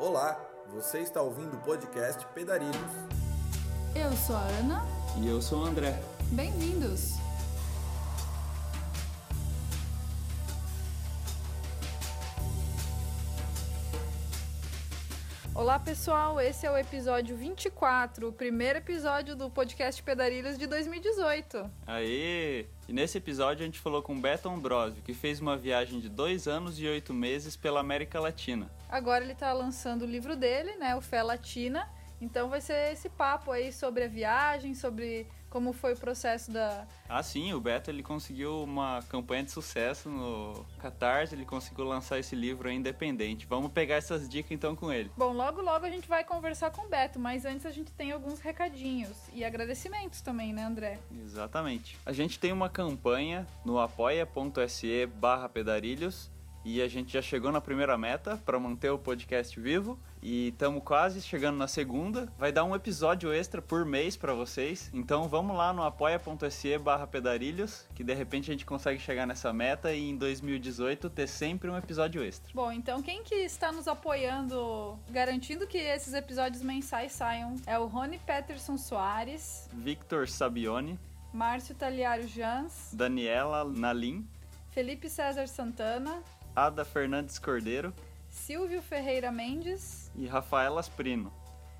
Olá, 0.00 0.40
você 0.68 1.00
está 1.00 1.20
ouvindo 1.20 1.56
o 1.56 1.60
podcast 1.60 2.24
Pedarilhos. 2.26 2.72
Eu 3.96 4.12
sou 4.12 4.36
a 4.36 4.42
Ana. 4.42 4.86
E 5.20 5.26
eu 5.26 5.42
sou 5.42 5.60
o 5.60 5.64
André. 5.64 6.00
Bem-vindos! 6.30 7.14
Olá 15.52 15.80
pessoal, 15.80 16.40
esse 16.40 16.64
é 16.64 16.70
o 16.70 16.78
episódio 16.78 17.36
24, 17.36 18.28
o 18.28 18.32
primeiro 18.32 18.78
episódio 18.78 19.34
do 19.34 19.50
podcast 19.50 20.00
Pedarilhos 20.00 20.56
de 20.56 20.68
2018. 20.68 21.68
Aê! 21.84 22.66
E 22.86 22.92
nesse 22.92 23.18
episódio 23.18 23.64
a 23.64 23.66
gente 23.66 23.80
falou 23.80 24.00
com 24.00 24.20
Beto 24.20 24.48
Ambrosio, 24.48 25.02
que 25.02 25.12
fez 25.12 25.40
uma 25.40 25.56
viagem 25.56 25.98
de 25.98 26.08
dois 26.08 26.46
anos 26.46 26.78
e 26.78 26.86
oito 26.86 27.12
meses 27.12 27.56
pela 27.56 27.80
América 27.80 28.20
Latina. 28.20 28.70
Agora 28.88 29.22
ele 29.22 29.32
está 29.32 29.52
lançando 29.52 30.02
o 30.02 30.06
livro 30.06 30.36
dele, 30.36 30.76
né, 30.76 30.96
o 30.96 31.00
Fé 31.00 31.22
Latina. 31.22 31.88
Então 32.20 32.48
vai 32.48 32.60
ser 32.60 32.92
esse 32.92 33.08
papo 33.08 33.52
aí 33.52 33.72
sobre 33.72 34.04
a 34.04 34.08
viagem, 34.08 34.74
sobre 34.74 35.26
como 35.48 35.72
foi 35.72 35.94
o 35.94 35.96
processo 35.96 36.50
da. 36.50 36.86
Ah, 37.08 37.22
sim, 37.22 37.52
o 37.52 37.60
Beto 37.60 37.90
ele 37.90 38.02
conseguiu 38.02 38.62
uma 38.62 39.00
campanha 39.08 39.44
de 39.44 39.50
sucesso 39.50 40.08
no 40.08 40.66
Catarse, 40.78 41.34
ele 41.34 41.44
conseguiu 41.44 41.84
lançar 41.84 42.18
esse 42.18 42.36
livro 42.36 42.70
independente. 42.70 43.46
Vamos 43.46 43.72
pegar 43.72 43.96
essas 43.96 44.28
dicas 44.28 44.52
então 44.52 44.76
com 44.76 44.92
ele. 44.92 45.10
Bom, 45.16 45.32
logo 45.32 45.62
logo 45.62 45.86
a 45.86 45.90
gente 45.90 46.08
vai 46.08 46.24
conversar 46.24 46.70
com 46.70 46.86
o 46.86 46.88
Beto, 46.88 47.18
mas 47.18 47.44
antes 47.44 47.64
a 47.64 47.70
gente 47.70 47.90
tem 47.92 48.12
alguns 48.12 48.40
recadinhos 48.40 49.16
e 49.32 49.44
agradecimentos 49.44 50.20
também, 50.20 50.52
né, 50.52 50.64
André? 50.64 50.98
Exatamente. 51.24 51.96
A 52.04 52.12
gente 52.12 52.38
tem 52.38 52.52
uma 52.52 52.68
campanha 52.68 53.46
no 53.64 53.78
apoia.se 53.78 55.06
barra 55.06 55.48
pedarilhos 55.48 56.30
e 56.68 56.82
a 56.82 56.88
gente 56.88 57.14
já 57.14 57.22
chegou 57.22 57.50
na 57.50 57.62
primeira 57.62 57.96
meta 57.96 58.36
para 58.44 58.60
manter 58.60 58.90
o 58.90 58.98
podcast 58.98 59.58
vivo 59.58 59.98
e 60.20 60.48
estamos 60.48 60.82
quase 60.84 61.22
chegando 61.22 61.56
na 61.56 61.66
segunda. 61.66 62.30
Vai 62.36 62.52
dar 62.52 62.64
um 62.64 62.74
episódio 62.76 63.32
extra 63.32 63.62
por 63.62 63.86
mês 63.86 64.18
para 64.18 64.34
vocês. 64.34 64.90
Então 64.92 65.26
vamos 65.28 65.56
lá 65.56 65.72
no 65.72 65.82
apoia.se 65.82 66.76
barra 66.76 67.06
pedarilhos, 67.06 67.86
que 67.94 68.04
de 68.04 68.12
repente 68.12 68.50
a 68.50 68.52
gente 68.52 68.66
consegue 68.66 69.00
chegar 69.00 69.26
nessa 69.26 69.50
meta 69.50 69.94
e 69.94 70.10
em 70.10 70.16
2018 70.18 71.08
ter 71.08 71.26
sempre 71.26 71.70
um 71.70 71.76
episódio 71.78 72.22
extra. 72.22 72.52
Bom, 72.52 72.70
então 72.70 73.00
quem 73.00 73.22
que 73.22 73.36
está 73.36 73.72
nos 73.72 73.88
apoiando, 73.88 74.98
garantindo 75.08 75.66
que 75.66 75.78
esses 75.78 76.12
episódios 76.12 76.62
mensais 76.62 77.12
saiam, 77.12 77.54
é 77.66 77.78
o 77.78 77.86
Rony 77.86 78.18
Peterson 78.18 78.76
Soares, 78.76 79.70
Victor 79.72 80.28
Sabione, 80.28 80.98
Márcio 81.32 81.74
Taliário 81.74 82.28
Jans, 82.28 82.90
Daniela 82.92 83.64
Nalim, 83.64 84.28
Felipe 84.70 85.08
César 85.08 85.48
Santana, 85.48 86.22
Ada 86.58 86.84
Fernandes 86.84 87.38
Cordeiro, 87.38 87.94
Silvio 88.28 88.82
Ferreira 88.82 89.30
Mendes 89.30 90.10
e 90.16 90.26
Rafaela 90.26 90.80
Asprino. 90.80 91.32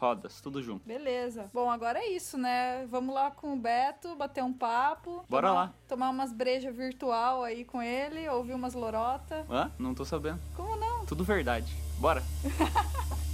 rodas, 0.00 0.40
tudo 0.40 0.60
junto. 0.60 0.84
Beleza. 0.84 1.48
Bom, 1.54 1.70
agora 1.70 2.00
é 2.00 2.08
isso, 2.08 2.36
né? 2.36 2.86
Vamos 2.86 3.14
lá 3.14 3.30
com 3.30 3.52
o 3.52 3.56
Beto, 3.56 4.16
bater 4.16 4.42
um 4.42 4.52
papo. 4.52 5.24
Bora 5.28 5.48
tomar, 5.48 5.60
lá. 5.60 5.74
Tomar 5.86 6.10
umas 6.10 6.32
brejas 6.32 6.74
virtual 6.74 7.44
aí 7.44 7.64
com 7.64 7.80
ele, 7.80 8.28
ouvir 8.28 8.54
umas 8.54 8.74
lorota. 8.74 9.46
Hã? 9.48 9.70
Não 9.78 9.94
tô 9.94 10.04
sabendo. 10.04 10.40
Como 10.56 10.76
não? 10.76 11.06
Tudo 11.06 11.24
verdade. 11.24 11.76
Bora. 11.98 12.22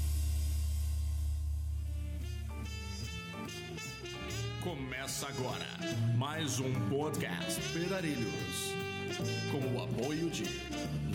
Começa 4.65 5.29
agora 5.29 5.67
mais 6.17 6.59
um 6.59 6.73
podcast 6.89 7.61
Pedarilhos. 7.75 8.73
Com 9.53 9.59
o 9.77 9.85
apoio 9.85 10.31
de 10.31 10.45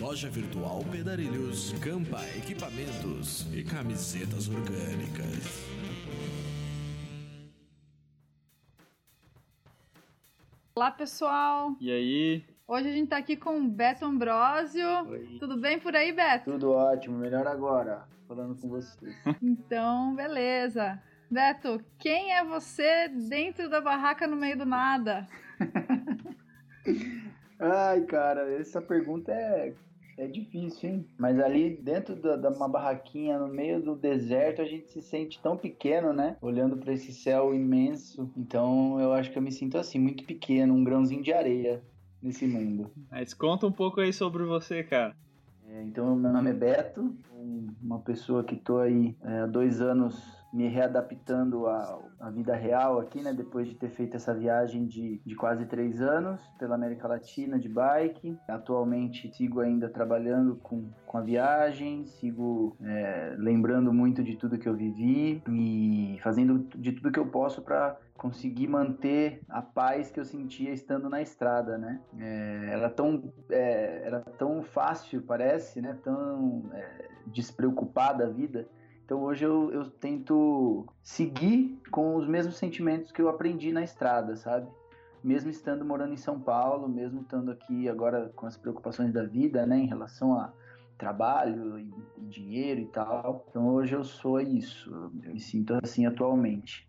Loja 0.00 0.30
Virtual 0.30 0.84
Pedarilhos, 0.84 1.72
Campa 1.80 2.20
Equipamentos 2.38 3.52
e 3.52 3.64
Camisetas 3.64 4.48
Orgânicas. 4.48 5.66
Olá, 10.76 10.92
pessoal. 10.92 11.74
E 11.80 11.90
aí? 11.90 12.44
Hoje 12.68 12.88
a 12.88 12.92
gente 12.92 13.08
tá 13.08 13.16
aqui 13.16 13.36
com 13.36 13.58
o 13.58 13.68
Beto 13.68 14.04
Ambrosio. 14.04 15.08
Oi. 15.08 15.38
Tudo 15.40 15.56
bem 15.56 15.80
por 15.80 15.96
aí, 15.96 16.12
Beto? 16.12 16.52
Tudo 16.52 16.70
ótimo, 16.70 17.18
melhor 17.18 17.48
agora, 17.48 18.06
falando 18.28 18.54
com 18.60 18.68
vocês. 18.68 19.12
Então, 19.42 20.14
beleza. 20.14 21.02
Beto, 21.30 21.80
quem 21.98 22.32
é 22.32 22.44
você 22.44 23.08
dentro 23.08 23.70
da 23.70 23.80
barraca 23.80 24.26
no 24.26 24.36
meio 24.36 24.58
do 24.58 24.66
nada? 24.66 25.28
Ai, 27.58 28.00
cara, 28.02 28.50
essa 28.54 28.80
pergunta 28.80 29.30
é, 29.30 29.74
é 30.16 30.26
difícil, 30.26 30.88
hein? 30.90 31.06
Mas 31.18 31.38
ali 31.38 31.76
dentro 31.76 32.16
da, 32.16 32.34
da 32.36 32.48
uma 32.50 32.68
barraquinha 32.68 33.38
no 33.38 33.46
meio 33.48 33.80
do 33.80 33.94
deserto, 33.94 34.62
a 34.62 34.64
gente 34.64 34.90
se 34.90 35.02
sente 35.02 35.40
tão 35.40 35.56
pequeno, 35.56 36.12
né? 36.12 36.36
Olhando 36.40 36.76
para 36.78 36.92
esse 36.92 37.12
céu 37.12 37.54
imenso. 37.54 38.32
Então 38.36 38.98
eu 38.98 39.12
acho 39.12 39.30
que 39.30 39.38
eu 39.38 39.42
me 39.42 39.52
sinto 39.52 39.76
assim, 39.78 39.98
muito 40.00 40.24
pequeno, 40.24 40.74
um 40.74 40.82
grãozinho 40.82 41.22
de 41.22 41.32
areia 41.32 41.82
nesse 42.22 42.46
mundo. 42.46 42.90
Mas 43.10 43.34
conta 43.34 43.66
um 43.66 43.72
pouco 43.72 44.00
aí 44.00 44.12
sobre 44.12 44.42
você, 44.44 44.82
cara. 44.82 45.14
É, 45.68 45.82
então, 45.82 46.16
meu 46.16 46.32
nome 46.32 46.50
é 46.50 46.54
Beto, 46.54 47.14
um- 47.32 47.68
uma 47.80 48.00
pessoa 48.00 48.42
que 48.42 48.56
tô 48.56 48.78
aí 48.78 49.14
é, 49.22 49.40
há 49.40 49.46
dois 49.46 49.80
anos 49.80 50.39
me 50.52 50.68
readaptando 50.68 51.66
à, 51.66 52.30
vida 52.32 52.54
real 52.54 52.98
aqui, 52.98 53.22
né? 53.22 53.32
Depois 53.32 53.68
de 53.68 53.74
ter 53.74 53.90
feito 53.90 54.16
essa 54.16 54.34
viagem 54.34 54.86
de, 54.86 55.20
de 55.24 55.34
quase 55.34 55.64
três 55.66 56.00
anos 56.00 56.40
pela 56.58 56.74
América 56.74 57.06
Latina 57.08 57.58
de 57.58 57.68
bike. 57.68 58.36
Atualmente 58.48 59.32
sigo 59.34 59.60
ainda 59.60 59.88
trabalhando 59.88 60.56
com, 60.56 60.90
com 61.06 61.18
a 61.18 61.20
viagem, 61.20 62.04
sigo 62.06 62.76
é, 62.82 63.34
lembrando 63.38 63.92
muito 63.92 64.22
de 64.22 64.36
tudo 64.36 64.58
que 64.58 64.68
eu 64.68 64.74
vivi 64.74 65.42
e 65.48 66.18
fazendo 66.22 66.58
de 66.76 66.92
tudo 66.92 67.12
que 67.12 67.18
eu 67.18 67.26
posso 67.26 67.62
para 67.62 67.96
conseguir 68.20 68.68
manter 68.68 69.40
a 69.48 69.62
paz 69.62 70.10
que 70.10 70.20
eu 70.20 70.24
sentia 70.24 70.72
estando 70.72 71.08
na 71.08 71.22
estrada, 71.22 71.78
né? 71.78 72.00
É, 72.18 72.70
era 72.72 72.90
tão 72.90 73.32
é, 73.48 74.02
era 74.04 74.20
tão 74.20 74.62
fácil, 74.62 75.22
parece, 75.22 75.80
né? 75.80 75.96
Tão 76.02 76.70
é, 76.74 77.08
despreocupada 77.28 78.26
a 78.26 78.28
vida. 78.28 78.68
Então 79.10 79.24
hoje 79.24 79.44
eu, 79.44 79.72
eu 79.72 79.90
tento 79.90 80.86
seguir 81.02 81.76
com 81.90 82.14
os 82.14 82.28
mesmos 82.28 82.56
sentimentos 82.56 83.10
que 83.10 83.20
eu 83.20 83.28
aprendi 83.28 83.72
na 83.72 83.82
estrada, 83.82 84.36
sabe? 84.36 84.68
Mesmo 85.20 85.50
estando 85.50 85.84
morando 85.84 86.12
em 86.12 86.16
São 86.16 86.38
Paulo, 86.38 86.88
mesmo 86.88 87.22
estando 87.22 87.50
aqui 87.50 87.88
agora 87.88 88.30
com 88.36 88.46
as 88.46 88.56
preocupações 88.56 89.12
da 89.12 89.24
vida, 89.24 89.66
né, 89.66 89.78
em 89.78 89.86
relação 89.88 90.38
a 90.38 90.52
trabalho 90.96 91.76
e, 91.76 91.92
e 92.18 92.20
dinheiro 92.26 92.82
e 92.82 92.86
tal. 92.86 93.44
Então 93.50 93.66
hoje 93.70 93.96
eu 93.96 94.04
sou 94.04 94.40
isso, 94.40 94.88
eu 94.94 95.32
me 95.32 95.40
sinto 95.40 95.76
assim 95.82 96.06
atualmente, 96.06 96.88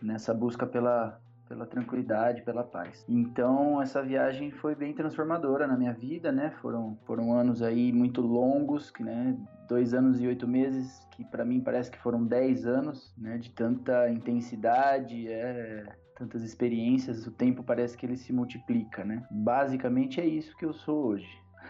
nessa 0.00 0.32
busca 0.32 0.68
pela 0.68 1.20
pela 1.48 1.66
tranquilidade, 1.66 2.42
pela 2.42 2.64
paz. 2.64 3.04
Então 3.08 3.80
essa 3.80 4.02
viagem 4.02 4.50
foi 4.50 4.74
bem 4.74 4.92
transformadora 4.92 5.66
na 5.66 5.76
minha 5.76 5.92
vida, 5.92 6.30
né? 6.32 6.50
Foram 6.60 6.98
foram 7.06 7.32
anos 7.32 7.62
aí 7.62 7.92
muito 7.92 8.20
longos, 8.20 8.90
que 8.90 9.02
né, 9.02 9.36
dois 9.68 9.94
anos 9.94 10.20
e 10.20 10.26
oito 10.26 10.46
meses, 10.46 11.06
que 11.12 11.24
para 11.24 11.44
mim 11.44 11.60
parece 11.60 11.90
que 11.90 11.98
foram 11.98 12.24
dez 12.24 12.66
anos, 12.66 13.14
né? 13.16 13.38
De 13.38 13.50
tanta 13.50 14.10
intensidade, 14.10 15.28
é, 15.28 15.86
tantas 16.16 16.42
experiências, 16.42 17.26
o 17.26 17.30
tempo 17.30 17.62
parece 17.62 17.96
que 17.96 18.06
ele 18.06 18.16
se 18.16 18.32
multiplica, 18.32 19.04
né? 19.04 19.26
Basicamente 19.30 20.20
é 20.20 20.26
isso 20.26 20.56
que 20.56 20.64
eu 20.64 20.72
sou 20.72 21.06
hoje. 21.06 21.28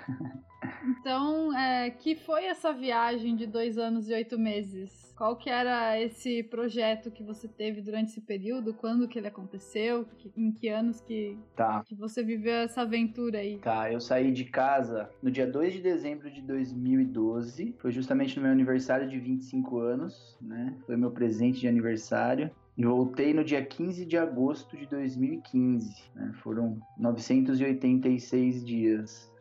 Então, 0.82 1.56
é, 1.56 1.90
que 1.90 2.16
foi 2.16 2.46
essa 2.46 2.72
viagem 2.72 3.36
de 3.36 3.46
dois 3.46 3.78
anos 3.78 4.08
e 4.08 4.14
oito 4.14 4.36
meses? 4.36 5.05
Qual 5.16 5.34
que 5.34 5.48
era 5.48 5.98
esse 5.98 6.42
projeto 6.42 7.10
que 7.10 7.22
você 7.22 7.48
teve 7.48 7.80
durante 7.80 8.10
esse 8.10 8.20
período? 8.20 8.74
Quando 8.74 9.08
que 9.08 9.18
ele 9.18 9.26
aconteceu? 9.26 10.06
em 10.36 10.52
que 10.52 10.68
anos 10.68 11.00
que, 11.00 11.38
tá. 11.56 11.82
que 11.86 11.94
você 11.94 12.22
viveu 12.22 12.54
essa 12.56 12.82
aventura 12.82 13.38
aí? 13.38 13.58
Tá, 13.58 13.90
eu 13.90 13.98
saí 13.98 14.30
de 14.30 14.44
casa 14.44 15.08
no 15.22 15.30
dia 15.30 15.46
2 15.46 15.74
de 15.74 15.80
dezembro 15.80 16.30
de 16.30 16.42
2012. 16.42 17.74
Foi 17.78 17.90
justamente 17.90 18.36
no 18.36 18.42
meu 18.42 18.52
aniversário 18.52 19.08
de 19.08 19.18
25 19.18 19.78
anos, 19.78 20.36
né? 20.40 20.76
Foi 20.84 20.96
meu 20.96 21.10
presente 21.10 21.60
de 21.60 21.68
aniversário. 21.68 22.50
E 22.76 22.84
voltei 22.84 23.32
no 23.32 23.42
dia 23.42 23.64
15 23.64 24.04
de 24.04 24.18
agosto 24.18 24.76
de 24.76 24.86
2015. 24.86 25.94
Né? 26.14 26.32
Foram 26.42 26.78
986 26.98 28.62
dias 28.62 29.32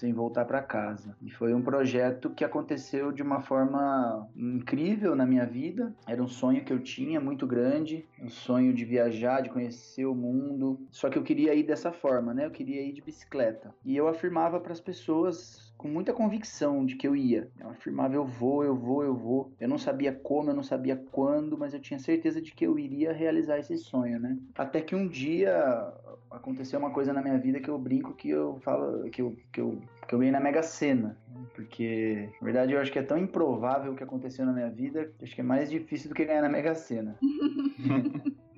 sem 0.00 0.14
voltar 0.14 0.46
para 0.46 0.62
casa. 0.62 1.14
E 1.20 1.30
foi 1.30 1.52
um 1.52 1.60
projeto 1.60 2.30
que 2.30 2.42
aconteceu 2.42 3.12
de 3.12 3.22
uma 3.22 3.42
forma 3.42 4.26
incrível 4.34 5.14
na 5.14 5.26
minha 5.26 5.44
vida. 5.44 5.94
Era 6.06 6.22
um 6.22 6.26
sonho 6.26 6.64
que 6.64 6.72
eu 6.72 6.80
tinha 6.80 7.20
muito 7.20 7.46
grande, 7.46 8.06
um 8.20 8.30
sonho 8.30 8.72
de 8.72 8.84
viajar, 8.84 9.42
de 9.42 9.50
conhecer 9.50 10.06
o 10.06 10.14
mundo. 10.14 10.80
Só 10.90 11.10
que 11.10 11.18
eu 11.18 11.22
queria 11.22 11.54
ir 11.54 11.64
dessa 11.64 11.92
forma, 11.92 12.32
né? 12.32 12.46
Eu 12.46 12.50
queria 12.50 12.82
ir 12.82 12.92
de 12.92 13.02
bicicleta. 13.02 13.74
E 13.84 13.94
eu 13.94 14.08
afirmava 14.08 14.58
para 14.58 14.72
as 14.72 14.80
pessoas 14.80 15.69
com 15.80 15.88
muita 15.88 16.12
convicção 16.12 16.84
de 16.84 16.94
que 16.94 17.08
eu 17.08 17.16
ia. 17.16 17.48
Eu 17.58 17.70
afirmava, 17.70 18.14
eu 18.14 18.22
vou, 18.22 18.62
eu 18.62 18.76
vou, 18.76 19.02
eu 19.02 19.16
vou. 19.16 19.50
Eu 19.58 19.66
não 19.66 19.78
sabia 19.78 20.12
como, 20.12 20.50
eu 20.50 20.54
não 20.54 20.62
sabia 20.62 20.94
quando, 21.10 21.56
mas 21.56 21.72
eu 21.72 21.80
tinha 21.80 21.98
certeza 21.98 22.38
de 22.38 22.52
que 22.52 22.66
eu 22.66 22.78
iria 22.78 23.14
realizar 23.14 23.58
esse 23.58 23.78
sonho, 23.78 24.20
né? 24.20 24.36
Até 24.54 24.82
que 24.82 24.94
um 24.94 25.08
dia 25.08 25.90
aconteceu 26.30 26.78
uma 26.78 26.90
coisa 26.90 27.14
na 27.14 27.22
minha 27.22 27.38
vida 27.38 27.60
que 27.60 27.70
eu 27.70 27.78
brinco 27.78 28.12
que 28.12 28.28
eu 28.28 28.60
falo 28.60 29.08
que 29.08 29.22
eu, 29.22 29.34
que 29.50 29.62
eu, 29.62 29.80
que 30.06 30.14
eu 30.14 30.18
ganhei 30.18 30.30
na 30.30 30.38
Mega 30.38 30.62
Sena. 30.62 31.16
Porque, 31.54 32.28
na 32.42 32.44
verdade, 32.44 32.74
eu 32.74 32.78
acho 32.78 32.92
que 32.92 32.98
é 32.98 33.02
tão 33.02 33.16
improvável 33.16 33.92
o 33.92 33.96
que 33.96 34.04
aconteceu 34.04 34.44
na 34.44 34.52
minha 34.52 34.68
vida, 34.68 35.10
acho 35.22 35.34
que 35.34 35.40
é 35.40 35.44
mais 35.44 35.70
difícil 35.70 36.10
do 36.10 36.14
que 36.14 36.26
ganhar 36.26 36.42
na 36.42 36.50
Mega 36.50 36.74
Sena. 36.74 37.16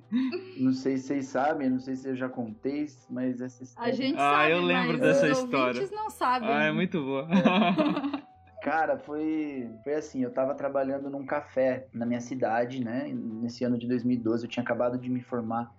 Não 0.59 0.71
sei 0.73 0.97
se 0.97 1.07
vocês 1.07 1.27
sabem, 1.27 1.69
não 1.69 1.79
sei 1.79 1.95
se 1.95 2.07
eu 2.07 2.15
já 2.15 2.29
contei, 2.29 2.85
mas 3.09 3.41
essa 3.41 3.63
história. 3.63 3.91
A 3.91 3.95
gente 3.95 4.15
ah, 4.15 4.31
sabe, 4.31 4.51
eu 4.51 4.61
lembro 4.61 4.99
dessa 4.99 5.27
história. 5.27 5.83
Os 5.83 5.91
não 5.91 6.09
sabem. 6.09 6.49
Ah, 6.49 6.63
é 6.63 6.71
muito 6.71 7.01
boa. 7.01 7.27
Cara, 8.63 8.97
foi, 8.97 9.69
foi 9.83 9.95
assim, 9.95 10.23
eu 10.23 10.31
tava 10.31 10.55
trabalhando 10.55 11.09
num 11.09 11.25
café 11.25 11.87
na 11.93 12.05
minha 12.05 12.21
cidade, 12.21 12.81
né? 12.81 13.11
Nesse 13.13 13.65
ano 13.65 13.77
de 13.77 13.87
2012, 13.87 14.45
eu 14.45 14.49
tinha 14.49 14.63
acabado 14.63 14.97
de 14.97 15.09
me 15.09 15.21
formar 15.21 15.69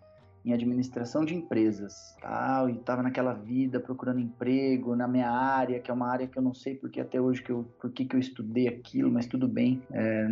em 0.45 0.53
administração 0.53 1.25
de 1.25 1.35
empresas, 1.35 2.15
tal, 2.21 2.69
e 2.69 2.75
estava 2.75 3.03
naquela 3.03 3.33
vida 3.33 3.81
procurando 3.81 4.21
emprego 4.21 4.95
na 4.95 5.09
minha 5.09 5.31
área, 5.31 5.81
que 5.81 5.91
é 5.91 5.95
uma 5.95 6.09
área 6.09 6.27
que 6.27 6.39
eu 6.39 6.43
não 6.43 6.53
sei 6.53 6.75
porque 6.75 7.01
até 7.01 7.21
hoje 7.21 7.43
que 7.43 7.51
eu, 7.51 7.65
por 7.81 7.91
que, 7.91 8.05
que 8.05 8.15
eu 8.15 8.21
estudei 8.21 8.69
aquilo, 8.69 9.11
mas 9.11 9.27
tudo 9.27 9.49
bem, 9.49 9.83
é, 9.91 10.27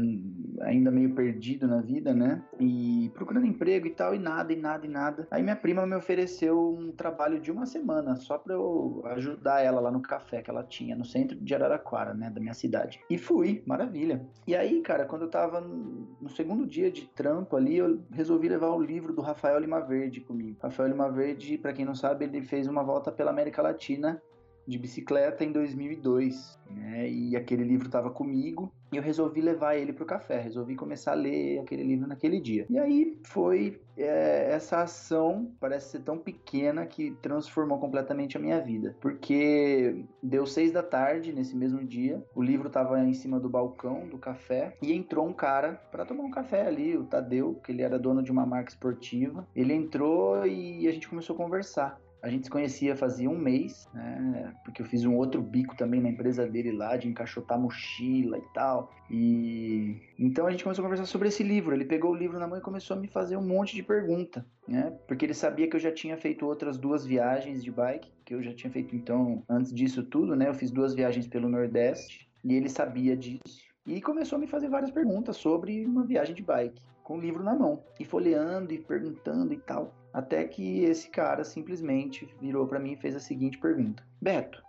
ainda 0.62 0.90
meio 0.90 1.14
perdido 1.14 1.66
na 1.66 1.80
vida, 1.80 2.12
né? 2.12 2.42
E 2.60 3.10
procurando 3.14 3.46
emprego 3.46 3.86
e 3.86 3.90
tal, 3.90 4.14
e 4.14 4.18
nada, 4.18 4.52
e 4.52 4.56
nada, 4.56 4.86
e 4.86 4.88
nada. 4.88 5.26
Aí 5.30 5.42
minha 5.42 5.56
prima 5.56 5.86
me 5.86 5.96
ofereceu 5.96 6.76
um 6.78 6.92
trabalho 6.92 7.40
de 7.40 7.50
uma 7.50 7.64
semana 7.64 8.16
só 8.16 8.36
para 8.36 8.54
eu 8.54 9.02
ajudar 9.06 9.62
ela 9.62 9.80
lá 9.80 9.90
no 9.90 10.02
café 10.02 10.42
que 10.42 10.50
ela 10.50 10.62
tinha 10.62 10.94
no 10.94 11.04
centro 11.04 11.36
de 11.36 11.54
Araraquara, 11.54 12.12
né, 12.12 12.28
da 12.30 12.40
minha 12.40 12.54
cidade. 12.54 13.00
E 13.08 13.16
fui, 13.16 13.62
maravilha. 13.66 14.26
E 14.46 14.54
aí, 14.54 14.80
cara, 14.82 15.04
quando 15.04 15.22
eu 15.22 15.30
tava 15.30 15.60
no 15.60 16.28
segundo 16.28 16.66
dia 16.66 16.90
de 16.90 17.06
trampo 17.08 17.56
ali, 17.56 17.78
eu 17.78 18.02
resolvi 18.10 18.48
levar 18.48 18.70
o 18.70 18.82
livro 18.82 19.12
do 19.12 19.22
Rafael 19.22 19.58
Lima 19.58 19.80
Verde 19.80 20.01
Verde 20.02 20.20
comigo. 20.20 20.58
Rafael 20.60 20.88
Lima 20.88 21.08
Verde, 21.10 21.56
para 21.56 21.72
quem 21.72 21.84
não 21.84 21.94
sabe, 21.94 22.24
ele 22.24 22.42
fez 22.42 22.66
uma 22.66 22.82
volta 22.82 23.12
pela 23.12 23.30
América 23.30 23.62
Latina 23.62 24.20
de 24.66 24.78
bicicleta 24.78 25.44
em 25.44 25.52
2002, 25.52 26.58
né? 26.70 27.08
E 27.08 27.36
aquele 27.36 27.64
livro 27.64 27.86
estava 27.86 28.10
comigo 28.10 28.72
e 28.92 28.96
eu 28.96 29.02
resolvi 29.02 29.40
levar 29.40 29.76
ele 29.76 29.92
para 29.92 30.04
o 30.04 30.06
café, 30.06 30.38
resolvi 30.38 30.76
começar 30.76 31.12
a 31.12 31.16
ler 31.16 31.58
aquele 31.60 31.82
livro 31.82 32.06
naquele 32.06 32.38
dia. 32.38 32.66
E 32.68 32.78
aí 32.78 33.18
foi 33.24 33.80
é, 33.96 34.52
essa 34.52 34.82
ação, 34.82 35.50
parece 35.58 35.90
ser 35.90 36.00
tão 36.00 36.18
pequena 36.18 36.84
que 36.84 37.10
transformou 37.22 37.78
completamente 37.78 38.36
a 38.36 38.40
minha 38.40 38.60
vida, 38.60 38.94
porque 39.00 40.04
deu 40.22 40.46
seis 40.46 40.72
da 40.72 40.82
tarde 40.82 41.32
nesse 41.32 41.56
mesmo 41.56 41.82
dia, 41.84 42.22
o 42.34 42.42
livro 42.42 42.68
estava 42.68 43.00
em 43.00 43.14
cima 43.14 43.40
do 43.40 43.48
balcão 43.48 44.06
do 44.06 44.18
café 44.18 44.76
e 44.82 44.92
entrou 44.92 45.26
um 45.26 45.32
cara 45.32 45.80
para 45.90 46.04
tomar 46.04 46.24
um 46.24 46.30
café 46.30 46.66
ali, 46.66 46.96
o 46.96 47.04
Tadeu, 47.04 47.60
que 47.64 47.72
ele 47.72 47.82
era 47.82 47.98
dono 47.98 48.22
de 48.22 48.30
uma 48.30 48.44
marca 48.44 48.70
esportiva. 48.70 49.46
Ele 49.54 49.72
entrou 49.72 50.46
e 50.46 50.86
a 50.86 50.92
gente 50.92 51.08
começou 51.08 51.34
a 51.34 51.38
conversar. 51.38 52.00
A 52.22 52.28
gente 52.28 52.44
se 52.44 52.50
conhecia 52.50 52.94
fazia 52.94 53.28
um 53.28 53.36
mês, 53.36 53.88
né? 53.92 54.54
Porque 54.64 54.80
eu 54.80 54.86
fiz 54.86 55.04
um 55.04 55.16
outro 55.16 55.42
bico 55.42 55.76
também 55.76 56.00
na 56.00 56.08
empresa 56.08 56.46
dele 56.46 56.70
lá, 56.70 56.96
de 56.96 57.08
encaixotar 57.08 57.58
mochila 57.58 58.38
e 58.38 58.44
tal. 58.54 58.92
E 59.10 60.00
então 60.16 60.46
a 60.46 60.50
gente 60.52 60.62
começou 60.62 60.84
a 60.84 60.86
conversar 60.86 61.06
sobre 61.06 61.28
esse 61.28 61.42
livro. 61.42 61.74
Ele 61.74 61.84
pegou 61.84 62.12
o 62.12 62.14
livro 62.14 62.38
na 62.38 62.46
mão 62.46 62.56
e 62.56 62.60
começou 62.60 62.96
a 62.96 63.00
me 63.00 63.08
fazer 63.08 63.36
um 63.36 63.44
monte 63.44 63.74
de 63.74 63.82
pergunta, 63.82 64.46
né? 64.68 64.96
Porque 65.08 65.26
ele 65.26 65.34
sabia 65.34 65.68
que 65.68 65.74
eu 65.74 65.80
já 65.80 65.90
tinha 65.90 66.16
feito 66.16 66.46
outras 66.46 66.78
duas 66.78 67.04
viagens 67.04 67.62
de 67.62 67.72
bike, 67.72 68.12
que 68.24 68.34
eu 68.34 68.40
já 68.40 68.54
tinha 68.54 68.72
feito 68.72 68.94
então 68.94 69.42
antes 69.48 69.74
disso 69.74 70.04
tudo, 70.04 70.36
né? 70.36 70.48
Eu 70.48 70.54
fiz 70.54 70.70
duas 70.70 70.94
viagens 70.94 71.26
pelo 71.26 71.48
Nordeste 71.48 72.30
e 72.44 72.54
ele 72.54 72.68
sabia 72.68 73.16
disso. 73.16 73.42
E 73.84 74.00
começou 74.00 74.36
a 74.36 74.40
me 74.40 74.46
fazer 74.46 74.68
várias 74.68 74.92
perguntas 74.92 75.36
sobre 75.36 75.84
uma 75.84 76.04
viagem 76.04 76.36
de 76.36 76.42
bike, 76.42 76.80
com 77.02 77.18
o 77.18 77.20
livro 77.20 77.42
na 77.42 77.52
mão, 77.52 77.82
e 77.98 78.04
folheando 78.04 78.72
e 78.72 78.78
perguntando 78.78 79.52
e 79.52 79.58
tal. 79.58 79.92
Até 80.12 80.44
que 80.44 80.84
esse 80.84 81.08
cara 81.08 81.44
simplesmente 81.44 82.28
virou 82.40 82.66
para 82.66 82.78
mim 82.78 82.92
e 82.92 82.96
fez 82.96 83.16
a 83.16 83.20
seguinte 83.20 83.58
pergunta: 83.58 84.04
Beto, 84.20 84.62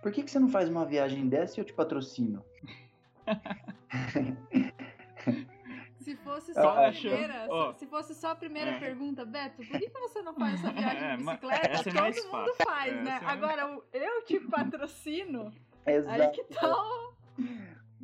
por 0.00 0.12
que, 0.12 0.22
que 0.22 0.30
você 0.30 0.38
não 0.38 0.48
faz 0.48 0.68
uma 0.68 0.84
viagem 0.84 1.28
dessa 1.28 1.58
e 1.58 1.60
eu 1.60 1.64
te 1.64 1.72
patrocino? 1.72 2.44
Se 6.04 6.14
fosse 6.16 6.52
só 6.52 6.86
a 6.86 6.92
primeira, 6.92 7.46
oh. 7.48 7.72
se 7.72 7.86
fosse 7.86 8.14
só 8.14 8.32
a 8.32 8.34
primeira 8.34 8.72
é. 8.72 8.78
pergunta, 8.78 9.24
Beto, 9.24 9.56
por 9.56 9.78
que, 9.78 9.88
que 9.88 9.98
você 9.98 10.20
não 10.20 10.34
faz 10.34 10.62
essa 10.62 10.70
viagem 10.70 10.98
de 10.98 11.04
é, 11.06 11.16
bicicleta? 11.16 11.66
É, 11.66 11.82
Todo 11.82 11.94
mundo 11.94 12.30
fácil. 12.30 12.66
faz, 12.66 12.92
é, 12.92 13.02
né? 13.02 13.20
Agora, 13.24 13.80
eu 13.90 14.22
te 14.26 14.38
patrocino. 14.40 15.50
Exato. 15.86 16.22
Aí 16.22 16.28
que 16.28 16.44
tal? 16.44 17.14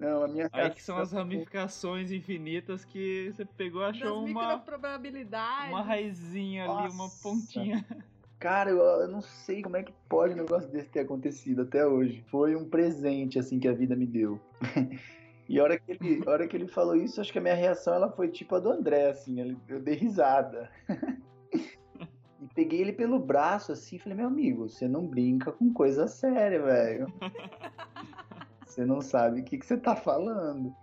Não, 0.00 0.24
a 0.24 0.28
minha 0.28 0.48
Aí 0.50 0.70
que 0.70 0.82
são 0.82 0.96
as 0.96 1.12
ramificações 1.12 2.10
infinitas 2.10 2.86
que 2.86 3.30
você 3.30 3.44
pegou 3.44 3.84
achou 3.84 4.22
das 4.22 4.30
uma. 4.30 4.58
probabilidades. 4.58 5.68
Uma 5.68 5.82
raizinha 5.82 6.66
Nossa. 6.66 6.84
ali, 6.84 6.94
uma 6.94 7.10
pontinha. 7.22 7.84
Cara, 8.38 8.70
eu, 8.70 8.78
eu, 8.78 9.08
não 9.08 9.20
sei 9.20 9.60
como 9.60 9.76
é 9.76 9.82
que 9.82 9.92
pode 10.08 10.32
um 10.32 10.38
negócio 10.38 10.70
desse 10.70 10.88
ter 10.88 11.00
acontecido 11.00 11.60
até 11.60 11.86
hoje. 11.86 12.24
Foi 12.30 12.56
um 12.56 12.66
presente, 12.66 13.38
assim, 13.38 13.60
que 13.60 13.68
a 13.68 13.74
vida 13.74 13.94
me 13.94 14.06
deu. 14.06 14.40
e 15.46 15.60
a 15.60 15.62
hora, 15.62 15.78
que 15.78 15.92
ele, 15.92 16.22
a 16.26 16.30
hora 16.30 16.48
que 16.48 16.56
ele 16.56 16.66
falou 16.66 16.96
isso, 16.96 17.20
acho 17.20 17.30
que 17.30 17.38
a 17.38 17.42
minha 17.42 17.54
reação 17.54 17.92
ela 17.92 18.10
foi 18.10 18.28
tipo 18.28 18.54
a 18.54 18.58
do 18.58 18.70
André, 18.70 19.10
assim. 19.10 19.54
Eu 19.68 19.80
dei 19.80 19.96
risada. 19.96 20.70
e 22.40 22.48
peguei 22.54 22.80
ele 22.80 22.94
pelo 22.94 23.18
braço, 23.18 23.72
assim, 23.72 23.96
e 23.96 23.98
falei, 23.98 24.16
meu 24.16 24.28
amigo, 24.28 24.66
você 24.66 24.88
não 24.88 25.06
brinca 25.06 25.52
com 25.52 25.70
coisa 25.70 26.08
séria, 26.08 26.62
velho. 26.62 27.12
Você 28.80 28.86
não 28.86 29.02
sabe 29.02 29.42
o 29.42 29.44
que, 29.44 29.58
que 29.58 29.66
você 29.66 29.76
tá 29.76 29.94
falando. 29.94 30.74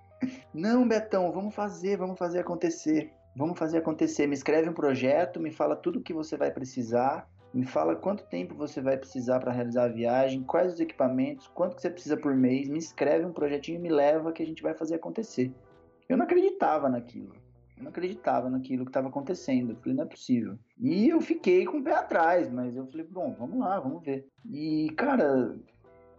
Não, 0.53 0.87
Betão, 0.87 1.31
vamos 1.31 1.55
fazer, 1.55 1.97
vamos 1.97 2.19
fazer 2.19 2.41
acontecer. 2.41 3.11
Vamos 3.35 3.57
fazer 3.57 3.79
acontecer. 3.79 4.27
Me 4.27 4.35
escreve 4.35 4.69
um 4.69 4.73
projeto, 4.73 5.39
me 5.39 5.49
fala 5.49 5.75
tudo 5.75 5.97
o 5.97 6.03
que 6.03 6.13
você 6.13 6.37
vai 6.37 6.51
precisar, 6.51 7.27
me 7.51 7.65
fala 7.65 7.95
quanto 7.95 8.23
tempo 8.25 8.53
você 8.53 8.81
vai 8.81 8.97
precisar 8.97 9.39
para 9.39 9.51
realizar 9.51 9.85
a 9.85 9.87
viagem, 9.87 10.43
quais 10.43 10.73
os 10.73 10.79
equipamentos, 10.79 11.47
quanto 11.47 11.75
que 11.75 11.81
você 11.81 11.89
precisa 11.89 12.15
por 12.15 12.35
mês. 12.35 12.69
Me 12.69 12.77
escreve 12.77 13.25
um 13.25 13.33
projetinho 13.33 13.79
e 13.79 13.81
me 13.81 13.89
leva 13.89 14.31
que 14.31 14.43
a 14.43 14.45
gente 14.45 14.61
vai 14.61 14.75
fazer 14.75 14.93
acontecer. 14.93 15.51
Eu 16.07 16.17
não 16.17 16.25
acreditava 16.25 16.87
naquilo. 16.89 17.33
Eu 17.75 17.83
não 17.83 17.89
acreditava 17.89 18.47
naquilo 18.47 18.85
que 18.85 18.89
estava 18.91 19.07
acontecendo. 19.07 19.71
Eu 19.71 19.75
falei, 19.77 19.95
não 19.95 20.03
é 20.03 20.07
possível. 20.07 20.55
E 20.79 21.09
eu 21.09 21.19
fiquei 21.19 21.65
com 21.65 21.79
o 21.79 21.83
pé 21.83 21.95
atrás, 21.95 22.47
mas 22.51 22.75
eu 22.75 22.85
falei, 22.85 23.07
bom, 23.07 23.35
vamos 23.39 23.59
lá, 23.59 23.79
vamos 23.79 24.03
ver. 24.03 24.27
E, 24.45 24.91
cara, 24.95 25.55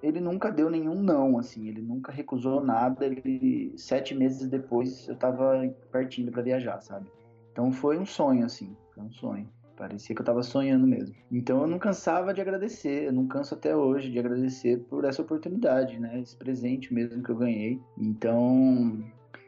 ele 0.03 0.21
nunca 0.21 0.51
deu 0.51 0.71
nenhum 0.71 1.03
não, 1.03 1.39
assim, 1.39 1.69
ele 1.69 1.83
nunca 1.83 2.13
recusou 2.13 2.63
nada. 2.63 3.07
Ele 3.07 3.73
sete 3.77 4.15
meses 4.15 4.49
depois 4.49 5.09
eu 5.09 5.17
tava 5.17 5.73
partindo 5.91 6.31
para 6.31 6.43
viajar, 6.43 6.81
sabe? 6.81 7.07
Então 7.53 7.73
foi 7.73 7.99
um 7.99 8.07
sonho, 8.07 8.45
assim, 8.45 8.77
foi 8.95 9.05
um 9.05 9.11
sonho. 9.11 9.49
Parecia 9.77 10.15
que 10.15 10.21
eu 10.21 10.27
tava 10.27 10.43
sonhando 10.43 10.87
mesmo. 10.87 11.15
Então 11.31 11.63
eu 11.63 11.67
não 11.69 11.79
cansava 11.79 12.35
de 12.35 12.41
agradecer, 12.41 13.05
eu 13.05 13.13
não 13.13 13.27
canso 13.29 13.55
até 13.55 13.77
hoje 13.77 14.11
de 14.11 14.19
agradecer 14.19 14.79
por 14.89 15.05
essa 15.05 15.23
oportunidade, 15.23 15.99
né? 16.01 16.21
Esse 16.21 16.37
presente 16.37 16.93
mesmo 16.93 17.23
que 17.23 17.31
eu 17.31 17.37
ganhei. 17.37 17.81
Então, 17.97 19.05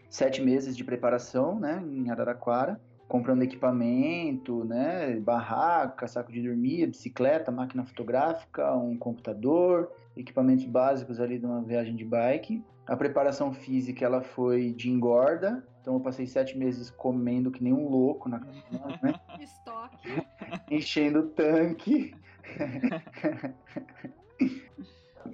sete 0.08 0.40
meses 0.40 0.76
de 0.76 0.84
preparação, 0.84 1.58
né, 1.58 1.82
em 1.84 2.10
Araraquara 2.10 2.80
comprando 3.10 3.42
equipamento, 3.42 4.64
né, 4.64 5.18
barraca, 5.18 6.06
saco 6.06 6.30
de 6.30 6.40
dormir, 6.40 6.86
bicicleta, 6.86 7.50
máquina 7.50 7.84
fotográfica, 7.84 8.72
um 8.76 8.96
computador, 8.96 9.90
equipamentos 10.16 10.64
básicos 10.64 11.20
ali 11.20 11.38
de 11.38 11.46
uma 11.46 11.62
viagem 11.62 11.94
de 11.94 12.04
bike. 12.04 12.64
A 12.86 12.96
preparação 12.96 13.52
física 13.52 14.04
ela 14.04 14.20
foi 14.20 14.72
de 14.72 14.90
engorda, 14.90 15.64
então 15.80 15.94
eu 15.94 16.00
passei 16.00 16.26
sete 16.26 16.58
meses 16.58 16.90
comendo 16.90 17.50
que 17.50 17.62
nem 17.62 17.72
um 17.72 17.88
louco 17.88 18.28
na 18.28 18.40
né? 18.40 19.14
Estoque. 19.40 20.08
enchendo 20.70 21.20
o 21.20 21.28
tanque. 21.28 22.14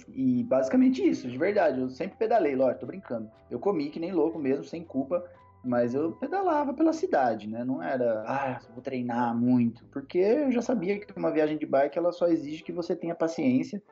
e 0.09 0.45
basicamente 0.45 1.06
isso, 1.06 1.28
de 1.28 1.38
verdade. 1.38 1.80
Eu 1.80 1.88
sempre 1.88 2.18
pedalei, 2.18 2.54
lógico, 2.54 2.80
tô 2.80 2.87
brincando. 2.87 3.30
Eu 3.50 3.59
comi 3.59 3.90
que 3.90 4.00
nem 4.00 4.12
louco 4.12 4.38
mesmo, 4.38 4.64
sem 4.64 4.85
culpa. 4.85 5.25
Mas 5.64 5.95
eu 5.95 6.12
pedalava 6.12 6.73
pela 6.73 6.92
cidade, 6.92 7.49
né? 7.49 7.64
Não 7.64 7.83
era, 7.83 8.23
ah, 8.25 8.61
vou 8.73 8.80
treinar 8.80 9.37
muito, 9.37 9.85
porque 9.87 10.18
eu 10.18 10.52
já 10.52 10.62
sabia 10.62 11.00
que 11.00 11.18
uma 11.18 11.33
viagem 11.33 11.59
de 11.59 11.66
bike 11.66 11.99
ela 11.99 12.12
só 12.12 12.28
exige 12.28 12.62
que 12.62 12.71
você 12.71 12.95
tenha 12.95 13.16
paciência 13.16 13.83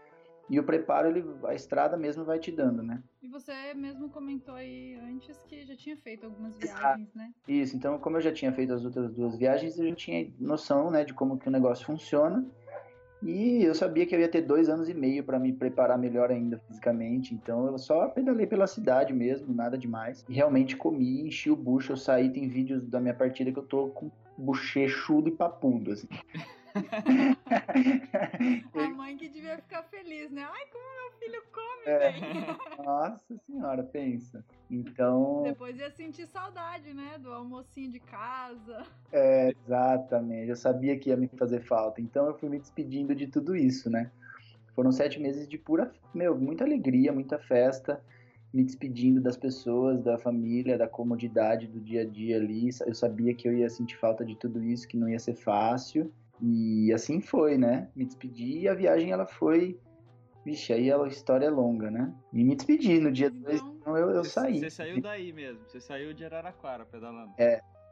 e 0.48 0.60
o 0.60 0.64
preparo 0.64 1.08
ele, 1.08 1.24
a 1.44 1.54
estrada 1.54 1.96
mesmo 1.96 2.24
vai 2.24 2.38
te 2.38 2.52
dando, 2.52 2.82
né? 2.82 3.02
E 3.22 3.28
você 3.28 3.72
mesmo 3.74 4.10
comentou 4.10 4.54
aí 4.54 4.94
antes 5.02 5.42
que 5.48 5.64
já 5.64 5.74
tinha 5.74 5.96
feito 5.96 6.26
algumas 6.26 6.56
viagens, 6.58 7.14
né? 7.14 7.32
Isso, 7.48 7.76
então 7.76 7.98
como 7.98 8.16
eu 8.16 8.20
já 8.20 8.32
tinha 8.32 8.52
feito 8.52 8.72
as 8.72 8.84
outras 8.84 9.12
duas 9.12 9.36
viagens, 9.36 9.78
eu 9.78 9.88
já 9.88 9.94
tinha 9.94 10.30
noção, 10.38 10.90
né, 10.90 11.04
de 11.04 11.14
como 11.14 11.38
que 11.38 11.48
o 11.48 11.52
negócio 11.52 11.86
funciona. 11.86 12.44
E 13.22 13.64
eu 13.64 13.74
sabia 13.74 14.04
que 14.04 14.14
eu 14.14 14.20
ia 14.20 14.28
ter 14.28 14.42
dois 14.42 14.68
anos 14.68 14.86
e 14.90 14.92
meio 14.92 15.24
para 15.24 15.38
me 15.38 15.50
preparar 15.50 15.96
melhor 15.96 16.30
ainda 16.30 16.58
fisicamente, 16.66 17.34
então 17.34 17.66
eu 17.66 17.78
só 17.78 18.08
pedalei 18.08 18.46
pela 18.46 18.66
cidade 18.66 19.14
mesmo, 19.14 19.54
nada 19.54 19.78
demais. 19.78 20.22
E 20.28 20.34
realmente 20.34 20.76
comi, 20.76 21.26
enchi 21.26 21.50
o 21.50 21.56
bucho, 21.56 21.92
eu 21.92 21.96
saí, 21.96 22.30
tem 22.30 22.46
vídeos 22.48 22.86
da 22.86 23.00
minha 23.00 23.14
partida 23.14 23.50
que 23.50 23.58
eu 23.58 23.66
tô 23.66 23.88
com 23.88 24.10
bochechudo 24.36 25.30
e 25.30 25.32
papudo, 25.32 25.92
assim. 25.92 26.08
A 28.74 28.88
mãe 28.90 29.16
que 29.16 29.28
devia 29.28 29.56
ficar 29.58 29.82
feliz, 29.84 30.30
né? 30.30 30.42
Ai, 30.42 30.66
como 30.66 30.84
meu 30.84 31.12
filho 31.18 31.42
come 31.52 31.84
É. 31.86 32.12
bem. 32.12 32.22
Nossa 32.84 33.36
senhora, 33.46 33.82
pensa. 33.82 34.44
Então, 34.70 35.42
Depois 35.44 35.78
ia 35.78 35.90
sentir 35.90 36.26
saudade, 36.26 36.92
né? 36.92 37.16
Do 37.18 37.32
almocinho 37.32 37.90
de 37.90 38.00
casa. 38.00 38.84
é, 39.12 39.50
exatamente, 39.50 40.50
eu 40.50 40.56
sabia 40.56 40.98
que 40.98 41.10
ia 41.10 41.16
me 41.16 41.28
fazer 41.28 41.60
falta. 41.60 42.00
Então 42.00 42.26
eu 42.26 42.34
fui 42.34 42.48
me 42.48 42.58
despedindo 42.58 43.14
de 43.14 43.26
tudo 43.28 43.54
isso, 43.56 43.88
né? 43.88 44.10
Foram 44.74 44.90
sete 44.90 45.20
meses 45.20 45.48
de 45.48 45.56
pura, 45.56 45.92
meu, 46.12 46.36
muita 46.36 46.64
alegria, 46.64 47.12
muita 47.12 47.38
festa, 47.38 48.02
me 48.52 48.64
despedindo 48.64 49.20
das 49.20 49.36
pessoas, 49.36 50.02
da 50.02 50.18
família, 50.18 50.76
da 50.76 50.88
comodidade 50.88 51.68
do 51.68 51.80
dia 51.80 52.02
a 52.02 52.04
dia 52.04 52.36
ali. 52.38 52.70
Eu 52.84 52.94
sabia 52.94 53.32
que 53.34 53.46
eu 53.46 53.52
ia 53.52 53.70
sentir 53.70 53.96
falta 53.96 54.24
de 54.24 54.34
tudo 54.34 54.64
isso, 54.64 54.88
que 54.88 54.96
não 54.96 55.08
ia 55.08 55.20
ser 55.20 55.34
fácil. 55.34 56.12
E 56.46 56.92
assim 56.92 57.20
foi, 57.22 57.56
né? 57.56 57.88
Me 57.96 58.04
despedi 58.04 58.60
e 58.60 58.68
a 58.68 58.74
viagem 58.74 59.10
ela 59.12 59.26
foi. 59.26 59.80
Vixe, 60.44 60.74
aí 60.74 60.92
a 60.92 61.02
história 61.06 61.46
é 61.46 61.50
longa, 61.50 61.90
né? 61.90 62.12
E 62.30 62.44
me 62.44 62.54
despedi 62.54 63.00
no 63.00 63.10
dia 63.10 63.30
2, 63.30 63.56
Então- 63.60 63.74
então 63.80 63.96
eu, 63.96 64.10
eu 64.10 64.24
saí. 64.24 64.58
Você 64.60 64.68
saiu 64.68 65.00
daí 65.00 65.32
mesmo. 65.32 65.60
Você 65.66 65.80
saiu 65.80 66.12
de 66.12 66.22
Araraquara 66.24 66.84
pedalando. 66.84 67.32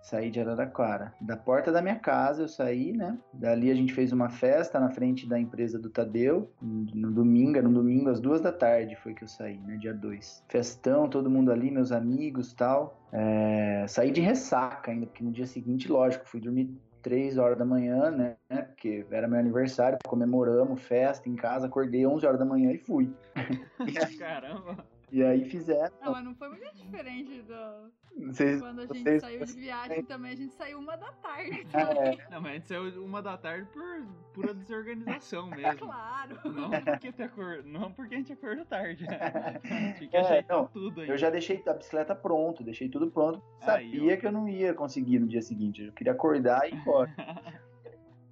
Saí 0.03 0.31
de 0.31 0.41
Araraquara. 0.41 1.15
Da 1.21 1.37
porta 1.37 1.71
da 1.71 1.81
minha 1.81 1.95
casa 1.99 2.43
eu 2.43 2.49
saí, 2.49 2.93
né? 2.93 3.17
Dali 3.33 3.71
a 3.71 3.75
gente 3.75 3.95
fez 3.95 4.13
uma 4.13 4.29
festa 4.29 4.81
na 4.81 4.91
frente 4.91 5.27
da 5.29 5.39
empresa 5.39 5.79
do 5.79 5.89
Tadeu. 5.89 6.51
No 6.61 7.11
domingo, 7.11 7.63
no 7.63 7.73
domingo, 7.73 8.11
às 8.11 8.21
duas 8.21 8.41
da 8.41 8.53
tarde 8.53 8.97
foi 8.97 9.15
que 9.15 9.23
eu 9.25 9.29
saí, 9.29 9.59
né? 9.61 9.77
Dia 9.77 9.95
2. 9.95 10.45
Festão, 10.49 11.09
todo 11.09 11.31
mundo 11.31 11.53
ali, 11.53 11.71
meus 11.71 11.93
amigos 11.93 12.53
tal. 12.53 13.01
É, 13.13 13.87
Saí 13.89 14.11
de 14.11 14.21
ressaca 14.21 14.91
ainda, 14.91 15.07
porque 15.07 15.23
no 15.25 15.31
dia 15.31 15.47
seguinte, 15.47 15.91
lógico, 15.91 16.29
fui 16.29 16.41
dormir 16.41 16.69
três 17.03 17.37
horas 17.37 17.59
da 17.59 17.65
manhã, 17.65 18.11
né? 18.11 18.37
Porque 18.49 19.05
era 19.11 19.29
meu 19.29 19.39
aniversário, 19.39 19.99
comemoramos, 20.07 20.81
festa 20.81 21.29
em 21.29 21.35
casa, 21.35 21.67
acordei 21.67 22.07
11 22.07 22.25
horas 22.27 22.39
da 22.39 22.45
manhã 22.45 22.73
e 22.73 22.79
fui. 22.79 23.13
Caramba. 24.19 24.77
E 25.13 25.23
aí 25.23 25.45
fizeram. 25.45 25.93
Não, 26.03 26.13
mas 26.13 26.25
não 26.25 26.35
foi 26.35 26.49
muito 26.49 26.75
diferente 26.75 27.43
do. 27.43 28.27
Vocês, 28.33 28.61
Quando 28.61 28.81
a 28.81 28.87
gente 28.87 29.03
vocês- 29.03 29.21
saiu 29.23 29.45
de 29.45 29.53
viagem 29.53 30.03
também, 30.05 30.33
a 30.33 30.37
gente 30.37 30.55
saiu 30.55 30.79
uma 30.79 30.97
da 30.97 31.13
tarde 31.13 31.67
É, 31.73 31.85
também. 31.85 32.19
Não, 32.31 32.41
mas 32.41 32.51
a 32.51 32.55
gente 32.55 32.69
saiu 32.69 33.05
uma 33.05 33.23
da 33.23 33.37
tarde 33.39 33.69
por 33.73 34.07
pura 34.35 34.55
desorganização 34.55 35.47
mesmo. 35.55 35.79
Claro. 35.87 36.39
Não 36.51 36.71
porque, 36.71 37.13
te 37.13 37.23
acor... 37.23 37.63
não 37.65 37.93
porque 37.93 38.15
a 38.15 38.19
gente 38.19 38.33
acordou 38.33 38.65
tarde. 38.65 39.07
né? 39.07 39.61
Tinha 39.99 40.09
que 40.09 40.17
É, 40.17 40.21
ajeitar 40.21 40.57
não, 40.57 40.67
tudo 40.67 41.03
aí. 41.03 41.09
Eu 41.11 41.17
já 41.19 41.29
deixei 41.31 41.63
a 41.67 41.73
bicicleta 41.75 42.15
pronto, 42.15 42.63
deixei 42.65 42.89
tudo 42.89 43.11
pronto. 43.11 43.43
Aí, 43.63 43.91
Sabia 43.93 44.15
ó. 44.15 44.17
que 44.19 44.27
eu 44.27 44.33
não 44.33 44.49
ia 44.49 44.73
conseguir 44.75 45.19
no 45.19 45.27
dia 45.27 45.43
seguinte. 45.43 45.83
Eu 45.85 45.93
queria 45.93 46.13
acordar 46.13 46.67
e 46.67 46.73
ir 46.73 46.77
embora. 46.79 47.11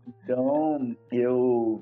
então, 0.06 0.96
eu 1.10 1.80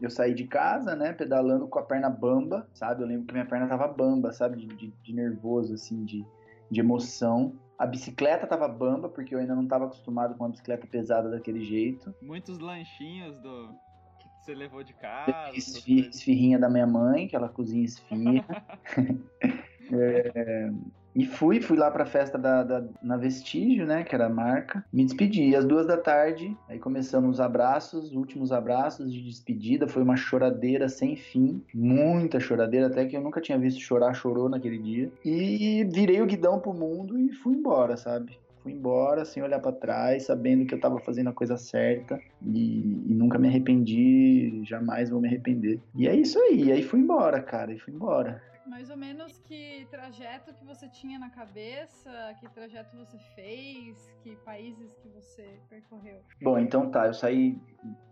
eu 0.00 0.10
saí 0.10 0.34
de 0.34 0.46
casa, 0.46 0.94
né, 0.96 1.12
pedalando 1.12 1.68
com 1.68 1.78
a 1.78 1.82
perna 1.82 2.08
bamba, 2.10 2.68
sabe? 2.74 3.02
Eu 3.02 3.06
lembro 3.06 3.26
que 3.26 3.32
minha 3.32 3.46
perna 3.46 3.68
tava 3.68 3.86
bamba, 3.88 4.32
sabe? 4.32 4.56
De, 4.58 4.66
de- 4.66 4.92
de 5.02 5.12
nervoso, 5.12 5.74
assim, 5.74 6.04
de, 6.04 6.24
de 6.70 6.80
emoção. 6.80 7.54
A 7.78 7.86
bicicleta 7.86 8.46
tava 8.46 8.68
bamba, 8.68 9.08
porque 9.08 9.34
eu 9.34 9.38
ainda 9.38 9.54
não 9.54 9.66
tava 9.66 9.86
acostumado 9.86 10.34
com 10.36 10.44
uma 10.44 10.50
bicicleta 10.50 10.86
pesada 10.86 11.30
daquele 11.30 11.64
jeito. 11.64 12.14
Muitos 12.22 12.58
lanchinhos 12.58 13.38
do 13.40 13.74
que 14.18 14.28
você 14.40 14.54
levou 14.54 14.82
de 14.82 14.92
casa. 14.94 15.30
essas 15.48 15.56
Esfi- 15.56 15.94
coisas. 15.96 16.16
esfirrinha 16.16 16.58
da 16.58 16.68
minha 16.68 16.86
mãe, 16.86 17.26
que 17.28 17.34
ela 17.36 17.48
cozinha 17.48 17.84
esfirra. 17.84 18.44
É, 19.92 20.70
e 21.14 21.24
fui, 21.26 21.60
fui 21.60 21.76
lá 21.76 21.90
pra 21.90 22.06
festa 22.06 22.38
da, 22.38 22.62
da- 22.62 22.84
na 23.02 23.16
Vestígio, 23.16 23.84
né, 23.86 24.04
que 24.04 24.14
era 24.14 24.26
a 24.26 24.30
marca. 24.30 24.84
Me 24.92 25.04
despedi 25.04 25.54
às 25.56 25.64
duas 25.64 25.86
da 25.86 25.96
tarde, 25.96 26.56
aí 26.68 26.78
começamos 26.78 27.30
os 27.36 27.40
abraços, 27.40 28.12
últimos 28.12 28.52
abraços 28.52 29.12
de 29.12 29.22
despedida. 29.22 29.88
Foi 29.88 30.02
uma 30.02 30.16
choradeira 30.16 30.88
sem 30.88 31.16
fim, 31.16 31.62
muita 31.74 32.38
choradeira, 32.40 32.86
até 32.86 33.04
que 33.06 33.16
eu 33.16 33.20
nunca 33.20 33.40
tinha 33.40 33.58
visto 33.58 33.80
chorar, 33.80 34.14
chorou 34.14 34.48
naquele 34.48 34.78
dia. 34.78 35.10
E 35.24 35.84
virei 35.92 36.20
o 36.22 36.26
guidão 36.26 36.60
pro 36.60 36.72
mundo 36.74 37.18
e 37.18 37.32
fui 37.32 37.54
embora, 37.54 37.96
sabe? 37.96 38.38
Fui 38.62 38.72
embora 38.72 39.24
sem 39.24 39.42
olhar 39.42 39.58
pra 39.58 39.72
trás, 39.72 40.26
sabendo 40.26 40.66
que 40.66 40.74
eu 40.74 40.78
tava 40.80 40.98
fazendo 41.00 41.30
a 41.30 41.32
coisa 41.32 41.56
certa 41.56 42.20
e, 42.44 43.06
e 43.08 43.14
nunca 43.14 43.38
me 43.38 43.48
arrependi, 43.48 44.62
jamais 44.64 45.08
vou 45.10 45.20
me 45.20 45.28
arrepender. 45.28 45.80
E 45.94 46.06
é 46.06 46.14
isso 46.14 46.38
aí, 46.38 46.64
e 46.64 46.72
aí 46.72 46.82
fui 46.82 47.00
embora, 47.00 47.40
cara, 47.42 47.72
e 47.72 47.78
fui 47.78 47.92
embora. 47.94 48.42
Mais 48.70 48.88
ou 48.88 48.96
menos 48.96 49.36
que 49.40 49.84
trajeto 49.90 50.54
que 50.54 50.64
você 50.64 50.88
tinha 50.88 51.18
na 51.18 51.28
cabeça, 51.28 52.08
que 52.38 52.48
trajeto 52.50 52.96
você 52.96 53.18
fez, 53.34 54.14
que 54.22 54.36
países 54.44 54.96
que 55.02 55.08
você 55.08 55.58
percorreu. 55.68 56.20
Bom, 56.40 56.56
então 56.56 56.88
tá, 56.88 57.08
eu 57.08 57.12
saí 57.12 57.58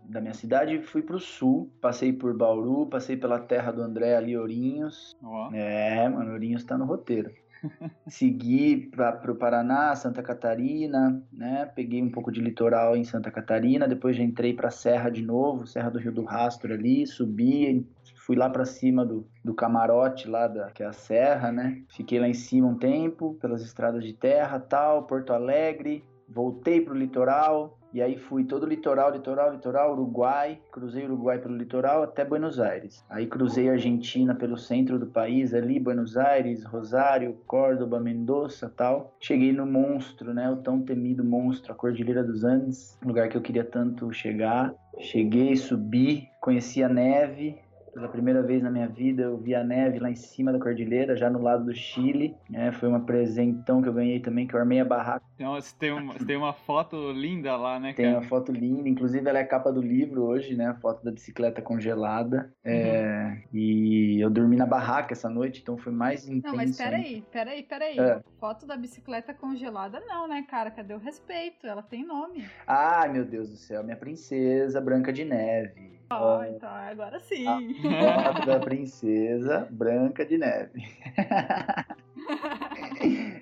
da 0.03 0.19
minha 0.19 0.33
cidade 0.33 0.75
e 0.75 0.83
fui 0.83 1.01
pro 1.01 1.17
sul, 1.17 1.71
passei 1.79 2.11
por 2.11 2.35
Bauru, 2.35 2.87
passei 2.87 3.15
pela 3.15 3.39
terra 3.39 3.71
do 3.71 3.81
André 3.81 4.17
ali, 4.17 4.37
Ourinhos. 4.37 5.15
Ó, 5.23 5.49
É, 5.53 6.09
mano, 6.09 6.33
Ourinhos 6.33 6.65
tá 6.65 6.77
no 6.77 6.83
roteiro. 6.83 7.31
Segui 8.07 8.87
pra, 8.87 9.13
pro 9.13 9.35
Paraná, 9.35 9.95
Santa 9.95 10.21
Catarina, 10.21 11.23
né? 11.31 11.71
Peguei 11.73 12.01
um 12.01 12.11
pouco 12.11 12.31
de 12.31 12.41
litoral 12.41 12.97
em 12.97 13.05
Santa 13.05 13.31
Catarina, 13.31 13.87
depois 13.87 14.17
já 14.17 14.23
entrei 14.23 14.53
pra 14.53 14.69
Serra 14.69 15.09
de 15.09 15.21
novo, 15.21 15.65
Serra 15.65 15.89
do 15.89 15.99
Rio 15.99 16.11
do 16.11 16.23
Rastro 16.23 16.73
ali, 16.73 17.07
subi, 17.07 17.85
fui 18.29 18.35
lá 18.35 18.47
pra 18.47 18.63
cima 18.63 19.03
do, 19.03 19.27
do 19.43 19.55
camarote 19.55 20.29
lá, 20.29 20.45
da, 20.45 20.69
que 20.69 20.83
é 20.83 20.85
a 20.85 20.93
serra, 20.93 21.51
né? 21.51 21.81
Fiquei 21.89 22.19
lá 22.19 22.27
em 22.27 22.33
cima 22.35 22.67
um 22.67 22.77
tempo, 22.77 23.33
pelas 23.41 23.63
estradas 23.63 24.03
de 24.03 24.13
terra 24.13 24.59
tal, 24.59 25.07
Porto 25.07 25.33
Alegre, 25.33 26.05
voltei 26.27 26.79
pro 26.79 26.93
litoral, 26.93 27.79
e 27.91 28.03
aí 28.03 28.19
fui 28.19 28.43
todo 28.43 28.65
o 28.65 28.69
litoral, 28.69 29.11
litoral, 29.11 29.51
litoral, 29.51 29.93
Uruguai, 29.93 30.59
cruzei 30.71 31.05
Uruguai 31.05 31.39
pelo 31.39 31.57
litoral 31.57 32.03
até 32.03 32.23
Buenos 32.23 32.59
Aires. 32.59 33.03
Aí 33.09 33.25
cruzei 33.25 33.67
Argentina 33.67 34.35
pelo 34.35 34.57
centro 34.57 34.99
do 34.99 35.07
país, 35.07 35.51
ali 35.51 35.79
Buenos 35.79 36.15
Aires, 36.15 36.63
Rosário, 36.63 37.35
Córdoba, 37.47 37.99
Mendoza, 37.99 38.71
tal. 38.77 39.15
Cheguei 39.19 39.51
no 39.51 39.65
monstro, 39.65 40.35
né, 40.35 40.51
o 40.51 40.57
tão 40.57 40.83
temido 40.83 41.23
monstro, 41.23 41.73
a 41.73 41.75
Cordilheira 41.75 42.23
dos 42.23 42.43
Andes, 42.43 42.95
lugar 43.03 43.27
que 43.27 43.35
eu 43.35 43.41
queria 43.41 43.63
tanto 43.63 44.13
chegar. 44.13 44.71
Cheguei, 44.99 45.55
subi, 45.55 46.29
conheci 46.39 46.83
a 46.83 46.89
neve, 46.89 47.57
pela 47.93 48.07
primeira 48.07 48.41
vez 48.41 48.61
na 48.63 48.69
minha 48.71 48.87
vida 48.87 49.23
eu 49.23 49.37
vi 49.37 49.53
a 49.55 49.63
neve 49.63 49.99
lá 49.99 50.09
em 50.09 50.15
cima 50.15 50.51
da 50.51 50.59
cordilheira, 50.59 51.15
já 51.15 51.29
no 51.29 51.41
lado 51.41 51.65
do 51.65 51.73
Chile. 51.75 52.35
né? 52.49 52.71
foi 52.71 52.89
uma 52.89 52.99
presentão 53.01 53.81
que 53.81 53.87
eu 53.89 53.93
ganhei 53.93 54.19
também, 54.19 54.47
que 54.47 54.53
eu 54.55 54.59
armei 54.59 54.79
a 54.79 54.85
barraca. 54.85 55.25
então 55.35 55.53
você 55.55 55.75
tem 55.77 55.91
uma, 55.91 56.13
você 56.13 56.25
tem 56.25 56.37
uma 56.37 56.53
foto 56.53 57.11
linda 57.11 57.55
lá, 57.55 57.79
né, 57.79 57.93
Tem 57.93 58.05
cara? 58.05 58.17
uma 58.19 58.27
foto 58.27 58.51
linda, 58.51 58.87
inclusive 58.87 59.27
ela 59.27 59.39
é 59.39 59.41
a 59.41 59.47
capa 59.47 59.71
do 59.71 59.81
livro 59.81 60.23
hoje, 60.23 60.55
né? 60.55 60.67
A 60.67 60.75
foto 60.75 61.03
da 61.03 61.11
bicicleta 61.11 61.61
congelada. 61.61 62.53
É, 62.63 63.37
E 63.53 64.19
eu 64.19 64.29
dormi 64.29 64.55
na 64.55 64.65
barraca 64.65 65.13
essa 65.13 65.29
noite, 65.29 65.61
então 65.61 65.77
foi 65.77 65.91
mais 65.91 66.27
intenso. 66.27 66.47
Não, 66.47 66.55
mas 66.55 66.77
peraí, 66.77 67.23
peraí, 67.31 67.63
peraí. 67.63 67.99
É. 67.99 68.21
Foto 68.39 68.65
da 68.65 68.77
bicicleta 68.77 69.33
congelada, 69.33 69.99
não, 70.07 70.27
né, 70.27 70.45
cara? 70.49 70.71
Cadê 70.71 70.93
o 70.93 70.97
respeito? 70.99 71.65
Ela 71.67 71.81
tem 71.81 72.05
nome. 72.05 72.45
Ai, 72.67 73.11
meu 73.11 73.25
Deus 73.25 73.49
do 73.49 73.55
céu, 73.55 73.83
minha 73.83 73.97
princesa 73.97 74.79
Branca 74.81 75.11
de 75.11 75.25
Neve. 75.25 75.98
Ó, 76.11 76.43
então, 76.43 76.69
agora 76.69 77.19
sim. 77.19 77.75
Foto 77.75 78.45
da 78.45 78.59
princesa 78.59 79.67
Branca 79.69 80.25
de 80.25 80.37
Neve. 80.37 80.83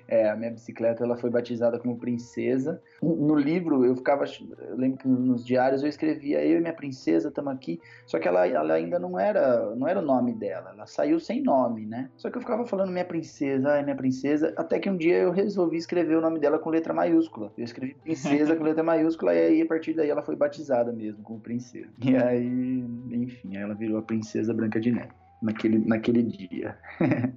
É, 0.08 0.30
a 0.30 0.34
minha 0.34 0.50
bicicleta 0.50 1.04
ela 1.04 1.16
foi 1.16 1.28
batizada 1.28 1.78
como 1.78 1.98
princesa. 1.98 2.80
No 3.02 3.34
livro 3.34 3.84
eu 3.84 3.94
ficava, 3.94 4.24
eu 4.58 4.76
lembro 4.76 4.98
que 4.98 5.06
nos 5.06 5.44
diários 5.44 5.82
eu 5.82 5.88
escrevia 5.88 6.42
eu 6.44 6.58
e 6.58 6.60
minha 6.60 6.72
princesa 6.72 7.28
estamos 7.28 7.52
aqui, 7.52 7.78
só 8.06 8.18
que 8.18 8.26
ela, 8.26 8.46
ela 8.46 8.74
ainda 8.74 8.98
não 8.98 9.20
era, 9.20 9.74
não 9.76 9.86
era 9.86 10.00
o 10.00 10.02
nome 10.02 10.32
dela, 10.32 10.70
ela 10.72 10.86
saiu 10.86 11.20
sem 11.20 11.42
nome, 11.42 11.84
né? 11.84 12.10
Só 12.16 12.30
que 12.30 12.38
eu 12.38 12.40
ficava 12.40 12.64
falando 12.64 12.90
minha 12.90 13.04
princesa, 13.04 13.72
ai 13.72 13.82
minha 13.82 13.96
princesa, 13.96 14.54
até 14.56 14.78
que 14.78 14.88
um 14.88 14.96
dia 14.96 15.18
eu 15.18 15.30
resolvi 15.30 15.76
escrever 15.76 16.16
o 16.16 16.20
nome 16.22 16.38
dela 16.38 16.58
com 16.58 16.70
letra 16.70 16.94
maiúscula. 16.94 17.52
Eu 17.56 17.64
escrevi 17.64 17.94
princesa 17.94 18.56
com 18.56 18.64
letra 18.64 18.82
maiúscula 18.82 19.34
e 19.34 19.38
aí 19.38 19.62
a 19.62 19.66
partir 19.66 19.92
daí 19.92 20.08
ela 20.08 20.22
foi 20.22 20.36
batizada 20.36 20.90
mesmo 20.90 21.22
como 21.22 21.38
princesa. 21.38 21.88
E 22.02 22.16
aí, 22.16 22.84
enfim, 23.10 23.56
ela 23.56 23.74
virou 23.74 23.98
a 23.98 24.02
princesa 24.02 24.54
Branca 24.54 24.80
de 24.80 24.90
Neve 24.90 25.12
naquele, 25.42 25.78
naquele 25.78 26.22
dia. 26.22 26.76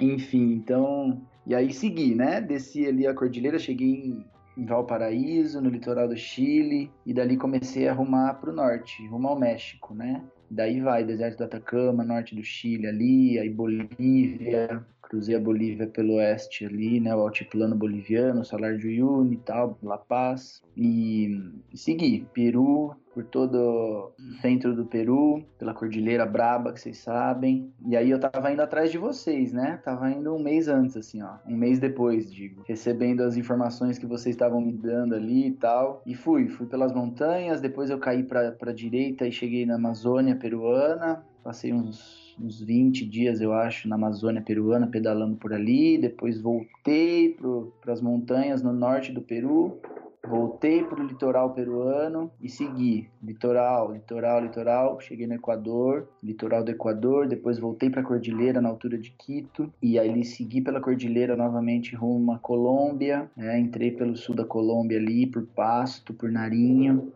Enfim, 0.00 0.52
então. 0.52 1.20
E 1.50 1.54
aí 1.54 1.72
segui, 1.72 2.14
né? 2.14 2.40
Desci 2.40 2.86
ali 2.86 3.08
a 3.08 3.12
cordilheira, 3.12 3.58
cheguei 3.58 3.88
em, 3.88 4.24
em 4.56 4.64
Valparaíso, 4.64 5.60
no 5.60 5.68
litoral 5.68 6.06
do 6.06 6.16
Chile, 6.16 6.88
e 7.04 7.12
dali 7.12 7.36
comecei 7.36 7.88
a 7.88 7.90
arrumar 7.90 8.34
para 8.34 8.50
o 8.50 8.54
norte, 8.54 9.04
rumo 9.08 9.26
ao 9.26 9.36
México, 9.36 9.92
né? 9.92 10.22
Daí 10.48 10.80
vai, 10.80 11.04
deserto 11.04 11.38
do 11.38 11.44
Atacama, 11.44 12.04
norte 12.04 12.36
do 12.36 12.44
Chile 12.44 12.86
ali, 12.86 13.36
aí 13.36 13.50
Bolívia, 13.50 14.86
cruzei 15.10 15.34
a 15.34 15.40
Bolívia 15.40 15.88
pelo 15.88 16.14
oeste 16.14 16.64
ali, 16.64 17.00
né? 17.00 17.14
O 17.14 17.20
altiplano 17.20 17.74
boliviano, 17.74 18.44
Salar 18.44 18.76
de 18.78 18.86
Uyuni 18.86 19.34
e 19.34 19.38
tal, 19.38 19.76
La 19.82 19.98
Paz. 19.98 20.62
E 20.76 21.52
segui, 21.74 22.28
Peru, 22.32 22.94
por 23.12 23.24
todo 23.24 24.12
o 24.16 24.32
centro 24.40 24.74
do 24.74 24.86
Peru, 24.86 25.44
pela 25.58 25.74
Cordilheira 25.74 26.24
Braba, 26.24 26.72
que 26.72 26.80
vocês 26.80 26.98
sabem. 26.98 27.72
E 27.84 27.96
aí 27.96 28.08
eu 28.08 28.20
tava 28.20 28.52
indo 28.52 28.62
atrás 28.62 28.92
de 28.92 28.98
vocês, 28.98 29.52
né? 29.52 29.80
Tava 29.84 30.08
indo 30.10 30.32
um 30.32 30.38
mês 30.40 30.68
antes, 30.68 30.96
assim, 30.96 31.20
ó. 31.20 31.34
Um 31.44 31.56
mês 31.56 31.80
depois, 31.80 32.32
digo. 32.32 32.62
Recebendo 32.68 33.22
as 33.22 33.36
informações 33.36 33.98
que 33.98 34.06
vocês 34.06 34.36
estavam 34.36 34.60
me 34.60 34.72
dando 34.72 35.16
ali 35.16 35.48
e 35.48 35.52
tal. 35.52 36.02
E 36.06 36.14
fui, 36.14 36.48
fui 36.48 36.66
pelas 36.68 36.92
montanhas, 36.92 37.60
depois 37.60 37.90
eu 37.90 37.98
caí 37.98 38.22
pra, 38.22 38.52
pra 38.52 38.72
direita 38.72 39.26
e 39.26 39.32
cheguei 39.32 39.66
na 39.66 39.74
Amazônia 39.74 40.36
peruana. 40.36 41.24
Passei 41.42 41.72
uns, 41.72 42.19
uns 42.42 42.60
20 42.60 43.04
dias, 43.06 43.40
eu 43.40 43.52
acho, 43.52 43.88
na 43.88 43.96
Amazônia 43.96 44.42
peruana, 44.42 44.86
pedalando 44.86 45.36
por 45.36 45.52
ali. 45.52 45.98
Depois 45.98 46.40
voltei 46.40 47.36
para 47.80 47.92
as 47.92 48.00
montanhas 48.00 48.62
no 48.62 48.72
norte 48.72 49.12
do 49.12 49.20
Peru. 49.20 49.78
Voltei 50.26 50.84
para 50.84 51.02
o 51.02 51.06
litoral 51.06 51.54
peruano 51.54 52.30
e 52.40 52.48
segui. 52.48 53.08
Litoral, 53.22 53.92
litoral, 53.92 54.40
litoral. 54.42 55.00
Cheguei 55.00 55.26
no 55.26 55.34
Equador, 55.34 56.08
litoral 56.22 56.62
do 56.62 56.70
Equador. 56.70 57.26
Depois 57.26 57.58
voltei 57.58 57.88
para 57.88 58.02
a 58.02 58.04
cordilheira 58.04 58.60
na 58.60 58.68
altura 58.68 58.98
de 58.98 59.10
Quito. 59.10 59.72
E 59.82 59.98
aí 59.98 60.24
segui 60.24 60.60
pela 60.60 60.80
cordilheira 60.80 61.36
novamente 61.36 61.96
rumo 61.96 62.32
à 62.32 62.38
Colômbia. 62.38 63.30
né? 63.36 63.58
entrei 63.58 63.90
pelo 63.90 64.14
sul 64.14 64.34
da 64.34 64.44
Colômbia 64.44 64.98
ali, 64.98 65.26
por 65.26 65.42
Pasto, 65.46 66.12
por 66.12 66.30
Narinho. 66.30 67.10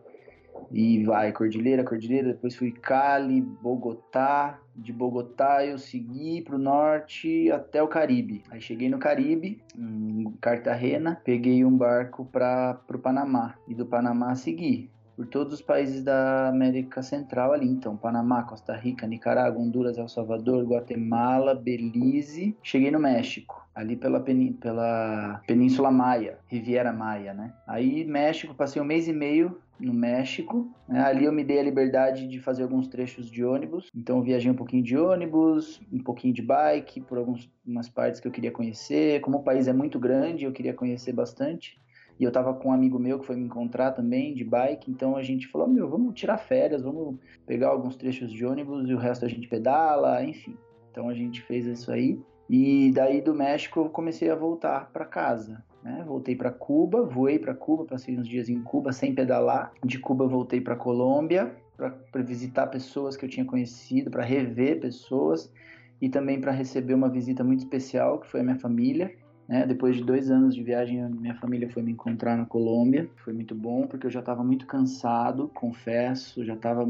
E 0.71 1.03
vai, 1.03 1.31
Cordilheira, 1.31 1.83
Cordilheira, 1.83 2.33
depois 2.33 2.55
fui 2.55 2.71
Cali, 2.71 3.41
Bogotá. 3.41 4.59
De 4.75 4.91
Bogotá 4.91 5.65
eu 5.65 5.77
segui 5.77 6.41
para 6.41 6.55
o 6.55 6.59
norte 6.59 7.49
até 7.51 7.81
o 7.81 7.87
Caribe. 7.87 8.43
Aí 8.49 8.59
cheguei 8.59 8.89
no 8.89 8.97
Caribe, 8.97 9.61
em 9.77 10.33
Cartagena, 10.41 11.21
peguei 11.23 11.63
um 11.63 11.75
barco 11.75 12.25
para 12.25 12.79
o 12.93 12.99
Panamá. 12.99 13.55
E 13.67 13.73
do 13.73 13.85
Panamá 13.85 14.35
segui 14.35 14.89
por 15.15 15.25
todos 15.27 15.53
os 15.53 15.61
países 15.61 16.03
da 16.03 16.49
América 16.49 17.01
Central 17.01 17.53
ali. 17.53 17.67
Então, 17.67 17.95
Panamá, 17.95 18.43
Costa 18.43 18.75
Rica, 18.75 19.07
Nicarágua, 19.07 19.61
Honduras, 19.61 19.97
El 19.97 20.09
Salvador, 20.09 20.65
Guatemala, 20.65 21.55
Belize. 21.55 22.55
Cheguei 22.61 22.91
no 22.91 22.99
México 22.99 23.65
ali 23.73 23.95
pela, 23.97 24.23
pela 24.61 25.41
Península 25.45 25.91
Maia, 25.91 26.39
Riviera 26.47 26.93
Maia, 26.93 27.33
né? 27.33 27.53
Aí, 27.67 28.05
México, 28.05 28.55
passei 28.55 28.81
um 28.81 28.85
mês 28.85 29.07
e 29.07 29.13
meio 29.13 29.59
no 29.79 29.93
México. 29.93 30.69
Né? 30.87 30.99
Ali 31.01 31.25
eu 31.25 31.31
me 31.31 31.43
dei 31.43 31.59
a 31.59 31.63
liberdade 31.63 32.27
de 32.27 32.39
fazer 32.39 32.63
alguns 32.63 32.87
trechos 32.87 33.29
de 33.29 33.43
ônibus. 33.43 33.89
Então, 33.95 34.17
eu 34.17 34.23
viajei 34.23 34.51
um 34.51 34.55
pouquinho 34.55 34.83
de 34.83 34.97
ônibus, 34.97 35.81
um 35.91 36.03
pouquinho 36.03 36.33
de 36.33 36.41
bike, 36.41 37.01
por 37.01 37.17
algumas 37.17 37.89
partes 37.89 38.19
que 38.19 38.27
eu 38.27 38.31
queria 38.31 38.51
conhecer. 38.51 39.21
Como 39.21 39.37
o 39.37 39.43
país 39.43 39.67
é 39.67 39.73
muito 39.73 39.99
grande, 39.99 40.45
eu 40.45 40.51
queria 40.51 40.73
conhecer 40.73 41.13
bastante. 41.13 41.79
E 42.19 42.23
eu 42.23 42.31
tava 42.31 42.53
com 42.53 42.69
um 42.69 42.73
amigo 42.73 42.97
meu 42.97 43.19
que 43.19 43.25
foi 43.25 43.35
me 43.35 43.43
encontrar 43.43 43.91
também 43.91 44.33
de 44.33 44.43
bike, 44.43 44.89
então 44.89 45.17
a 45.17 45.21
gente 45.21 45.47
falou: 45.47 45.67
"Meu, 45.67 45.89
vamos 45.89 46.13
tirar 46.13 46.37
férias, 46.37 46.81
vamos 46.81 47.19
pegar 47.45 47.69
alguns 47.69 47.97
trechos 47.97 48.31
de 48.31 48.45
ônibus 48.45 48.89
e 48.89 48.93
o 48.93 48.97
resto 48.97 49.25
a 49.25 49.27
gente 49.27 49.49
pedala, 49.49 50.23
enfim". 50.23 50.57
Então 50.91 51.09
a 51.09 51.13
gente 51.13 51.41
fez 51.41 51.65
isso 51.65 51.91
aí. 51.91 52.17
E 52.49 52.91
daí 52.93 53.21
do 53.21 53.33
México 53.33 53.81
eu 53.81 53.89
comecei 53.89 54.29
a 54.29 54.35
voltar 54.35 54.91
para 54.93 55.03
casa. 55.03 55.63
Né? 55.85 56.03
Voltei 56.03 56.35
para 56.35 56.49
Cuba, 56.49 57.03
voei 57.03 57.37
para 57.37 57.53
Cuba, 57.53 57.85
passei 57.85 58.17
uns 58.17 58.27
dias 58.27 58.49
em 58.49 58.59
Cuba 58.59 58.91
sem 58.91 59.13
pedalar. 59.13 59.71
De 59.83 59.99
Cuba 59.99 60.27
voltei 60.27 60.59
para 60.59 60.75
Colômbia 60.75 61.55
para 61.77 62.23
visitar 62.23 62.67
pessoas 62.67 63.15
que 63.15 63.23
eu 63.23 63.29
tinha 63.29 63.45
conhecido, 63.45 64.09
para 64.09 64.23
rever 64.23 64.79
pessoas 64.79 65.51
e 66.01 66.09
também 66.09 66.41
para 66.41 66.51
receber 66.51 66.95
uma 66.95 67.09
visita 67.09 67.43
muito 67.43 67.59
especial 67.59 68.19
que 68.19 68.27
foi 68.27 68.39
a 68.39 68.43
minha 68.43 68.57
família. 68.57 69.13
Né? 69.47 69.65
Depois 69.65 69.95
de 69.95 70.03
dois 70.03 70.31
anos 70.31 70.55
de 70.55 70.63
viagem, 70.63 71.07
minha 71.09 71.35
família 71.35 71.69
foi 71.69 71.83
me 71.83 71.91
encontrar 71.91 72.37
na 72.37 72.45
Colômbia. 72.45 73.09
Foi 73.23 73.33
muito 73.33 73.53
bom, 73.53 73.87
porque 73.87 74.07
eu 74.07 74.11
já 74.11 74.19
estava 74.19 74.43
muito 74.43 74.65
cansado, 74.65 75.49
confesso, 75.53 76.43
já 76.43 76.53
estava 76.53 76.87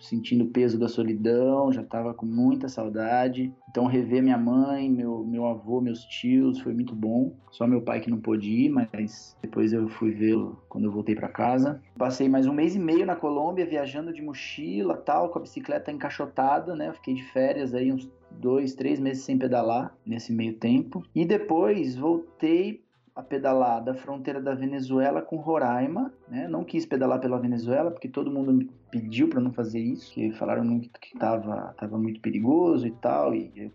sentindo 0.00 0.44
o 0.44 0.48
peso 0.48 0.78
da 0.78 0.88
solidão, 0.88 1.72
já 1.72 1.82
estava 1.82 2.14
com 2.14 2.26
muita 2.26 2.68
saudade. 2.68 3.52
Então, 3.68 3.86
rever 3.86 4.22
minha 4.22 4.38
mãe, 4.38 4.90
meu, 4.90 5.24
meu 5.24 5.46
avô, 5.46 5.80
meus 5.80 6.04
tios, 6.04 6.60
foi 6.60 6.72
muito 6.72 6.94
bom. 6.94 7.32
Só 7.50 7.66
meu 7.66 7.82
pai 7.82 8.00
que 8.00 8.10
não 8.10 8.18
pôde 8.18 8.50
ir, 8.50 8.68
mas 8.68 9.36
depois 9.42 9.72
eu 9.72 9.88
fui 9.88 10.10
vê-lo 10.10 10.62
quando 10.68 10.84
eu 10.84 10.92
voltei 10.92 11.14
para 11.14 11.28
casa. 11.28 11.80
Passei 11.96 12.28
mais 12.28 12.46
um 12.46 12.52
mês 12.52 12.74
e 12.74 12.78
meio 12.78 13.04
na 13.04 13.16
Colômbia, 13.16 13.66
viajando 13.66 14.12
de 14.12 14.22
mochila, 14.22 14.96
tal, 14.96 15.30
com 15.30 15.38
a 15.38 15.42
bicicleta 15.42 15.90
encaixotada, 15.90 16.74
né? 16.74 16.92
Fiquei 16.92 17.14
de 17.14 17.24
férias 17.24 17.74
aí 17.74 17.92
uns 17.92 18.08
dois, 18.30 18.74
três 18.74 18.98
meses 18.98 19.24
sem 19.24 19.38
pedalar 19.38 19.94
nesse 20.04 20.32
meio 20.32 20.54
tempo. 20.54 21.04
E 21.14 21.24
depois 21.24 21.96
voltei 21.96 22.82
a 23.18 23.22
pedalar 23.22 23.82
da 23.82 23.94
fronteira 23.94 24.40
da 24.40 24.54
Venezuela 24.54 25.20
com 25.20 25.36
Roraima, 25.36 26.12
né? 26.28 26.46
Não 26.46 26.62
quis 26.62 26.86
pedalar 26.86 27.18
pela 27.18 27.36
Venezuela 27.40 27.90
porque 27.90 28.08
todo 28.08 28.30
mundo 28.30 28.52
me 28.52 28.70
pediu 28.92 29.28
para 29.28 29.40
não 29.40 29.52
fazer 29.52 29.80
isso, 29.80 30.12
que 30.14 30.30
falaram 30.32 30.78
que 30.78 31.14
estava 31.14 31.74
tava 31.76 31.98
muito 31.98 32.20
perigoso 32.20 32.86
e 32.86 32.92
tal, 32.92 33.34
e 33.34 33.50
eu 33.56 33.72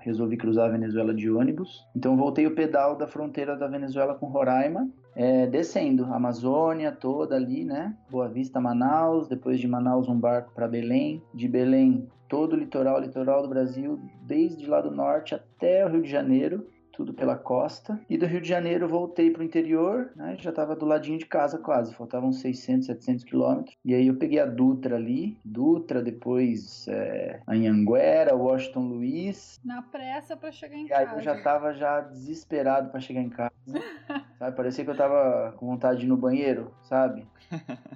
resolvi 0.00 0.36
cruzar 0.36 0.66
a 0.66 0.72
Venezuela 0.72 1.14
de 1.14 1.30
ônibus. 1.30 1.86
Então 1.94 2.16
voltei 2.16 2.48
o 2.48 2.54
pedal 2.54 2.96
da 2.96 3.06
fronteira 3.06 3.56
da 3.56 3.68
Venezuela 3.68 4.16
com 4.16 4.26
Roraima, 4.26 4.90
é, 5.14 5.46
descendo 5.46 6.04
a 6.06 6.16
Amazônia 6.16 6.90
toda 6.90 7.36
ali, 7.36 7.64
né? 7.64 7.96
Boa 8.10 8.28
Vista, 8.28 8.60
Manaus, 8.60 9.28
depois 9.28 9.60
de 9.60 9.68
Manaus 9.68 10.08
um 10.08 10.18
barco 10.18 10.52
para 10.52 10.66
Belém, 10.66 11.22
de 11.32 11.46
Belém 11.46 12.08
todo 12.30 12.52
o 12.52 12.56
litoral, 12.56 13.00
litoral 13.00 13.42
do 13.42 13.48
Brasil, 13.48 14.00
desde 14.22 14.64
lá 14.64 14.80
do 14.80 14.90
norte 14.90 15.34
até 15.34 15.84
o 15.84 15.88
Rio 15.88 16.02
de 16.02 16.08
Janeiro, 16.08 16.66
tudo 17.00 17.14
pela 17.14 17.34
costa. 17.34 17.98
E 18.10 18.18
do 18.18 18.26
Rio 18.26 18.42
de 18.42 18.48
Janeiro 18.48 18.86
voltei 18.86 19.30
para 19.30 19.40
o 19.40 19.44
interior, 19.44 20.12
né? 20.14 20.36
já 20.38 20.50
estava 20.50 20.76
do 20.76 20.84
ladinho 20.84 21.18
de 21.18 21.24
casa 21.24 21.58
quase, 21.58 21.94
faltavam 21.94 22.30
600, 22.30 22.86
700 22.86 23.24
quilômetros. 23.24 23.74
E 23.82 23.94
aí 23.94 24.06
eu 24.06 24.16
peguei 24.16 24.38
a 24.38 24.44
Dutra 24.44 24.96
ali, 24.96 25.38
Dutra, 25.42 26.02
depois 26.02 26.86
é, 26.88 27.40
Anhanguera, 27.48 28.36
Washington 28.36 28.80
Luiz. 28.80 29.58
Na 29.64 29.80
pressa 29.80 30.36
para 30.36 30.52
chegar 30.52 30.76
em 30.76 30.84
e 30.84 30.88
casa. 30.90 31.10
aí 31.10 31.16
eu 31.16 31.22
já 31.22 31.36
estava 31.36 31.72
já 31.72 32.00
desesperado 32.02 32.90
para 32.90 33.00
chegar 33.00 33.22
em 33.22 33.30
casa. 33.30 33.50
sabe? 34.38 34.56
Parecia 34.56 34.84
que 34.84 34.90
eu 34.90 34.96
tava 34.96 35.52
com 35.56 35.66
vontade 35.66 36.00
de 36.00 36.06
ir 36.06 36.08
no 36.08 36.16
banheiro, 36.18 36.74
sabe? 36.82 37.26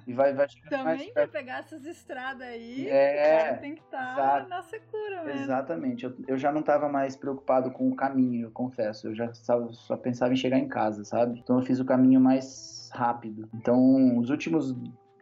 E 0.05 0.13
vai, 0.13 0.33
vai 0.33 0.47
Também 0.69 1.11
pra 1.13 1.27
pegar 1.27 1.59
essas 1.59 1.85
estradas 1.85 2.47
aí, 2.47 2.87
É, 2.87 3.53
tem 3.55 3.73
que 3.73 3.81
estar 3.81 4.13
exato. 4.13 4.49
na 4.49 4.61
secura 4.61 5.23
mesmo. 5.23 5.41
Exatamente. 5.41 6.05
Eu, 6.05 6.13
eu 6.27 6.37
já 6.37 6.51
não 6.51 6.59
estava 6.59 6.87
mais 6.89 7.15
preocupado 7.15 7.71
com 7.71 7.89
o 7.89 7.95
caminho, 7.95 8.47
eu 8.47 8.51
confesso. 8.51 8.94
Eu 9.03 9.15
já 9.15 9.33
só, 9.33 9.97
pensava 9.97 10.33
em 10.33 10.37
chegar 10.37 10.59
em 10.59 10.67
casa, 10.67 11.03
sabe? 11.03 11.39
Então 11.39 11.59
eu 11.59 11.65
fiz 11.65 11.79
o 11.79 11.85
caminho 11.85 12.19
mais 12.19 12.89
rápido. 12.93 13.49
Então, 13.53 14.17
os 14.17 14.29
últimos 14.29 14.75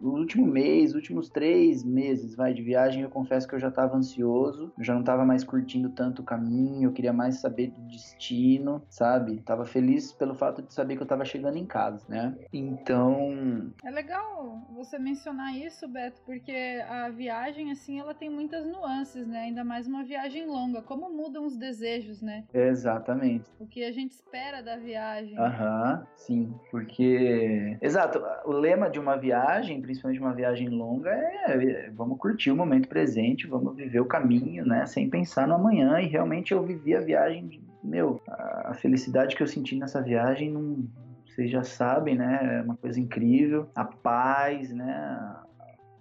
o 0.03 0.09
último 0.09 0.45
mês, 0.45 0.93
últimos 0.93 1.29
três 1.29 1.83
meses, 1.83 2.35
vai, 2.35 2.53
de 2.53 2.61
viagem, 2.61 3.03
eu 3.03 3.09
confesso 3.09 3.47
que 3.47 3.55
eu 3.55 3.59
já 3.59 3.69
estava 3.69 3.95
ansioso, 3.95 4.71
eu 4.77 4.83
já 4.83 4.93
não 4.93 4.99
estava 4.99 5.25
mais 5.25 5.43
curtindo 5.43 5.89
tanto 5.89 6.21
o 6.21 6.25
caminho, 6.25 6.89
eu 6.89 6.91
queria 6.91 7.13
mais 7.13 7.39
saber 7.39 7.71
do 7.71 7.81
destino, 7.87 8.83
sabe? 8.89 9.41
Tava 9.41 9.65
feliz 9.65 10.11
pelo 10.11 10.35
fato 10.35 10.61
de 10.61 10.73
saber 10.73 10.95
que 10.95 11.01
eu 11.01 11.05
estava 11.05 11.23
chegando 11.23 11.57
em 11.57 11.65
casa, 11.65 12.05
né? 12.09 12.35
Então... 12.51 13.71
É 13.83 13.89
legal 13.89 14.67
você 14.75 14.99
mencionar 14.99 15.55
isso, 15.55 15.87
Beto, 15.87 16.21
porque 16.25 16.83
a 16.89 17.09
viagem, 17.09 17.71
assim, 17.71 17.99
ela 17.99 18.13
tem 18.13 18.29
muitas 18.29 18.67
nuances, 18.67 19.25
né? 19.25 19.43
Ainda 19.43 19.63
mais 19.63 19.87
uma 19.87 20.03
viagem 20.03 20.45
longa. 20.45 20.81
Como 20.81 21.09
mudam 21.09 21.45
os 21.45 21.55
desejos, 21.55 22.21
né? 22.21 22.43
Exatamente. 22.53 23.49
O 23.57 23.65
que 23.65 23.85
a 23.85 23.91
gente 23.91 24.11
espera 24.11 24.61
da 24.61 24.75
viagem. 24.75 25.37
Aham, 25.37 26.05
sim, 26.17 26.53
porque... 26.69 27.77
Exato, 27.81 28.21
o 28.45 28.51
lema 28.51 28.89
de 28.89 28.99
uma 28.99 29.15
viagem, 29.15 29.81
principalmente 29.81 29.92
uma 30.19 30.33
viagem 30.33 30.69
longa, 30.69 31.09
é 31.09 31.89
vamos 31.95 32.17
curtir 32.17 32.51
o 32.51 32.55
momento 32.55 32.87
presente, 32.87 33.47
vamos 33.47 33.75
viver 33.75 33.99
o 33.99 34.05
caminho, 34.05 34.65
né? 34.65 34.85
Sem 34.85 35.09
pensar 35.09 35.47
no 35.47 35.55
amanhã. 35.55 35.99
E 35.99 36.07
realmente 36.07 36.51
eu 36.51 36.63
vivi 36.63 36.95
a 36.95 37.01
viagem, 37.01 37.61
meu, 37.83 38.21
a 38.27 38.73
felicidade 38.73 39.35
que 39.35 39.43
eu 39.43 39.47
senti 39.47 39.75
nessa 39.75 40.01
viagem 40.01 40.51
não 40.51 40.85
vocês 41.33 41.49
já 41.49 41.63
sabem, 41.63 42.15
né? 42.15 42.59
É 42.59 42.61
uma 42.61 42.77
coisa 42.77 42.99
incrível. 42.99 43.67
A 43.75 43.83
paz, 43.83 44.71
né? 44.71 45.35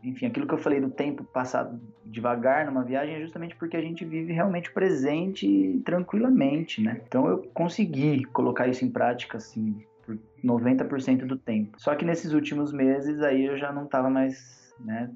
Enfim, 0.03 0.27
aquilo 0.27 0.47
que 0.47 0.53
eu 0.53 0.59
falei 0.59 0.81
do 0.81 0.91
tempo 0.91 1.25
passado 1.25 1.81
devagar 2.05 2.67
numa 2.67 2.83
viagem 2.83 3.15
é 3.15 3.21
justamente 3.21 3.55
porque 3.57 3.77
a 3.77 3.81
gente 3.81 4.05
vive 4.05 4.33
realmente 4.33 4.69
o 4.69 4.75
presente 4.75 5.81
tranquilamente, 5.85 6.83
né? 6.83 7.01
Então 7.07 7.27
eu 7.29 7.39
consegui 7.55 8.25
colocar 8.25 8.67
isso 8.67 8.85
em 8.85 8.91
prática, 8.91 9.39
assim, 9.39 9.83
por 10.17 10.43
90% 10.45 11.27
do 11.27 11.37
tempo. 11.37 11.81
Só 11.81 11.95
que 11.95 12.05
nesses 12.05 12.33
últimos 12.33 12.73
meses 12.73 13.21
aí 13.21 13.47
eu 13.47 13.57
já 13.57 13.73
não 13.73 13.85
estava 13.85 14.11
mais, 14.11 14.75
né, 14.81 15.11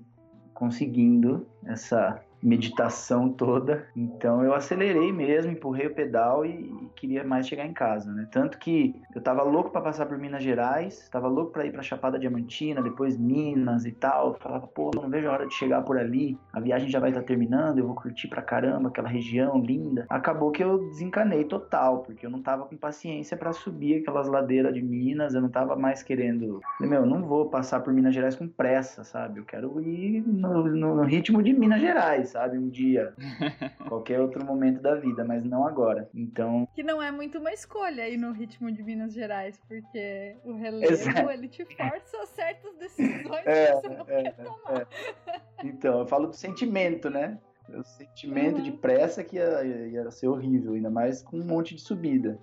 conseguindo 0.54 1.46
essa 1.64 2.20
meditação 2.42 3.28
toda. 3.28 3.86
Então 3.96 4.42
eu 4.42 4.54
acelerei 4.54 5.12
mesmo, 5.12 5.52
empurrei 5.52 5.86
o 5.86 5.94
pedal 5.94 6.44
e, 6.44 6.86
queria 6.96 7.22
mais 7.22 7.46
chegar 7.46 7.66
em 7.66 7.72
casa, 7.72 8.10
né? 8.12 8.26
Tanto 8.32 8.58
que 8.58 8.94
eu 9.14 9.20
tava 9.20 9.42
louco 9.42 9.70
para 9.70 9.80
passar 9.80 10.06
por 10.06 10.18
Minas 10.18 10.42
Gerais, 10.42 11.08
tava 11.10 11.28
louco 11.28 11.52
para 11.52 11.66
ir 11.66 11.72
para 11.72 11.82
Chapada 11.82 12.18
Diamantina, 12.18 12.82
depois 12.82 13.16
Minas 13.16 13.84
e 13.84 13.92
tal. 13.92 14.34
Falava, 14.40 14.66
pô, 14.66 14.90
não 14.94 15.08
vejo 15.08 15.28
a 15.28 15.32
hora 15.32 15.46
de 15.46 15.54
chegar 15.54 15.82
por 15.82 15.98
ali. 15.98 16.38
A 16.52 16.60
viagem 16.60 16.88
já 16.88 16.98
vai 16.98 17.10
estar 17.10 17.20
tá 17.20 17.26
terminando, 17.26 17.78
eu 17.78 17.86
vou 17.86 17.94
curtir 17.94 18.28
pra 18.28 18.42
caramba 18.42 18.88
aquela 18.88 19.08
região 19.08 19.58
linda. 19.58 20.06
Acabou 20.08 20.50
que 20.50 20.64
eu 20.64 20.88
desencanei 20.88 21.44
total, 21.44 21.98
porque 21.98 22.24
eu 22.24 22.30
não 22.30 22.42
tava 22.42 22.64
com 22.64 22.76
paciência 22.76 23.36
para 23.36 23.52
subir 23.52 24.00
aquelas 24.00 24.28
ladeiras 24.28 24.74
de 24.74 24.82
Minas, 24.82 25.34
eu 25.34 25.40
não 25.40 25.48
tava 25.48 25.76
mais 25.76 26.02
querendo, 26.02 26.60
meu, 26.80 27.04
não 27.04 27.22
vou 27.22 27.48
passar 27.50 27.80
por 27.80 27.92
Minas 27.92 28.14
Gerais 28.14 28.34
com 28.34 28.48
pressa, 28.48 29.04
sabe? 29.04 29.40
Eu 29.40 29.44
quero 29.44 29.80
ir 29.80 30.22
no, 30.26 30.64
no 30.64 31.02
ritmo 31.02 31.42
de 31.42 31.52
Minas 31.52 31.80
Gerais, 31.80 32.25
sabe? 32.26 32.58
Um 32.58 32.68
dia, 32.68 33.14
qualquer 33.88 34.20
outro 34.20 34.44
momento 34.44 34.80
da 34.80 34.94
vida, 34.94 35.24
mas 35.24 35.44
não 35.44 35.66
agora. 35.66 36.08
Então. 36.14 36.68
Que 36.74 36.82
não 36.82 37.02
é 37.02 37.10
muito 37.10 37.38
uma 37.38 37.52
escolha 37.52 38.04
aí 38.04 38.16
no 38.16 38.32
ritmo 38.32 38.70
de 38.70 38.82
Minas 38.82 39.12
Gerais, 39.12 39.60
porque 39.68 40.36
o 40.44 40.54
relevo 40.54 40.92
Exato. 40.92 41.30
ele 41.30 41.48
te 41.48 41.64
força 41.64 42.22
a 42.22 42.26
certas 42.26 42.74
decisões 42.78 43.46
é, 43.46 43.66
que 43.66 43.72
você 43.72 43.88
não 43.88 44.04
é, 44.08 44.22
quer 44.22 44.36
tomar. 44.36 44.80
É. 44.80 45.66
Então, 45.66 46.00
eu 46.00 46.06
falo 46.06 46.26
do 46.26 46.36
sentimento, 46.36 47.08
né? 47.08 47.38
O 47.68 47.82
sentimento 47.82 48.58
uhum. 48.58 48.62
de 48.62 48.72
pressa 48.72 49.24
que 49.24 49.36
ia, 49.36 49.64
ia 49.64 50.10
ser 50.10 50.28
horrível, 50.28 50.74
ainda 50.74 50.90
mais 50.90 51.22
com 51.22 51.38
um 51.38 51.44
monte 51.44 51.74
de 51.74 51.80
subida. 51.80 52.38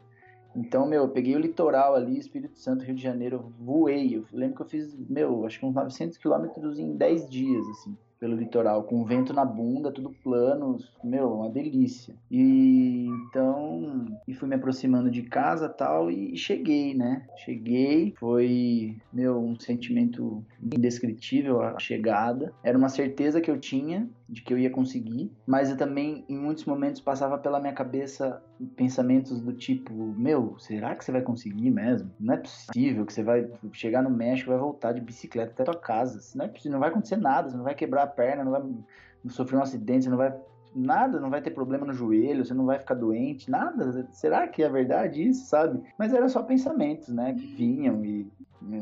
Então, 0.55 0.85
meu, 0.85 1.03
eu 1.03 1.09
peguei 1.09 1.35
o 1.35 1.39
litoral 1.39 1.95
ali, 1.95 2.17
Espírito 2.17 2.59
Santo, 2.59 2.83
Rio 2.83 2.93
de 2.93 3.01
Janeiro, 3.01 3.53
voei. 3.59 4.17
Eu 4.17 4.25
lembro 4.31 4.57
que 4.57 4.61
eu 4.61 4.67
fiz, 4.67 4.93
meu, 5.09 5.45
acho 5.45 5.59
que 5.59 5.65
uns 5.65 5.73
900 5.73 6.17
quilômetros 6.17 6.77
em 6.77 6.95
10 6.95 7.27
dias, 7.27 7.67
assim 7.69 7.97
pelo 8.19 8.35
litoral, 8.35 8.83
com 8.83 9.03
vento 9.03 9.33
na 9.33 9.45
bunda, 9.45 9.91
tudo 9.91 10.15
plano, 10.23 10.77
meu, 11.03 11.33
uma 11.33 11.49
delícia. 11.49 12.15
E 12.31 13.07
então, 13.27 14.05
e 14.27 14.33
fui 14.33 14.47
me 14.47 14.55
aproximando 14.55 15.11
de 15.11 15.23
casa 15.23 15.67
tal 15.67 16.09
e 16.09 16.35
cheguei, 16.37 16.93
né? 16.93 17.25
Cheguei, 17.37 18.13
foi, 18.17 18.95
meu, 19.11 19.39
um 19.39 19.59
sentimento 19.59 20.43
indescritível 20.61 21.61
a 21.61 21.77
chegada. 21.79 22.53
Era 22.63 22.77
uma 22.77 22.89
certeza 22.89 23.41
que 23.41 23.51
eu 23.51 23.59
tinha 23.59 24.07
de 24.27 24.41
que 24.41 24.53
eu 24.53 24.57
ia 24.57 24.69
conseguir, 24.69 25.31
mas 25.45 25.69
eu 25.69 25.77
também 25.77 26.25
em 26.27 26.37
muitos 26.37 26.65
momentos 26.65 27.01
passava 27.01 27.37
pela 27.37 27.59
minha 27.59 27.73
cabeça 27.73 28.41
pensamentos 28.75 29.41
do 29.41 29.53
tipo, 29.53 29.93
meu, 29.93 30.55
será 30.59 30.95
que 30.95 31.03
você 31.03 31.11
vai 31.11 31.21
conseguir 31.21 31.69
mesmo? 31.69 32.09
Não 32.19 32.33
é 32.33 32.37
possível 32.37 33.05
que 33.05 33.13
você 33.13 33.23
vai 33.23 33.49
chegar 33.73 34.01
no 34.01 34.09
México 34.09 34.49
vai 34.49 34.59
voltar 34.59 34.93
de 34.93 35.01
bicicleta 35.01 35.51
até 35.51 35.63
tua 35.63 35.79
casa. 35.79 36.19
Não 36.35 36.45
é 36.45 36.47
possível, 36.47 36.73
não 36.73 36.79
vai 36.79 36.89
acontecer 36.89 37.17
nada, 37.17 37.49
você 37.49 37.57
não 37.57 37.63
vai 37.63 37.75
quebrar 37.75 38.03
a 38.03 38.07
perna, 38.07 38.43
não 38.43 38.51
vai 38.51 38.63
sofrer 39.29 39.57
um 39.57 39.61
acidente, 39.61 40.05
você 40.05 40.09
não 40.09 40.17
vai 40.17 40.33
nada, 40.75 41.19
não 41.19 41.29
vai 41.29 41.41
ter 41.41 41.51
problema 41.51 41.85
no 41.85 41.93
joelho, 41.93 42.43
você 42.43 42.53
não 42.53 42.65
vai 42.65 42.79
ficar 42.79 42.95
doente, 42.95 43.49
nada. 43.49 44.07
Será 44.11 44.47
que 44.47 44.63
é 44.63 44.69
verdade 44.69 45.27
isso, 45.27 45.45
sabe? 45.47 45.81
Mas 45.97 46.13
eram 46.13 46.27
só 46.27 46.41
pensamentos, 46.41 47.09
né, 47.09 47.33
que 47.33 47.45
vinham 47.45 48.03
e 48.03 48.27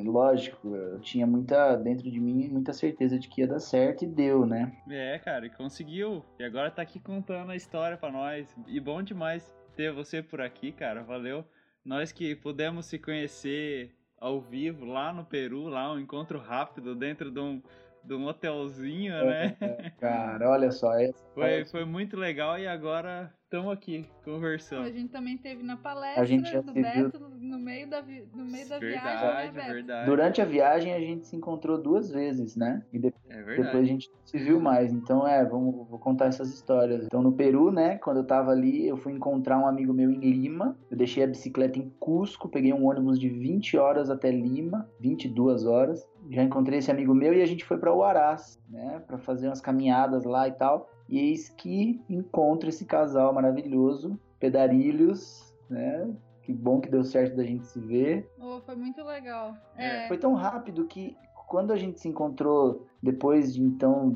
lógico, 0.05 0.75
eu 0.75 0.99
tinha 0.99 1.25
muita 1.25 1.75
dentro 1.75 2.09
de 2.09 2.19
mim 2.19 2.47
muita 2.47 2.73
certeza 2.73 3.17
de 3.17 3.27
que 3.27 3.41
ia 3.41 3.47
dar 3.47 3.59
certo 3.59 4.03
e 4.03 4.07
deu, 4.07 4.45
né? 4.45 4.75
É, 4.89 5.17
cara, 5.19 5.49
conseguiu. 5.49 6.23
E 6.39 6.43
agora 6.43 6.69
tá 6.69 6.81
aqui 6.81 6.99
contando 6.99 7.51
a 7.51 7.55
história 7.55 7.97
para 7.97 8.11
nós. 8.11 8.55
E 8.67 8.79
bom 8.79 9.01
demais 9.01 9.55
ter 9.75 9.91
você 9.91 10.21
por 10.21 10.41
aqui, 10.41 10.71
cara. 10.71 11.03
Valeu. 11.03 11.43
Nós 11.83 12.11
que 12.11 12.35
pudemos 12.35 12.85
se 12.85 12.99
conhecer 12.99 13.95
ao 14.19 14.39
vivo 14.39 14.85
lá 14.85 15.11
no 15.11 15.25
Peru, 15.25 15.67
lá 15.67 15.91
um 15.91 15.99
encontro 15.99 16.37
rápido 16.37 16.93
dentro 16.93 17.31
de 17.31 17.39
um 17.39 17.61
de 18.03 18.13
um 18.13 18.25
hotelzinho, 18.27 19.13
né? 19.25 19.55
É, 19.61 19.89
cara, 19.99 20.49
olha 20.49 20.71
só. 20.71 20.93
Essa 20.99 21.23
foi, 21.33 21.65
foi 21.65 21.85
muito 21.85 22.17
legal 22.17 22.57
e 22.57 22.67
agora 22.67 23.31
estamos 23.43 23.71
aqui 23.73 24.05
conversando. 24.23 24.85
A 24.85 24.91
gente 24.91 25.11
também 25.11 25.37
teve 25.37 25.61
na 25.61 25.75
palestra 25.75 26.21
a 26.21 26.25
gente 26.25 26.49
já 26.49 26.61
do 26.61 26.73
Beto 26.73 27.19
viu... 27.19 27.29
no 27.29 27.59
meio 27.59 27.89
da, 27.89 27.99
vi... 27.99 28.23
no 28.33 28.45
meio 28.45 28.67
da 28.67 28.79
verdade, 28.79 29.21
viagem, 29.21 29.51
né, 29.51 29.73
Verdade. 29.73 30.05
Durante 30.05 30.41
a 30.41 30.45
viagem 30.45 30.93
a 30.93 30.99
gente 30.99 31.27
se 31.27 31.35
encontrou 31.35 31.77
duas 31.77 32.09
vezes, 32.09 32.55
né? 32.55 32.81
E 32.93 32.97
de... 32.97 33.13
é 33.29 33.43
depois 33.43 33.75
a 33.75 33.83
gente 33.83 34.09
se 34.23 34.37
viu 34.37 34.59
mais. 34.59 34.93
Então, 34.93 35.27
é, 35.27 35.43
vamos 35.45 35.87
vou 35.89 35.99
contar 35.99 36.27
essas 36.27 36.53
histórias. 36.53 37.05
Então, 37.05 37.21
no 37.21 37.33
Peru, 37.33 37.71
né, 37.71 37.97
quando 37.97 38.17
eu 38.17 38.25
tava 38.25 38.51
ali, 38.51 38.87
eu 38.87 38.95
fui 38.95 39.11
encontrar 39.11 39.57
um 39.59 39.67
amigo 39.67 39.93
meu 39.93 40.09
em 40.09 40.19
Lima. 40.19 40.77
Eu 40.89 40.97
deixei 40.97 41.23
a 41.23 41.27
bicicleta 41.27 41.77
em 41.77 41.89
Cusco, 41.99 42.47
peguei 42.47 42.71
um 42.73 42.85
ônibus 42.85 43.19
de 43.19 43.27
20 43.27 43.77
horas 43.77 44.09
até 44.09 44.31
Lima, 44.31 44.89
22 44.99 45.65
horas 45.65 46.07
já 46.31 46.41
encontrei 46.41 46.79
esse 46.79 46.89
amigo 46.89 47.13
meu 47.13 47.33
e 47.33 47.41
a 47.41 47.45
gente 47.45 47.65
foi 47.65 47.77
para 47.77 47.93
Huaraz, 47.93 48.59
né, 48.69 49.01
para 49.05 49.17
fazer 49.17 49.47
umas 49.47 49.61
caminhadas 49.61 50.23
lá 50.23 50.47
e 50.47 50.51
tal. 50.51 50.89
E 51.09 51.19
eis 51.19 51.49
que 51.49 52.01
encontro 52.09 52.69
esse 52.69 52.85
casal 52.85 53.33
maravilhoso, 53.33 54.17
Pedarilhos, 54.39 55.53
né? 55.69 56.09
Que 56.41 56.53
bom 56.53 56.79
que 56.79 56.89
deu 56.89 57.03
certo 57.03 57.35
da 57.35 57.43
gente 57.43 57.67
se 57.67 57.79
ver. 57.79 58.27
Oh, 58.39 58.61
foi 58.61 58.75
muito 58.75 59.03
legal. 59.03 59.55
É. 59.77 60.07
Foi 60.07 60.17
tão 60.17 60.33
rápido 60.33 60.85
que 60.85 61.15
quando 61.47 61.71
a 61.71 61.77
gente 61.77 61.99
se 61.99 62.07
encontrou 62.07 62.87
depois 63.03 63.53
de 63.53 63.61
então 63.61 64.13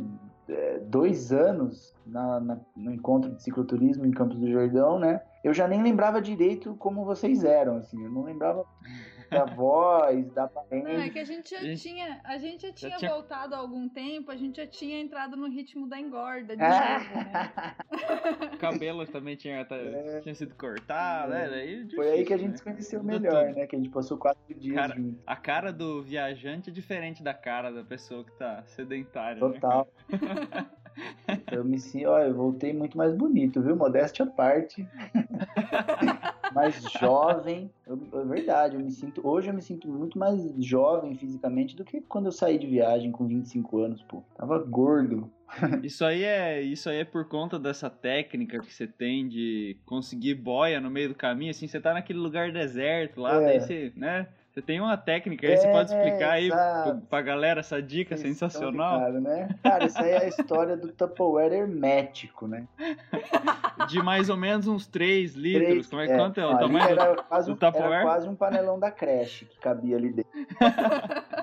é, 0.48 0.80
dois 0.80 1.32
anos 1.34 1.94
na, 2.06 2.40
na, 2.40 2.60
no 2.76 2.94
encontro 2.94 3.30
de 3.36 3.44
cicloturismo 3.44 4.06
em 4.06 4.12
Campos 4.12 4.40
do 4.40 4.50
Jordão, 4.50 4.98
né? 4.98 5.22
Eu 5.46 5.54
já 5.54 5.68
nem 5.68 5.84
lembrava 5.84 6.20
direito 6.20 6.74
como 6.78 7.06
vocês 7.06 7.44
eram, 7.44 7.78
assim. 7.78 8.04
Eu 8.04 8.10
não 8.10 8.24
lembrava 8.24 8.66
da 9.30 9.46
voz, 9.54 10.28
da 10.34 10.46
aparência. 10.46 10.92
Não, 10.92 11.00
é 11.00 11.08
que 11.08 11.20
a 11.20 11.24
gente 11.24 11.52
já 11.52 11.76
tinha, 11.76 12.20
a 12.24 12.36
gente 12.40 12.66
já 12.66 12.74
tinha, 12.74 12.90
já 12.90 12.98
tinha 12.98 13.12
voltado 13.12 13.54
há 13.54 13.60
algum 13.60 13.88
tempo, 13.88 14.32
a 14.32 14.36
gente 14.36 14.58
já 14.58 14.66
tinha 14.66 15.00
entrado 15.00 15.38
no 15.38 15.48
ritmo 15.48 15.88
da 15.88 16.00
engorda 16.00 16.58
de 16.58 16.64
novo, 16.64 16.74
né? 16.74 17.76
O 18.56 18.58
cabelo 18.58 19.06
também 19.06 19.36
tinha, 19.36 19.64
tá, 19.66 19.76
é. 19.76 20.20
tinha 20.22 20.34
sido 20.34 20.56
cortado, 20.56 21.34
é. 21.34 21.48
né? 21.48 21.66
Difícil, 21.84 21.96
Foi 21.96 22.10
aí 22.10 22.26
que 22.26 22.34
a 22.34 22.38
gente 22.38 22.50
né? 22.50 22.58
se 22.58 22.64
conheceu 22.64 23.04
melhor, 23.04 23.54
né? 23.54 23.68
Que 23.68 23.76
a 23.76 23.80
gente 23.80 23.92
passou 23.92 24.18
quatro 24.18 24.42
dias 24.56 24.76
cara, 24.76 24.96
junto. 24.96 25.20
A 25.28 25.36
cara 25.36 25.72
do 25.72 26.02
viajante 26.02 26.72
é 26.72 26.74
diferente 26.74 27.22
da 27.22 27.36
cara 27.36 27.72
da 27.72 27.84
pessoa 27.84 28.26
que 28.26 28.32
tá 28.32 28.64
sedentária. 28.66 29.36
Né, 29.48 29.54
Total. 29.54 29.88
Né, 30.10 30.66
eu 31.52 31.64
me 31.64 31.80
sinto, 31.80 32.08
ó, 32.08 32.20
eu 32.20 32.34
voltei 32.34 32.74
muito 32.74 32.98
mais 32.98 33.14
bonito, 33.14 33.62
viu? 33.62 33.76
Modéstia 33.76 34.26
à 34.26 34.28
parte. 34.28 34.88
mais 36.54 36.82
jovem. 37.00 37.70
Eu, 37.86 38.00
é 38.14 38.26
verdade, 38.26 38.76
eu 38.76 38.80
me 38.80 38.92
sinto. 38.92 39.26
Hoje 39.28 39.50
eu 39.50 39.54
me 39.54 39.62
sinto 39.62 39.88
muito 39.88 40.18
mais 40.18 40.42
jovem 40.58 41.16
fisicamente 41.16 41.76
do 41.76 41.84
que 41.84 42.02
quando 42.02 42.28
eu 42.28 42.32
saí 42.32 42.58
de 42.58 42.66
viagem 42.66 43.12
com 43.12 43.28
25 43.28 43.78
anos, 43.80 44.02
pô. 44.04 44.24
Tava 44.38 44.58
gordo. 44.60 45.30
Isso 45.84 46.04
aí 46.04 46.24
é, 46.24 46.60
isso 46.60 46.90
aí 46.90 46.98
é 46.98 47.06
por 47.06 47.26
conta 47.26 47.60
dessa 47.60 47.88
técnica 47.88 48.60
que 48.60 48.74
você 48.74 48.88
tem 48.88 49.28
de 49.28 49.78
conseguir 49.86 50.34
boia 50.34 50.82
no 50.82 50.90
meio 50.90 51.10
do 51.10 51.16
caminho, 51.16 51.52
assim, 51.52 51.68
você 51.68 51.80
tá 51.80 51.94
naquele 51.94 52.18
lugar 52.18 52.52
deserto 52.52 53.22
lá, 53.22 53.40
é. 53.40 53.46
daí 53.46 53.60
você, 53.62 53.94
né? 53.96 54.28
Você 54.56 54.62
tem 54.62 54.80
uma 54.80 54.96
técnica 54.96 55.46
aí, 55.46 55.58
você 55.58 55.68
pode 55.68 55.94
É, 55.94 55.98
explicar 55.98 56.32
aí 56.32 56.46
exato. 56.48 57.02
pra 57.10 57.22
galera 57.22 57.60
essa 57.60 57.82
dica 57.82 58.16
Vocês 58.16 58.38
sensacional? 58.38 59.12
né? 59.12 59.50
Cara, 59.62 59.84
isso 59.86 60.00
aí 60.02 60.12
é 60.12 60.18
a 60.24 60.28
história 60.30 60.78
do 60.78 60.94
Tupperware 60.94 61.52
hermético, 61.52 62.48
né? 62.48 62.64
De 63.90 64.02
mais 64.02 64.30
ou 64.30 64.38
menos 64.38 64.66
uns 64.66 64.88
3 64.88 65.36
litros. 65.36 65.68
Três- 65.68 65.88
Como 65.90 66.02
é, 66.04 66.08
quanto 66.18 66.40
é 66.40 66.46
o 66.48 66.58
tamanho? 66.58 66.86
do- 66.96 67.02
Era 67.02 67.16
quase, 67.24 67.48
do 67.48 67.54
um, 67.54 67.58
era 67.62 67.72
Tupperware? 67.74 68.04
quase 68.04 68.30
um 68.30 68.36
panelão 68.36 68.80
da 68.80 68.90
creche 68.90 69.44
que 69.44 69.60
cabia 69.60 69.98
ali 69.98 70.14
dentro. 70.14 70.32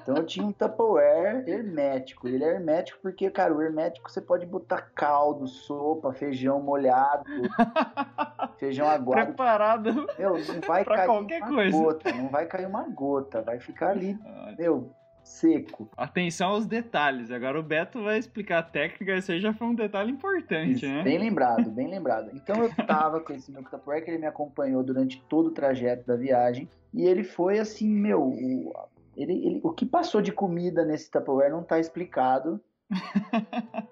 então 0.03 0.17
eu 0.17 0.25
tinha 0.25 0.47
um 0.47 0.51
Tupperware 0.53 1.45
hermético. 1.47 2.27
Ele 2.27 2.43
é 2.43 2.49
hermético 2.55 2.99
porque, 3.03 3.29
cara, 3.31 3.53
o 3.53 3.61
hermético 3.61 4.11
você 4.11 4.23
pode 4.23 4.47
botar 4.47 4.89
caldo, 4.95 5.47
sopa, 5.47 6.15
feijão 6.15 6.63
molhado, 6.63 7.25
feijão 8.57 8.89
aguado. 8.89 9.27
Preparado. 9.27 10.07
Meu, 10.19 10.31
não 10.39 10.61
vai 10.67 10.83
cair 10.83 11.07
qualquer 11.07 11.43
uma 11.43 11.55
coisa. 11.55 11.77
gota, 11.77 12.13
não 12.15 12.29
vai 12.31 12.47
cair 12.47 12.67
uma 12.67 12.83
gota, 12.85 13.02
vai 13.45 13.59
ficar 13.59 13.91
ali, 13.91 14.19
Olha, 14.25 14.57
meu, 14.59 14.91
seco. 15.23 15.89
Atenção 15.97 16.51
aos 16.51 16.67
detalhes. 16.67 17.31
Agora 17.31 17.59
o 17.59 17.63
Beto 17.63 18.03
vai 18.03 18.19
explicar 18.19 18.59
a 18.59 18.63
técnica. 18.63 19.13
Esse 19.17 19.33
aí 19.33 19.41
já 19.41 19.53
foi 19.53 19.67
um 19.69 19.75
detalhe 19.75 20.11
importante, 20.11 20.87
né? 20.87 21.03
Bem 21.03 21.19
lembrado, 21.19 21.71
bem 21.71 21.89
lembrado. 21.89 22.31
Então 22.35 22.63
eu 22.63 22.75
tava 22.87 23.21
com 23.21 23.33
esse 23.33 23.51
meu 23.53 23.63
Tupperware 23.63 24.05
que 24.05 24.11
ele 24.11 24.19
me 24.19 24.27
acompanhou 24.27 24.83
durante 24.83 25.21
todo 25.29 25.47
o 25.47 25.51
trajeto 25.53 26.07
da 26.07 26.17
viagem 26.17 26.69
e 26.93 27.05
ele 27.07 27.23
foi 27.25 27.59
assim, 27.59 27.89
meu, 27.89 28.33
ele, 29.17 29.33
ele- 29.33 29.61
o 29.63 29.71
que 29.73 29.87
passou 29.87 30.21
de 30.21 30.33
comida 30.33 30.85
nesse 30.85 31.11
Tupperware 31.11 31.51
não 31.53 31.63
tá 31.63 31.79
explicado. 31.79 32.61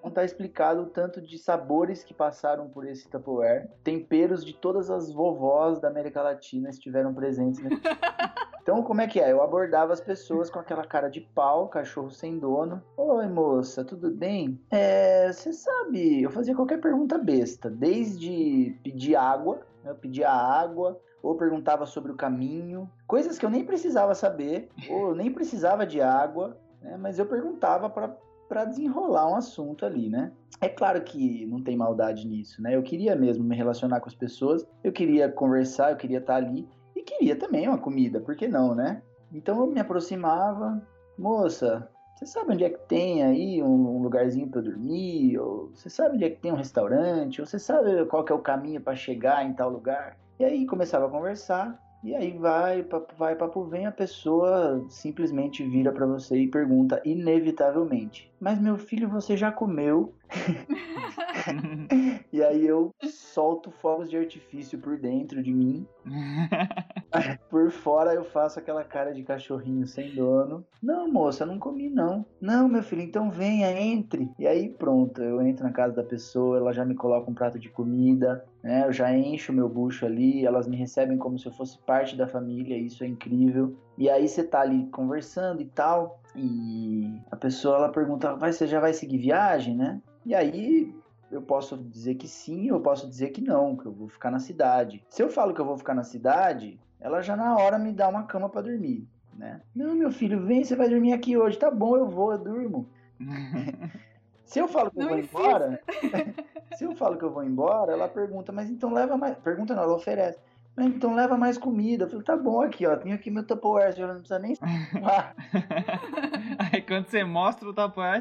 Não 0.03 0.11
tá 0.11 0.23
explicado 0.23 0.83
o 0.83 0.85
tanto 0.87 1.21
de 1.21 1.37
sabores 1.37 2.03
que 2.03 2.13
passaram 2.13 2.69
por 2.69 2.85
esse 2.85 3.09
Tupperware. 3.09 3.69
Temperos 3.83 4.45
de 4.45 4.53
todas 4.53 4.89
as 4.89 5.11
vovós 5.11 5.79
da 5.79 5.87
América 5.87 6.21
Latina 6.21 6.69
estiveram 6.69 7.13
presentes 7.13 7.61
Então, 8.61 8.83
como 8.83 9.01
é 9.01 9.07
que 9.07 9.19
é? 9.19 9.31
Eu 9.31 9.41
abordava 9.41 9.91
as 9.91 9.99
pessoas 9.99 10.49
com 10.49 10.59
aquela 10.59 10.85
cara 10.85 11.09
de 11.09 11.19
pau, 11.19 11.67
cachorro 11.67 12.11
sem 12.11 12.37
dono. 12.37 12.81
Oi, 12.95 13.27
moça, 13.27 13.83
tudo 13.83 14.11
bem? 14.11 14.59
É, 14.69 15.31
você 15.31 15.51
sabe, 15.51 16.21
eu 16.21 16.29
fazia 16.29 16.55
qualquer 16.55 16.79
pergunta 16.79 17.17
besta, 17.17 17.71
desde 17.71 18.77
pedir 18.83 19.15
água, 19.15 19.61
né, 19.83 19.89
eu 19.89 19.95
pedia 19.95 20.29
água, 20.29 20.99
ou 21.23 21.35
perguntava 21.35 21.87
sobre 21.87 22.11
o 22.11 22.15
caminho, 22.15 22.89
coisas 23.07 23.37
que 23.39 23.45
eu 23.45 23.49
nem 23.49 23.65
precisava 23.65 24.13
saber, 24.13 24.69
ou 24.89 25.15
nem 25.15 25.31
precisava 25.31 25.85
de 25.85 25.99
água, 25.99 26.55
né, 26.81 26.97
mas 26.97 27.17
eu 27.17 27.25
perguntava 27.25 27.89
para 27.89 28.15
para 28.51 28.65
desenrolar 28.65 29.31
um 29.31 29.35
assunto 29.35 29.85
ali, 29.85 30.09
né? 30.09 30.29
É 30.59 30.67
claro 30.67 31.01
que 31.03 31.45
não 31.45 31.63
tem 31.63 31.77
maldade 31.77 32.27
nisso, 32.27 32.61
né? 32.61 32.75
Eu 32.75 32.83
queria 32.83 33.15
mesmo 33.15 33.45
me 33.45 33.55
relacionar 33.55 34.01
com 34.01 34.09
as 34.09 34.13
pessoas, 34.13 34.67
eu 34.83 34.91
queria 34.91 35.31
conversar, 35.31 35.91
eu 35.91 35.95
queria 35.95 36.17
estar 36.17 36.35
ali 36.35 36.67
e 36.93 37.01
queria 37.01 37.37
também 37.37 37.65
uma 37.65 37.77
comida, 37.77 38.19
por 38.19 38.35
que 38.35 38.49
não, 38.49 38.75
né? 38.75 39.01
Então 39.31 39.57
eu 39.57 39.67
me 39.67 39.79
aproximava, 39.79 40.85
moça, 41.17 41.89
você 42.13 42.25
sabe 42.25 42.51
onde 42.51 42.65
é 42.65 42.69
que 42.69 42.87
tem 42.89 43.23
aí 43.23 43.63
um, 43.63 43.95
um 43.95 44.03
lugarzinho 44.03 44.49
para 44.49 44.59
dormir? 44.59 45.39
Ou 45.39 45.71
você 45.73 45.89
sabe 45.89 46.15
onde 46.15 46.25
é 46.25 46.29
que 46.29 46.41
tem 46.41 46.51
um 46.51 46.57
restaurante? 46.57 47.39
Ou 47.39 47.47
você 47.47 47.57
sabe 47.57 48.05
qual 48.07 48.25
que 48.25 48.33
é 48.33 48.35
o 48.35 48.39
caminho 48.39 48.81
para 48.81 48.97
chegar 48.97 49.45
em 49.45 49.53
tal 49.53 49.69
lugar? 49.69 50.17
E 50.37 50.43
aí 50.43 50.65
começava 50.65 51.05
a 51.05 51.09
conversar. 51.09 51.81
E 52.03 52.13
aí 52.13 52.37
vai, 52.37 52.83
papo 52.83 53.13
vai, 53.17 53.35
papo 53.35 53.63
vem, 53.63 53.85
a 53.85 53.91
pessoa 53.91 54.85
simplesmente 54.89 55.63
vira 55.63 55.91
para 55.91 56.05
você 56.05 56.35
e 56.35 56.47
pergunta 56.47 57.01
inevitavelmente: 57.05 58.30
Mas 58.41 58.59
meu 58.59 58.75
filho, 58.75 59.07
você 59.07 59.37
já 59.37 59.51
comeu? 59.51 60.15
E 62.33 62.41
aí 62.41 62.65
eu 62.65 62.93
solto 63.03 63.71
fogos 63.71 64.09
de 64.09 64.15
artifício 64.15 64.79
por 64.79 64.97
dentro 64.97 65.43
de 65.43 65.53
mim. 65.53 65.85
Por 67.49 67.69
fora 67.71 68.13
eu 68.13 68.23
faço 68.23 68.57
aquela 68.57 68.85
cara 68.85 69.13
de 69.13 69.21
cachorrinho 69.21 69.85
sem 69.85 70.15
dono. 70.15 70.65
Não, 70.81 71.11
moça, 71.11 71.45
não 71.45 71.59
comi 71.59 71.89
não. 71.89 72.25
Não, 72.39 72.69
meu 72.69 72.81
filho, 72.81 73.01
então 73.01 73.29
venha, 73.29 73.69
entre. 73.69 74.31
E 74.39 74.47
aí 74.47 74.69
pronto, 74.69 75.21
eu 75.21 75.41
entro 75.41 75.65
na 75.65 75.73
casa 75.73 75.93
da 75.93 76.03
pessoa, 76.03 76.57
ela 76.57 76.71
já 76.71 76.85
me 76.85 76.95
coloca 76.95 77.29
um 77.29 77.33
prato 77.33 77.59
de 77.59 77.67
comida, 77.67 78.45
né? 78.63 78.85
Eu 78.87 78.93
já 78.93 79.13
encho 79.13 79.51
o 79.51 79.55
meu 79.55 79.67
bucho 79.67 80.05
ali, 80.05 80.45
elas 80.45 80.67
me 80.69 80.77
recebem 80.77 81.17
como 81.17 81.37
se 81.37 81.47
eu 81.47 81.51
fosse 81.51 81.77
parte 81.79 82.15
da 82.15 82.27
família, 82.27 82.77
isso 82.77 83.03
é 83.03 83.07
incrível. 83.07 83.75
E 83.97 84.09
aí 84.09 84.25
você 84.27 84.43
tá 84.43 84.61
ali 84.61 84.87
conversando 84.87 85.61
e 85.61 85.65
tal, 85.65 86.20
e 86.35 87.19
a 87.29 87.35
pessoa 87.35 87.77
ela 87.77 87.89
pergunta: 87.89 88.35
"Vai, 88.35 88.51
você 88.51 88.65
já 88.67 88.79
vai 88.79 88.93
seguir 88.93 89.17
viagem, 89.17 89.75
né?" 89.75 90.01
E 90.25 90.33
aí 90.35 90.93
eu 91.31 91.41
posso 91.41 91.77
dizer 91.77 92.15
que 92.15 92.27
sim, 92.27 92.67
eu 92.67 92.79
posso 92.81 93.07
dizer 93.07 93.29
que 93.29 93.41
não, 93.41 93.75
que 93.75 93.85
eu 93.85 93.91
vou 93.91 94.07
ficar 94.07 94.29
na 94.31 94.39
cidade. 94.39 95.03
Se 95.09 95.23
eu 95.23 95.29
falo 95.29 95.53
que 95.53 95.61
eu 95.61 95.65
vou 95.65 95.77
ficar 95.77 95.93
na 95.93 96.03
cidade, 96.03 96.79
ela 96.99 97.21
já 97.21 97.35
na 97.35 97.55
hora 97.57 97.79
me 97.79 97.91
dá 97.93 98.07
uma 98.07 98.23
cama 98.23 98.49
pra 98.49 98.61
dormir, 98.61 99.07
né? 99.33 99.61
Não, 99.73 99.95
meu 99.95 100.11
filho, 100.11 100.45
vem, 100.45 100.63
você 100.63 100.75
vai 100.75 100.89
dormir 100.89 101.13
aqui 101.13 101.37
hoje. 101.37 101.57
Tá 101.57 101.71
bom, 101.71 101.95
eu 101.95 102.07
vou, 102.07 102.33
eu 102.33 102.37
durmo. 102.37 102.87
Se 104.45 104.59
eu 104.59 104.67
falo 104.67 104.91
que 104.91 104.97
eu 104.97 105.03
Não 105.03 105.09
vou 105.09 105.17
insista. 105.17 105.39
embora, 105.39 105.79
se 106.75 106.83
eu 106.83 106.93
falo 106.93 107.17
que 107.17 107.23
eu 107.23 107.31
vou 107.31 107.41
embora, 107.41 107.93
ela 107.93 108.09
pergunta, 108.09 108.51
mas 108.51 108.69
então 108.69 108.91
leva 108.91 109.15
mais. 109.15 109.37
Pergunta 109.37 109.73
não, 109.73 109.83
ela 109.83 109.95
oferece. 109.95 110.39
Mas 110.75 110.87
então 110.87 111.13
leva 111.13 111.37
mais 111.37 111.57
comida. 111.57 112.05
Eu 112.05 112.09
falei, 112.09 112.23
tá 112.23 112.37
bom 112.37 112.61
aqui, 112.61 112.85
ó. 112.85 112.95
Tenho 112.95 113.15
aqui 113.15 113.29
meu 113.29 113.45
Tupperware, 113.45 113.93
você 113.93 114.05
não 114.05 114.15
precisa 114.15 114.39
nem. 114.39 114.57
Ah, 115.03 115.33
Aí 116.71 116.81
quando 116.81 117.07
você 117.07 117.23
mostra 117.23 117.69
o 117.69 117.73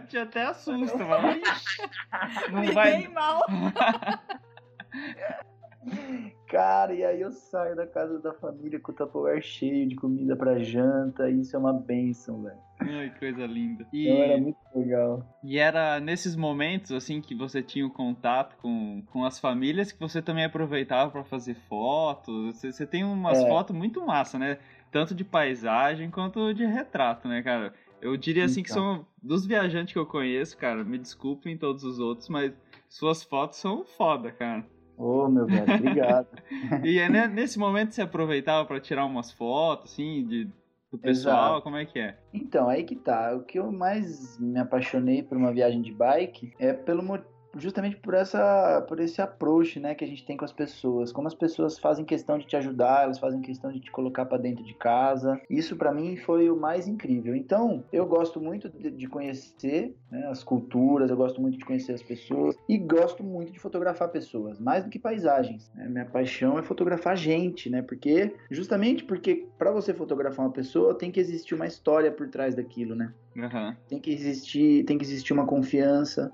te 0.08 0.18
até 0.18 0.46
assusta, 0.46 1.04
mano. 1.04 1.40
Não 2.50 2.72
vai. 2.72 3.06
mal. 3.08 3.44
Cara, 6.50 6.92
e 6.92 7.04
aí 7.04 7.20
eu 7.20 7.30
saio 7.30 7.76
da 7.76 7.86
casa 7.86 8.18
da 8.18 8.32
família 8.34 8.80
com 8.80 8.90
o 8.90 8.94
Tupperware 8.94 9.40
cheio 9.40 9.86
de 9.88 9.94
comida 9.94 10.34
pra 10.34 10.58
janta. 10.58 11.30
E 11.30 11.40
isso 11.40 11.54
é 11.54 11.58
uma 11.58 11.72
benção, 11.72 12.42
velho. 12.42 12.58
Ai, 12.80 13.10
que 13.10 13.20
coisa 13.20 13.46
linda. 13.46 13.86
E, 13.92 14.08
Então 14.08 14.22
era 14.22 14.36
muito 14.38 14.58
legal. 14.74 15.24
e 15.44 15.58
era 15.58 16.00
nesses 16.00 16.34
momentos, 16.34 16.90
assim, 16.92 17.20
que 17.20 17.34
você 17.36 17.62
tinha 17.62 17.86
o 17.86 17.90
contato 17.90 18.56
com, 18.56 19.02
com 19.06 19.24
as 19.24 19.38
famílias 19.38 19.92
que 19.92 20.00
você 20.00 20.20
também 20.20 20.44
aproveitava 20.44 21.10
pra 21.10 21.22
fazer 21.22 21.54
fotos. 21.54 22.56
Você, 22.56 22.72
você 22.72 22.86
tem 22.86 23.04
umas 23.04 23.44
É. 23.44 23.48
fotos 23.48 23.76
muito 23.76 24.04
massa, 24.04 24.38
né? 24.38 24.58
Tanto 24.90 25.14
de 25.14 25.24
paisagem 25.24 26.10
quanto 26.10 26.52
de 26.52 26.64
retrato, 26.66 27.28
né, 27.28 27.42
cara? 27.42 27.72
Eu 28.00 28.16
diria 28.16 28.46
assim 28.46 28.62
que 28.62 28.70
Então. 28.72 28.96
são 28.96 29.06
dos 29.22 29.46
viajantes 29.46 29.92
que 29.92 29.98
eu 29.98 30.06
conheço, 30.06 30.56
cara. 30.56 30.82
Me 30.82 30.98
desculpem 30.98 31.56
todos 31.56 31.84
os 31.84 32.00
outros, 32.00 32.28
mas 32.28 32.52
suas 32.88 33.22
fotos 33.22 33.58
são 33.58 33.84
foda, 33.84 34.32
cara. 34.32 34.64
Ô, 35.02 35.28
meu 35.28 35.46
velho, 35.46 35.74
obrigado. 35.74 36.26
E 36.84 36.98
é 36.98 37.08
ne- 37.08 37.26
nesse 37.28 37.58
momento 37.58 37.92
você 37.94 38.02
aproveitava 38.02 38.66
pra 38.66 38.78
tirar 38.78 39.06
umas 39.06 39.32
fotos, 39.32 39.92
assim, 39.92 40.26
de, 40.26 40.44
do 40.92 40.98
pessoal, 40.98 41.52
Exato. 41.52 41.62
como 41.62 41.76
é 41.76 41.86
que 41.86 41.98
é? 41.98 42.18
Então, 42.34 42.68
aí 42.68 42.84
que 42.84 42.94
tá. 42.94 43.34
O 43.34 43.40
que 43.42 43.58
eu 43.58 43.72
mais 43.72 44.38
me 44.38 44.58
apaixonei 44.60 45.22
por 45.22 45.38
uma 45.38 45.52
viagem 45.52 45.80
de 45.80 45.90
bike 45.90 46.52
é 46.58 46.74
pelo 46.74 47.02
mo- 47.02 47.24
justamente 47.56 47.96
por 47.96 48.14
essa 48.14 48.84
por 48.88 49.00
esse 49.00 49.20
approach, 49.20 49.78
né, 49.80 49.94
que 49.94 50.04
a 50.04 50.08
gente 50.08 50.24
tem 50.24 50.36
com 50.36 50.44
as 50.44 50.52
pessoas. 50.52 51.12
Como 51.12 51.26
as 51.26 51.34
pessoas 51.34 51.78
fazem 51.78 52.04
questão 52.04 52.38
de 52.38 52.46
te 52.46 52.56
ajudar, 52.56 53.04
elas 53.04 53.18
fazem 53.18 53.40
questão 53.40 53.72
de 53.72 53.80
te 53.80 53.90
colocar 53.90 54.24
pra 54.26 54.38
dentro 54.38 54.64
de 54.64 54.74
casa. 54.74 55.40
Isso 55.48 55.76
pra 55.76 55.92
mim 55.92 56.16
foi 56.16 56.50
o 56.50 56.56
mais 56.56 56.86
incrível. 56.86 57.34
Então, 57.34 57.84
eu 57.92 58.06
gosto 58.06 58.40
muito 58.40 58.68
de, 58.68 59.06
conhecer 59.08 59.94
né, 60.10 60.26
as 60.28 60.44
culturas, 60.44 61.10
eu 61.10 61.16
gosto 61.16 61.40
muito 61.40 61.58
de 61.58 61.64
conhecer 61.64 61.92
as 61.92 62.02
pessoas 62.02 62.56
e 62.68 62.78
gosto 62.78 63.22
muito 63.24 63.52
de 63.52 63.58
fotografar 63.58 64.08
pessoas, 64.08 64.58
mais 64.60 64.84
do 64.84 64.90
que 64.90 64.98
paisagens. 64.98 65.70
né? 65.74 65.88
Minha 65.88 66.04
paixão 66.04 66.58
é 66.58 66.62
fotografar 66.62 67.16
gente, 67.16 67.68
né? 67.68 67.82
Porque 67.82 68.34
justamente 68.50 69.04
porque 69.04 69.46
para 69.58 69.70
você 69.70 69.92
fotografar 69.92 70.46
uma 70.46 70.52
pessoa 70.52 70.96
tem 70.96 71.10
que 71.10 71.20
existir 71.20 71.54
uma 71.54 71.66
história 71.66 72.10
por 72.10 72.28
trás 72.28 72.54
daquilo, 72.54 72.94
né? 72.94 73.12
Aham. 73.36 73.76
tem 73.88 74.00
que 74.00 74.10
existir 74.12 74.84
tem 74.84 74.98
que 74.98 75.04
existir 75.04 75.32
uma 75.32 75.46
confiança 75.46 76.32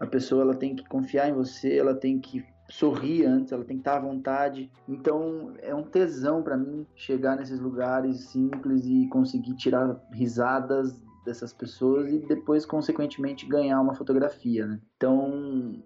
a 0.00 0.06
pessoa 0.06 0.42
ela 0.42 0.54
tem 0.54 0.74
que 0.76 0.84
confiar 0.86 1.28
em 1.28 1.32
você 1.32 1.76
ela 1.76 1.94
tem 1.94 2.18
que 2.20 2.44
sorrir 2.70 3.24
antes 3.24 3.50
ela 3.52 3.64
tem 3.64 3.76
que 3.76 3.80
estar 3.80 3.96
à 3.96 4.00
vontade 4.00 4.70
então 4.88 5.54
é 5.60 5.74
um 5.74 5.82
tesão 5.82 6.42
pra 6.42 6.56
mim 6.56 6.86
chegar 6.94 7.36
nesses 7.36 7.58
lugares 7.58 8.26
simples 8.28 8.84
e 8.86 9.08
conseguir 9.08 9.54
tirar 9.56 9.98
risadas 10.12 11.00
dessas 11.24 11.52
pessoas 11.52 12.12
e 12.12 12.18
depois 12.18 12.64
consequentemente 12.66 13.46
ganhar 13.46 13.80
uma 13.80 13.94
fotografia 13.94 14.66
né? 14.66 14.80
então 14.96 15.82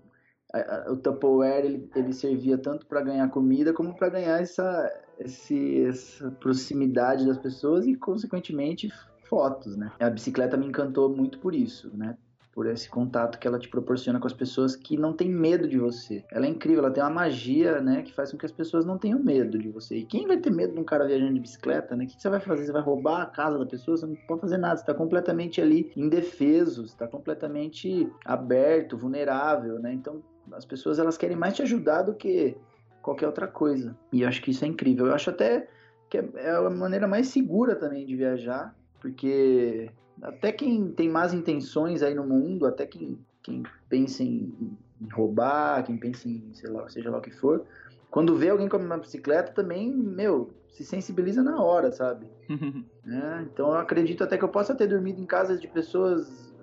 o 0.90 0.96
Tupperware 0.96 1.64
ele, 1.64 1.90
ele 1.96 2.12
servia 2.12 2.58
tanto 2.58 2.84
para 2.86 3.00
ganhar 3.00 3.26
comida 3.30 3.72
como 3.72 3.94
para 3.94 4.10
ganhar 4.10 4.38
essa, 4.42 4.90
esse- 5.18 5.84
essa 5.86 6.30
proximidade 6.32 7.24
das 7.26 7.38
pessoas 7.38 7.86
e 7.86 7.94
consequentemente 7.96 8.90
fotos, 9.22 9.74
né? 9.78 9.90
A 9.98 10.10
bicicleta 10.10 10.58
me 10.58 10.66
encantou 10.66 11.08
muito 11.08 11.38
por 11.38 11.54
isso, 11.54 11.90
né? 11.96 12.18
Por 12.52 12.66
esse 12.66 12.88
contato 12.88 13.38
que 13.38 13.46
ela 13.46 13.58
te 13.58 13.68
proporciona 13.68 14.20
com 14.20 14.26
as 14.26 14.32
pessoas 14.32 14.76
que 14.76 14.96
não 14.96 15.14
tem 15.14 15.28
medo 15.30 15.66
de 15.66 15.78
você. 15.78 16.22
Ela 16.30 16.46
é 16.46 16.48
incrível, 16.50 16.84
ela 16.84 16.92
tem 16.92 17.02
uma 17.02 17.08
magia, 17.08 17.80
né? 17.80 18.02
Que 18.02 18.12
faz 18.12 18.30
com 18.30 18.36
que 18.36 18.44
as 18.44 18.52
pessoas 18.52 18.84
não 18.84 18.98
tenham 18.98 19.18
medo 19.18 19.58
de 19.58 19.70
você. 19.70 19.96
E 19.96 20.04
quem 20.04 20.26
vai 20.26 20.36
ter 20.36 20.50
medo 20.50 20.74
de 20.74 20.80
um 20.80 20.84
cara 20.84 21.06
viajando 21.06 21.32
de 21.32 21.40
bicicleta, 21.40 21.96
né? 21.96 22.04
O 22.04 22.06
que 22.06 22.20
você 22.20 22.28
vai 22.28 22.40
fazer? 22.40 22.66
Você 22.66 22.72
vai 22.72 22.82
roubar 22.82 23.22
a 23.22 23.26
casa 23.26 23.58
da 23.58 23.64
pessoa? 23.64 23.96
Você 23.96 24.06
não 24.06 24.16
pode 24.28 24.42
fazer 24.42 24.58
nada. 24.58 24.76
Você 24.76 24.84
tá 24.84 24.92
completamente 24.92 25.60
ali 25.60 25.90
indefeso, 25.96 26.86
você 26.86 26.96
tá 26.96 27.06
completamente 27.08 28.06
aberto, 28.24 28.98
vulnerável, 28.98 29.78
né? 29.78 29.92
Então 29.94 30.22
as 30.52 30.66
pessoas 30.66 30.98
elas 30.98 31.16
querem 31.16 31.36
mais 31.36 31.54
te 31.54 31.62
ajudar 31.62 32.02
do 32.02 32.14
que 32.14 32.56
qualquer 33.00 33.26
outra 33.26 33.46
coisa. 33.46 33.96
E 34.12 34.22
eu 34.22 34.28
acho 34.28 34.42
que 34.42 34.50
isso 34.50 34.64
é 34.64 34.68
incrível. 34.68 35.06
Eu 35.06 35.14
acho 35.14 35.30
até 35.30 35.68
que 36.08 36.18
é, 36.18 36.28
é 36.36 36.50
a 36.50 36.70
maneira 36.70 37.08
mais 37.08 37.28
segura 37.28 37.74
também 37.74 38.06
de 38.06 38.14
viajar, 38.14 38.74
porque 39.02 39.90
até 40.22 40.52
quem 40.52 40.92
tem 40.92 41.08
más 41.10 41.34
intenções 41.34 42.02
aí 42.02 42.14
no 42.14 42.24
mundo, 42.24 42.64
até 42.64 42.86
quem, 42.86 43.18
quem 43.42 43.64
pensa 43.88 44.22
em, 44.22 44.78
em 45.00 45.08
roubar, 45.12 45.84
quem 45.84 45.98
pensa 45.98 46.28
em, 46.28 46.54
sei 46.54 46.70
lá, 46.70 46.88
seja 46.88 47.10
lá 47.10 47.18
o 47.18 47.20
que 47.20 47.32
for, 47.32 47.66
quando 48.08 48.36
vê 48.36 48.50
alguém 48.50 48.68
com 48.68 48.76
uma 48.76 48.96
bicicleta 48.96 49.52
também, 49.52 49.92
meu, 49.92 50.54
se 50.70 50.84
sensibiliza 50.84 51.42
na 51.42 51.60
hora, 51.60 51.90
sabe? 51.90 52.26
é, 53.04 53.42
então 53.42 53.70
eu 53.70 53.74
acredito 53.74 54.22
até 54.22 54.38
que 54.38 54.44
eu 54.44 54.48
possa 54.48 54.74
ter 54.74 54.86
dormido 54.86 55.20
em 55.20 55.26
casas 55.26 55.60
de 55.60 55.66
pessoas 55.66 56.54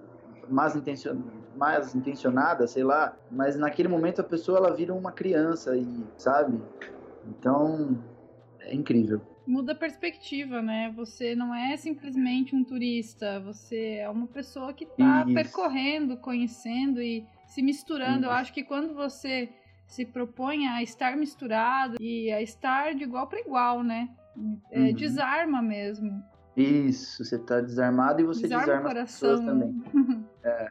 mais, 0.48 0.76
intencion... 0.78 1.18
mais 1.54 1.94
intencionadas, 1.94 2.72
sei 2.72 2.86
lá, 2.86 3.18
mas 3.30 3.58
naquele 3.58 3.90
momento 3.90 4.22
a 4.22 4.24
pessoa 4.24 4.60
ela 4.60 4.74
vira 4.74 4.94
uma 4.94 5.12
criança 5.12 5.76
e, 5.76 6.06
sabe? 6.18 6.58
Então, 7.26 7.98
é 8.62 8.74
incrível. 8.74 9.20
Muda 9.50 9.72
a 9.72 9.76
perspectiva, 9.76 10.62
né? 10.62 10.94
Você 10.96 11.34
não 11.34 11.56
é 11.56 11.76
simplesmente 11.76 12.56
um 12.56 12.64
turista, 12.64 13.40
você 13.40 13.96
é 13.96 14.08
uma 14.08 14.28
pessoa 14.28 14.72
que 14.72 14.84
está 14.84 15.26
percorrendo, 15.26 16.18
conhecendo 16.18 17.02
e 17.02 17.26
se 17.48 17.64
misturando. 17.64 18.20
Isso. 18.20 18.26
Eu 18.28 18.32
acho 18.32 18.54
que 18.54 18.64
quando 18.64 18.94
você 18.94 19.50
se 19.88 20.06
propõe 20.06 20.68
a 20.68 20.84
estar 20.84 21.18
misturado 21.18 21.98
e 22.00 22.32
a 22.32 22.40
estar 22.44 22.94
de 22.94 23.04
igual 23.04 23.26
para 23.26 23.40
igual, 23.40 23.84
né? 23.84 24.08
É, 24.70 24.82
uhum. 24.82 24.94
Desarma 24.94 25.64
mesmo. 25.64 26.24
Isso, 26.56 27.26
você 27.26 27.38
está 27.38 27.60
desarmado 27.60 28.22
e 28.22 28.26
você 28.26 28.44
desarma, 28.44 28.66
desarma 28.68 29.02
as 29.02 29.12
pessoas 29.14 29.42
também. 29.42 29.84
é. 30.46 30.70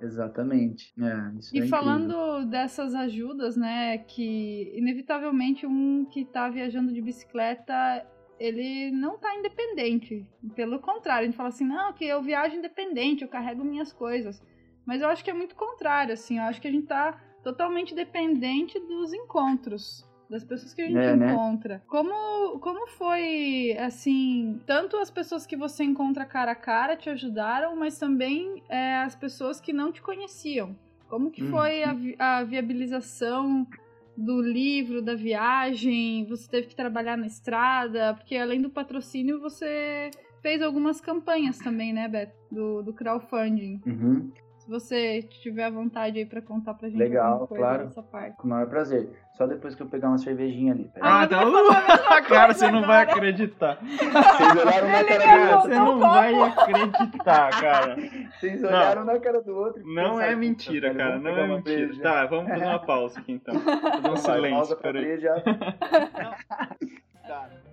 Exatamente. 0.00 0.92
É, 0.98 1.56
e 1.56 1.60
é 1.60 1.66
falando 1.66 2.44
dessas 2.46 2.94
ajudas, 2.94 3.56
né, 3.56 3.98
que 3.98 4.72
inevitavelmente 4.76 5.66
um 5.66 6.04
que 6.04 6.20
está 6.20 6.48
viajando 6.48 6.92
de 6.92 7.02
bicicleta, 7.02 8.06
ele 8.38 8.90
não 8.90 9.16
está 9.16 9.34
independente. 9.34 10.26
Pelo 10.54 10.78
contrário, 10.78 11.22
a 11.22 11.26
gente 11.26 11.36
fala 11.36 11.48
assim, 11.48 11.66
não, 11.66 11.92
que 11.92 12.04
eu 12.04 12.22
viajo 12.22 12.56
independente, 12.56 13.22
eu 13.22 13.28
carrego 13.28 13.64
minhas 13.64 13.92
coisas. 13.92 14.42
Mas 14.86 15.02
eu 15.02 15.08
acho 15.08 15.22
que 15.22 15.30
é 15.30 15.34
muito 15.34 15.54
contrário, 15.54 16.14
assim, 16.14 16.38
eu 16.38 16.44
acho 16.44 16.60
que 16.60 16.68
a 16.68 16.72
gente 16.72 16.84
está 16.84 17.20
totalmente 17.42 17.94
dependente 17.94 18.78
dos 18.80 19.12
encontros 19.12 20.07
das 20.28 20.44
pessoas 20.44 20.74
que 20.74 20.82
a 20.82 20.86
gente 20.86 20.98
é, 20.98 21.16
né? 21.16 21.32
encontra. 21.32 21.74
Né? 21.74 21.80
Como, 21.86 22.58
como 22.58 22.86
foi, 22.88 23.76
assim, 23.78 24.60
tanto 24.66 24.96
as 24.96 25.10
pessoas 25.10 25.46
que 25.46 25.56
você 25.56 25.84
encontra 25.84 26.24
cara 26.24 26.52
a 26.52 26.56
cara 26.56 26.96
te 26.96 27.08
ajudaram, 27.08 27.74
mas 27.76 27.98
também 27.98 28.62
é, 28.68 28.98
as 28.98 29.16
pessoas 29.16 29.60
que 29.60 29.72
não 29.72 29.90
te 29.90 30.02
conheciam? 30.02 30.76
Como 31.08 31.30
que 31.30 31.42
hum. 31.42 31.50
foi 31.50 31.82
a, 31.82 31.96
a 32.18 32.44
viabilização 32.44 33.66
do 34.16 34.42
livro, 34.42 35.00
da 35.00 35.14
viagem? 35.14 36.26
Você 36.26 36.48
teve 36.50 36.66
que 36.66 36.76
trabalhar 36.76 37.16
na 37.16 37.26
estrada? 37.26 38.14
Porque 38.14 38.36
além 38.36 38.60
do 38.60 38.68
patrocínio, 38.68 39.40
você 39.40 40.10
fez 40.42 40.60
algumas 40.60 41.00
campanhas 41.00 41.58
também, 41.58 41.92
né, 41.92 42.06
Beto? 42.06 42.36
Do, 42.50 42.82
do 42.82 42.92
crowdfunding. 42.92 43.80
Uhum. 43.86 44.30
Se 44.58 44.68
você 44.68 45.22
tiver 45.22 45.70
vontade 45.70 46.18
aí 46.18 46.26
pra 46.26 46.42
contar 46.42 46.74
pra 46.74 46.90
gente 46.90 46.98
Legal, 46.98 47.48
claro. 47.48 47.86
dessa 47.86 48.02
parte. 48.02 48.36
Com 48.36 48.48
o 48.48 48.50
maior 48.50 48.68
prazer. 48.68 49.08
Só 49.38 49.46
depois 49.46 49.76
que 49.76 49.82
eu 49.82 49.86
pegar 49.86 50.08
uma 50.08 50.18
cervejinha 50.18 50.72
ali. 50.72 50.90
Ah, 51.00 51.24
não. 51.30 51.52
cara, 52.26 52.52
você 52.52 52.68
não 52.72 52.84
vai 52.84 53.04
acreditar. 53.04 53.78
Vocês 53.80 54.56
olharam 54.56 54.88
na 54.88 55.04
cara 55.04 55.46
do 55.46 55.54
outro. 55.54 55.62
Você 55.62 55.74
não 55.78 55.98
vai 56.00 56.34
acreditar, 56.42 57.50
cara. 57.50 57.96
Vocês 58.32 58.64
olharam 58.64 59.04
na 59.04 59.20
cara 59.20 59.40
do 59.40 59.56
outro. 59.56 59.82
Não 59.86 60.20
é 60.20 60.34
mentira, 60.34 60.92
cara. 60.92 61.20
Não 61.20 61.30
é 61.30 61.46
mentira. 61.46 62.02
Tá, 62.02 62.26
vamos 62.26 62.50
fazer 62.50 62.64
uma 62.64 62.80
pausa 62.84 63.20
aqui 63.20 63.30
então. 63.30 63.54
Dar 64.02 64.10
um 64.10 64.16
silêncio. 64.16 64.76
Peraí. 64.76 65.20
Já... 65.20 65.36
Cara. 67.28 67.67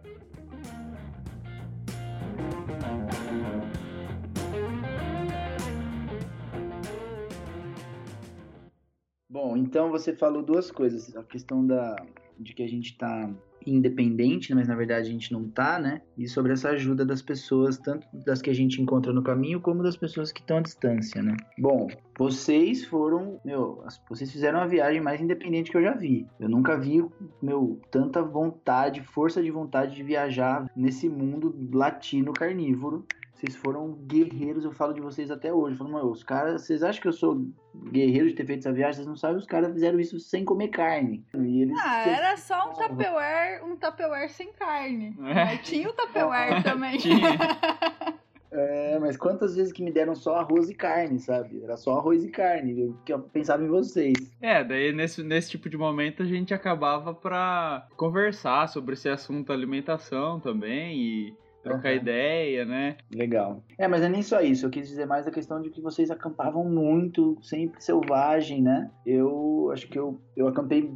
Bom, 9.35 9.57
então 9.57 9.91
você 9.91 10.13
falou 10.13 10.41
duas 10.41 10.71
coisas. 10.71 11.13
A 11.13 11.21
questão 11.21 11.67
da, 11.67 11.93
de 12.39 12.53
que 12.53 12.63
a 12.63 12.69
gente 12.69 12.91
está 12.91 13.29
independente, 13.67 14.55
mas 14.55 14.65
na 14.65 14.75
verdade 14.75 15.09
a 15.09 15.11
gente 15.11 15.33
não 15.33 15.49
tá, 15.49 15.77
né? 15.77 16.01
E 16.17 16.25
sobre 16.25 16.53
essa 16.53 16.69
ajuda 16.69 17.05
das 17.05 17.21
pessoas, 17.21 17.77
tanto 17.77 18.07
das 18.13 18.41
que 18.41 18.49
a 18.49 18.53
gente 18.53 18.81
encontra 18.81 19.11
no 19.11 19.21
caminho, 19.21 19.59
como 19.59 19.83
das 19.83 19.97
pessoas 19.97 20.31
que 20.31 20.39
estão 20.39 20.59
à 20.59 20.61
distância, 20.61 21.21
né? 21.21 21.35
Bom, 21.57 21.89
vocês 22.17 22.85
foram, 22.85 23.37
meu, 23.43 23.83
vocês 24.07 24.31
fizeram 24.31 24.59
a 24.59 24.67
viagem 24.67 25.01
mais 25.01 25.19
independente 25.19 25.69
que 25.69 25.75
eu 25.75 25.83
já 25.83 25.93
vi. 25.93 26.25
Eu 26.39 26.47
nunca 26.47 26.79
vi, 26.79 27.05
meu, 27.41 27.77
tanta 27.91 28.21
vontade, 28.21 29.01
força 29.01 29.43
de 29.43 29.51
vontade 29.51 29.97
de 29.97 30.03
viajar 30.03 30.65
nesse 30.73 31.09
mundo 31.09 31.53
latino 31.73 32.31
carnívoro 32.31 33.05
vocês 33.35 33.53
foram 33.53 33.91
guerreiros, 33.91 34.63
eu 34.63 34.71
falo 34.71 34.93
de 34.93 35.01
vocês 35.01 35.29
até 35.29 35.53
hoje. 35.53 35.77
Eu 35.77 35.85
falo, 35.85 36.09
os 36.09 36.23
caras, 36.23 36.61
vocês 36.61 36.81
acham 36.81 37.01
que 37.01 37.07
eu 37.09 37.13
sou 37.13 37.45
guerreiro 37.91 38.29
de 38.29 38.33
ter 38.33 38.45
feito 38.45 38.59
essa 38.59 38.71
viagem? 38.71 38.95
Vocês 38.95 39.07
não 39.07 39.17
sabem, 39.17 39.37
os 39.37 39.45
caras 39.45 39.73
fizeram 39.73 39.99
isso 39.99 40.17
sem 40.21 40.45
comer 40.45 40.69
carne. 40.69 41.21
E 41.35 41.63
eles, 41.63 41.77
ah, 41.77 42.07
era 42.07 42.37
só 42.37 42.69
um 42.69 42.73
Tupperware, 42.73 43.65
um 43.65 43.75
Tupperware 43.75 44.29
sem 44.29 44.53
carne. 44.53 45.13
É. 45.25 45.57
Tinha 45.57 45.89
o 45.89 45.93
Tupperware 45.93 46.63
também. 46.63 46.97
Tinha. 46.97 47.19
É, 48.57 48.97
mas 48.99 49.17
quantas 49.17 49.53
vezes 49.53 49.73
que 49.73 49.83
me 49.83 49.91
deram 49.91 50.15
só 50.15 50.37
arroz 50.37 50.69
e 50.69 50.73
carne, 50.73 51.19
sabe? 51.19 51.61
Era 51.61 51.75
só 51.75 51.97
arroz 51.97 52.23
e 52.23 52.29
carne, 52.29 52.95
que 53.05 53.11
eu 53.11 53.19
pensava 53.19 53.61
em 53.61 53.67
vocês. 53.67 54.15
É, 54.41 54.63
daí 54.63 54.93
nesse, 54.93 55.21
nesse 55.23 55.49
tipo 55.49 55.69
de 55.69 55.75
momento 55.75 56.23
a 56.23 56.25
gente 56.25 56.53
acabava 56.53 57.13
pra 57.13 57.85
conversar 57.97 58.69
sobre 58.69 58.93
esse 58.93 59.09
assunto 59.09 59.51
alimentação 59.51 60.39
também 60.39 60.97
e 60.97 61.37
trocar 61.65 61.89
uhum. 61.89 61.95
ideia, 61.95 62.63
né? 62.63 62.95
Legal. 63.11 63.63
É, 63.77 63.87
mas 63.87 64.03
é 64.03 64.07
nem 64.07 64.21
só 64.21 64.39
isso. 64.39 64.67
Eu 64.67 64.69
quis 64.69 64.87
dizer 64.87 65.07
mais 65.07 65.25
a 65.25 65.31
questão 65.31 65.59
de 65.59 65.71
que 65.71 65.81
vocês 65.81 66.11
acampavam 66.11 66.63
muito, 66.63 67.39
sempre 67.41 67.83
selvagem, 67.83 68.61
né? 68.61 68.91
Eu 69.03 69.71
acho 69.73 69.87
que 69.87 69.97
eu, 69.97 70.21
eu 70.37 70.47
acampei 70.47 70.87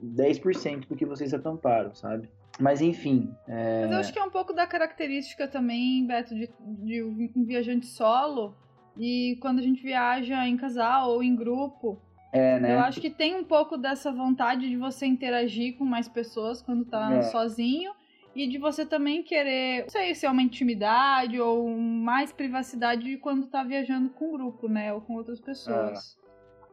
10% 0.00 0.86
do 0.86 0.94
que 0.94 1.04
vocês 1.04 1.34
acamparam, 1.34 1.92
sabe? 1.94 2.28
Mas 2.60 2.80
enfim. 2.80 3.34
É... 3.48 3.82
Mas 3.82 3.90
eu 3.90 3.98
acho 3.98 4.12
que 4.12 4.18
é 4.18 4.22
um 4.22 4.30
pouco 4.30 4.52
da 4.52 4.64
característica 4.64 5.48
também, 5.48 6.06
Beto, 6.06 6.34
de, 6.34 6.48
de 6.60 7.02
um 7.02 7.44
viajante 7.44 7.86
solo. 7.86 8.54
E 8.96 9.36
quando 9.40 9.58
a 9.58 9.62
gente 9.62 9.82
viaja 9.82 10.46
em 10.46 10.56
casal 10.56 11.10
ou 11.10 11.22
em 11.22 11.34
grupo, 11.34 12.00
é, 12.32 12.60
né? 12.60 12.74
Eu 12.74 12.80
acho 12.80 13.00
que 13.00 13.10
tem 13.10 13.34
um 13.34 13.44
pouco 13.44 13.76
dessa 13.76 14.12
vontade 14.12 14.68
de 14.68 14.76
você 14.76 15.04
interagir 15.04 15.76
com 15.76 15.84
mais 15.84 16.08
pessoas 16.08 16.62
quando 16.62 16.84
tá 16.84 17.12
é. 17.14 17.22
sozinho 17.22 17.92
e 18.34 18.46
de 18.46 18.58
você 18.58 18.86
também 18.86 19.22
querer, 19.22 19.82
não 19.82 19.90
sei 19.90 20.14
se 20.14 20.26
é 20.26 20.30
uma 20.30 20.42
intimidade 20.42 21.38
ou 21.40 21.68
mais 21.68 22.32
privacidade 22.32 23.16
quando 23.18 23.46
tá 23.46 23.62
viajando 23.62 24.10
com 24.10 24.32
grupo, 24.32 24.68
né? 24.68 24.92
Ou 24.92 25.00
com 25.00 25.14
outras 25.14 25.40
pessoas. 25.40 26.18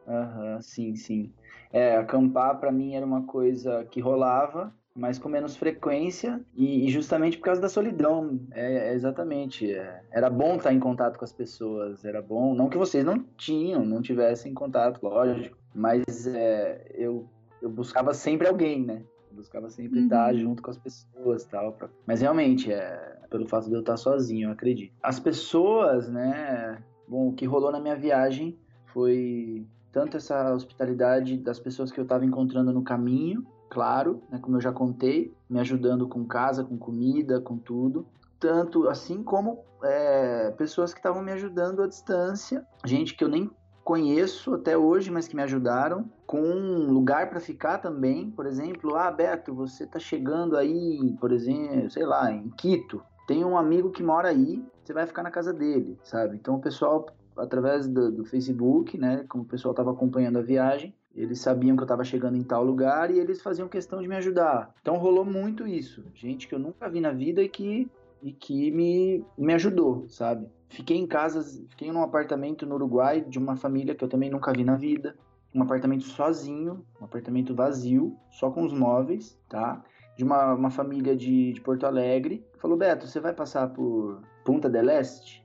Ah, 0.06 0.12
aham, 0.12 0.56
ah, 0.56 0.62
sim, 0.62 0.94
sim. 0.94 1.32
É, 1.72 1.96
acampar 1.96 2.58
para 2.58 2.72
mim 2.72 2.94
era 2.94 3.04
uma 3.04 3.24
coisa 3.24 3.84
que 3.84 4.00
rolava, 4.00 4.74
mas 4.94 5.18
com 5.18 5.28
menos 5.28 5.56
frequência 5.56 6.44
e, 6.54 6.86
e 6.86 6.90
justamente 6.90 7.38
por 7.38 7.44
causa 7.44 7.60
da 7.60 7.68
solidão. 7.68 8.40
É, 8.52 8.90
é 8.90 8.94
exatamente. 8.94 9.70
É, 9.70 10.02
era 10.10 10.28
bom 10.28 10.56
estar 10.56 10.72
em 10.72 10.80
contato 10.80 11.18
com 11.18 11.24
as 11.24 11.32
pessoas, 11.32 12.04
era 12.04 12.20
bom. 12.20 12.54
Não 12.54 12.68
que 12.68 12.78
vocês 12.78 13.04
não 13.04 13.18
tinham, 13.36 13.84
não 13.84 14.02
tivessem 14.02 14.54
contato, 14.54 15.00
lógico, 15.02 15.56
mas 15.74 16.26
é, 16.26 16.90
eu, 16.94 17.28
eu 17.62 17.70
buscava 17.70 18.14
sempre 18.14 18.48
alguém, 18.48 18.82
né? 18.84 19.04
Buscava 19.40 19.68
sempre 19.70 19.98
uhum. 19.98 20.04
estar 20.04 20.34
junto 20.34 20.62
com 20.62 20.70
as 20.70 20.78
pessoas 20.78 21.44
tal. 21.44 21.72
Pra... 21.72 21.88
Mas 22.06 22.20
realmente, 22.20 22.72
é 22.72 23.18
pelo 23.28 23.46
fato 23.46 23.68
de 23.68 23.74
eu 23.74 23.80
estar 23.80 23.96
sozinho, 23.96 24.48
eu 24.48 24.52
acredito. 24.52 24.92
As 25.02 25.18
pessoas, 25.20 26.08
né? 26.08 26.82
Bom, 27.08 27.28
o 27.28 27.32
que 27.32 27.46
rolou 27.46 27.70
na 27.72 27.80
minha 27.80 27.96
viagem 27.96 28.58
foi 28.86 29.66
tanto 29.92 30.16
essa 30.16 30.52
hospitalidade 30.54 31.36
das 31.36 31.58
pessoas 31.58 31.90
que 31.90 31.98
eu 31.98 32.04
estava 32.04 32.24
encontrando 32.24 32.72
no 32.72 32.82
caminho, 32.82 33.44
claro, 33.68 34.22
né, 34.30 34.38
como 34.40 34.56
eu 34.56 34.60
já 34.60 34.72
contei, 34.72 35.34
me 35.48 35.58
ajudando 35.60 36.08
com 36.08 36.24
casa, 36.24 36.64
com 36.64 36.76
comida, 36.76 37.40
com 37.40 37.56
tudo. 37.56 38.06
Tanto 38.38 38.88
assim 38.88 39.22
como 39.22 39.64
é, 39.82 40.50
pessoas 40.52 40.92
que 40.92 40.98
estavam 40.98 41.22
me 41.22 41.32
ajudando 41.32 41.82
à 41.82 41.86
distância, 41.86 42.66
gente 42.84 43.14
que 43.14 43.22
eu 43.22 43.28
nem 43.28 43.50
conheço 43.90 44.54
até 44.54 44.78
hoje, 44.78 45.10
mas 45.10 45.26
que 45.26 45.34
me 45.34 45.42
ajudaram, 45.42 46.08
com 46.24 46.40
um 46.40 46.92
lugar 46.92 47.28
para 47.28 47.40
ficar 47.40 47.78
também. 47.78 48.30
Por 48.30 48.46
exemplo, 48.46 48.94
ah, 48.94 49.10
Beto, 49.10 49.52
você 49.52 49.84
tá 49.84 49.98
chegando 49.98 50.56
aí, 50.56 51.12
por 51.18 51.32
exemplo, 51.32 51.90
sei 51.90 52.06
lá, 52.06 52.30
em 52.30 52.48
Quito. 52.50 53.02
Tem 53.26 53.44
um 53.44 53.58
amigo 53.58 53.90
que 53.90 54.00
mora 54.00 54.28
aí, 54.28 54.64
você 54.84 54.92
vai 54.92 55.08
ficar 55.08 55.24
na 55.24 55.30
casa 55.32 55.52
dele, 55.52 55.98
sabe? 56.04 56.36
Então 56.36 56.54
o 56.54 56.60
pessoal, 56.60 57.04
através 57.36 57.88
do, 57.88 58.12
do 58.12 58.24
Facebook, 58.24 58.96
né, 58.96 59.24
como 59.28 59.42
o 59.42 59.46
pessoal 59.46 59.72
estava 59.72 59.90
acompanhando 59.90 60.38
a 60.38 60.42
viagem, 60.42 60.94
eles 61.12 61.40
sabiam 61.40 61.74
que 61.74 61.82
eu 61.82 61.86
estava 61.86 62.04
chegando 62.04 62.36
em 62.36 62.44
tal 62.44 62.64
lugar 62.64 63.10
e 63.10 63.18
eles 63.18 63.42
faziam 63.42 63.66
questão 63.66 64.00
de 64.00 64.06
me 64.06 64.14
ajudar. 64.14 64.72
Então 64.80 64.98
rolou 64.98 65.24
muito 65.24 65.66
isso. 65.66 66.04
Gente 66.14 66.46
que 66.46 66.54
eu 66.54 66.60
nunca 66.60 66.88
vi 66.88 67.00
na 67.00 67.10
vida 67.10 67.42
e 67.42 67.48
que, 67.48 67.90
e 68.22 68.32
que 68.32 68.70
me, 68.70 69.24
me 69.36 69.54
ajudou, 69.54 70.08
sabe? 70.08 70.46
Fiquei 70.68 70.96
em 70.96 71.06
casas, 71.06 71.64
fiquei 71.70 71.90
num 71.90 72.02
apartamento 72.02 72.66
no 72.66 72.74
Uruguai 72.76 73.20
de 73.20 73.38
uma 73.38 73.56
família 73.56 73.94
que 73.94 74.04
eu 74.04 74.08
também 74.08 74.30
nunca 74.30 74.52
vi 74.52 74.64
na 74.64 74.76
vida. 74.76 75.16
Um 75.54 75.62
apartamento 75.62 76.04
sozinho, 76.04 76.84
um 77.00 77.04
apartamento 77.04 77.54
vazio, 77.54 78.16
só 78.30 78.50
com 78.50 78.64
os 78.64 78.72
móveis, 78.72 79.36
tá? 79.48 79.82
de 80.20 80.24
uma, 80.24 80.52
uma 80.52 80.70
família 80.70 81.16
de, 81.16 81.54
de 81.54 81.60
Porto 81.62 81.86
Alegre. 81.86 82.44
Falou, 82.58 82.76
Beto, 82.76 83.06
você 83.06 83.18
vai 83.18 83.32
passar 83.32 83.70
por 83.70 84.20
Punta 84.44 84.68
del 84.68 84.90
Este? 84.90 85.42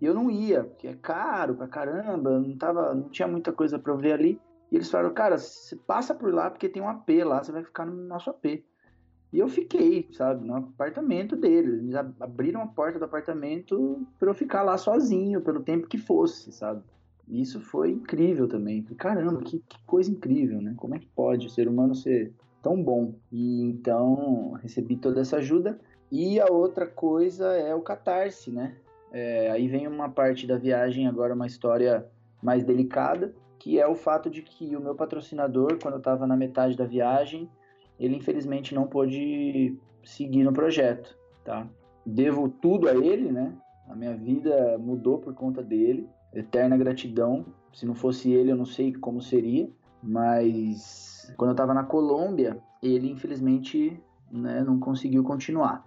E 0.00 0.04
eu 0.04 0.12
não 0.12 0.28
ia, 0.28 0.64
porque 0.64 0.88
é 0.88 0.94
caro 0.94 1.54
pra 1.54 1.68
caramba, 1.68 2.40
não, 2.40 2.56
tava, 2.56 2.92
não 2.92 3.08
tinha 3.08 3.28
muita 3.28 3.52
coisa 3.52 3.78
pra 3.78 3.94
ver 3.94 4.14
ali. 4.14 4.40
E 4.72 4.74
eles 4.74 4.90
falaram, 4.90 5.14
cara, 5.14 5.38
você 5.38 5.76
passa 5.76 6.12
por 6.12 6.34
lá 6.34 6.50
porque 6.50 6.68
tem 6.68 6.82
um 6.82 6.88
AP 6.88 7.08
lá, 7.24 7.40
você 7.40 7.52
vai 7.52 7.62
ficar 7.62 7.86
no 7.86 7.94
nosso 7.94 8.28
AP. 8.28 8.64
E 9.36 9.38
eu 9.38 9.48
fiquei, 9.48 10.08
sabe, 10.12 10.46
no 10.46 10.56
apartamento 10.56 11.36
deles. 11.36 11.74
Eles 11.74 11.94
abriram 11.94 12.62
a 12.62 12.66
porta 12.66 12.98
do 12.98 13.04
apartamento 13.04 14.08
para 14.18 14.30
eu 14.30 14.34
ficar 14.34 14.62
lá 14.62 14.78
sozinho, 14.78 15.42
pelo 15.42 15.60
tempo 15.60 15.86
que 15.86 15.98
fosse, 15.98 16.50
sabe? 16.50 16.82
Isso 17.28 17.60
foi 17.60 17.90
incrível 17.90 18.48
também. 18.48 18.82
Caramba, 18.96 19.42
que, 19.42 19.58
que 19.58 19.78
coisa 19.84 20.10
incrível, 20.10 20.62
né? 20.62 20.72
Como 20.78 20.94
é 20.94 20.98
que 20.98 21.06
pode 21.08 21.48
o 21.48 21.50
ser 21.50 21.68
humano 21.68 21.94
ser 21.94 22.32
tão 22.62 22.82
bom? 22.82 23.12
E 23.30 23.60
então 23.60 24.52
recebi 24.62 24.96
toda 24.96 25.20
essa 25.20 25.36
ajuda. 25.36 25.78
E 26.10 26.40
a 26.40 26.46
outra 26.46 26.86
coisa 26.86 27.52
é 27.52 27.74
o 27.74 27.82
catarse, 27.82 28.50
né? 28.50 28.74
É, 29.12 29.50
aí 29.50 29.68
vem 29.68 29.86
uma 29.86 30.08
parte 30.08 30.46
da 30.46 30.56
viagem, 30.56 31.06
agora 31.06 31.34
uma 31.34 31.46
história 31.46 32.06
mais 32.42 32.64
delicada, 32.64 33.34
que 33.58 33.78
é 33.78 33.86
o 33.86 33.94
fato 33.94 34.30
de 34.30 34.40
que 34.40 34.74
o 34.74 34.80
meu 34.80 34.94
patrocinador, 34.94 35.78
quando 35.78 35.94
eu 35.94 35.98
estava 35.98 36.26
na 36.26 36.38
metade 36.38 36.74
da 36.74 36.86
viagem, 36.86 37.50
ele 37.98 38.16
infelizmente 38.16 38.74
não 38.74 38.86
pôde 38.86 39.76
seguir 40.04 40.44
no 40.44 40.52
projeto, 40.52 41.16
tá? 41.44 41.66
Devo 42.04 42.48
tudo 42.48 42.88
a 42.88 42.94
ele, 42.94 43.32
né? 43.32 43.52
A 43.88 43.94
minha 43.94 44.16
vida 44.16 44.78
mudou 44.78 45.18
por 45.18 45.34
conta 45.34 45.62
dele. 45.62 46.08
Eterna 46.32 46.76
gratidão. 46.76 47.46
Se 47.72 47.86
não 47.86 47.94
fosse 47.94 48.30
ele, 48.30 48.52
eu 48.52 48.56
não 48.56 48.64
sei 48.64 48.92
como 48.92 49.20
seria. 49.20 49.68
Mas 50.02 51.32
quando 51.36 51.50
eu 51.50 51.54
estava 51.54 51.74
na 51.74 51.84
Colômbia, 51.84 52.58
ele 52.82 53.10
infelizmente 53.10 54.00
né, 54.30 54.62
não 54.62 54.78
conseguiu 54.78 55.24
continuar. 55.24 55.86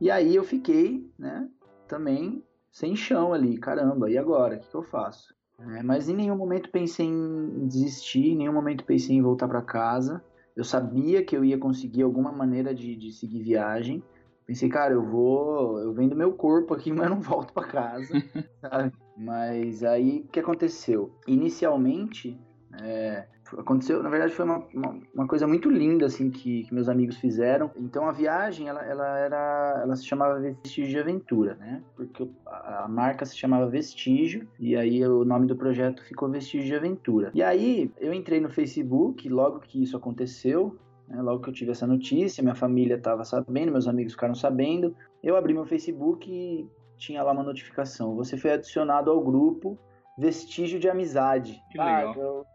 E 0.00 0.10
aí 0.10 0.34
eu 0.34 0.44
fiquei, 0.44 1.08
né? 1.18 1.48
Também 1.86 2.42
sem 2.70 2.96
chão 2.96 3.32
ali. 3.32 3.56
Caramba, 3.58 4.10
e 4.10 4.18
agora? 4.18 4.56
O 4.56 4.58
que, 4.58 4.68
que 4.68 4.74
eu 4.74 4.82
faço? 4.82 5.34
É, 5.58 5.82
mas 5.82 6.08
em 6.08 6.14
nenhum 6.14 6.36
momento 6.36 6.70
pensei 6.70 7.06
em 7.06 7.66
desistir, 7.68 8.30
em 8.30 8.36
nenhum 8.36 8.52
momento 8.52 8.84
pensei 8.84 9.16
em 9.16 9.22
voltar 9.22 9.46
para 9.46 9.62
casa. 9.62 10.22
Eu 10.56 10.64
sabia 10.64 11.24
que 11.24 11.36
eu 11.36 11.44
ia 11.44 11.58
conseguir 11.58 12.02
alguma 12.02 12.30
maneira 12.30 12.74
de, 12.74 12.94
de 12.96 13.12
seguir 13.12 13.42
viagem. 13.42 14.02
Pensei, 14.46 14.68
cara, 14.68 14.94
eu 14.94 15.04
vou. 15.04 15.78
Eu 15.80 15.92
venho 15.92 16.10
do 16.10 16.16
meu 16.16 16.32
corpo 16.32 16.74
aqui, 16.74 16.92
mas 16.92 17.10
não 17.10 17.20
volto 17.20 17.52
para 17.52 17.66
casa. 17.66 18.14
sabe? 18.60 18.92
Mas 19.16 19.82
aí 19.82 20.20
o 20.20 20.28
que 20.28 20.40
aconteceu? 20.40 21.12
Inicialmente, 21.26 22.38
é, 22.80 23.26
aconteceu, 23.58 24.02
na 24.02 24.08
verdade 24.08 24.34
foi 24.34 24.44
uma, 24.44 24.64
uma, 24.74 24.98
uma, 25.14 25.26
coisa 25.26 25.46
muito 25.46 25.70
linda 25.70 26.06
assim 26.06 26.30
que, 26.30 26.64
que, 26.64 26.74
meus 26.74 26.88
amigos 26.88 27.16
fizeram. 27.16 27.70
Então 27.76 28.08
a 28.08 28.12
viagem 28.12 28.68
ela, 28.68 28.82
ela 28.84 29.18
era, 29.18 29.80
ela 29.82 29.96
se 29.96 30.06
chamava 30.06 30.40
Vestígio 30.40 30.90
de 30.90 30.98
Aventura, 30.98 31.54
né? 31.56 31.82
Porque 31.94 32.28
a, 32.46 32.84
a, 32.84 32.88
marca 32.88 33.24
se 33.24 33.36
chamava 33.36 33.68
Vestígio 33.68 34.48
e 34.58 34.76
aí 34.76 35.06
o 35.06 35.24
nome 35.24 35.46
do 35.46 35.56
projeto 35.56 36.02
ficou 36.04 36.28
Vestígio 36.28 36.66
de 36.66 36.74
Aventura. 36.74 37.30
E 37.34 37.42
aí 37.42 37.90
eu 37.98 38.12
entrei 38.12 38.40
no 38.40 38.48
Facebook 38.48 39.28
logo 39.28 39.60
que 39.60 39.82
isso 39.82 39.96
aconteceu. 39.96 40.78
Né, 41.06 41.20
logo 41.20 41.42
que 41.42 41.50
eu 41.50 41.52
tive 41.52 41.70
essa 41.70 41.86
notícia, 41.86 42.42
minha 42.42 42.54
família 42.54 42.96
estava 42.96 43.24
sabendo, 43.24 43.72
meus 43.72 43.86
amigos 43.86 44.14
ficaram 44.14 44.34
sabendo. 44.34 44.96
Eu 45.22 45.36
abri 45.36 45.52
meu 45.52 45.66
Facebook 45.66 46.30
e 46.30 46.66
tinha 46.96 47.22
lá 47.22 47.32
uma 47.32 47.42
notificação. 47.42 48.14
Você 48.16 48.38
foi 48.38 48.52
adicionado 48.52 49.10
ao 49.10 49.22
grupo 49.22 49.78
Vestígio 50.16 50.78
de 50.78 50.88
Amizade. 50.88 51.60
Que 51.70 51.78
legal. 51.78 52.14
Ah, 52.14 52.18
eu, 52.18 52.46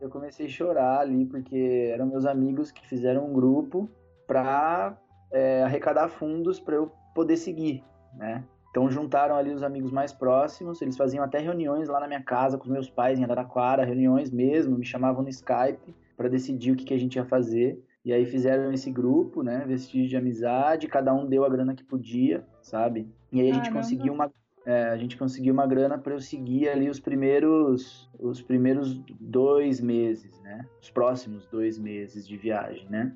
eu 0.00 0.08
comecei 0.08 0.46
a 0.46 0.48
chorar 0.48 1.00
ali, 1.00 1.24
porque 1.24 1.90
eram 1.92 2.06
meus 2.06 2.26
amigos 2.26 2.70
que 2.70 2.86
fizeram 2.86 3.26
um 3.26 3.32
grupo 3.32 3.88
para 4.26 4.96
é, 5.32 5.62
arrecadar 5.62 6.08
fundos 6.08 6.60
para 6.60 6.76
eu 6.76 6.92
poder 7.14 7.36
seguir, 7.36 7.82
né? 8.14 8.44
Então 8.70 8.90
juntaram 8.90 9.36
ali 9.36 9.52
os 9.52 9.62
amigos 9.62 9.90
mais 9.90 10.12
próximos, 10.12 10.82
eles 10.82 10.98
faziam 10.98 11.24
até 11.24 11.38
reuniões 11.38 11.88
lá 11.88 11.98
na 11.98 12.06
minha 12.06 12.22
casa 12.22 12.58
com 12.58 12.64
os 12.64 12.70
meus 12.70 12.90
pais 12.90 13.18
em 13.18 13.24
Araraquara, 13.24 13.84
reuniões 13.84 14.30
mesmo, 14.30 14.76
me 14.76 14.84
chamavam 14.84 15.22
no 15.22 15.30
Skype 15.30 15.94
para 16.14 16.28
decidir 16.28 16.72
o 16.72 16.76
que, 16.76 16.84
que 16.84 16.92
a 16.94 16.98
gente 16.98 17.16
ia 17.16 17.24
fazer. 17.24 17.82
E 18.04 18.12
aí 18.12 18.24
fizeram 18.26 18.70
esse 18.72 18.90
grupo, 18.90 19.42
né? 19.42 19.64
Vestígio 19.66 20.08
de 20.08 20.16
amizade, 20.16 20.86
cada 20.86 21.12
um 21.12 21.26
deu 21.26 21.44
a 21.44 21.48
grana 21.48 21.74
que 21.74 21.82
podia, 21.82 22.46
sabe? 22.62 23.10
E 23.32 23.40
aí 23.40 23.50
a 23.50 23.54
gente 23.54 23.72
conseguiu 23.72 24.12
uma 24.12 24.30
é, 24.66 24.88
a 24.88 24.96
gente 24.96 25.16
conseguiu 25.16 25.54
uma 25.54 25.64
grana 25.64 25.96
para 25.96 26.12
eu 26.12 26.20
seguir 26.20 26.68
ali 26.68 26.90
os 26.90 26.98
primeiros 26.98 28.10
os 28.18 28.42
primeiros 28.42 29.00
dois 29.20 29.80
meses, 29.80 30.40
né? 30.40 30.66
Os 30.82 30.90
próximos 30.90 31.46
dois 31.46 31.78
meses 31.78 32.26
de 32.26 32.36
viagem, 32.36 32.88
né? 32.90 33.14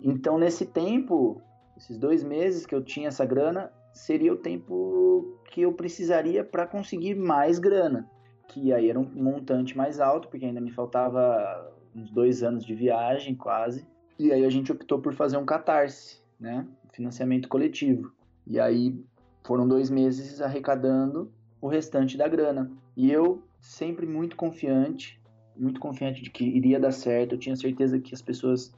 Então 0.00 0.38
nesse 0.38 0.64
tempo, 0.64 1.42
esses 1.76 1.98
dois 1.98 2.22
meses 2.22 2.64
que 2.64 2.74
eu 2.74 2.80
tinha 2.80 3.08
essa 3.08 3.24
grana, 3.24 3.72
seria 3.92 4.32
o 4.32 4.36
tempo 4.36 5.36
que 5.50 5.62
eu 5.62 5.72
precisaria 5.72 6.44
para 6.44 6.64
conseguir 6.64 7.16
mais 7.16 7.58
grana, 7.58 8.08
que 8.46 8.72
aí 8.72 8.88
era 8.88 8.98
um 8.98 9.10
montante 9.12 9.76
mais 9.76 9.98
alto, 9.98 10.28
porque 10.28 10.46
ainda 10.46 10.60
me 10.60 10.70
faltava 10.70 11.74
uns 11.92 12.08
dois 12.12 12.44
anos 12.44 12.64
de 12.64 12.74
viagem 12.74 13.34
quase. 13.34 13.84
E 14.16 14.32
aí 14.32 14.44
a 14.44 14.50
gente 14.50 14.70
optou 14.70 15.00
por 15.00 15.12
fazer 15.12 15.38
um 15.38 15.44
catarse, 15.44 16.22
né? 16.38 16.64
Financiamento 16.92 17.48
coletivo. 17.48 18.12
E 18.46 18.60
aí 18.60 18.96
foram 19.44 19.68
dois 19.68 19.90
meses 19.90 20.40
arrecadando 20.40 21.30
o 21.60 21.68
restante 21.68 22.16
da 22.16 22.26
grana. 22.26 22.70
E 22.96 23.10
eu 23.10 23.42
sempre 23.60 24.06
muito 24.06 24.36
confiante, 24.36 25.20
muito 25.56 25.78
confiante 25.78 26.22
de 26.22 26.30
que 26.30 26.44
iria 26.44 26.80
dar 26.80 26.92
certo. 26.92 27.34
Eu 27.34 27.38
tinha 27.38 27.54
certeza 27.54 27.98
que 27.98 28.14
as 28.14 28.22
pessoas 28.22 28.72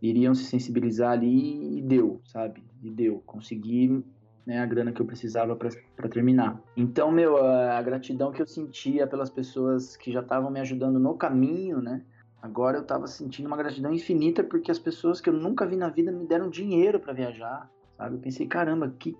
iriam 0.00 0.34
se 0.34 0.44
sensibilizar 0.44 1.12
ali 1.12 1.78
e 1.78 1.82
deu, 1.82 2.20
sabe? 2.24 2.62
E 2.82 2.90
deu. 2.90 3.22
Consegui 3.26 4.02
né, 4.46 4.60
a 4.60 4.66
grana 4.66 4.92
que 4.92 5.02
eu 5.02 5.06
precisava 5.06 5.54
para 5.54 6.08
terminar. 6.08 6.60
Então, 6.76 7.12
meu, 7.12 7.36
a, 7.44 7.80
gratidão 7.82 8.32
que 8.32 8.40
eu 8.40 8.46
sentia 8.46 9.06
pelas 9.06 9.28
pessoas 9.28 9.96
que 9.96 10.10
já 10.10 10.20
estavam 10.20 10.50
me 10.50 10.60
ajudando 10.60 10.98
no 10.98 11.14
caminho, 11.14 11.82
né? 11.82 12.02
Agora 12.40 12.78
eu 12.78 12.82
estava 12.82 13.06
sentindo 13.06 13.46
uma 13.46 13.56
gratidão 13.56 13.92
infinita 13.92 14.44
porque 14.44 14.70
as 14.70 14.78
pessoas 14.78 15.20
que 15.20 15.28
eu 15.28 15.34
nunca 15.34 15.66
vi 15.66 15.76
na 15.76 15.88
vida 15.88 16.12
me 16.12 16.24
deram 16.24 16.48
dinheiro 16.48 17.00
para 17.00 17.12
viajar, 17.12 17.68
sabe? 17.96 18.14
Eu 18.14 18.20
pensei, 18.20 18.46
caramba, 18.46 18.94
que 18.96 19.16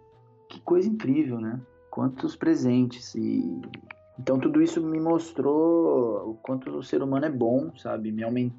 que 0.49 0.61
coisa 0.61 0.89
incrível, 0.89 1.41
né? 1.41 1.61
Quantos 1.91 2.37
presentes 2.37 3.15
e 3.15 3.61
então 4.19 4.39
tudo 4.39 4.61
isso 4.61 4.81
me 4.83 4.99
mostrou 4.99 6.31
o 6.31 6.35
quanto 6.43 6.71
o 6.77 6.83
ser 6.83 7.03
humano 7.03 7.27
é 7.27 7.31
bom, 7.31 7.71
sabe? 7.77 8.11
Me 8.11 8.25
aument... 8.25 8.53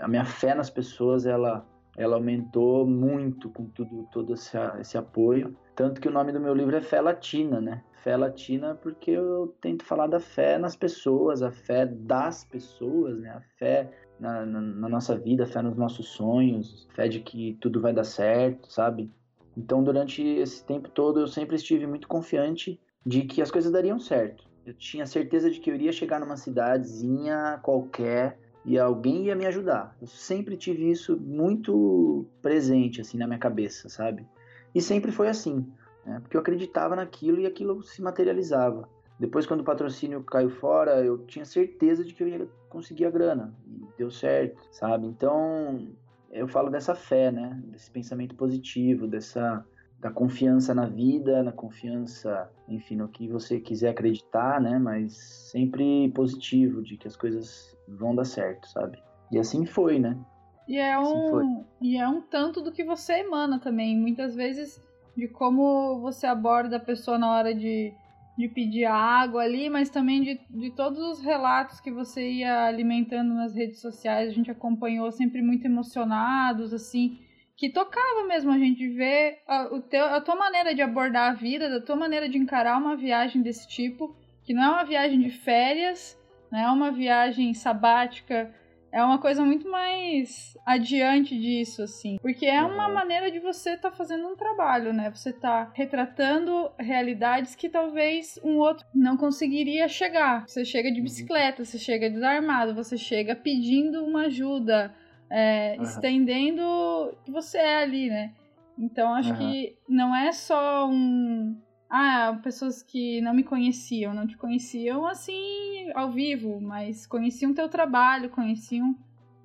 A 0.00 0.08
minha 0.08 0.24
fé 0.24 0.54
nas 0.54 0.70
pessoas 0.70 1.26
ela 1.26 1.66
ela 1.96 2.16
aumentou 2.16 2.86
muito 2.86 3.50
com 3.50 3.66
tudo 3.66 4.08
todo 4.10 4.32
esse, 4.32 4.56
esse 4.80 4.96
apoio, 4.96 5.54
tanto 5.76 6.00
que 6.00 6.08
o 6.08 6.10
nome 6.10 6.32
do 6.32 6.40
meu 6.40 6.54
livro 6.54 6.74
é 6.74 6.80
Fé 6.80 7.00
Latina, 7.02 7.60
né? 7.60 7.82
Fé 8.02 8.16
Latina 8.16 8.74
porque 8.74 9.10
eu 9.10 9.54
tento 9.60 9.84
falar 9.84 10.06
da 10.06 10.18
fé 10.18 10.58
nas 10.58 10.74
pessoas, 10.74 11.42
a 11.42 11.50
fé 11.50 11.84
das 11.84 12.44
pessoas, 12.44 13.18
né? 13.18 13.30
A 13.30 13.40
fé 13.58 13.90
na, 14.18 14.46
na, 14.46 14.60
na 14.60 14.88
nossa 14.88 15.16
vida, 15.16 15.44
a 15.44 15.46
fé 15.46 15.60
nos 15.60 15.76
nossos 15.76 16.08
sonhos, 16.08 16.88
fé 16.94 17.08
de 17.08 17.20
que 17.20 17.58
tudo 17.60 17.80
vai 17.80 17.92
dar 17.92 18.04
certo, 18.04 18.72
sabe? 18.72 19.10
Então, 19.56 19.82
durante 19.82 20.22
esse 20.22 20.64
tempo 20.64 20.88
todo, 20.88 21.20
eu 21.20 21.28
sempre 21.28 21.56
estive 21.56 21.86
muito 21.86 22.08
confiante 22.08 22.80
de 23.04 23.22
que 23.22 23.42
as 23.42 23.50
coisas 23.50 23.70
dariam 23.70 23.98
certo. 23.98 24.44
Eu 24.64 24.74
tinha 24.74 25.06
certeza 25.06 25.50
de 25.50 25.60
que 25.60 25.70
eu 25.70 25.74
iria 25.74 25.92
chegar 25.92 26.20
numa 26.20 26.36
cidadezinha 26.36 27.58
qualquer 27.62 28.38
e 28.64 28.78
alguém 28.78 29.26
ia 29.26 29.34
me 29.34 29.44
ajudar. 29.46 29.96
Eu 30.00 30.06
sempre 30.06 30.56
tive 30.56 30.88
isso 30.90 31.18
muito 31.18 32.24
presente 32.40 33.00
assim 33.00 33.18
na 33.18 33.26
minha 33.26 33.38
cabeça, 33.38 33.88
sabe? 33.88 34.26
E 34.74 34.80
sempre 34.80 35.10
foi 35.10 35.28
assim, 35.28 35.66
né? 36.06 36.20
porque 36.20 36.36
eu 36.36 36.40
acreditava 36.40 36.94
naquilo 36.94 37.40
e 37.40 37.46
aquilo 37.46 37.82
se 37.82 38.00
materializava. 38.00 38.88
Depois, 39.18 39.46
quando 39.46 39.60
o 39.60 39.64
patrocínio 39.64 40.22
caiu 40.24 40.50
fora, 40.50 41.04
eu 41.04 41.18
tinha 41.26 41.44
certeza 41.44 42.04
de 42.04 42.14
que 42.14 42.22
eu 42.22 42.28
ia 42.28 42.48
conseguir 42.68 43.04
a 43.04 43.10
grana. 43.10 43.54
E 43.66 43.86
deu 43.96 44.10
certo, 44.10 44.60
sabe? 44.72 45.06
Então, 45.06 45.88
eu 46.32 46.48
falo 46.48 46.70
dessa 46.70 46.94
fé, 46.94 47.30
né? 47.30 47.60
Desse 47.66 47.90
pensamento 47.90 48.34
positivo, 48.34 49.06
dessa 49.06 49.64
da 50.00 50.10
confiança 50.10 50.74
na 50.74 50.86
vida, 50.86 51.44
na 51.44 51.52
confiança, 51.52 52.50
enfim, 52.68 52.96
no 52.96 53.06
que 53.06 53.28
você 53.28 53.60
quiser 53.60 53.90
acreditar, 53.90 54.60
né? 54.60 54.76
Mas 54.76 55.12
sempre 55.12 56.10
positivo, 56.10 56.82
de 56.82 56.96
que 56.96 57.06
as 57.06 57.14
coisas 57.14 57.76
vão 57.86 58.12
dar 58.12 58.24
certo, 58.24 58.66
sabe? 58.68 58.98
E 59.30 59.38
assim 59.38 59.64
foi, 59.64 60.00
né? 60.00 60.18
E 60.66 60.76
é 60.76 60.98
um, 60.98 61.38
assim 61.38 61.64
e 61.80 61.96
é 61.96 62.08
um 62.08 62.20
tanto 62.20 62.60
do 62.60 62.72
que 62.72 62.82
você 62.82 63.20
emana 63.20 63.60
também, 63.60 63.96
muitas 63.96 64.34
vezes 64.34 64.82
de 65.16 65.28
como 65.28 66.00
você 66.00 66.26
aborda 66.26 66.78
a 66.78 66.80
pessoa 66.80 67.16
na 67.16 67.30
hora 67.30 67.54
de 67.54 67.94
de 68.36 68.48
pedir 68.48 68.84
água 68.84 69.42
ali, 69.42 69.68
mas 69.68 69.90
também 69.90 70.22
de, 70.22 70.40
de 70.48 70.70
todos 70.70 70.98
os 70.98 71.20
relatos 71.20 71.80
que 71.80 71.90
você 71.90 72.30
ia 72.30 72.64
alimentando 72.64 73.34
nas 73.34 73.54
redes 73.54 73.80
sociais, 73.80 74.30
a 74.30 74.32
gente 74.32 74.50
acompanhou 74.50 75.10
sempre 75.12 75.42
muito 75.42 75.66
emocionados, 75.66 76.72
assim, 76.72 77.18
que 77.56 77.68
tocava 77.68 78.26
mesmo 78.26 78.50
a 78.50 78.58
gente 78.58 78.88
ver 78.88 79.42
a, 79.46 79.74
o 79.74 79.80
teu, 79.80 80.04
a 80.06 80.20
tua 80.20 80.34
maneira 80.34 80.74
de 80.74 80.80
abordar 80.80 81.30
a 81.30 81.34
vida, 81.34 81.68
da 81.68 81.80
tua 81.80 81.96
maneira 81.96 82.28
de 82.28 82.38
encarar 82.38 82.78
uma 82.78 82.96
viagem 82.96 83.42
desse 83.42 83.68
tipo, 83.68 84.16
que 84.44 84.54
não 84.54 84.62
é 84.62 84.68
uma 84.70 84.84
viagem 84.84 85.20
de 85.20 85.30
férias, 85.30 86.18
não 86.50 86.58
é 86.58 86.70
uma 86.70 86.90
viagem 86.90 87.52
sabática 87.54 88.52
é 88.92 89.02
uma 89.02 89.18
coisa 89.18 89.42
muito 89.44 89.68
mais 89.70 90.56
adiante 90.66 91.36
disso, 91.38 91.82
assim. 91.82 92.18
Porque 92.20 92.44
é 92.46 92.62
uma 92.62 92.88
Uhum. 92.88 92.94
maneira 92.94 93.30
de 93.30 93.38
você 93.40 93.70
estar 93.70 93.90
fazendo 93.90 94.28
um 94.28 94.36
trabalho, 94.36 94.92
né? 94.92 95.10
Você 95.10 95.32
tá 95.32 95.70
retratando 95.74 96.70
realidades 96.78 97.54
que 97.54 97.68
talvez 97.68 98.38
um 98.44 98.58
outro 98.58 98.84
não 98.94 99.16
conseguiria 99.16 99.88
chegar. 99.88 100.46
Você 100.46 100.64
chega 100.64 100.88
Uhum. 100.88 100.94
de 100.94 101.00
bicicleta, 101.00 101.64
você 101.64 101.78
chega 101.78 102.10
desarmado, 102.10 102.74
você 102.74 102.96
chega 102.98 103.34
pedindo 103.34 104.04
uma 104.04 104.26
ajuda, 104.26 104.94
é, 105.30 105.76
Uhum. 105.78 105.82
estendendo 105.82 106.62
o 106.62 107.16
que 107.24 107.30
você 107.30 107.56
é 107.58 107.76
ali, 107.82 108.08
né? 108.10 108.32
Então 108.78 109.14
acho 109.14 109.30
Uhum. 109.30 109.38
que 109.38 109.76
não 109.88 110.14
é 110.14 110.32
só 110.32 110.86
um. 110.88 111.56
Ah, 111.94 112.40
pessoas 112.42 112.82
que 112.82 113.20
não 113.20 113.34
me 113.34 113.42
conheciam, 113.44 114.14
não 114.14 114.26
te 114.26 114.34
conheciam 114.34 115.06
assim 115.06 115.90
ao 115.94 116.10
vivo, 116.10 116.58
mas 116.58 117.06
conheciam 117.06 117.52
teu 117.52 117.68
trabalho, 117.68 118.30
conheciam 118.30 118.96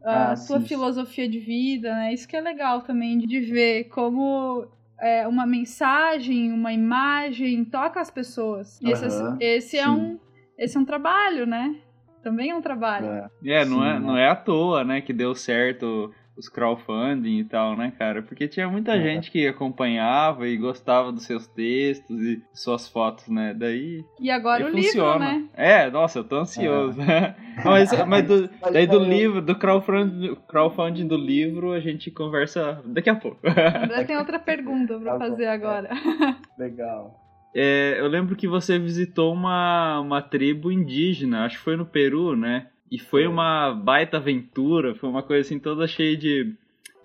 a 0.02 0.32
Ah, 0.32 0.34
tua 0.48 0.62
sim. 0.62 0.66
filosofia 0.66 1.28
de 1.28 1.40
vida, 1.40 1.94
né? 1.94 2.14
Isso 2.14 2.26
que 2.26 2.38
é 2.38 2.40
legal 2.40 2.84
também 2.84 3.18
de 3.18 3.42
ver 3.42 3.90
como 3.90 4.66
é, 4.98 5.28
uma 5.28 5.46
mensagem, 5.46 6.54
uma 6.54 6.72
imagem 6.72 7.66
toca 7.66 8.00
as 8.00 8.10
pessoas. 8.10 8.80
E 8.82 8.90
esse, 8.92 9.08
esse 9.42 9.78
é 9.78 9.84
sim. 9.84 9.90
um 9.90 10.20
esse 10.58 10.78
é 10.78 10.80
um 10.80 10.86
trabalho, 10.86 11.46
né? 11.46 11.76
Também 12.24 12.52
é 12.52 12.56
um 12.56 12.62
trabalho. 12.62 13.08
É. 13.08 13.30
É, 13.46 13.66
não, 13.66 13.86
é, 13.86 13.98
Sim, 13.98 14.06
não 14.06 14.18
é 14.18 14.30
à 14.30 14.36
toa, 14.36 14.86
né, 14.86 15.02
que 15.02 15.12
deu 15.12 15.36
certo 15.36 16.14
os 16.38 16.48
crowdfunding 16.48 17.40
e 17.40 17.44
tal, 17.44 17.76
né, 17.76 17.92
cara? 17.98 18.22
Porque 18.22 18.48
tinha 18.48 18.70
muita 18.70 18.96
É. 18.96 19.02
gente 19.02 19.32
que 19.32 19.48
acompanhava 19.48 20.48
e 20.48 20.56
gostava 20.56 21.12
dos 21.12 21.24
seus 21.26 21.48
textos 21.48 22.22
e 22.22 22.42
suas 22.54 22.88
fotos, 22.88 23.28
né? 23.28 23.54
Daí, 23.58 24.04
E 24.20 24.30
agora 24.30 24.64
daí 24.64 24.70
o 24.72 24.76
funciona. 24.76 25.32
livro, 25.32 25.42
né? 25.42 25.50
É, 25.56 25.90
nossa, 25.90 26.20
eu 26.20 26.24
tô 26.24 26.36
ansioso. 26.38 27.00
mas, 27.66 27.90
mas 28.08 28.28
do, 28.28 28.50
Mas 28.62 28.74
daí 28.74 28.86
do 28.86 29.00
livro, 29.00 29.42
do 29.42 29.56
crowdfunding, 29.56 30.36
crowdfunding 30.48 31.08
do 31.08 31.18
livro, 31.18 31.72
a 31.74 31.80
gente 31.80 32.12
conversa 32.12 32.82
daqui 32.86 33.10
a 33.10 33.16
pouco. 33.16 33.40
André 33.48 34.04
tem 34.06 34.18
outra 34.18 34.38
pergunta 34.40 34.98
pra 35.00 35.14
Tá 35.14 35.20
bom. 35.20 35.30
fazer 35.32 35.48
agora. 35.48 35.90
Legal. 36.58 37.20
É, 37.56 37.96
eu 38.00 38.08
lembro 38.08 38.36
que 38.36 38.48
você 38.48 38.78
visitou 38.78 39.34
uma, 39.34 40.00
uma 40.02 40.22
tribo 40.22 40.72
indígena, 40.72 41.46
acho 41.46 41.58
que 41.58 41.64
foi 41.64 41.76
no 41.76 41.86
Peru, 41.86 42.36
né? 42.36 42.68
E 42.90 43.00
foi 43.00 43.28
uma 43.28 43.74
baita 43.74 44.18
aventura, 44.18 44.96
foi 44.96 45.10
uma 45.10 45.24
coisa 45.24 45.42
assim 45.42 45.60
toda 45.60 45.88
cheia 45.88 46.16
de 46.16 46.56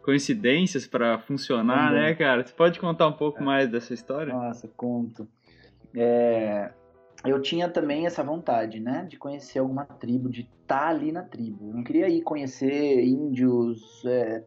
coincidências 0.03 0.87
pra 0.87 1.19
funcionar, 1.19 1.89
Também. 1.89 2.03
né, 2.03 2.15
cara? 2.15 2.45
Você 2.45 2.53
pode 2.53 2.79
contar 2.79 3.07
um 3.07 3.13
pouco 3.13 3.43
mais 3.43 3.69
dessa 3.69 3.95
história? 3.95 4.33
Nossa, 4.33 4.69
conto. 4.77 5.27
É, 5.95 6.73
eu 7.25 7.41
tinha 7.41 7.69
também 7.69 8.07
essa 8.07 8.23
vontade, 8.23 8.81
né, 8.81 9.07
de 9.09 9.17
conhecer 9.17 9.61
alguma 9.61 9.85
tribo, 9.85 10.29
de 10.29 10.49
estar 10.63 10.89
ali 10.89 11.13
na 11.13 11.23
tribo. 11.23 11.69
Eu 11.69 11.75
não 11.75 11.85
queria 11.85 12.09
ir 12.09 12.23
conhecer 12.23 13.05
índios 13.05 14.05
é, 14.05 14.43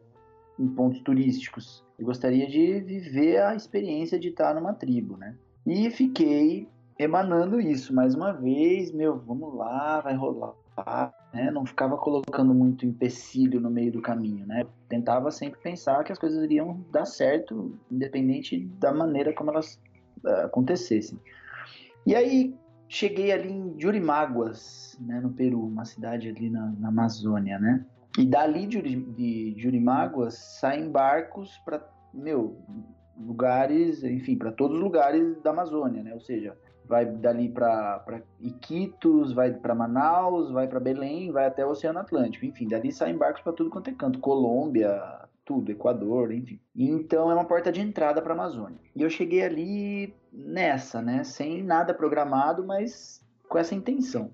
em 0.58 0.68
pontos 0.68 1.00
turísticos. 1.00 1.84
Eu 1.98 2.04
gostaria 2.04 2.46
de 2.46 2.80
viver 2.80 3.42
a 3.42 3.54
experiência 3.54 4.18
de 4.18 4.28
estar 4.28 4.54
numa 4.54 4.74
tribo, 4.74 5.16
né? 5.16 5.34
E 5.66 5.90
fiquei 5.90 6.68
emanando 6.98 7.60
isso 7.60 7.94
mais 7.94 8.14
uma 8.14 8.32
vez, 8.32 8.92
meu, 8.92 9.18
vamos 9.18 9.54
lá, 9.54 10.00
vai 10.00 10.14
rolar, 10.14 10.54
né? 11.36 11.50
Não 11.50 11.66
ficava 11.66 11.98
colocando 11.98 12.54
muito 12.54 12.86
empecilho 12.86 13.60
no 13.60 13.70
meio 13.70 13.92
do 13.92 14.00
caminho, 14.00 14.46
né? 14.46 14.64
Tentava 14.88 15.30
sempre 15.30 15.60
pensar 15.60 16.02
que 16.02 16.10
as 16.10 16.18
coisas 16.18 16.42
iriam 16.42 16.82
dar 16.90 17.04
certo, 17.04 17.78
independente 17.90 18.58
da 18.80 18.92
maneira 18.92 19.34
como 19.34 19.50
elas 19.50 19.78
eh, 20.24 20.44
acontecessem. 20.44 21.20
E 22.06 22.14
aí 22.14 22.54
cheguei 22.88 23.32
ali 23.32 23.52
em 23.52 23.78
Jurimáguas, 23.78 24.96
né, 25.00 25.20
no 25.20 25.30
Peru, 25.30 25.60
uma 25.66 25.84
cidade 25.84 26.28
ali 26.28 26.48
na, 26.48 26.72
na 26.78 26.88
Amazônia, 26.88 27.58
né? 27.58 27.84
E 28.18 28.24
dali 28.24 28.66
de 28.66 29.54
Jurimáguas 29.58 30.38
saem 30.58 30.90
barcos 30.90 31.58
para, 31.66 31.86
meu, 32.14 32.56
lugares, 33.18 34.02
enfim, 34.02 34.38
para 34.38 34.52
todos 34.52 34.78
os 34.78 34.82
lugares 34.82 35.36
da 35.42 35.50
Amazônia, 35.50 36.02
né? 36.02 36.14
Ou 36.14 36.20
seja, 36.20 36.56
vai 36.88 37.06
dali 37.06 37.48
para 37.48 38.22
Iquitos, 38.40 39.32
vai 39.32 39.52
para 39.52 39.74
Manaus, 39.74 40.50
vai 40.50 40.68
para 40.68 40.80
Belém, 40.80 41.30
vai 41.30 41.46
até 41.46 41.64
o 41.64 41.70
Oceano 41.70 41.98
Atlântico. 41.98 42.44
Enfim, 42.44 42.68
dali 42.68 42.92
saem 42.92 43.16
barcos 43.16 43.42
para 43.42 43.52
tudo 43.52 43.70
quanto 43.70 43.90
é 43.90 43.92
canto, 43.92 44.18
Colômbia, 44.18 45.00
tudo, 45.44 45.70
Equador, 45.70 46.32
enfim. 46.32 46.60
Então 46.74 47.30
é 47.30 47.34
uma 47.34 47.44
porta 47.44 47.70
de 47.70 47.80
entrada 47.80 48.20
para 48.20 48.32
a 48.32 48.36
Amazônia. 48.36 48.78
E 48.94 49.02
eu 49.02 49.10
cheguei 49.10 49.42
ali 49.42 50.14
nessa, 50.32 51.00
né, 51.00 51.24
sem 51.24 51.62
nada 51.62 51.94
programado, 51.94 52.64
mas 52.64 53.24
com 53.48 53.58
essa 53.58 53.74
intenção. 53.74 54.32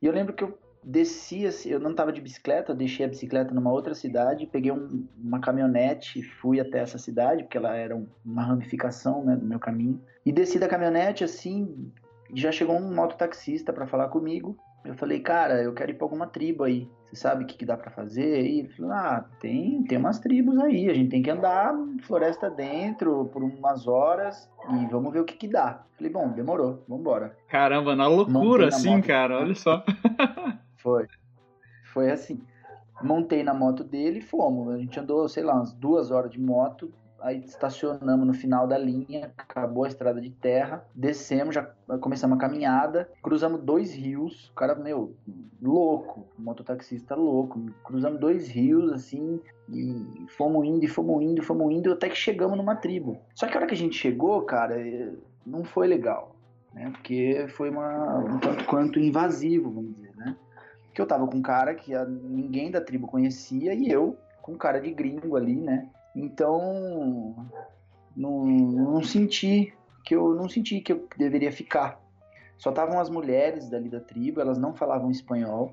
E 0.00 0.06
eu 0.06 0.12
lembro 0.12 0.34
que 0.34 0.44
eu 0.44 0.58
desci, 0.88 1.46
assim, 1.46 1.68
eu 1.68 1.78
não 1.78 1.90
estava 1.90 2.10
de 2.10 2.20
bicicleta, 2.20 2.72
eu 2.72 2.76
deixei 2.76 3.04
a 3.04 3.08
bicicleta 3.08 3.52
numa 3.52 3.70
outra 3.70 3.94
cidade, 3.94 4.46
peguei 4.46 4.72
um- 4.72 5.06
uma 5.22 5.38
caminhonete, 5.38 6.22
fui 6.22 6.58
até 6.58 6.78
essa 6.78 6.96
cidade, 6.96 7.42
porque 7.42 7.58
ela 7.58 7.76
era 7.76 7.94
um- 7.94 8.08
uma 8.24 8.42
ramificação, 8.42 9.22
né, 9.22 9.36
do 9.36 9.44
meu 9.44 9.58
caminho. 9.58 10.00
E 10.24 10.32
desci 10.32 10.58
da 10.58 10.66
caminhonete, 10.66 11.22
assim, 11.22 11.92
e 12.30 12.40
já 12.40 12.50
chegou 12.50 12.74
um 12.74 12.94
mototaxista 12.94 13.70
para 13.70 13.86
falar 13.86 14.08
comigo. 14.08 14.56
Eu 14.82 14.94
falei, 14.94 15.20
cara, 15.20 15.62
eu 15.62 15.74
quero 15.74 15.90
ir 15.90 15.94
para 15.94 16.06
alguma 16.06 16.26
tribo 16.26 16.64
aí. 16.64 16.88
Você 17.10 17.16
sabe 17.16 17.44
o 17.44 17.46
que, 17.46 17.58
que 17.58 17.66
dá 17.66 17.76
para 17.76 17.90
fazer 17.90 18.36
aí? 18.36 18.60
Ele 18.60 18.68
falou, 18.68 18.92
ah, 18.92 19.24
tem, 19.40 19.82
tem 19.82 19.98
umas 19.98 20.18
tribos 20.18 20.58
aí. 20.58 20.88
A 20.88 20.94
gente 20.94 21.10
tem 21.10 21.22
que 21.22 21.30
andar 21.30 21.74
floresta 22.02 22.48
dentro 22.48 23.26
por 23.26 23.42
umas 23.42 23.86
horas 23.86 24.48
e 24.70 24.86
vamos 24.86 25.12
ver 25.12 25.20
o 25.20 25.24
que, 25.24 25.36
que 25.36 25.48
dá. 25.48 25.84
Falei, 25.96 26.10
bom, 26.12 26.30
demorou, 26.30 26.82
vambora. 26.88 27.36
Caramba, 27.48 27.94
na 27.94 28.06
loucura, 28.06 28.68
assim, 28.68 29.00
cara, 29.02 29.38
olha 29.40 29.54
só. 29.54 29.84
Foi. 30.78 31.06
Foi 31.92 32.10
assim. 32.10 32.40
Montei 33.02 33.42
na 33.42 33.54
moto 33.54 33.84
dele 33.84 34.18
e 34.18 34.22
fomos. 34.22 34.74
A 34.74 34.78
gente 34.78 34.98
andou, 34.98 35.28
sei 35.28 35.44
lá, 35.44 35.54
umas 35.54 35.72
duas 35.72 36.10
horas 36.10 36.30
de 36.30 36.40
moto. 36.40 36.92
Aí 37.20 37.38
estacionamos 37.44 38.24
no 38.24 38.32
final 38.32 38.66
da 38.66 38.78
linha, 38.78 39.32
acabou 39.36 39.84
a 39.84 39.88
estrada 39.88 40.20
de 40.20 40.30
terra, 40.30 40.84
descemos, 40.94 41.52
já 41.52 41.68
começamos 42.00 42.36
a 42.36 42.40
caminhada, 42.40 43.10
cruzamos 43.20 43.60
dois 43.60 43.92
rios, 43.92 44.48
o 44.50 44.52
cara, 44.52 44.76
meu, 44.76 45.16
louco, 45.60 46.28
mototaxista 46.38 47.16
louco, 47.16 47.60
cruzamos 47.82 48.20
dois 48.20 48.48
rios, 48.48 48.92
assim, 48.92 49.40
e 49.68 50.26
fomos 50.28 50.64
indo, 50.64 50.84
e 50.84 50.88
fomos 50.88 51.20
indo, 51.20 51.42
e 51.42 51.44
fomos 51.44 51.74
indo, 51.74 51.92
até 51.92 52.08
que 52.08 52.16
chegamos 52.16 52.56
numa 52.56 52.76
tribo. 52.76 53.18
Só 53.34 53.48
que 53.48 53.54
a 53.54 53.56
hora 53.56 53.66
que 53.66 53.74
a 53.74 53.78
gente 53.78 53.96
chegou, 53.96 54.42
cara, 54.42 54.80
eh, 54.80 55.12
não 55.44 55.64
foi 55.64 55.88
legal, 55.88 56.36
né, 56.72 56.88
porque 56.92 57.46
foi 57.48 57.68
uma, 57.68 58.18
um 58.18 58.38
tanto 58.38 58.64
quanto 58.64 59.00
invasivo, 59.00 59.72
vamos 59.72 59.96
dizer. 59.96 60.07
Que 60.98 61.02
eu 61.02 61.06
tava 61.06 61.28
com 61.28 61.36
um 61.36 61.42
cara 61.42 61.76
que 61.76 61.94
a- 61.94 62.04
ninguém 62.04 62.72
da 62.72 62.80
tribo 62.80 63.06
conhecia, 63.06 63.72
e 63.72 63.88
eu 63.88 64.18
com 64.42 64.56
cara 64.56 64.80
de 64.80 64.90
gringo 64.90 65.36
ali, 65.36 65.54
né, 65.54 65.88
então, 66.12 67.36
não, 68.16 68.44
não 68.44 69.04
senti 69.04 69.72
que 70.04 70.16
eu 70.16 70.34
não 70.34 70.48
senti 70.48 70.80
que 70.80 70.92
eu 70.92 71.06
deveria 71.16 71.52
ficar. 71.52 72.00
Só 72.58 72.70
estavam 72.70 72.98
as 72.98 73.08
mulheres 73.08 73.68
dali 73.70 73.88
da 73.88 74.00
tribo, 74.00 74.40
elas 74.40 74.58
não 74.58 74.74
falavam 74.74 75.08
espanhol, 75.08 75.72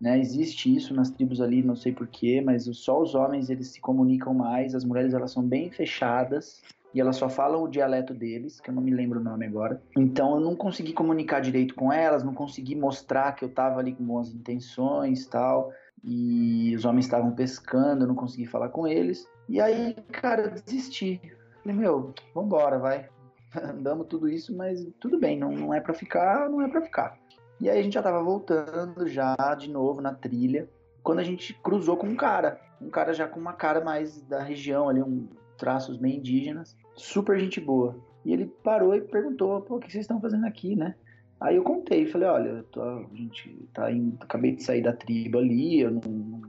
né? 0.00 0.16
Existe 0.20 0.72
isso 0.72 0.94
nas 0.94 1.10
tribos 1.10 1.40
ali, 1.40 1.64
não 1.64 1.74
sei 1.74 1.90
porquê, 1.92 2.40
mas 2.40 2.64
só 2.76 3.02
os 3.02 3.16
homens 3.16 3.50
eles 3.50 3.72
se 3.72 3.80
comunicam 3.80 4.32
mais, 4.32 4.72
as 4.72 4.84
mulheres 4.84 5.12
elas 5.14 5.32
são 5.32 5.42
bem 5.42 5.68
fechadas 5.72 6.62
e 6.92 7.00
elas 7.00 7.16
só 7.16 7.28
falam 7.28 7.62
o 7.62 7.68
dialeto 7.68 8.12
deles, 8.12 8.60
que 8.60 8.70
eu 8.70 8.74
não 8.74 8.82
me 8.82 8.90
lembro 8.90 9.20
o 9.20 9.22
nome 9.22 9.46
agora. 9.46 9.80
Então 9.96 10.34
eu 10.34 10.40
não 10.40 10.56
consegui 10.56 10.92
comunicar 10.92 11.40
direito 11.40 11.74
com 11.74 11.92
elas, 11.92 12.24
não 12.24 12.34
consegui 12.34 12.74
mostrar 12.74 13.32
que 13.32 13.44
eu 13.44 13.48
tava 13.48 13.80
ali 13.80 13.92
com 13.92 14.04
boas 14.04 14.34
intenções, 14.34 15.26
tal 15.26 15.72
e 16.02 16.74
os 16.74 16.84
homens 16.84 17.04
estavam 17.04 17.32
pescando, 17.32 18.04
eu 18.04 18.08
não 18.08 18.14
consegui 18.14 18.46
falar 18.46 18.70
com 18.70 18.86
eles. 18.86 19.28
E 19.48 19.60
aí, 19.60 19.94
cara, 20.12 20.42
eu 20.42 20.50
desisti. 20.50 21.20
Falei, 21.62 21.76
meu, 21.76 22.14
vambora, 22.34 22.78
vai. 22.78 23.08
Andamos 23.54 24.06
tudo 24.06 24.28
isso, 24.28 24.56
mas 24.56 24.86
tudo 24.98 25.18
bem, 25.18 25.38
não, 25.38 25.52
não 25.52 25.74
é 25.74 25.80
pra 25.80 25.92
ficar, 25.92 26.48
não 26.48 26.62
é 26.62 26.68
pra 26.68 26.82
ficar. 26.82 27.18
E 27.60 27.68
aí 27.68 27.78
a 27.78 27.82
gente 27.82 27.94
já 27.94 28.02
tava 28.02 28.22
voltando 28.22 29.06
já 29.06 29.36
de 29.58 29.70
novo 29.70 30.00
na 30.00 30.14
trilha, 30.14 30.68
quando 31.02 31.18
a 31.18 31.24
gente 31.24 31.52
cruzou 31.54 31.96
com 31.96 32.06
um 32.06 32.16
cara. 32.16 32.60
Um 32.80 32.88
cara 32.88 33.12
já 33.12 33.28
com 33.28 33.38
uma 33.38 33.52
cara 33.52 33.84
mais 33.84 34.22
da 34.22 34.42
região 34.42 34.88
ali, 34.88 35.02
um 35.02 35.28
traços 35.60 35.96
bem 35.96 36.16
indígenas. 36.16 36.76
Super 36.96 37.38
gente 37.38 37.60
boa. 37.60 37.96
E 38.24 38.32
ele 38.32 38.46
parou 38.46 38.94
e 38.94 39.00
perguntou, 39.00 39.60
pô, 39.60 39.76
o 39.76 39.78
que 39.78 39.92
vocês 39.92 40.02
estão 40.04 40.20
fazendo 40.20 40.46
aqui, 40.46 40.74
né? 40.74 40.94
Aí 41.40 41.56
eu 41.56 41.62
contei, 41.62 42.06
falei, 42.06 42.28
olha, 42.28 42.64
tô- 42.70 42.82
a 42.82 43.06
gente 43.14 43.68
tá 43.72 43.90
indo, 43.90 44.16
acabei 44.20 44.56
de 44.56 44.62
sair 44.62 44.82
da 44.82 44.92
tribo 44.92 45.38
ali, 45.38 45.80
eu 45.80 45.90
não, 45.90 46.00
não 46.02 46.42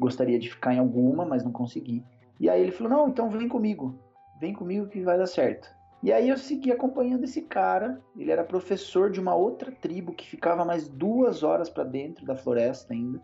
gostaria 0.00 0.38
de 0.38 0.50
ficar 0.50 0.74
em 0.74 0.78
alguma, 0.78 1.26
mas 1.26 1.44
não 1.44 1.52
consegui. 1.52 2.02
E 2.40 2.48
aí 2.48 2.62
ele 2.62 2.72
falou, 2.72 2.92
não, 2.92 3.08
então 3.08 3.28
vem 3.28 3.48
comigo, 3.48 3.98
vem 4.40 4.54
comigo 4.54 4.86
que 4.86 5.02
vai 5.02 5.18
dar 5.18 5.26
certo. 5.26 5.68
E 6.02 6.12
aí 6.12 6.28
eu 6.28 6.36
segui 6.36 6.70
acompanhando 6.70 7.24
esse 7.24 7.42
cara, 7.42 8.00
ele 8.16 8.30
era 8.30 8.44
professor 8.44 9.10
de 9.10 9.20
uma 9.20 9.34
outra 9.34 9.72
tribo 9.72 10.12
que 10.12 10.26
ficava 10.26 10.64
mais 10.64 10.86
duas 10.86 11.42
horas 11.42 11.70
pra 11.70 11.84
dentro 11.84 12.26
da 12.26 12.36
floresta 12.36 12.92
ainda. 12.92 13.22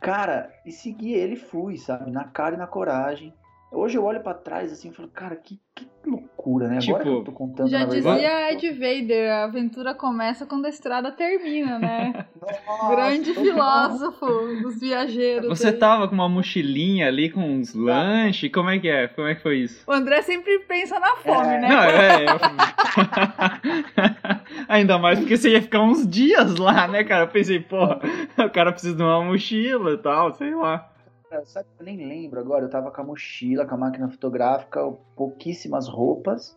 Cara, 0.00 0.50
e 0.64 0.72
segui 0.72 1.12
ele 1.12 1.36
fui, 1.36 1.76
sabe, 1.76 2.10
na 2.10 2.24
cara 2.24 2.54
e 2.54 2.58
na 2.58 2.66
coragem. 2.66 3.34
Hoje 3.70 3.98
eu 3.98 4.04
olho 4.04 4.20
pra 4.20 4.32
trás 4.32 4.72
assim 4.72 4.88
e 4.88 4.92
falo, 4.92 5.08
cara, 5.08 5.36
que, 5.36 5.60
que 5.74 5.86
loucura, 6.06 6.68
né? 6.68 6.78
Agora 6.78 6.80
Tipo, 6.80 6.98
que 7.00 7.08
eu 7.08 7.22
tô 7.24 7.32
contando, 7.32 7.68
Já 7.68 7.84
dizia 7.84 8.50
Ed 8.52 8.70
Vader, 8.72 9.30
a 9.30 9.44
aventura 9.44 9.94
começa 9.94 10.46
quando 10.46 10.64
a 10.64 10.70
estrada 10.70 11.12
termina, 11.12 11.78
né? 11.78 12.24
Nossa, 12.66 12.88
Grande 12.96 13.34
filósofo 13.34 14.26
dos 14.62 14.80
viajeiros. 14.80 15.48
Você 15.48 15.66
aí. 15.68 15.76
tava 15.78 16.08
com 16.08 16.14
uma 16.14 16.28
mochilinha 16.30 17.08
ali 17.08 17.28
com 17.28 17.40
uns 17.42 17.74
lanches, 17.74 18.50
como 18.50 18.70
é 18.70 18.78
que 18.78 18.88
é? 18.88 19.06
Como 19.08 19.28
é 19.28 19.34
que 19.34 19.42
foi 19.42 19.58
isso? 19.58 19.84
O 19.86 19.92
André 19.92 20.22
sempre 20.22 20.60
pensa 20.60 20.98
na 20.98 21.14
fome, 21.16 21.48
É. 21.54 21.60
né? 21.60 21.68
Não, 21.68 21.82
é. 21.82 22.24
eu- 22.24 22.38
Ainda 24.66 24.98
mais 24.98 25.18
porque 25.18 25.36
você 25.36 25.50
ia 25.50 25.60
ficar 25.62 25.82
uns 25.82 26.08
dias 26.08 26.56
lá, 26.56 26.88
né, 26.88 27.04
cara? 27.04 27.24
Eu 27.24 27.28
pensei, 27.28 27.60
porra, 27.60 28.00
o 28.38 28.48
cara 28.50 28.72
precisa 28.72 28.96
de 28.96 29.02
uma 29.02 29.22
mochila 29.22 29.92
e 29.92 29.98
tal, 29.98 30.32
sei 30.32 30.54
lá. 30.54 30.88
Cara, 31.30 31.44
Sabe, 31.44 31.68
eu 31.78 31.84
nem 31.84 31.96
lembro 31.96 32.40
agora, 32.40 32.64
eu 32.64 32.70
tava 32.70 32.90
com 32.90 33.00
a 33.00 33.04
mochila, 33.04 33.66
com 33.66 33.74
a 33.74 33.78
máquina 33.78 34.08
fotográfica, 34.08 34.80
pouquíssimas 35.14 35.86
roupas, 35.86 36.56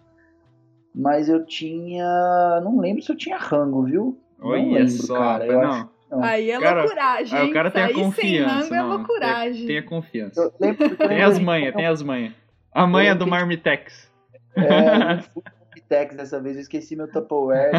mas 0.95 1.27
eu 1.27 1.45
tinha. 1.45 2.61
Não 2.63 2.79
lembro 2.79 3.03
se 3.03 3.11
eu 3.11 3.17
tinha 3.17 3.37
rango, 3.37 3.83
viu? 3.83 4.17
não 4.39 4.49
Olha 4.49 4.61
lembro, 4.63 4.89
só, 4.89 5.17
cara. 5.17 5.45
Eu, 5.45 5.61
não. 5.61 5.69
acho, 5.69 5.89
não. 6.09 6.23
Aí 6.23 6.51
é 6.51 6.59
Cara, 6.59 6.81
loucuragem. 6.81 7.39
Aí 7.39 7.49
o 7.49 7.53
cara 7.53 7.71
tem 7.71 7.81
a 7.83 7.85
Sair 7.85 7.95
sem 7.95 8.03
confiança. 8.03 8.53
rango 8.55 8.73
é 8.73 8.77
não, 8.77 8.89
loucuragem. 8.89 9.67
Tem 9.67 9.77
a 9.77 9.83
confiança. 9.83 10.41
eu 10.41 10.53
lembro, 10.59 10.83
eu 10.85 10.97
Tem 10.97 11.07
lembro 11.07 11.25
as 11.25 11.39
de 11.39 11.45
manhas, 11.45 11.75
tem 11.75 11.85
as 11.87 12.01
manhas. 12.01 12.33
A 12.73 12.87
manha 12.87 13.13
do 13.15 13.27
Marmitex. 13.27 14.09
É, 14.55 14.61
eu 14.95 14.99
não 15.17 15.21
fui 15.21 15.43
no 15.45 15.65
Pitex 15.73 16.15
dessa 16.15 16.39
vez, 16.41 16.55
eu 16.55 16.61
esqueci 16.61 16.95
meu 16.95 17.09
Tupperware. 17.11 17.71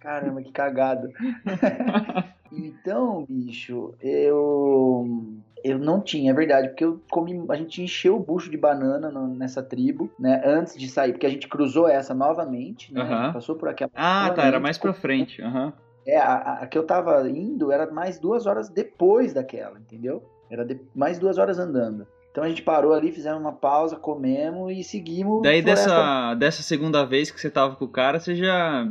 Caramba, 0.00 0.42
que 0.42 0.52
cagado. 0.52 1.08
então, 2.52 3.24
bicho, 3.28 3.94
eu 4.00 5.36
eu 5.64 5.78
não 5.78 6.00
tinha, 6.00 6.30
é 6.30 6.34
verdade, 6.34 6.68
porque 6.68 6.84
eu 6.84 7.00
comi, 7.10 7.44
a 7.48 7.54
gente 7.56 7.82
encheu 7.82 8.16
o 8.16 8.20
bucho 8.20 8.50
de 8.50 8.56
banana 8.56 9.10
no- 9.10 9.34
nessa 9.34 9.62
tribo, 9.62 10.10
né, 10.18 10.42
antes 10.44 10.76
de 10.76 10.88
sair, 10.88 11.12
porque 11.12 11.26
a 11.26 11.30
gente 11.30 11.48
cruzou 11.48 11.88
essa 11.88 12.14
novamente, 12.14 12.92
né, 12.92 13.00
Aham. 13.02 13.32
passou 13.32 13.56
por 13.56 13.68
aquela 13.68 13.90
Ah, 13.94 14.30
tá, 14.34 14.44
era 14.44 14.60
mais 14.60 14.78
pra 14.78 14.92
frente. 14.92 15.42
aham. 15.42 15.72
É, 16.06 16.16
a, 16.16 16.34
a- 16.62 16.66
que 16.66 16.78
eu 16.78 16.84
tava 16.84 17.28
indo 17.28 17.70
era 17.70 17.90
mais 17.90 18.18
duas 18.18 18.46
horas 18.46 18.68
depois 18.68 19.34
daquela, 19.34 19.78
entendeu? 19.78 20.22
Era 20.50 20.64
de- 20.64 20.80
mais 20.94 21.18
duas 21.18 21.36
horas 21.38 21.58
andando. 21.58 22.06
Então 22.30 22.44
a 22.44 22.48
gente 22.48 22.62
parou 22.62 22.92
ali, 22.94 23.10
fizemos 23.12 23.40
uma 23.40 23.52
pausa, 23.52 23.96
comemos 23.96 24.72
e 24.72 24.82
seguimos. 24.84 25.42
Daí 25.42 25.60
floresta 25.62 25.88
dessa, 25.88 26.34
dessa 26.34 26.62
segunda 26.62 27.04
vez 27.04 27.30
que 27.30 27.40
você 27.40 27.50
tava 27.50 27.74
com 27.76 27.84
o 27.84 27.88
cara, 27.88 28.20
você 28.20 28.34
já 28.34 28.88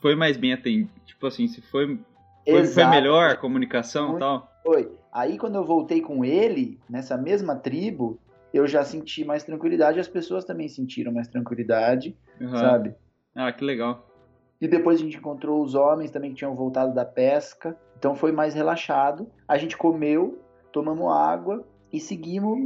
foi 0.00 0.14
mais 0.14 0.36
bem 0.36 0.52
atendido. 0.52 0.90
Tipo 1.04 1.26
assim, 1.26 1.48
se 1.48 1.60
foi, 1.60 1.98
foi, 2.48 2.64
foi 2.64 2.86
melhor 2.86 3.30
a 3.30 3.36
comunicação 3.36 4.16
e 4.16 4.18
tal. 4.20 4.50
Foi. 4.62 4.90
Aí 5.18 5.36
quando 5.36 5.56
eu 5.56 5.64
voltei 5.64 6.00
com 6.00 6.24
ele, 6.24 6.78
nessa 6.88 7.16
mesma 7.16 7.56
tribo, 7.56 8.20
eu 8.54 8.68
já 8.68 8.84
senti 8.84 9.24
mais 9.24 9.42
tranquilidade, 9.42 9.98
as 9.98 10.06
pessoas 10.06 10.44
também 10.44 10.68
sentiram 10.68 11.10
mais 11.10 11.26
tranquilidade, 11.26 12.16
Aham. 12.40 12.56
sabe? 12.56 12.94
Ah, 13.34 13.52
que 13.52 13.64
legal. 13.64 14.06
E 14.60 14.68
depois 14.68 15.00
a 15.00 15.02
gente 15.02 15.16
encontrou 15.16 15.60
os 15.60 15.74
homens 15.74 16.12
também 16.12 16.30
que 16.30 16.36
tinham 16.36 16.54
voltado 16.54 16.94
da 16.94 17.04
pesca, 17.04 17.76
então 17.96 18.14
foi 18.14 18.30
mais 18.30 18.54
relaxado. 18.54 19.28
A 19.48 19.58
gente 19.58 19.76
comeu, 19.76 20.40
tomamos 20.72 21.12
água 21.12 21.66
e 21.92 21.98
seguimos 21.98 22.60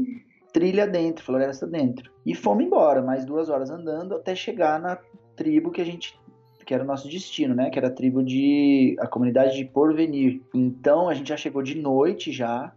trilha 0.53 0.87
dentro, 0.87 1.25
floresta 1.25 1.67
dentro. 1.67 2.13
E 2.27 2.35
fomos 2.35 2.67
embora, 2.67 3.01
mais 3.01 3.25
duas 3.25 3.49
horas 3.49 3.71
andando 3.71 4.15
até 4.15 4.35
chegar 4.35 4.79
na 4.79 4.99
tribo 5.35 5.71
que 5.71 5.81
a 5.81 5.87
gente 5.87 6.21
que 6.65 6.75
era 6.75 6.83
o 6.83 6.87
nosso 6.87 7.09
destino, 7.09 7.55
né? 7.55 7.71
Que 7.71 7.79
era 7.79 7.89
a 7.89 7.91
tribo 7.91 8.23
de 8.23 8.97
a 8.99 9.07
comunidade 9.07 9.57
de 9.57 9.65
Porvenir. 9.65 10.41
Então 10.55 11.09
a 11.09 11.15
gente 11.15 11.29
já 11.29 11.37
chegou 11.37 11.63
de 11.63 11.75
noite 11.75 12.33
já. 12.33 12.73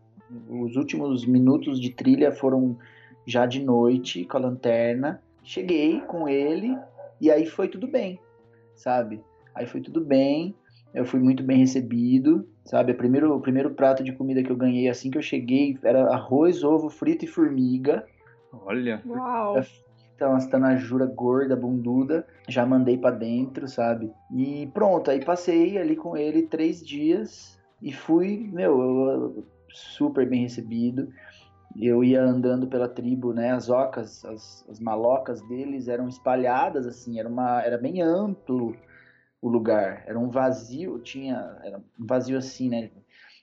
Os 0.50 0.76
últimos 0.76 1.26
minutos 1.26 1.80
de 1.80 1.92
trilha 1.92 2.32
foram 2.32 2.78
já 3.26 3.46
de 3.46 3.64
noite 3.64 4.26
com 4.26 4.38
a 4.38 4.40
lanterna. 4.40 5.22
Cheguei 5.44 6.02
com 6.02 6.28
ele 6.28 6.78
e 7.22 7.30
aí 7.32 7.46
foi 7.46 7.68
tudo 7.68 7.88
bem, 7.88 8.20
sabe? 8.76 9.22
Aí 9.54 9.66
foi 9.66 9.82
tudo 9.82 10.02
bem. 10.02 10.56
Eu 10.94 11.06
fui 11.06 11.20
muito 11.20 11.44
bem 11.44 11.58
recebido, 11.58 12.48
sabe? 12.64 12.94
O 12.94 12.96
primeiro, 12.96 13.36
o 13.36 13.42
primeiro 13.42 13.72
prato 13.72 14.04
de 14.04 14.14
comida 14.14 14.42
que 14.42 14.50
eu 14.50 14.56
ganhei 14.56 14.88
assim 14.88 15.12
que 15.12 15.18
eu 15.18 15.22
cheguei 15.22 15.78
era 15.84 16.14
arroz, 16.14 16.64
ovo 16.64 16.90
frito 16.90 17.26
e 17.26 17.28
formiga. 17.28 18.06
Olha. 18.52 19.02
Uau. 19.06 19.62
Então, 20.16 20.34
as 20.34 20.48
tanajura 20.48 21.06
gorda, 21.06 21.58
bunduda, 21.58 22.26
já 22.48 22.66
mandei 22.66 22.98
pra 22.98 23.12
dentro, 23.12 23.68
sabe? 23.68 24.14
E 24.32 24.68
pronto, 24.74 25.12
aí 25.12 25.24
passei 25.24 25.78
ali 25.78 25.96
com 25.96 26.16
ele 26.16 26.44
três 26.44 26.82
dias 26.82 27.60
e 27.82 27.92
fui, 27.92 28.50
meu, 28.52 28.82
eu- 28.82 29.46
super 29.70 30.28
bem 30.28 30.44
recebido. 30.44 31.12
Eu 31.76 32.02
ia 32.02 32.24
andando 32.24 32.66
pela 32.68 32.88
tribo, 32.88 33.34
né? 33.34 33.52
As 33.52 33.70
ocas, 33.70 34.24
as, 34.24 34.66
as 34.70 34.80
malocas 34.80 35.42
deles 35.42 35.90
eram 35.90 36.08
espalhadas, 36.08 36.88
assim, 36.88 37.20
era, 37.20 37.28
uma, 37.28 37.62
era 37.62 37.78
bem 37.78 38.02
amplo 38.02 38.74
o 39.42 39.50
lugar. 39.50 40.04
Era 40.08 40.18
um 40.18 40.30
vazio, 40.30 40.98
tinha. 41.00 41.60
Era 41.62 41.78
um 41.78 42.06
vazio 42.06 42.38
assim, 42.38 42.70
né? 42.70 42.90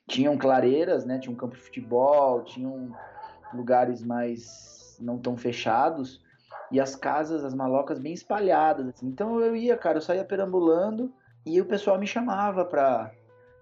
Tinham 0.08 0.38
clareiras, 0.38 1.04
né? 1.04 1.18
Tinha 1.18 1.30
um 1.30 1.36
campo 1.36 1.54
de 1.54 1.60
futebol, 1.60 2.42
tinham 2.44 2.90
lugares 3.52 4.02
mais 4.02 4.96
não 4.98 5.18
tão 5.18 5.36
fechados 5.36 6.22
e 6.72 6.80
as 6.80 6.96
casas, 6.96 7.44
as 7.44 7.54
malocas 7.54 7.98
bem 7.98 8.14
espalhadas. 8.14 8.88
assim. 8.88 9.06
Então 9.06 9.38
eu 9.40 9.54
ia, 9.54 9.76
cara, 9.76 9.98
eu 9.98 10.02
saía 10.02 10.24
perambulando 10.24 11.12
e 11.44 11.60
o 11.60 11.66
pessoal 11.66 11.98
me 11.98 12.06
chamava 12.06 12.64
pra, 12.64 13.12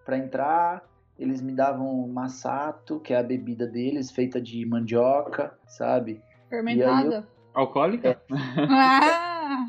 pra 0.04 0.16
entrar. 0.16 0.82
Eles 1.18 1.42
me 1.42 1.52
davam 1.52 2.08
massato, 2.08 2.98
que 3.00 3.12
é 3.12 3.18
a 3.18 3.22
bebida 3.22 3.66
deles, 3.66 4.10
feita 4.10 4.40
de 4.40 4.64
mandioca, 4.64 5.52
sabe? 5.66 6.22
Fermentada. 6.48 7.28
Alcoólica? 7.52 8.22
Ah! 8.30 9.66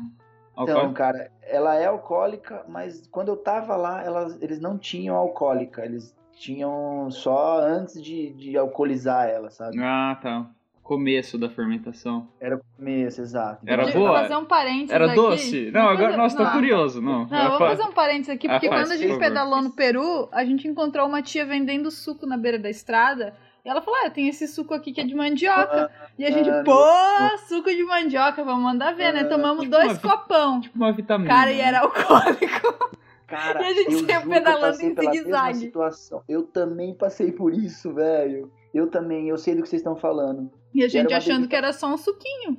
Então, 0.56 0.92
cara, 0.92 1.30
ela 1.42 1.74
é 1.74 1.86
alcoólica, 1.86 2.64
mas 2.68 3.06
quando 3.08 3.28
eu 3.28 3.36
tava 3.36 3.74
lá, 3.74 4.04
elas, 4.04 4.40
eles 4.40 4.60
não 4.60 4.78
tinham 4.78 5.16
alcoólica. 5.16 5.84
Eles 5.84 6.14
tinham 6.32 7.10
só 7.10 7.58
antes 7.60 8.02
de, 8.02 8.32
de 8.34 8.56
alcoolizar 8.56 9.28
ela, 9.28 9.50
sabe? 9.50 9.82
Ah, 9.82 10.18
tá. 10.22 10.50
Começo 10.96 11.38
da 11.38 11.48
fermentação. 11.48 12.28
Era 12.38 12.56
o 12.56 12.60
começo, 12.76 13.20
exato. 13.22 13.62
Era 13.66 13.84
Deixa 13.84 13.98
eu 13.98 14.02
boa? 14.02 14.20
fazer 14.20 14.36
um 14.36 14.44
parênteses 14.44 14.90
Era 14.90 15.06
aqui. 15.06 15.14
doce? 15.14 15.64
Não, 15.70 15.72
Vamos 15.72 15.88
agora, 15.92 16.04
fazer- 16.08 16.16
nossa, 16.18 16.36
tô 16.36 16.44
não. 16.44 16.52
curioso. 16.52 17.00
Não, 17.00 17.18
Não, 17.26 17.28
vamos 17.28 17.58
fazer 17.58 17.82
um 17.84 17.92
parênteses 17.92 18.28
aqui, 18.28 18.46
Ah, 18.46 18.50
porque 18.52 18.68
faz, 18.68 18.82
quando 18.82 18.92
a 18.92 18.96
gente 18.96 19.18
pedalou 19.18 19.62
no 19.62 19.70
Peru, 19.70 20.28
a 20.30 20.44
gente 20.44 20.68
encontrou 20.68 21.06
uma 21.08 21.22
tia 21.22 21.46
vendendo 21.46 21.90
suco 21.90 22.26
na 22.26 22.36
beira 22.36 22.58
da 22.58 22.68
estrada. 22.68 23.34
E 23.64 23.68
ela 23.70 23.80
falou: 23.80 24.00
Ah, 24.04 24.10
tem 24.10 24.28
esse 24.28 24.46
suco 24.46 24.74
aqui 24.74 24.92
que 24.92 25.00
é 25.00 25.04
de 25.04 25.14
mandioca. 25.14 25.90
E 26.18 26.26
a 26.26 26.30
gente, 26.30 26.50
ah, 26.50 26.62
pô, 26.62 27.38
suco 27.48 27.70
de 27.70 27.82
mandioca, 27.84 28.44
vamos 28.44 28.62
mandar 28.62 28.92
ver, 28.94 29.14
né? 29.14 29.20
Ah, 29.20 29.28
Tomamos 29.28 29.62
tipo 29.64 29.70
dois 29.76 29.96
copão. 29.98 30.60
Tipo 30.60 30.76
uma 30.76 30.92
vitamina. 30.92 31.30
Cara, 31.30 31.52
e 31.52 31.56
né? 31.56 31.62
era 31.62 31.80
alcoólico. 31.80 32.90
Cara, 33.26 33.62
E 33.62 33.64
a 33.64 33.72
gente 33.72 34.12
eu 34.12 34.28
pedalando 34.28 34.82
em 34.82 34.94
zigue-zague. 34.94 35.58
situação. 35.58 36.22
Eu 36.28 36.42
também 36.42 36.92
passei 36.94 37.32
por 37.32 37.54
isso, 37.54 37.94
velho. 37.94 38.52
Eu 38.74 38.88
também, 38.88 39.28
eu 39.28 39.38
sei 39.38 39.54
do 39.54 39.62
que 39.62 39.68
vocês 39.68 39.80
estão 39.80 39.96
falando. 39.96 40.50
E 40.74 40.82
a 40.82 40.88
gente 40.88 41.12
achando 41.12 41.48
que 41.48 41.56
era 41.56 41.72
só 41.72 41.92
um 41.92 41.98
suquinho. 41.98 42.58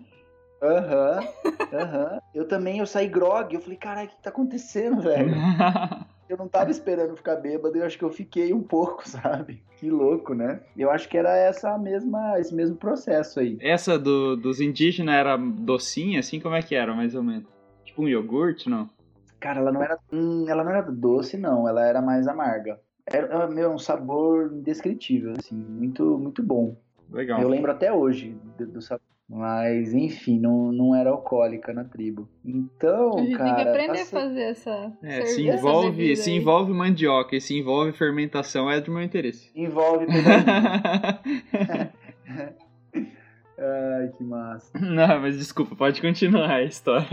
Aham, 0.61 1.27
aham. 1.73 2.19
Eu 2.33 2.47
também, 2.47 2.79
eu 2.79 2.85
saí 2.85 3.07
grog. 3.07 3.53
Eu 3.53 3.61
falei, 3.61 3.77
caralho, 3.77 4.07
o 4.07 4.11
que 4.11 4.21
tá 4.23 4.29
acontecendo, 4.29 5.01
velho? 5.01 5.35
Eu 6.29 6.37
não 6.37 6.47
tava 6.47 6.71
esperando 6.71 7.15
ficar 7.15 7.35
bêbado, 7.35 7.77
eu 7.77 7.85
acho 7.85 7.97
que 7.97 8.03
eu 8.03 8.09
fiquei 8.09 8.53
um 8.53 8.63
pouco, 8.63 9.03
sabe? 9.07 9.61
Que 9.77 9.89
louco, 9.89 10.33
né? 10.33 10.61
Eu 10.75 10.89
acho 10.89 11.07
que 11.07 11.17
era 11.17 11.35
essa 11.35 11.77
mesma, 11.77 12.39
esse 12.39 12.55
mesmo 12.55 12.75
processo 12.75 13.39
aí. 13.39 13.57
Essa 13.59 13.99
do, 13.99 14.35
dos 14.35 14.59
indígenas 14.61 15.13
era 15.13 15.37
docinha, 15.37 16.21
assim? 16.21 16.39
Como 16.39 16.55
é 16.55 16.61
que 16.61 16.73
era, 16.73 16.95
mais 16.95 17.13
ou 17.13 17.21
menos? 17.21 17.45
Tipo 17.83 18.03
um 18.03 18.07
iogurte, 18.07 18.69
não? 18.69 18.89
Cara, 19.39 19.59
ela 19.59 19.71
não 19.71 19.83
era, 19.83 19.99
hum, 20.11 20.45
ela 20.47 20.63
não 20.63 20.71
era 20.71 20.81
doce, 20.81 21.37
não. 21.37 21.67
Ela 21.67 21.85
era 21.85 22.01
mais 22.01 22.27
amarga. 22.27 22.79
Era, 23.05 23.27
era, 23.27 23.47
meu, 23.47 23.71
um 23.71 23.77
sabor 23.77 24.51
indescritível, 24.53 25.33
assim, 25.37 25.55
muito, 25.55 26.17
muito 26.17 26.41
bom. 26.41 26.77
Legal. 27.11 27.41
Eu 27.41 27.49
lembro 27.49 27.71
até 27.71 27.91
hoje 27.91 28.35
do, 28.57 28.65
do 28.67 28.81
sabor. 28.81 29.01
Mas, 29.29 29.93
enfim, 29.93 30.37
não, 30.39 30.71
não 30.71 30.93
era 30.93 31.09
alcoólica 31.09 31.73
na 31.73 31.83
tribo. 31.83 32.29
Então, 32.45 33.17
A 33.17 33.21
gente 33.21 33.37
cara. 33.37 33.55
tem 33.55 33.63
que 33.63 33.69
aprender 33.69 34.01
a 34.01 34.05
fazer 34.05 34.41
essa. 34.41 34.91
É, 35.01 35.25
se 35.25 35.47
envolve, 35.47 36.15
se 36.15 36.29
aí. 36.29 36.37
envolve 36.37 36.71
mandioca 36.73 37.35
e 37.35 37.41
se 37.41 37.57
envolve 37.57 37.93
fermentação 37.93 38.69
é 38.69 38.81
do 38.81 38.91
meu 38.91 39.01
interesse. 39.01 39.49
Envolve. 39.55 40.05
Ai, 43.57 44.09
que 44.17 44.23
massa. 44.23 44.77
não, 44.77 45.21
mas 45.21 45.37
desculpa, 45.37 45.75
pode 45.75 46.01
continuar 46.01 46.49
a 46.49 46.63
história. 46.63 47.07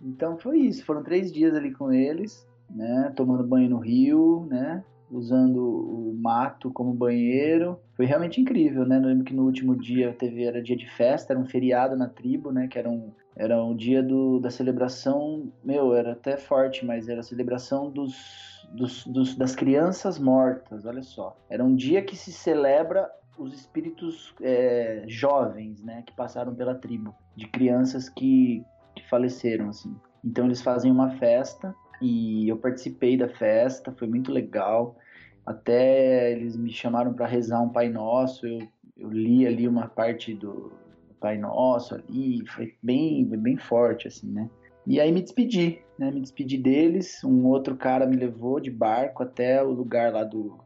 Então 0.00 0.38
foi 0.38 0.58
isso. 0.60 0.84
Foram 0.84 1.02
três 1.02 1.32
dias 1.32 1.54
ali 1.54 1.72
com 1.72 1.92
eles, 1.92 2.46
né? 2.70 3.12
Tomando 3.16 3.42
banho 3.44 3.68
no 3.70 3.78
rio, 3.78 4.46
né? 4.48 4.84
Usando 5.12 5.58
o 5.62 6.14
mato 6.18 6.70
como 6.72 6.92
banheiro. 6.94 7.78
Foi 7.96 8.06
realmente 8.06 8.40
incrível, 8.40 8.86
né? 8.86 8.96
Eu 8.96 9.02
lembro 9.02 9.24
que 9.24 9.34
no 9.34 9.44
último 9.44 9.76
dia 9.76 10.12
teve, 10.18 10.44
era 10.44 10.62
dia 10.62 10.76
de 10.76 10.88
festa, 10.96 11.32
era 11.32 11.40
um 11.40 11.46
feriado 11.46 11.96
na 11.96 12.08
tribo, 12.08 12.50
né? 12.50 12.66
Que 12.66 12.78
era 12.78 12.88
um, 12.88 13.12
era 13.36 13.62
um 13.62 13.76
dia 13.76 14.02
do, 14.02 14.40
da 14.40 14.50
celebração. 14.50 15.52
Meu, 15.62 15.94
era 15.94 16.12
até 16.12 16.36
forte, 16.36 16.84
mas 16.84 17.08
era 17.08 17.20
a 17.20 17.24
celebração 17.24 17.90
dos, 17.90 18.66
dos, 18.72 19.06
dos- 19.06 19.36
das 19.36 19.54
crianças 19.54 20.18
mortas. 20.18 20.84
Olha 20.86 21.02
só. 21.02 21.36
Era 21.50 21.62
um 21.64 21.74
dia 21.74 22.02
que 22.02 22.16
se 22.16 22.32
celebra 22.32 23.08
os 23.38 23.54
espíritos 23.54 24.34
é, 24.42 25.04
jovens, 25.08 25.82
né, 25.82 26.02
que 26.06 26.14
passaram 26.14 26.54
pela 26.54 26.74
tribo, 26.74 27.14
de 27.34 27.46
crianças 27.48 28.08
que, 28.08 28.62
que 28.94 29.08
faleceram, 29.08 29.68
assim. 29.70 29.94
Então 30.24 30.44
eles 30.44 30.60
fazem 30.62 30.92
uma 30.92 31.10
festa 31.16 31.74
e 32.00 32.48
eu 32.48 32.56
participei 32.58 33.16
da 33.16 33.28
festa, 33.28 33.90
foi 33.92 34.06
muito 34.06 34.30
legal. 34.30 34.96
Até 35.44 36.32
eles 36.32 36.56
me 36.56 36.70
chamaram 36.70 37.12
para 37.12 37.26
rezar 37.26 37.60
um 37.60 37.68
Pai 37.68 37.88
Nosso, 37.88 38.46
eu, 38.46 38.60
eu 38.96 39.10
li 39.10 39.46
ali 39.46 39.66
uma 39.66 39.88
parte 39.88 40.34
do 40.34 40.72
Pai 41.20 41.38
Nosso 41.38 41.94
ali, 41.94 42.46
foi 42.46 42.74
bem, 42.82 43.24
bem 43.24 43.56
forte, 43.56 44.08
assim, 44.08 44.30
né? 44.30 44.48
E 44.86 45.00
aí 45.00 45.12
me 45.12 45.22
despedi, 45.22 45.80
né? 45.96 46.10
Me 46.10 46.20
despedi 46.20 46.58
deles. 46.58 47.22
Um 47.22 47.46
outro 47.46 47.76
cara 47.76 48.06
me 48.06 48.16
levou 48.16 48.58
de 48.58 48.70
barco 48.70 49.22
até 49.22 49.62
o 49.62 49.70
lugar 49.70 50.12
lá 50.12 50.24
do, 50.24 50.58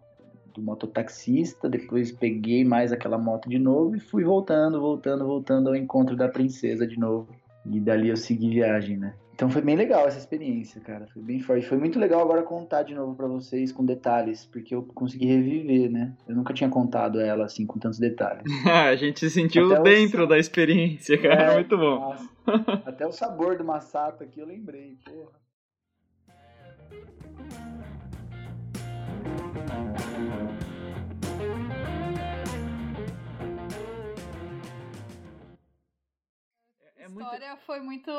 do 0.55 0.63
mototaxista. 0.63 1.69
Depois 1.69 2.13
peguei 2.13 2.65
mais 2.65 2.93
aquela 2.93 3.19
moto 3.19 3.49
de 3.49 3.59
novo 3.59 3.95
e 3.95 4.01
fui 4.01 4.25
voltando, 4.25 4.81
voltando, 4.81 5.27
voltando 5.27 5.69
ao 5.69 5.77
encontro 5.77 6.17
da 6.17 6.29
princesa 6.29 6.87
de 6.87 6.99
novo. 6.99 7.29
E 7.67 7.79
dali 7.79 8.09
eu 8.09 8.17
segui 8.17 8.49
viagem, 8.51 8.97
né? 8.97 9.15
Então 9.37 9.51
foi 9.51 9.61
bem 9.61 9.77
legal 9.77 10.09
essa 10.09 10.17
experiência, 10.17 10.81
cara. 10.81 11.07
Foi 11.13 11.23
bem 11.23 11.41
forte. 11.41 11.67
Foi 11.67 11.77
muito 11.77 11.99
legal 11.99 12.23
agora 12.23 12.43
contar 12.43 12.83
de 12.85 12.95
novo 12.95 13.15
para 13.15 13.27
vocês 13.29 13.71
com 13.71 13.85
detalhes, 13.85 14.47
porque 14.47 14.75
eu 14.75 14.83
consegui 14.83 15.27
reviver, 15.27 15.91
né? 15.91 16.15
Eu 16.27 16.35
nunca 16.35 16.55
tinha 16.55 16.71
contado 16.71 17.21
ela 17.21 17.45
assim 17.45 17.67
com 17.67 17.79
tantos 17.79 17.99
detalhes. 17.99 18.43
a 18.67 18.97
gente 18.97 19.21
se 19.21 19.29
sentiu 19.29 19.71
Até 19.71 19.81
o 19.81 19.83
dentro 19.83 20.23
sa- 20.23 20.27
da 20.29 20.39
experiência, 20.39 21.21
cara. 21.21 21.53
É, 21.53 21.55
Muito 21.57 21.77
bom. 21.77 22.01
nossa. 22.01 22.31
Até 22.87 23.07
o 23.07 23.13
sabor 23.13 23.59
do 23.59 23.65
massato 23.65 24.25
aqui 24.25 24.41
eu 24.41 24.47
lembrei, 24.47 24.97
porra. 25.05 25.37
É 37.07 37.09
A 37.09 37.11
muito, 37.13 37.23
história 37.25 37.57
foi 37.65 37.79
muito, 37.81 38.11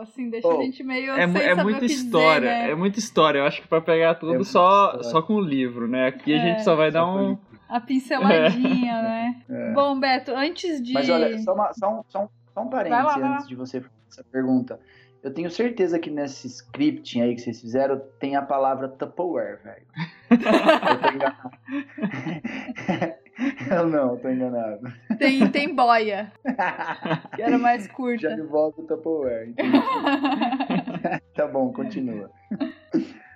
assim, 0.00 0.30
deixa 0.30 0.46
Oh, 0.46 0.60
a 0.60 0.62
gente 0.62 0.80
meio 0.84 1.10
é, 1.14 1.26
sem 1.26 1.36
é 1.42 1.48
saber 1.48 1.62
muita 1.64 1.78
o 1.78 1.80
que 1.80 1.86
dizer, 1.88 2.04
história, 2.06 2.48
né? 2.48 2.70
é 2.70 2.74
muita 2.76 2.98
história. 3.00 3.38
Eu 3.40 3.44
acho 3.44 3.60
que 3.60 3.66
pra 3.66 3.80
pegar 3.80 4.14
tudo 4.14 4.28
muita 4.34 4.44
só, 4.44 4.86
história. 4.86 5.02
só 5.10 5.22
com 5.22 5.34
o 5.34 5.40
livro, 5.40 5.88
né? 5.88 6.06
Aqui 6.06 6.32
a 6.32 6.36
É. 6.36 6.40
gente 6.40 6.62
só 6.62 6.76
vai 6.76 6.92
dar 6.92 7.00
Só 7.00 7.16
um. 7.18 7.38
A 7.68 7.80
pinceladinha, 7.80 9.02
né? 9.02 9.42
É. 9.50 9.72
Bom, 9.72 9.98
Beto, 9.98 10.30
antes 10.32 10.80
de... 10.80 10.92
Mas 10.92 11.10
olha, 11.10 11.36
só, 11.40 11.54
uma- 11.54 11.72
só 11.72 11.88
um, 11.98 12.02
só 12.08 12.24
um, 12.24 12.28
só 12.54 12.62
um 12.62 12.68
parênteses 12.68 13.04
lá. 13.20 13.34
antes 13.34 13.48
de 13.48 13.56
você 13.56 13.80
fazer 13.80 13.92
essa 14.08 14.24
pergunta. 14.30 14.78
Eu 15.26 15.34
tenho 15.34 15.50
certeza 15.50 15.98
que 15.98 16.08
nesse 16.08 16.46
scripting 16.46 17.20
aí 17.20 17.34
que 17.34 17.40
vocês 17.40 17.60
fizeram 17.60 18.00
tem 18.20 18.36
a 18.36 18.42
palavra 18.42 18.88
Tupperware, 18.88 19.58
velho. 19.60 19.86
eu 20.30 20.38
tô 20.38 21.08
enganado. 21.10 21.50
eu 23.74 23.88
não, 23.88 24.12
eu 24.12 24.18
tô 24.20 24.28
enganado. 24.30 24.92
Tem, 25.18 25.50
tem 25.50 25.74
boia, 25.74 26.30
que 27.34 27.42
era 27.42 27.58
mais 27.58 27.88
curta. 27.88 28.30
Já 28.30 28.36
me 28.36 28.42
volta 28.44 28.80
o 28.80 28.86
Tupperware. 28.86 29.48
entendi. 29.48 29.78
tá 31.34 31.48
bom, 31.48 31.72
continua. 31.72 32.30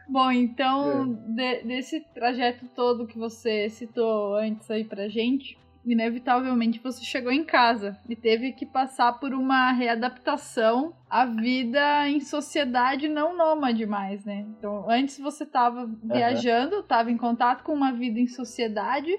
Bom, 0.09 0.31
É. 0.31 0.35
então, 0.37 1.13
de- 1.35 1.65
desse 1.65 2.01
trajeto 2.15 2.67
todo 2.69 3.05
que 3.05 3.19
você 3.19 3.69
citou 3.69 4.37
antes 4.37 4.71
aí 4.71 4.85
pra 4.85 5.09
gente, 5.09 5.59
inevitavelmente 5.85 6.81
você 6.83 7.05
chegou 7.05 7.33
em 7.33 7.45
casa 7.45 7.99
e 8.09 8.15
teve 8.15 8.53
que 8.53 8.67
passar 8.67 9.15
por 9.19 9.33
uma 9.33 9.73
readaptação 9.73 10.95
à 11.09 11.25
vida 11.25 12.09
em 12.09 12.21
sociedade 12.21 13.09
não 13.09 13.37
nômade 13.37 13.87
mais, 13.87 14.25
né? 14.25 14.47
Então, 14.59 14.89
antes 14.89 15.19
você 15.19 15.45
estava 15.45 15.91
viajando, 16.03 16.81
estava 16.81 17.11
em 17.11 17.17
contato 17.17 17.63
com 17.63 17.73
uma 17.73 17.93
vida 17.93 18.19
em 18.21 18.27
sociedade, 18.27 19.11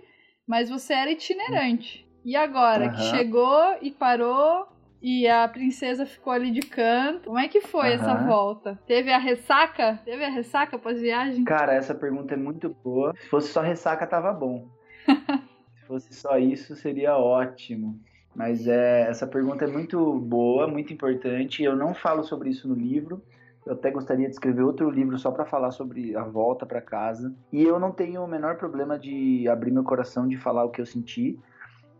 mas 0.48 0.70
você 0.70 0.94
era 0.94 1.12
itinerante. 1.12 2.08
E 2.24 2.36
agora 2.36 2.90
que 2.90 3.02
Aham. 3.02 3.18
chegou 3.18 3.78
e 3.82 3.92
parou 3.92 4.68
e 5.02 5.28
a 5.28 5.48
princesa 5.48 6.06
ficou 6.06 6.32
ali 6.32 6.52
de 6.52 6.62
canto, 6.62 7.26
como 7.26 7.40
é 7.40 7.48
que 7.48 7.62
foi 7.62 7.94
essa 7.94 8.14
Aham. 8.14 8.28
volta? 8.28 8.80
Teve 8.86 9.12
a 9.12 9.18
ressaca? 9.18 10.00
Teve 10.06 10.24
a 10.24 10.30
ressaca 10.30 10.78
pós-viagem? 10.78 11.44
Cara, 11.44 11.74
essa 11.74 11.96
pergunta 11.96 12.36
é 12.36 12.38
muito 12.38 12.70
boa. 12.84 13.12
Se 13.20 13.28
fosse 13.28 13.52
só 13.52 13.62
ressaca, 13.62 14.06
tava 14.06 14.32
bom. 14.32 14.70
Se 15.92 16.08
fosse 16.08 16.14
só 16.14 16.38
isso, 16.38 16.76
seria 16.76 17.18
ótimo. 17.18 18.00
Mas 18.34 18.66
é, 18.66 19.10
essa 19.10 19.28
pergunta 19.28 19.66
é 19.66 19.68
muito 19.68 20.20
boa, 20.20 20.68
muito 20.68 20.94
importante. 20.94 21.64
Eu 21.64 21.76
não 21.76 21.94
falo 21.94 22.24
sobre 22.24 22.50
isso 22.50 22.68
no 22.68 22.76
livro. 22.76 23.22
Eu 23.66 23.74
até 23.74 23.92
gostaria 23.92 24.28
de 24.28 24.34
escrever 24.34 24.64
outro 24.64 24.90
livro 24.90 25.18
só 25.20 25.32
para 25.32 25.46
falar 25.46 25.72
sobre 25.72 26.16
a 26.16 26.24
volta 26.24 26.66
para 26.66 26.82
casa. 26.82 27.34
E 27.52 27.62
eu 27.64 27.78
não 27.78 27.92
tenho 27.92 28.24
o 28.24 28.28
menor 28.28 28.56
problema 28.56 28.98
de 28.98 29.48
abrir 29.50 29.72
meu 29.72 29.84
coração 29.84 30.28
de 30.28 30.38
falar 30.38 30.64
o 30.64 30.70
que 30.70 30.80
eu 30.80 30.86
senti. 30.86 31.38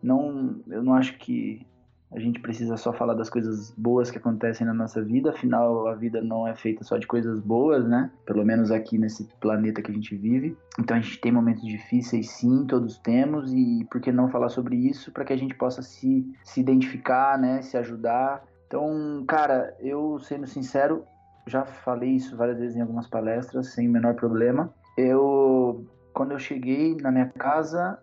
Não, 0.02 0.56
eu 0.68 0.82
não 0.82 0.94
acho 0.94 1.18
que 1.18 1.66
a 2.14 2.20
gente 2.20 2.40
precisa 2.42 2.76
só 2.76 2.92
falar 2.92 3.14
das 3.14 3.30
coisas 3.30 3.72
boas 3.78 4.12
que 4.12 4.18
acontecem 4.18 4.68
na 4.68 4.74
nossa 4.74 5.02
vida, 5.02 5.30
afinal 5.30 5.88
a 5.88 5.96
vida 5.96 6.22
não 6.22 6.46
é 6.46 6.54
feita 6.54 6.84
só 6.84 6.98
de 6.98 7.08
coisas 7.08 7.40
boas, 7.40 7.88
né? 7.88 8.12
Pelo 8.26 8.46
menos 8.46 8.70
aqui 8.70 8.98
nesse 8.98 9.24
planeta 9.40 9.82
que 9.82 9.92
a 9.92 9.94
gente 9.94 10.16
vive. 10.16 10.58
Então 10.78 10.98
a 10.98 11.00
gente 11.00 11.20
tem 11.22 11.32
momentos 11.32 11.64
difíceis, 11.64 12.30
sim, 12.30 12.66
todos 12.66 12.98
temos, 12.98 13.54
e 13.54 13.88
por 13.90 14.02
que 14.02 14.12
não 14.12 14.30
falar 14.30 14.50
sobre 14.50 14.76
isso 14.76 15.12
para 15.12 15.24
que 15.24 15.32
a 15.32 15.38
gente 15.38 15.56
possa 15.56 15.82
se, 15.82 16.30
se 16.44 16.60
identificar, 16.60 17.38
né? 17.40 17.62
Se 17.62 17.78
ajudar. 17.78 18.44
Então, 18.68 19.24
cara, 19.26 19.74
eu 19.80 20.20
sendo 20.20 20.48
sincero, 20.48 21.06
já 21.48 21.66
falei 21.66 22.12
isso 22.12 22.36
várias 22.36 22.60
vezes 22.60 22.76
em 22.76 22.82
algumas 22.82 23.08
palestras, 23.08 23.74
sem 23.74 23.88
o 23.88 23.92
menor 23.92 24.16
problema. 24.16 24.74
Eu, 24.98 25.86
quando 26.14 26.32
eu 26.32 26.40
cheguei 26.40 26.96
na 26.96 27.12
minha 27.12 27.28
casa, 27.28 27.98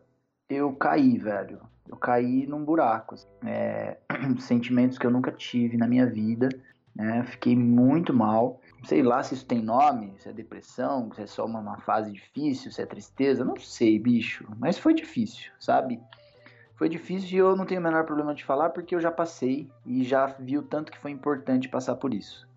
eu 0.48 0.72
caí, 0.72 1.18
velho. 1.18 1.60
Eu 1.88 1.96
caí 1.96 2.46
num 2.46 2.64
buraco. 2.64 3.14
assim. 3.14 3.26
É, 3.44 3.98
sentimentos 4.40 4.98
que 4.98 5.06
eu 5.06 5.10
nunca 5.10 5.32
tive 5.32 5.76
na 5.76 5.86
minha 5.86 6.06
vida. 6.06 6.48
Né? 6.94 7.22
Fiquei 7.24 7.56
muito 7.56 8.12
mal. 8.12 8.60
Sei 8.84 9.02
lá 9.02 9.22
se 9.22 9.34
isso 9.34 9.46
tem 9.46 9.62
nome, 9.62 10.14
se 10.18 10.28
é 10.28 10.32
depressão, 10.32 11.12
se 11.12 11.22
é 11.22 11.26
só 11.26 11.44
uma, 11.44 11.60
uma 11.60 11.78
fase 11.78 12.12
difícil, 12.12 12.70
se 12.70 12.82
é 12.82 12.86
tristeza. 12.86 13.44
Não 13.44 13.56
sei, 13.56 13.98
bicho. 13.98 14.46
Mas 14.58 14.78
foi 14.78 14.94
difícil, 14.94 15.50
sabe? 15.58 16.00
Foi 16.76 16.88
difícil 16.88 17.28
e 17.30 17.36
eu 17.36 17.56
não 17.56 17.66
tenho 17.66 17.80
o 17.80 17.84
menor 17.84 18.04
problema 18.04 18.32
de 18.32 18.44
falar 18.44 18.70
porque 18.70 18.94
eu 18.94 19.00
já 19.00 19.10
passei 19.10 19.68
e 19.84 20.04
já 20.04 20.26
vi 20.26 20.56
o 20.56 20.62
tanto 20.62 20.92
que 20.92 20.98
foi 20.98 21.10
importante 21.10 21.68
passar 21.68 21.96
por 21.96 22.14
isso. 22.14 22.48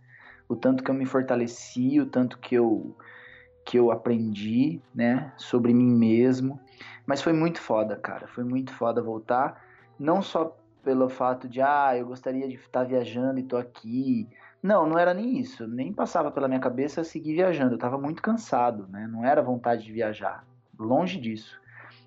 O 0.47 0.55
tanto 0.55 0.83
que 0.83 0.91
eu 0.91 0.95
me 0.95 1.07
fortaleci, 1.07 1.99
o 1.99 2.05
tanto 2.05 2.37
que 2.37 2.53
eu 2.53 2.95
que 3.65 3.77
eu 3.77 3.91
aprendi, 3.91 4.81
né, 4.93 5.31
sobre 5.37 5.73
mim 5.73 5.91
mesmo. 5.91 6.59
Mas 7.05 7.21
foi 7.21 7.33
muito 7.33 7.59
foda, 7.59 7.95
cara. 7.95 8.27
Foi 8.27 8.43
muito 8.43 8.73
foda 8.73 9.01
voltar. 9.01 9.63
Não 9.99 10.21
só 10.21 10.57
pelo 10.83 11.09
fato 11.09 11.47
de, 11.47 11.61
ah, 11.61 11.95
eu 11.97 12.07
gostaria 12.07 12.47
de 12.47 12.55
estar 12.55 12.83
viajando 12.83 13.39
e 13.39 13.43
tô 13.43 13.57
aqui. 13.57 14.27
Não, 14.61 14.87
não 14.87 14.97
era 14.97 15.13
nem 15.13 15.39
isso. 15.39 15.67
Nem 15.67 15.93
passava 15.93 16.31
pela 16.31 16.47
minha 16.47 16.59
cabeça 16.59 17.03
seguir 17.03 17.33
viajando. 17.33 17.75
Eu 17.75 17.79
tava 17.79 17.97
muito 17.97 18.21
cansado, 18.21 18.87
né? 18.89 19.07
Não 19.11 19.25
era 19.25 19.41
vontade 19.41 19.83
de 19.83 19.91
viajar. 19.91 20.45
Longe 20.77 21.19
disso. 21.19 21.59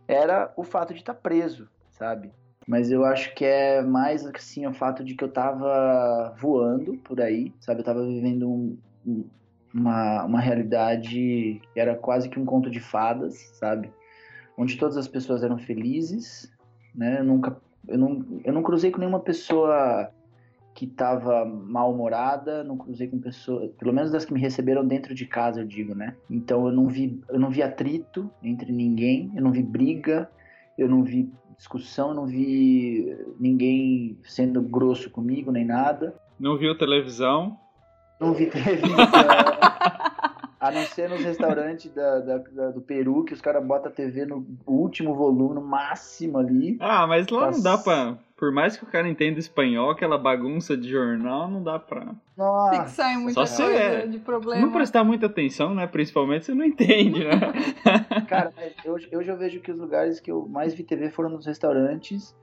Era 0.07 0.53
o 0.57 0.63
fato 0.63 0.93
de 0.93 1.01
estar 1.01 1.15
preso, 1.15 1.69
sabe? 1.91 2.33
Mas 2.67 2.91
eu 2.91 3.05
acho 3.05 3.35
que 3.35 3.45
é 3.45 3.83
mais 3.83 4.25
assim 4.27 4.67
o 4.67 4.73
fato 4.73 5.05
de 5.05 5.15
que 5.15 5.23
eu 5.23 5.31
tava 5.31 6.35
voando 6.39 6.97
por 6.99 7.21
aí, 7.21 7.53
sabe? 7.61 7.81
Eu 7.81 7.85
tava 7.85 8.05
vivendo 8.07 8.49
um, 8.49 8.79
um, 9.07 9.25
uma, 9.73 10.25
uma 10.25 10.41
realidade 10.41 11.61
que 11.73 11.81
era 11.81 11.95
quase 11.95 12.29
que 12.29 12.41
um 12.41 12.45
conto 12.45 12.71
de 12.71 12.81
fadas, 12.81 13.35
sabe? 13.59 13.93
Onde 14.57 14.77
todas 14.77 14.97
as 14.97 15.09
pessoas 15.09 15.43
eram 15.43 15.59
felizes, 15.59 16.53
né? 16.95 17.19
Eu 17.21 17.25
nunca, 17.25 17.57
eu 17.89 17.99
não, 17.99 18.25
eu 18.45 18.53
não 18.53 18.63
cruzei 18.63 18.91
com 18.91 18.99
nenhuma 18.99 19.21
pessoa 19.21 20.11
que 20.75 20.87
estava 20.87 21.45
mal-humorada, 21.45 22.65
não 22.65 22.77
cruzei 22.77 23.07
com 23.07 23.19
pessoas, 23.19 23.71
pelo 23.79 23.93
menos 23.93 24.11
das 24.11 24.25
que 24.25 24.35
me 24.35 24.41
receberam 24.41 24.85
dentro 24.85 25.15
de 25.15 25.25
casa, 25.25 25.61
eu 25.61 25.65
digo, 25.65 25.95
né? 25.95 26.17
Então 26.29 26.67
eu 26.67 26.73
não 26.73 26.89
vi, 26.89 27.23
eu 27.29 27.39
não 27.39 27.49
vi 27.49 27.63
atrito 27.63 28.29
entre 28.43 28.73
ninguém, 28.73 29.31
eu 29.37 29.43
não 29.43 29.53
vi 29.53 29.63
briga, 29.63 30.29
eu 30.77 30.89
não 30.89 31.05
vi 31.05 31.31
discussão, 31.57 32.09
eu 32.09 32.15
não 32.15 32.27
vi 32.27 33.17
ninguém 33.39 34.19
sendo 34.25 34.61
grosso 34.61 35.09
comigo 35.11 35.53
nem 35.53 35.65
nada. 35.65 36.15
Não 36.39 36.59
viu 36.59 36.77
televisão? 36.77 37.57
Não 38.21 38.35
vi 38.35 38.47
televisão. 38.47 38.97
A 40.67 40.71
não 40.73 40.83
ser 40.87 41.11
nos 41.11 41.23
restaurantes 41.23 41.91
da, 41.93 42.21
da- 42.21 42.39
da- 42.39 42.71
do 42.71 42.81
Peru, 42.81 43.23
que 43.25 43.35
os 43.35 43.41
caras 43.41 43.63
botam 43.65 43.91
a 43.93 43.95
TV 43.95 44.25
no 44.25 44.47
último 44.67 45.15
volume, 45.15 45.57
no 45.57 45.61
máximo 45.61 46.39
ali. 46.39 46.79
Ah, 46.81 47.07
mas 47.07 47.29
lá 47.29 47.51
não 47.51 47.63
dá 47.63 47.77
pra. 47.77 48.17
Por 48.37 48.51
mais 48.51 48.77
que 48.77 48.83
o 48.85 48.87
cara 48.87 49.07
entenda 49.09 49.39
espanhol, 49.39 49.91
aquela 49.91 50.17
bagunça 50.19 50.77
de 50.77 50.89
jornal, 50.91 51.51
não 51.51 51.63
dá 51.63 51.79
pra. 51.79 52.15
Nossa. 52.37 52.83
Fixar 52.83 53.13
em 53.13 53.19
muita 53.19 53.35
Só 53.41 53.47
se 53.47 53.63
coisa 53.63 53.79
é- 53.79 54.07
de 54.07 54.19
problema. 54.19 54.63
não 54.63 54.73
prestar 54.73 55.05
muita 55.05 55.27
atenção, 55.27 55.75
né? 55.75 55.87
Principalmente, 55.87 56.47
você 56.47 56.55
não 56.55 56.65
entende, 56.65 57.25
né? 57.25 57.31
Cara, 58.29 58.53
hoje 58.87 59.09
eu 59.13 59.37
vejo 59.37 59.61
que 59.61 59.71
os 59.71 59.79
lugares 59.79 60.19
que 60.19 60.31
eu 60.33 60.47
mais 60.49 60.73
vi 60.75 60.83
TV 60.83 61.11
foram 61.11 61.29
nos 61.31 61.45
restaurantes. 61.47 62.35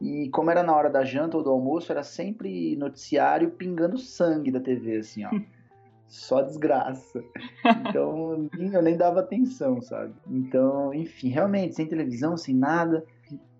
E 0.00 0.28
como 0.30 0.50
era 0.50 0.62
na 0.62 0.74
hora 0.74 0.88
da 0.88 1.04
janta 1.04 1.36
ou 1.36 1.42
do 1.42 1.50
almoço, 1.50 1.92
era 1.92 2.02
sempre 2.02 2.74
noticiário 2.76 3.50
pingando 3.50 3.98
sangue 3.98 4.50
da 4.50 4.60
TV, 4.60 4.96
assim, 4.98 5.24
ó. 5.24 5.30
Só 6.10 6.42
desgraça. 6.42 7.22
Então, 7.88 8.50
nem- 8.58 8.74
eu 8.74 8.82
nem 8.82 8.96
dava 8.96 9.20
atenção, 9.20 9.80
sabe? 9.80 10.12
Então, 10.28 10.92
enfim, 10.92 11.28
realmente, 11.28 11.76
sem 11.76 11.86
televisão, 11.86 12.36
sem 12.36 12.54
nada. 12.54 13.04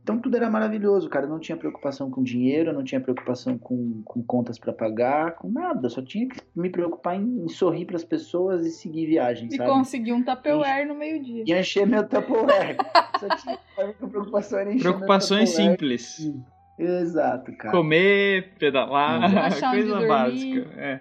Então 0.03 0.19
tudo 0.19 0.35
era 0.37 0.51
maravilhoso, 0.51 1.09
cara. 1.09 1.27
Eu 1.27 1.31
não 1.31 1.39
tinha 1.39 1.57
preocupação 1.57 2.11
com 2.11 2.23
dinheiro, 2.25 2.71
eu 2.71 2.75
não 2.75 2.83
tinha 2.83 3.01
preocupação 3.01 3.57
com, 3.57 4.03
com 4.05 4.21
contas 4.23 4.59
para 4.59 4.73
pagar, 4.73 5.37
com 5.37 5.49
nada. 5.49 5.89
Só 5.89 6.03
tinha 6.03 6.27
que 6.27 6.41
me 6.57 6.69
preocupar 6.71 7.15
em, 7.17 7.45
em 7.45 7.49
sorrir 7.49 7.85
para 7.85 7.95
as 7.97 8.03
pessoas 8.03 8.67
e 8.67 8.71
seguir 8.71 9.07
viagem, 9.07 9.49
E 9.53 9.57
sabe? 9.57 9.71
conseguir 9.71 10.13
um 10.13 10.25
Tupperware 10.25 10.89
no 10.89 10.95
meio-dia. 10.97 11.45
E 11.47 11.53
encher 11.53 11.87
meu 11.87 12.03
Tupperware. 12.09 12.77
Só 13.21 13.29
tinha 13.37 13.59
a 13.79 13.85
única 13.85 14.09
preocupação 14.09 14.59
era 14.59 14.71
encher 14.73 14.83
Preocupações 14.83 15.51
simples. 15.51 16.33
Exato, 16.79 17.53
cara. 17.57 17.77
Comer, 17.77 18.55
pedalar, 18.59 19.31
coisa 19.71 20.07
básica. 20.09 20.67
É. 20.77 21.01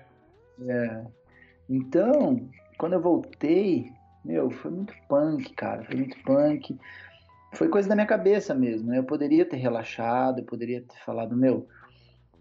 É. 0.68 1.02
Então, 1.70 2.50
quando 2.80 2.94
eu 2.94 3.02
voltei, 3.02 3.92
meu, 4.26 4.50
foi 4.50 4.72
muito 4.72 4.94
punk, 5.08 5.54
cara. 5.54 5.84
Foi 5.84 5.96
muito 5.96 6.18
punk. 6.24 6.76
Foi 7.54 7.70
coisa 7.70 7.88
da 7.88 7.96
minha 7.96 8.08
cabeça 8.08 8.56
mesmo, 8.56 8.90
né? 8.90 8.98
Eu 8.98 9.04
poderia 9.04 9.46
ter 9.46 9.58
relaxado, 9.58 10.40
eu 10.40 10.46
poderia 10.46 10.82
ter 10.82 10.98
falado, 11.06 11.36
meu, 11.36 11.68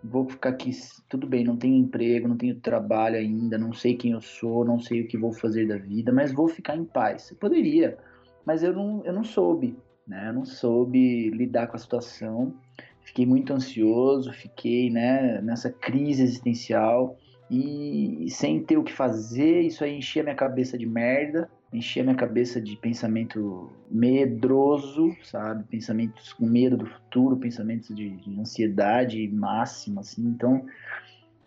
vou 0.02 0.28
ficar 0.28 0.50
aqui, 0.50 0.70
tudo 1.08 1.26
bem, 1.26 1.44
não 1.44 1.56
tenho 1.56 1.76
emprego, 1.76 2.28
não 2.28 2.36
tenho 2.36 2.60
trabalho 2.60 3.16
ainda, 3.16 3.58
não 3.58 3.72
sei 3.72 3.96
quem 3.96 4.12
eu 4.12 4.20
sou, 4.20 4.64
não 4.64 4.78
sei 4.78 5.02
o 5.02 5.08
que 5.08 5.16
vou 5.16 5.32
fazer 5.32 5.66
da 5.66 5.76
vida, 5.76 6.12
mas 6.12 6.32
vou 6.32 6.48
ficar 6.48 6.76
em 6.76 6.84
paz. 6.84 7.30
Eu 7.30 7.36
poderia, 7.36 7.98
mas 8.44 8.62
eu 8.62 8.72
não, 8.72 9.02
eu 9.04 9.12
não 9.12 9.24
soube, 9.24 9.76
né? 10.06 10.28
Eu 10.28 10.34
não 10.34 10.44
soube 10.44 11.30
lidar 11.30 11.66
com 11.68 11.76
a 11.76 11.80
situação. 11.80 12.54
Fiquei 13.02 13.24
muito 13.24 13.52
ansioso, 13.52 14.30
fiquei, 14.32 14.90
né, 14.90 15.40
nessa 15.40 15.70
crise 15.70 16.22
existencial 16.22 17.16
e 17.50 18.28
sem 18.30 18.62
ter 18.62 18.76
o 18.76 18.84
que 18.84 18.92
fazer, 18.92 19.62
isso 19.62 19.82
aí 19.82 19.96
enchia 19.96 20.22
minha 20.22 20.34
cabeça 20.34 20.76
de 20.76 20.86
merda, 20.86 21.50
enchia 21.72 22.02
minha 22.02 22.14
cabeça 22.14 22.60
de 22.60 22.76
pensamento 22.76 23.70
medroso, 23.90 25.14
sabe? 25.22 25.64
Pensamentos 25.64 26.32
com 26.32 26.46
medo 26.46 26.76
do 26.76 26.86
futuro, 26.86 27.36
pensamentos 27.36 27.94
de, 27.94 28.10
de 28.10 28.40
ansiedade 28.40 29.26
máxima, 29.28 30.00
assim. 30.00 30.26
Então, 30.26 30.64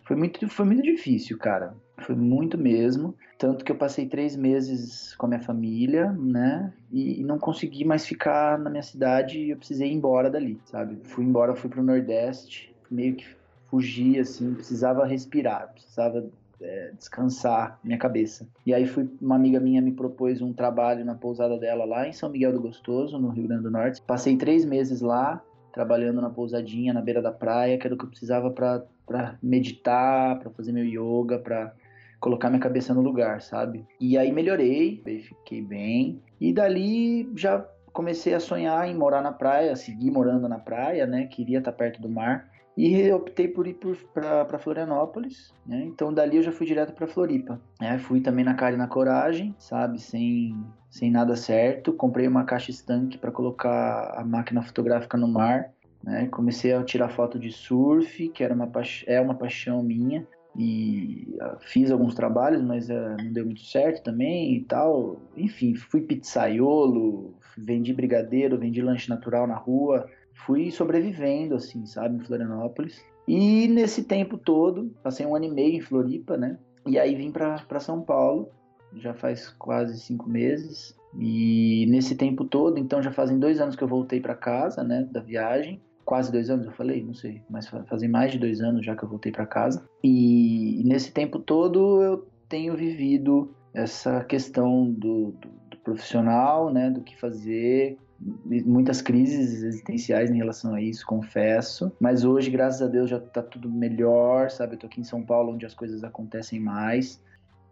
foi 0.03 0.15
muito, 0.15 0.47
foi 0.49 0.65
muito 0.65 0.81
difícil, 0.81 1.37
cara. 1.37 1.73
Foi 1.99 2.15
muito 2.15 2.57
mesmo. 2.57 3.15
Tanto 3.37 3.63
que 3.63 3.71
eu 3.71 3.75
passei 3.75 4.07
três 4.07 4.35
meses 4.35 5.15
com 5.15 5.25
a 5.25 5.29
minha 5.29 5.41
família, 5.41 6.11
né? 6.11 6.73
E, 6.91 7.21
e 7.21 7.23
não 7.23 7.39
consegui 7.39 7.85
mais 7.85 8.05
ficar 8.05 8.57
na 8.59 8.69
minha 8.69 8.83
cidade 8.83 9.39
e 9.39 9.51
eu 9.51 9.57
precisei 9.57 9.89
ir 9.89 9.93
embora 9.93 10.29
dali, 10.29 10.59
sabe? 10.65 10.97
Fui 11.03 11.23
embora, 11.23 11.55
fui 11.55 11.69
pro 11.69 11.83
Nordeste, 11.83 12.75
meio 12.89 13.15
que 13.15 13.25
fugi, 13.71 14.19
assim, 14.19 14.53
precisava 14.53 15.05
respirar, 15.05 15.71
precisava 15.73 16.29
é, 16.61 16.91
descansar 16.95 17.79
minha 17.81 17.97
cabeça. 17.97 18.47
E 18.65 18.73
aí 18.73 18.85
fui, 18.85 19.09
uma 19.21 19.35
amiga 19.35 19.59
minha 19.59 19.81
me 19.81 19.93
propôs 19.93 20.41
um 20.41 20.53
trabalho 20.53 21.05
na 21.05 21.15
pousada 21.15 21.57
dela 21.57 21.85
lá 21.85 22.07
em 22.07 22.11
São 22.11 22.29
Miguel 22.29 22.51
do 22.51 22.61
Gostoso, 22.61 23.17
no 23.17 23.29
Rio 23.29 23.47
Grande 23.47 23.63
do 23.63 23.71
Norte. 23.71 24.01
Passei 24.01 24.35
três 24.35 24.65
meses 24.65 24.99
lá, 24.99 25.41
trabalhando 25.71 26.21
na 26.21 26.29
pousadinha, 26.29 26.93
na 26.93 27.01
beira 27.01 27.21
da 27.21 27.31
praia, 27.31 27.77
que 27.77 27.87
era 27.87 27.95
o 27.95 27.97
que 27.97 28.03
eu 28.03 28.09
precisava 28.09 28.51
para 28.51 29.37
meditar, 29.41 30.37
para 30.37 30.51
fazer 30.51 30.73
meu 30.73 30.85
yoga, 30.85 31.39
para 31.39 31.73
colocar 32.19 32.49
minha 32.49 32.61
cabeça 32.61 32.93
no 32.93 33.01
lugar, 33.01 33.41
sabe? 33.41 33.85
E 33.99 34.17
aí 34.17 34.31
melhorei, 34.31 35.01
fiquei 35.21 35.61
bem. 35.61 36.21
E 36.39 36.53
dali 36.53 37.31
já 37.35 37.65
comecei 37.91 38.33
a 38.33 38.39
sonhar 38.39 38.87
em 38.87 38.95
morar 38.95 39.21
na 39.21 39.31
praia, 39.31 39.75
seguir 39.75 40.11
morando 40.11 40.47
na 40.47 40.59
praia, 40.59 41.05
né? 41.05 41.25
Queria 41.25 41.59
estar 41.59 41.71
perto 41.71 42.01
do 42.01 42.09
mar. 42.09 42.50
E 42.77 43.11
optei 43.11 43.47
por 43.47 43.67
ir 43.67 43.77
para 44.13 44.57
Florianópolis, 44.57 45.53
né? 45.65 45.83
Então 45.83 46.13
dali 46.13 46.37
eu 46.37 46.43
já 46.43 46.51
fui 46.51 46.65
direto 46.65 46.93
para 46.93 47.07
Floripa. 47.07 47.61
Né? 47.79 47.97
Fui 47.99 48.21
também 48.21 48.45
na 48.45 48.53
cara 48.53 48.75
e 48.75 48.77
na 48.77 48.87
coragem, 48.87 49.53
sabe? 49.59 49.99
Sem, 49.99 50.55
sem 50.89 51.11
nada 51.11 51.35
certo. 51.35 51.93
Comprei 51.93 52.27
uma 52.27 52.45
caixa 52.45 52.71
estanque 52.71 53.17
para 53.17 53.31
colocar 53.31 54.13
a 54.15 54.23
máquina 54.23 54.61
fotográfica 54.61 55.17
no 55.17 55.27
mar. 55.27 55.71
Né? 56.03 56.27
Comecei 56.27 56.73
a 56.73 56.83
tirar 56.83 57.09
foto 57.09 57.37
de 57.37 57.51
surf, 57.51 58.29
que 58.29 58.43
era 58.43 58.53
uma 58.53 58.71
é 59.05 59.19
uma 59.19 59.35
paixão 59.35 59.83
minha. 59.83 60.25
E 60.57 61.37
uh, 61.41 61.57
fiz 61.59 61.91
alguns 61.91 62.13
trabalhos, 62.13 62.61
mas 62.61 62.89
uh, 62.89 63.15
não 63.17 63.31
deu 63.31 63.45
muito 63.45 63.61
certo 63.61 64.03
também 64.03 64.55
e 64.55 64.61
tal. 64.61 65.21
Enfim, 65.35 65.75
fui 65.75 66.01
pizzaiolo, 66.01 67.35
vendi 67.57 67.93
brigadeiro, 67.93 68.57
vendi 68.57 68.81
lanche 68.81 69.09
natural 69.09 69.45
na 69.45 69.55
rua 69.55 70.09
fui 70.45 70.71
sobrevivendo, 70.71 71.55
assim, 71.55 71.85
sabe, 71.85 72.15
em 72.15 72.25
Florianópolis. 72.25 73.03
E 73.27 73.67
nesse 73.67 74.03
tempo 74.03 74.37
todo, 74.37 74.93
passei 75.03 75.25
um 75.25 75.35
ano 75.35 75.45
e 75.45 75.51
meio 75.51 75.75
em 75.75 75.81
Floripa, 75.81 76.37
né? 76.37 76.57
E 76.85 76.97
aí 76.97 77.15
vim 77.15 77.31
para 77.31 77.79
São 77.79 78.01
Paulo, 78.01 78.49
já 78.95 79.13
faz 79.13 79.49
quase 79.49 79.99
cinco 79.99 80.29
meses. 80.29 80.95
E 81.19 81.85
nesse 81.89 82.15
tempo 82.15 82.45
todo, 82.45 82.79
então 82.79 83.01
já 83.01 83.11
fazem 83.11 83.37
dois 83.37 83.59
anos 83.59 83.75
que 83.75 83.83
eu 83.83 83.87
voltei 83.87 84.19
para 84.19 84.35
casa, 84.35 84.83
né, 84.83 85.07
da 85.11 85.21
viagem. 85.21 85.81
Quase 86.03 86.31
dois 86.31 86.49
anos, 86.49 86.65
eu 86.65 86.71
falei, 86.71 87.03
não 87.03 87.13
sei, 87.13 87.41
mas 87.49 87.67
fazem 87.67 88.09
mais 88.09 88.31
de 88.31 88.39
dois 88.39 88.59
anos 88.59 88.85
já 88.85 88.95
que 88.95 89.03
eu 89.03 89.09
voltei 89.09 89.31
para 89.31 89.45
casa. 89.45 89.85
E 90.03 90.81
nesse 90.85 91.11
tempo 91.11 91.37
todo 91.39 92.01
eu 92.01 92.27
tenho 92.49 92.75
vivido 92.75 93.53
essa 93.73 94.23
questão 94.23 94.89
do, 94.91 95.31
do, 95.31 95.49
do 95.69 95.77
profissional, 95.83 96.71
né, 96.71 96.89
do 96.89 97.01
que 97.01 97.17
fazer, 97.17 97.97
muitas 98.23 99.01
crises 99.01 99.63
existenciais 99.63 100.29
em 100.29 100.37
relação 100.37 100.75
a 100.75 100.81
isso, 100.81 101.05
confesso. 101.05 101.91
Mas 101.99 102.23
hoje, 102.23 102.51
graças 102.51 102.81
a 102.81 102.87
Deus, 102.87 103.09
já 103.09 103.19
tá 103.19 103.41
tudo 103.41 103.69
melhor, 103.69 104.49
sabe? 104.51 104.75
Eu 104.75 104.79
tô 104.79 104.87
aqui 104.87 105.01
em 105.01 105.03
São 105.03 105.23
Paulo, 105.23 105.53
onde 105.53 105.65
as 105.65 105.73
coisas 105.73 106.03
acontecem 106.03 106.59
mais. 106.59 107.21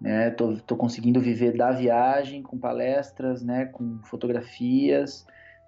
Né? 0.01 0.31
Tô, 0.31 0.55
tô 0.57 0.75
conseguindo 0.75 1.19
viver 1.19 1.55
da 1.55 1.71
viagem, 1.71 2.41
com 2.41 2.57
palestras, 2.57 3.43
né? 3.43 3.65
Com 3.65 3.99
fotografias, 4.03 5.25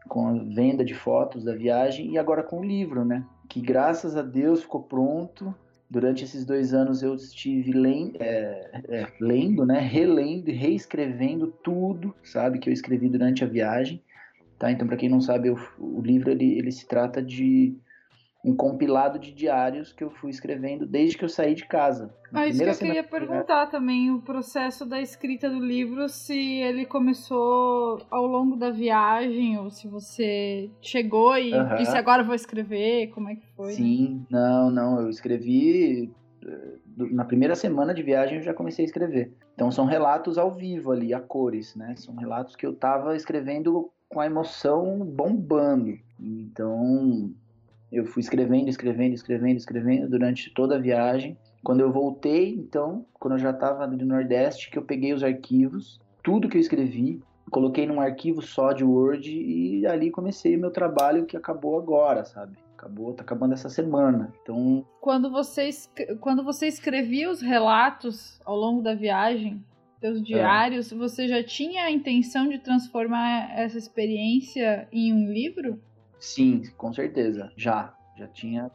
com 0.07 0.27
a 0.27 0.43
venda 0.43 0.83
de 0.83 0.93
fotos 0.93 1.43
da 1.43 1.53
viagem 1.53 2.11
e 2.11 2.17
agora 2.17 2.41
com 2.41 2.59
o 2.59 2.63
livro, 2.63 3.05
né? 3.05 3.23
Que 3.47 3.61
graças 3.61 4.15
a 4.15 4.21
Deus 4.21 4.61
ficou 4.61 4.81
pronto. 4.81 5.53
Durante 5.89 6.23
esses 6.23 6.45
dois 6.45 6.73
anos 6.73 7.03
eu 7.03 7.13
estive 7.15 7.73
lendo, 7.73 8.15
é, 8.21 8.71
é, 8.87 9.07
lendo, 9.19 9.65
né? 9.65 9.79
Relendo 9.79 10.49
reescrevendo 10.49 11.47
tudo, 11.61 12.15
sabe? 12.23 12.59
Que 12.59 12.69
eu 12.69 12.73
escrevi 12.73 13.09
durante 13.09 13.43
a 13.43 13.47
viagem. 13.47 14.01
Tá? 14.61 14.71
Então, 14.71 14.85
para 14.85 14.95
quem 14.95 15.09
não 15.09 15.19
sabe, 15.19 15.49
o, 15.49 15.57
o 15.79 16.03
livro 16.03 16.29
ele, 16.29 16.55
ele 16.55 16.71
se 16.71 16.87
trata 16.87 17.19
de 17.19 17.75
um 18.45 18.55
compilado 18.55 19.17
de 19.17 19.31
diários 19.31 19.91
que 19.91 20.03
eu 20.03 20.11
fui 20.11 20.29
escrevendo 20.29 20.85
desde 20.85 21.17
que 21.17 21.25
eu 21.25 21.29
saí 21.29 21.55
de 21.55 21.65
casa. 21.65 22.13
Ah, 22.31 22.45
isso 22.45 22.63
que 22.63 22.69
eu 22.69 22.77
queria 22.77 23.03
perguntar 23.03 23.65
também, 23.71 24.11
o 24.11 24.21
processo 24.21 24.85
da 24.85 25.01
escrita 25.01 25.49
do 25.49 25.59
livro, 25.59 26.07
se 26.07 26.37
ele 26.37 26.85
começou 26.85 28.05
ao 28.11 28.27
longo 28.27 28.55
da 28.55 28.69
viagem, 28.69 29.57
ou 29.57 29.71
se 29.71 29.87
você 29.87 30.69
chegou 30.79 31.35
e 31.35 31.55
Aham. 31.55 31.75
disse 31.77 31.97
agora 31.97 32.21
eu 32.21 32.27
vou 32.27 32.35
escrever, 32.35 33.07
como 33.15 33.29
é 33.29 33.35
que 33.37 33.47
foi? 33.55 33.73
Sim, 33.73 34.23
não, 34.29 34.69
não, 34.69 35.01
eu 35.01 35.09
escrevi 35.09 36.13
eh, 36.45 36.77
na 37.11 37.25
primeira 37.25 37.55
semana 37.55 37.95
de 37.95 38.03
viagem 38.03 38.37
eu 38.37 38.43
já 38.43 38.53
comecei 38.53 38.85
a 38.85 38.87
escrever. 38.87 39.33
Então 39.55 39.71
são 39.71 39.85
relatos 39.85 40.37
ao 40.37 40.51
vivo 40.51 40.91
ali, 40.91 41.15
a 41.15 41.19
cores, 41.19 41.75
né? 41.75 41.95
São 41.97 42.15
relatos 42.15 42.55
que 42.55 42.65
eu 42.65 42.75
tava 42.75 43.15
escrevendo 43.15 43.91
com 44.11 44.19
a 44.19 44.25
emoção 44.25 44.99
bombando. 45.05 45.97
Então 46.19 47.31
eu 47.91 48.05
fui 48.05 48.21
escrevendo, 48.21 48.69
escrevendo, 48.69 49.13
escrevendo, 49.13 49.57
escrevendo 49.57 50.09
durante 50.09 50.49
toda 50.53 50.75
a 50.75 50.79
viagem. 50.79 51.37
Quando 51.63 51.81
eu 51.81 51.91
voltei, 51.91 52.55
então, 52.55 53.05
quando 53.13 53.33
eu 53.33 53.39
já 53.39 53.51
estava 53.51 53.85
no 53.85 54.05
Nordeste, 54.05 54.71
que 54.71 54.77
eu 54.77 54.81
peguei 54.81 55.13
os 55.13 55.23
arquivos, 55.23 55.99
tudo 56.23 56.49
que 56.49 56.57
eu 56.57 56.61
escrevi, 56.61 57.21
coloquei 57.51 57.85
num 57.85 57.99
arquivo 57.99 58.41
só 58.41 58.71
de 58.71 58.83
Word 58.83 59.29
e 59.29 59.85
ali 59.85 60.09
comecei 60.09 60.57
meu 60.57 60.71
trabalho 60.71 61.25
que 61.25 61.37
acabou 61.37 61.77
agora, 61.77 62.23
sabe? 62.23 62.57
Acabou, 62.77 63.13
tá 63.13 63.21
acabando 63.21 63.53
essa 63.53 63.69
semana. 63.69 64.33
Então, 64.41 64.83
Quando 64.99 65.29
você, 65.29 65.69
quando 66.19 66.43
você 66.43 66.65
escrevia 66.65 67.29
os 67.29 67.41
relatos 67.41 68.39
ao 68.43 68.55
longo 68.55 68.81
da 68.81 68.95
viagem, 68.95 69.63
É. 70.01 70.07
seus 70.07 70.21
diários, 70.23 70.91
você 70.91 71.27
já 71.27 71.43
tinha 71.43 71.83
a 71.83 71.91
intenção 71.91 72.47
de 72.47 72.57
transformar 72.57 73.51
essa 73.57 73.77
experiência 73.77 74.87
em 74.91 75.13
um 75.13 75.31
livro? 75.31 75.79
sim, 76.19 76.61
com 76.77 76.93
certeza, 76.93 77.51
já, 77.57 77.93
já 78.15 78.27
tinha 78.27 78.69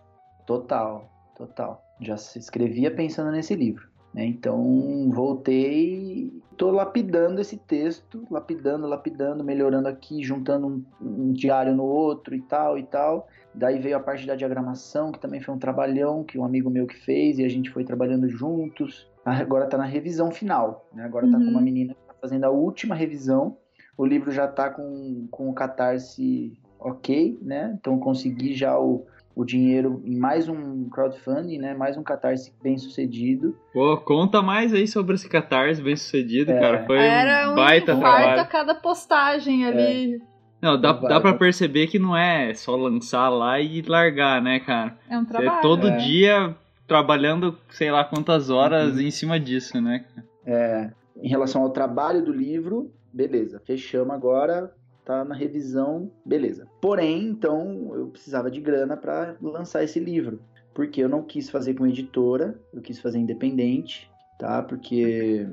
total, 0.47 1.09
total. 1.37 1.83
Já 2.01 2.16
se 2.16 2.39
escrevia 2.39 2.91
pensando 2.91 3.31
nesse 3.31 3.55
livro. 3.55 3.89
né? 4.12 4.27
Então, 4.27 5.11
voltei, 5.11 6.33
tô 6.57 6.70
lapidando 6.70 7.41
esse 7.41 7.57
texto, 7.57 8.27
lapidando, 8.31 8.87
lapidando, 8.87 9.45
melhorando 9.45 9.89
aqui, 9.89 10.22
juntando 10.22 10.66
um, 10.66 10.85
um 11.01 11.33
diário 11.33 11.74
no 11.74 11.85
outro 11.85 12.35
e 12.35 12.43
tal 12.43 12.79
e 12.79 12.83
tal. 12.83 13.29
Daí 13.55 13.79
veio 13.79 13.97
a 13.97 14.01
parte 14.01 14.27
da 14.27 14.35
diagramação, 14.35 15.12
que 15.12 15.20
também 15.20 15.41
foi 15.41 15.55
um 15.55 15.59
trabalhão 15.59 16.24
que 16.24 16.39
um 16.39 16.45
amigo 16.45 16.68
meu 16.68 16.87
que 16.87 16.97
fez 16.97 17.39
e 17.39 17.45
a 17.45 17.49
gente 17.49 17.70
foi 17.70 17.85
trabalhando 17.85 18.29
juntos. 18.29 19.09
Agora 19.27 19.66
tá 19.66 19.77
na 19.77 19.85
revisão 19.85 20.31
final, 20.31 20.89
né? 20.95 21.05
Agora 21.05 21.27
tá 21.27 21.37
com 21.37 21.43
Uhum. 21.45 21.51
uma 21.51 21.61
menina 21.61 21.95
que 21.95 22.01
tá 22.07 22.14
fazendo 22.20 22.45
a 22.45 22.51
última 22.51 22.95
revisão. 22.95 23.57
O 23.99 24.07
livro 24.07 24.31
já 24.31 24.47
tá 24.47 24.70
com, 24.70 25.27
com 25.31 25.49
o 25.51 25.53
catarse 25.53 26.53
ok, 26.79 27.39
né? 27.43 27.77
Então 27.81 27.99
consegui 27.99 28.55
já 28.55 28.79
o, 28.79 29.05
o 29.35 29.45
dinheiro 29.45 30.01
em 30.05 30.16
mais 30.16 30.49
um 30.49 30.89
crowdfunding, 30.91 31.59
né? 31.59 31.74
Mais 31.74 31.97
um 31.97 32.03
catarse 32.03 32.53
bem 32.62 32.79
sucedido. 32.79 33.57
Pô, 33.72 33.97
conta 33.97 34.41
mais 34.43 34.72
aí 34.72 34.87
sobre 34.87 35.14
esse 35.14 35.29
catarse 35.29 35.83
bem 35.83 35.97
sucedido, 35.97 36.53
É. 36.53 36.61
cara. 36.61 36.85
Foi 36.87 36.99
Era 36.99 37.49
um 37.49 37.53
um 37.53 37.57
baita 37.57 37.93
a 37.95 37.97
trabalho. 37.99 38.49
cada 38.49 38.74
postagem 38.74 39.66
ali. 39.66 40.22
Não, 40.62 40.81
dá, 40.81 40.93
dá 40.93 41.20
pra 41.20 41.35
perceber 41.35 41.87
que 41.87 41.99
não 41.99 42.16
é 42.16 42.55
só 42.55 42.77
lançar 42.77 43.29
lá 43.29 43.61
e 43.61 43.83
largar, 43.83 44.41
né, 44.41 44.61
cara? 44.61 44.97
É 45.09 45.18
um 45.18 45.22
Você 45.24 45.29
trabalho. 45.33 45.59
é 45.59 45.62
todo 45.62 45.89
É. 45.89 45.97
dia 45.97 46.57
trabalhando, 46.87 47.59
sei 47.70 47.91
lá 47.91 48.05
quantas 48.05 48.51
horas 48.51 48.95
Uhum. 48.95 49.01
em 49.03 49.11
cima 49.11 49.39
disso, 49.41 49.80
né? 49.80 50.05
É, 50.45 50.91
em 51.20 51.28
relação 51.28 51.62
ao 51.62 51.70
trabalho 51.70 52.24
do 52.24 52.32
livro, 52.32 52.93
beleza, 53.12 53.61
fechamos 53.64 54.14
agora, 54.14 54.72
tá 55.05 55.24
na 55.24 55.34
revisão, 55.34 56.11
beleza. 56.24 56.66
Porém, 56.80 57.24
então, 57.28 57.91
eu 57.95 58.07
precisava 58.09 58.51
de 58.51 58.61
grana 58.61 58.97
para 58.97 59.37
lançar 59.41 59.82
esse 59.82 59.99
livro, 59.99 60.41
porque 60.74 61.03
eu 61.03 61.09
não 61.09 61.22
quis 61.22 61.49
fazer 61.51 61.74
com 61.74 61.87
editora, 61.87 62.59
eu 62.72 62.80
quis 62.82 63.01
fazer 63.01 63.18
independente, 63.18 64.11
tá? 64.39 64.62
Porque 64.62 65.49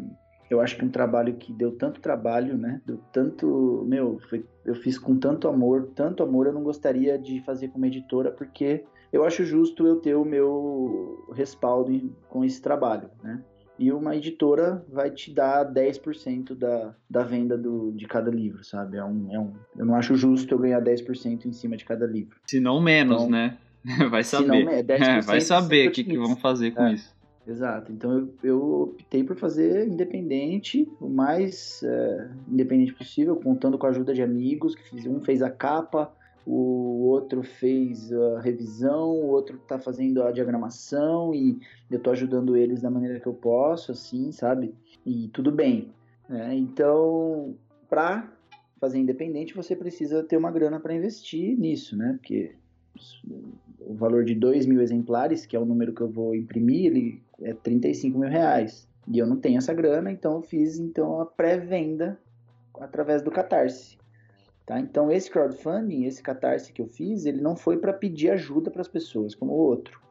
eu 0.50 0.60
acho 0.62 0.76
que 0.78 0.86
um 0.86 0.90
trabalho 0.90 1.34
que 1.36 1.52
deu 1.54 1.72
tanto 1.72 2.00
trabalho, 2.02 2.58
né? 2.58 2.82
Deu 2.86 3.00
tanto, 3.12 3.84
meu, 3.88 4.20
foi- 4.30 4.46
eu 4.66 4.76
fiz 4.76 5.00
com 5.00 5.18
tanto 5.18 5.48
amor, 5.48 5.90
tanto 5.96 6.22
amor, 6.22 6.46
eu 6.48 6.54
não 6.54 6.62
gostaria 6.64 7.18
de 7.18 7.42
fazer 7.42 7.70
com 7.70 7.78
uma 7.78 7.88
editora, 7.88 8.32
porque 8.32 8.84
eu 9.14 9.24
acho 9.24 9.46
justo 9.46 9.86
eu 9.88 9.98
ter 9.98 10.16
o 10.16 10.26
meu 10.26 11.24
respaldo 11.34 11.92
com 12.30 12.44
esse 12.44 12.62
trabalho, 12.62 13.10
né? 13.24 13.42
e 13.80 13.92
uma 13.92 14.16
editora 14.16 14.86
vai 14.88 15.10
te 15.10 15.34
dar 15.34 15.64
10% 15.66 16.54
da, 16.56 16.94
da 17.10 17.24
venda 17.24 17.58
do, 17.58 17.92
de 17.92 18.06
cada 18.06 18.30
livro, 18.30 18.64
sabe? 18.64 18.98
É 18.98 19.04
um, 19.04 19.34
é 19.34 19.40
um, 19.40 19.54
eu 19.76 19.84
não 19.86 19.96
acho 19.96 20.16
justo 20.16 20.54
eu 20.54 20.60
ganhar 20.60 20.80
10% 20.80 21.46
em 21.46 21.52
cima 21.54 21.76
de 21.76 21.84
cada 21.84 22.06
livro. 22.06 22.38
Se 22.48 22.60
não 22.60 22.80
menos, 22.80 23.22
Então, 23.24 23.32
né? 23.32 23.58
Vai 24.12 24.24
se 24.24 24.36
não 24.36 24.46
saber. 24.46 24.66
me- 24.66 24.74
é 24.74 24.84
10% 24.84 25.26
vai 25.26 25.42
saber 25.42 25.90
o 25.90 25.92
que, 25.92 26.04
que 26.04 26.18
vão 26.18 26.36
fazer 26.38 26.72
com 26.72 26.84
É. 26.84 26.94
isso. 26.94 27.14
Exato. 27.46 27.92
Então 27.92 28.12
eu, 28.18 28.34
eu 28.44 28.82
optei 28.84 29.22
por 29.24 29.36
fazer 29.36 29.86
independente, 29.88 30.88
o 31.02 31.10
mais 31.10 31.82
é, 31.84 32.30
independente 32.48 32.94
possível, 32.94 33.36
contando 33.36 33.78
com 33.78 33.86
a 33.86 33.90
ajuda 33.90 34.14
de 34.14 34.22
amigos, 34.22 34.76
que 34.76 34.84
fiz, 34.90 35.06
um 35.08 35.20
fez 35.20 35.42
a 35.42 35.50
capa, 35.50 36.14
o 36.46 37.06
outro 37.06 37.42
fez 37.44 38.12
a 38.12 38.42
revisão, 38.42 39.12
o 39.12 39.28
outro 39.28 39.58
tá 39.68 39.80
fazendo 39.80 40.24
a 40.24 40.32
diagramação 40.32 41.34
e 41.34 41.60
eu 41.90 42.00
tô 42.00 42.12
ajudando 42.12 42.58
eles 42.58 42.82
da 42.82 42.90
maneira 42.90 43.20
que 43.20 43.28
eu 43.28 43.34
posso, 43.34 43.92
assim, 43.92 44.32
sabe? 44.32 44.74
E 45.06 45.30
tudo 45.30 45.52
bem. 45.52 45.90
né? 46.28 46.54
Então, 46.56 47.56
para 47.90 48.30
fazer 48.80 49.00
independente, 49.00 49.56
você 49.56 49.76
precisa 49.76 50.24
ter 50.24 50.36
uma 50.36 50.52
grana 50.52 50.80
para 50.80 50.94
investir 50.94 51.58
nisso, 51.58 51.96
né? 51.96 52.14
Porque 52.20 52.56
o 53.80 53.94
valor 53.94 54.26
de 54.26 54.36
2 54.36 54.66
mil 54.66 54.82
exemplares, 54.82 55.46
que 55.46 55.56
é 55.56 55.60
o 55.60 55.66
número 55.66 55.94
que 55.94 56.02
eu 56.02 56.10
vou 56.10 56.36
imprimir, 56.36 56.88
ele 56.88 57.22
é 57.42 57.54
35 57.54 58.18
mil 58.18 58.30
reais. 58.30 58.88
E 59.08 59.18
eu 59.18 59.28
não 59.28 59.38
tenho 59.38 59.58
essa 59.58 59.74
grana, 59.74 60.12
então 60.12 60.36
eu 60.36 60.42
fiz 60.42 60.78
então 60.78 61.22
a 61.22 61.26
pré-venda 61.26 62.18
através 62.80 63.22
do 63.22 63.32
Catarse. 63.32 63.98
Tá? 64.66 64.80
Então 64.80 65.12
esse 65.12 65.30
crowdfunding, 65.30 66.06
esse 66.06 66.22
Catarse 66.22 66.72
que 66.72 66.82
eu 66.82 66.88
fiz, 66.88 67.26
ele 67.26 67.42
não 67.42 67.56
foi 67.56 67.78
para 67.78 67.94
pedir 67.94 68.30
ajuda 68.30 68.72
para 68.72 68.82
as 68.82 68.88
pessoas, 68.88 69.36
como 69.36 69.52
o 69.52 69.58
outro. 69.58 70.02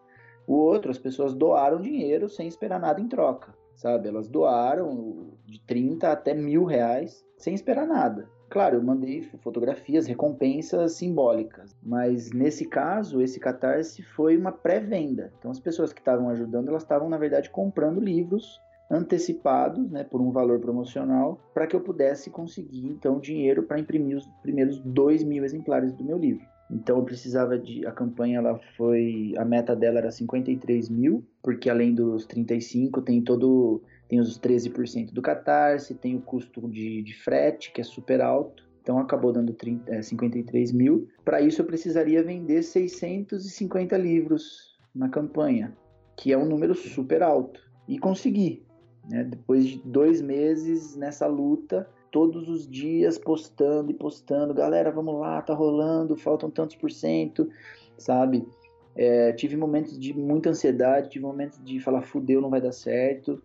O 0.47 0.55
outro, 0.55 0.91
as 0.91 0.99
pessoas 0.99 1.35
doaram 1.35 1.81
dinheiro 1.81 2.29
sem 2.29 2.49
esperar 2.49 2.81
nada 2.81 3.01
em 3.01 3.09
troca, 3.09 3.55
sabe? 3.75 4.09
Elas 4.09 4.29
doaram 4.29 5.31
de 5.47 5.61
30 5.61 6.11
até 6.11 6.35
mil 6.35 6.65
reais 6.65 7.25
sem 7.37 7.55
esperar 7.55 7.87
nada. 7.87 8.29
Claro, 8.51 8.77
eu 8.77 8.83
mandei 8.83 9.23
fotografias, 9.23 10.07
recompensas 10.07 10.93
simbólicas, 10.93 11.75
mas 11.83 12.33
nesse 12.33 12.67
caso, 12.67 13.23
esse 13.23 13.41
catarse 13.41 14.03
foi 14.03 14.37
uma 14.37 14.53
pré-venda. 14.53 15.33
Então, 15.39 15.51
as 15.51 15.59
pessoas 15.59 15.91
que 15.91 16.01
estavam 16.01 16.29
ajudando, 16.29 16.69
elas 16.69 16.83
estavam, 16.83 17.09
na 17.09 17.17
verdade, 17.17 17.49
comprando 17.49 17.99
livros 17.99 18.61
antecipados, 18.93 19.91
né, 19.91 20.05
por 20.05 20.21
um 20.21 20.31
valor 20.31 20.61
promocional, 20.61 21.41
para 21.55 21.67
que 21.67 21.75
eu 21.75 21.81
pudesse 21.81 22.29
conseguir, 22.31 22.87
então, 22.87 23.19
dinheiro 23.19 23.63
para 23.63 23.81
imprimir 23.81 24.19
os 24.19 24.27
primeiros 24.43 24.79
2 24.81 25.25
mil 25.25 25.45
exemplares 25.45 25.93
do 25.95 26.05
meu 26.05 26.19
livro. 26.19 26.47
Então 26.71 26.97
eu 26.97 27.05
precisava 27.05 27.59
de. 27.59 27.87
A 27.87 27.93
campanha 27.93 28.39
ela 28.39 28.59
foi. 28.77 29.35
A 29.37 29.45
meta 29.45 29.77
dela 29.77 29.99
era 29.99 30.11
53 30.11 30.89
mil, 30.89 31.23
porque 31.43 31.69
além 31.69 31.95
dos 31.95 32.25
35 32.25 33.03
tem 33.03 33.21
todo. 33.21 33.83
Tem 34.09 34.19
os 34.19 34.39
13% 34.39 35.13
do 35.13 35.23
catarse, 35.23 35.95
tem 35.95 36.17
o 36.17 36.21
custo 36.21 36.69
de, 36.69 37.03
de 37.03 37.15
frete, 37.15 37.73
que 37.73 37.81
é 37.81 37.85
super 37.85 38.21
alto. 38.21 38.63
Então 38.81 38.99
acabou 38.99 39.33
dando 39.33 39.53
30, 39.55 39.91
é, 39.95 40.03
53 40.03 40.73
mil. 40.73 41.09
Para 41.25 41.41
isso 41.41 41.61
eu 41.61 41.67
precisaria 41.67 42.23
vender 42.23 42.63
650 42.63 43.97
livros 43.97 44.77
na 44.95 45.09
campanha, 45.09 45.77
que 46.17 46.33
é 46.33 46.37
um 46.37 46.47
número 46.47 46.75
super 46.75 47.23
alto. 47.23 47.61
E 47.87 47.99
consegui. 47.99 48.63
Né? 49.09 49.25
Depois 49.25 49.67
de 49.67 49.79
dois 49.79 50.21
meses 50.21 50.97
nessa 50.97 51.27
luta, 51.27 51.89
todos 52.11 52.49
os 52.49 52.69
dias 52.69 53.19
postando 53.19 53.91
e 53.91 53.95
postando, 53.95 54.55
galera, 54.55 54.91
vamos 54.91 55.19
lá, 55.19 55.41
tá 55.43 55.55
rolando, 55.55 56.17
faltam 56.17 56.51
tantos 56.51 56.77
por 56.77 56.91
cento, 56.91 57.49
sabe? 57.97 58.47
É, 58.95 59.33
tive 59.33 59.57
momentos 59.57 59.99
de 59.99 60.13
muita 60.13 60.51
ansiedade, 60.51 61.09
tive 61.09 61.25
momentos 61.25 61.63
de 61.65 61.81
falar, 61.81 62.03
fudeu, 62.03 62.41
não 62.41 62.51
vai 62.51 62.61
dar 62.61 62.73
certo, 62.73 63.43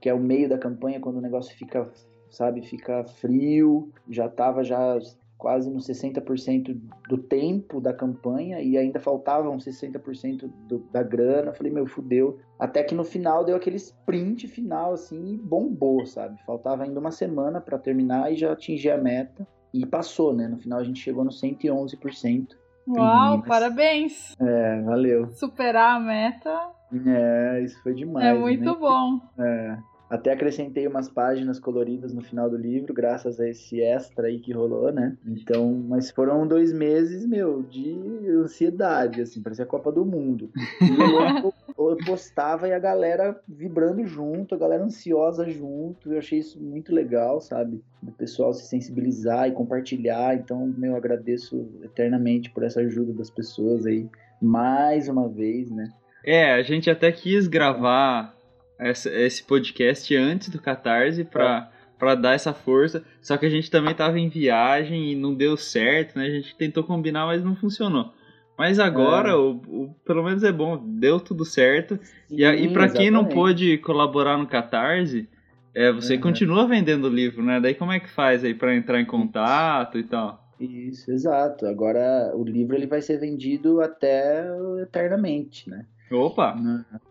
que 0.00 0.08
é 0.08 0.14
o 0.14 0.20
meio 0.20 0.48
da 0.48 0.58
campanha, 0.58 1.00
quando 1.00 1.16
o 1.16 1.22
negócio 1.22 1.56
fica, 1.56 1.90
sabe, 2.28 2.62
fica 2.62 3.04
frio, 3.04 3.90
já 4.08 4.28
tava 4.28 4.62
já 4.62 4.98
quase 5.40 5.70
nos 5.70 5.86
60% 5.88 6.78
do 7.08 7.18
tempo 7.18 7.80
da 7.80 7.92
campanha 7.92 8.60
e 8.60 8.76
ainda 8.76 9.00
faltavam 9.00 9.56
60% 9.56 10.50
do, 10.68 10.78
da 10.92 11.02
grana. 11.02 11.52
Falei, 11.54 11.72
meu, 11.72 11.86
fudeu. 11.86 12.38
Até 12.58 12.84
que 12.84 12.94
no 12.94 13.02
final 13.04 13.44
deu 13.44 13.56
aquele 13.56 13.76
sprint 13.76 14.46
final, 14.46 14.92
assim, 14.92 15.34
e 15.34 15.38
bombou, 15.38 16.04
sabe? 16.06 16.38
Faltava 16.44 16.84
ainda 16.84 17.00
uma 17.00 17.10
semana 17.10 17.60
para 17.60 17.78
terminar 17.78 18.30
e 18.30 18.36
já 18.36 18.52
atingi 18.52 18.90
a 18.90 18.98
meta. 18.98 19.46
E 19.72 19.86
passou, 19.86 20.34
né? 20.34 20.46
No 20.46 20.58
final 20.58 20.78
a 20.78 20.84
gente 20.84 21.00
chegou 21.00 21.24
no 21.24 21.30
111%. 21.30 22.48
Uau, 22.88 23.30
Meninas. 23.30 23.48
parabéns! 23.48 24.36
É, 24.40 24.82
valeu. 24.82 25.32
Superar 25.34 25.96
a 25.96 26.00
meta 26.00 26.70
É, 27.06 27.60
isso 27.62 27.80
foi 27.82 27.94
demais. 27.94 28.26
é 28.26 28.34
muito 28.34 28.64
né? 28.64 28.76
bom. 28.78 29.20
É. 29.38 29.78
Até 30.10 30.32
acrescentei 30.32 30.88
umas 30.88 31.08
páginas 31.08 31.60
coloridas 31.60 32.12
no 32.12 32.20
final 32.20 32.50
do 32.50 32.56
livro, 32.56 32.92
graças 32.92 33.38
a 33.38 33.48
esse 33.48 33.80
extra 33.80 34.26
aí 34.26 34.40
que 34.40 34.52
rolou, 34.52 34.92
né? 34.92 35.16
Então, 35.24 35.72
mas 35.88 36.10
foram 36.10 36.48
dois 36.48 36.72
meses, 36.72 37.24
meu, 37.24 37.62
de 37.62 37.96
ansiedade, 38.42 39.22
assim, 39.22 39.40
parecia 39.40 39.64
a 39.64 39.68
Copa 39.68 39.92
do 39.92 40.04
Mundo. 40.04 40.50
E 40.80 41.44
eu, 41.44 41.54
eu 41.92 41.96
postava 42.04 42.66
e 42.66 42.72
a 42.72 42.78
galera 42.80 43.40
vibrando 43.46 44.04
junto, 44.04 44.52
a 44.52 44.58
galera 44.58 44.82
ansiosa 44.82 45.48
junto. 45.48 46.12
Eu 46.12 46.18
achei 46.18 46.40
isso 46.40 46.60
muito 46.60 46.92
legal, 46.92 47.40
sabe? 47.40 47.80
Do 48.02 48.10
pessoal 48.10 48.52
se 48.52 48.66
sensibilizar 48.66 49.46
e 49.46 49.52
compartilhar. 49.52 50.34
Então, 50.34 50.66
meu, 50.76 50.90
eu 50.90 50.96
agradeço 50.96 51.68
eternamente 51.84 52.50
por 52.50 52.64
essa 52.64 52.80
ajuda 52.80 53.12
das 53.12 53.30
pessoas 53.30 53.86
aí, 53.86 54.08
mais 54.42 55.06
uma 55.06 55.28
vez, 55.28 55.70
né? 55.70 55.88
É, 56.24 56.52
a 56.52 56.62
gente 56.62 56.90
até 56.90 57.12
quis 57.12 57.46
gravar 57.46 58.39
essa- 58.80 59.10
esse 59.10 59.42
podcast 59.44 60.14
antes 60.16 60.48
do 60.48 60.60
Catarse 60.60 61.24
pra, 61.24 61.70
pra 61.98 62.14
dar 62.14 62.34
essa 62.34 62.52
força. 62.52 63.04
Só 63.20 63.36
que 63.36 63.46
a 63.46 63.50
gente 63.50 63.70
também 63.70 63.94
tava 63.94 64.18
em 64.18 64.28
viagem 64.28 65.12
e 65.12 65.14
não 65.16 65.34
deu 65.34 65.56
certo, 65.56 66.18
né? 66.18 66.26
A 66.26 66.30
gente 66.30 66.56
tentou 66.56 66.82
combinar, 66.82 67.26
mas 67.26 67.44
não 67.44 67.54
funcionou. 67.54 68.12
Mas 68.58 68.78
agora, 68.78 69.30
É. 69.30 69.34
o, 69.34 69.52
o- 69.68 69.94
pelo 70.04 70.22
menos 70.22 70.42
é 70.42 70.52
bom, 70.52 70.76
deu 70.98 71.18
tudo 71.20 71.44
certo. 71.44 71.98
E, 72.30 72.44
a- 72.44 72.54
e 72.54 72.68
Sim, 72.68 72.72
pra 72.72 72.88
quem 72.90 73.10
não 73.10 73.24
pôde 73.24 73.78
colaborar 73.78 74.36
no 74.36 74.46
Catarse, 74.46 75.28
é, 75.74 75.90
você 75.92 76.16
Uhum. 76.16 76.20
continua 76.20 76.66
vendendo 76.66 77.04
o 77.06 77.10
livro, 77.14 77.42
né? 77.42 77.58
Daí 77.60 77.74
como 77.74 77.92
é 77.92 78.00
que 78.00 78.10
faz 78.10 78.44
aí 78.44 78.52
pra 78.54 78.74
entrar 78.76 79.00
em 79.00 79.06
contato 79.06 79.98
e 79.98 80.02
tal? 80.02 80.46
Isso, 80.60 81.10
exato. 81.10 81.64
Agora 81.66 82.32
o 82.34 82.44
livro 82.44 82.76
ele 82.76 82.86
vai 82.86 83.00
ser 83.00 83.18
vendido 83.18 83.80
até 83.80 84.44
eternamente, 84.82 85.70
né? 85.70 85.86
Opa, 86.10 86.54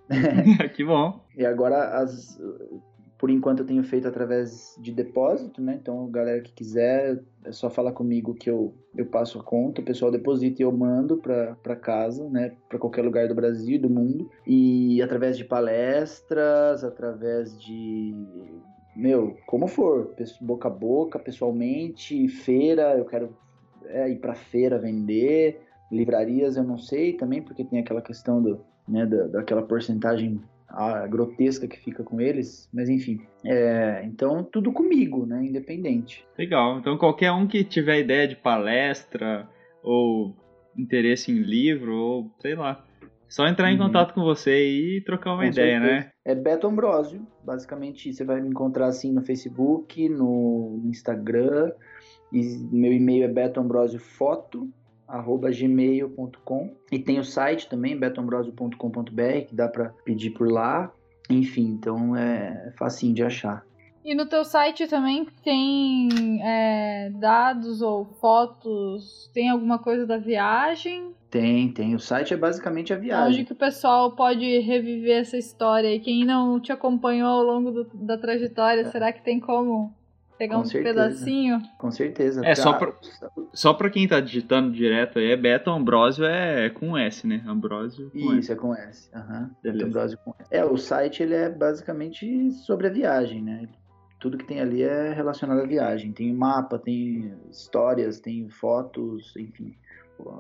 que 0.76 0.84
bom. 0.84 1.24
E 1.38 1.46
agora 1.46 2.00
as 2.00 2.40
por 3.20 3.30
enquanto 3.30 3.60
eu 3.60 3.66
tenho 3.66 3.84
feito 3.84 4.08
através 4.08 4.74
de 4.80 4.94
depósito, 4.94 5.62
né? 5.62 5.78
Então, 5.80 6.10
galera 6.10 6.42
que 6.42 6.54
quiser, 6.54 7.22
é 7.44 7.52
só 7.52 7.70
falar 7.70 7.92
comigo 7.92 8.34
que 8.34 8.50
eu, 8.50 8.74
eu 8.96 9.06
passo 9.06 9.38
a 9.38 9.44
conta, 9.44 9.82
o 9.82 9.84
pessoal 9.84 10.10
deposita 10.10 10.62
e 10.62 10.64
eu 10.64 10.72
mando 10.72 11.18
para 11.18 11.76
casa, 11.76 12.30
né? 12.30 12.56
Para 12.70 12.80
qualquer 12.80 13.04
lugar 13.04 13.28
do 13.28 13.36
Brasil 13.36 13.76
e 13.76 13.78
do 13.78 13.90
mundo. 13.90 14.32
E 14.48 15.02
através 15.02 15.38
de 15.38 15.44
palestras, 15.44 16.82
através 16.82 17.60
de 17.60 18.16
meu, 18.96 19.38
como 19.46 19.68
for, 19.68 20.14
boca 20.40 20.70
a 20.70 20.72
boca, 20.72 21.20
pessoalmente, 21.20 22.28
feira, 22.30 22.98
eu 22.98 23.06
quero 23.06 23.36
é, 23.86 24.10
ir 24.10 24.20
para 24.20 24.34
feira 24.34 24.80
vender, 24.80 25.62
livrarias 25.92 26.56
eu 26.56 26.64
não 26.64 26.78
sei 26.78 27.14
também, 27.14 27.42
porque 27.42 27.66
tem 27.66 27.80
aquela 27.80 28.02
questão 28.02 28.42
do, 28.42 28.62
né, 28.90 29.06
da, 29.06 29.28
daquela 29.28 29.62
porcentagem 29.62 30.42
grotesca 31.10 31.68
que 31.68 31.80
fica 31.80 32.04
com 32.04 32.22
eles, 32.22 32.70
mas 32.72 32.90
enfim. 32.90 33.20
É, 33.44 34.04
então, 34.06 34.44
tudo 34.44 34.72
comigo, 34.72 35.26
né? 35.26 35.44
Independente. 35.44 36.24
Legal. 36.38 36.78
Então 36.78 36.96
qualquer 36.98 37.32
um 37.32 37.48
que 37.48 37.64
tiver 37.64 38.00
ideia 38.02 38.28
de 38.28 38.36
palestra 38.36 39.50
ou 39.82 40.36
interesse 40.78 41.32
em 41.32 41.40
livro 41.42 41.96
ou 41.96 42.32
sei 42.40 42.54
lá, 42.56 42.86
só 43.28 43.48
entrar 43.48 43.72
em 43.72 43.80
Uhum. 43.80 43.88
contato 43.88 44.14
com 44.14 44.22
você 44.22 44.64
e 44.64 45.02
trocar 45.02 45.34
uma 45.34 45.44
Com 45.44 45.52
ideia, 45.52 45.80
certeza. 45.80 46.06
né? 46.06 46.12
É 46.24 46.36
Beto 46.36 46.68
Ambrosio, 46.68 47.26
basicamente 47.44 48.14
você 48.14 48.24
vai 48.24 48.40
me 48.40 48.50
encontrar 48.50 48.88
assim 48.88 49.12
no 49.12 49.24
Facebook, 49.24 50.08
no 50.08 50.82
Instagram, 50.86 51.72
E 52.32 52.42
meu 52.72 52.94
e-mail 52.94 53.24
é 53.24 53.28
betoambrosiofoto@gmail.com 55.10 56.76
e 56.92 57.00
tem 57.00 57.20
o 57.20 57.24
site 57.24 57.68
também 57.68 57.98
betoambrosio.com.br 57.98 59.46
que 59.48 59.56
dá 59.56 59.68
para 59.68 59.90
pedir 60.06 60.32
por 60.32 60.52
lá. 60.52 60.92
Enfim, 61.30 61.68
então 61.68 62.16
é 62.16 62.74
facinho 62.78 63.14
de 63.14 63.24
achar. 63.24 63.64
E 64.04 64.16
no 64.16 64.26
teu 64.26 64.46
site 64.46 64.88
também 64.88 65.28
tem 65.44 66.42
é, 66.42 67.12
dados 67.12 67.82
ou 67.82 68.06
fotos? 68.06 69.30
Tem 69.34 69.50
alguma 69.50 69.78
coisa 69.78 70.08
da 70.08 70.18
viagem? 70.18 71.14
Tem, 71.30 71.72
tem. 71.72 71.94
O 71.94 72.00
site 72.00 72.34
é 72.34 72.38
basicamente 72.38 72.92
a 72.92 72.98
viagem. 72.98 73.42
Onde 73.42 73.46
que 73.46 73.54
o 73.54 73.56
pessoal 73.56 74.16
pode 74.16 74.60
reviver 74.62 75.20
essa 75.20 75.38
história? 75.38 75.94
E 75.94 76.00
quem 76.00 76.26
não 76.26 76.60
te 76.60 76.72
acompanhou 76.72 77.30
ao 77.30 77.44
longo 77.44 77.72
do, 77.72 77.84
da 77.94 78.18
trajetória, 78.18 78.82
é. 78.82 78.86
será 78.86 79.14
que 79.14 79.22
tem 79.22 79.40
como 79.40 79.94
pegar 80.40 80.56
Com 80.56 80.62
um 80.62 80.66
certeza. 80.66 80.94
pedacinho? 81.04 81.62
Com 81.78 81.92
certeza. 81.92 82.46
É, 82.46 82.56
só 82.56 82.74
pra, 82.74 82.94
só 83.54 83.74
pra 83.74 83.90
quem 83.90 84.08
tá 84.08 84.22
digitando 84.22 84.72
direto 84.72 85.20
aí, 85.20 85.32
é 85.32 85.38
Beto 85.38 85.70
Ambrosio 85.70 86.24
é 86.26 86.70
com 86.70 86.98
S, 86.98 87.28
né? 87.28 87.44
Ambrosio 87.46 88.10
com 88.10 88.18
Isso, 88.18 88.38
S. 88.40 88.52
é 88.54 88.56
com 88.56 88.74
S. 88.74 89.10
Uhum. 89.14 89.50
Beleza. 89.62 89.86
Ambrosio 89.86 90.18
com 90.24 90.32
S. 90.40 90.48
É, 90.50 90.64
o 90.66 90.78
site 90.78 91.22
ele 91.22 91.36
é 91.36 91.50
basicamente 91.50 92.52
sobre 92.54 92.88
a 92.88 92.90
viagem, 92.90 93.44
né? 93.44 93.68
Tudo 94.20 94.38
que 94.38 94.46
tem 94.46 94.60
ali 94.62 94.82
é 94.82 95.14
relacionado 95.14 95.60
à 95.60 95.66
viagem. 95.66 96.14
Tem 96.14 96.34
mapa, 96.34 96.80
tem 96.80 97.34
histórias, 97.52 98.20
tem 98.20 98.50
fotos, 98.50 99.34
enfim, 99.38 99.76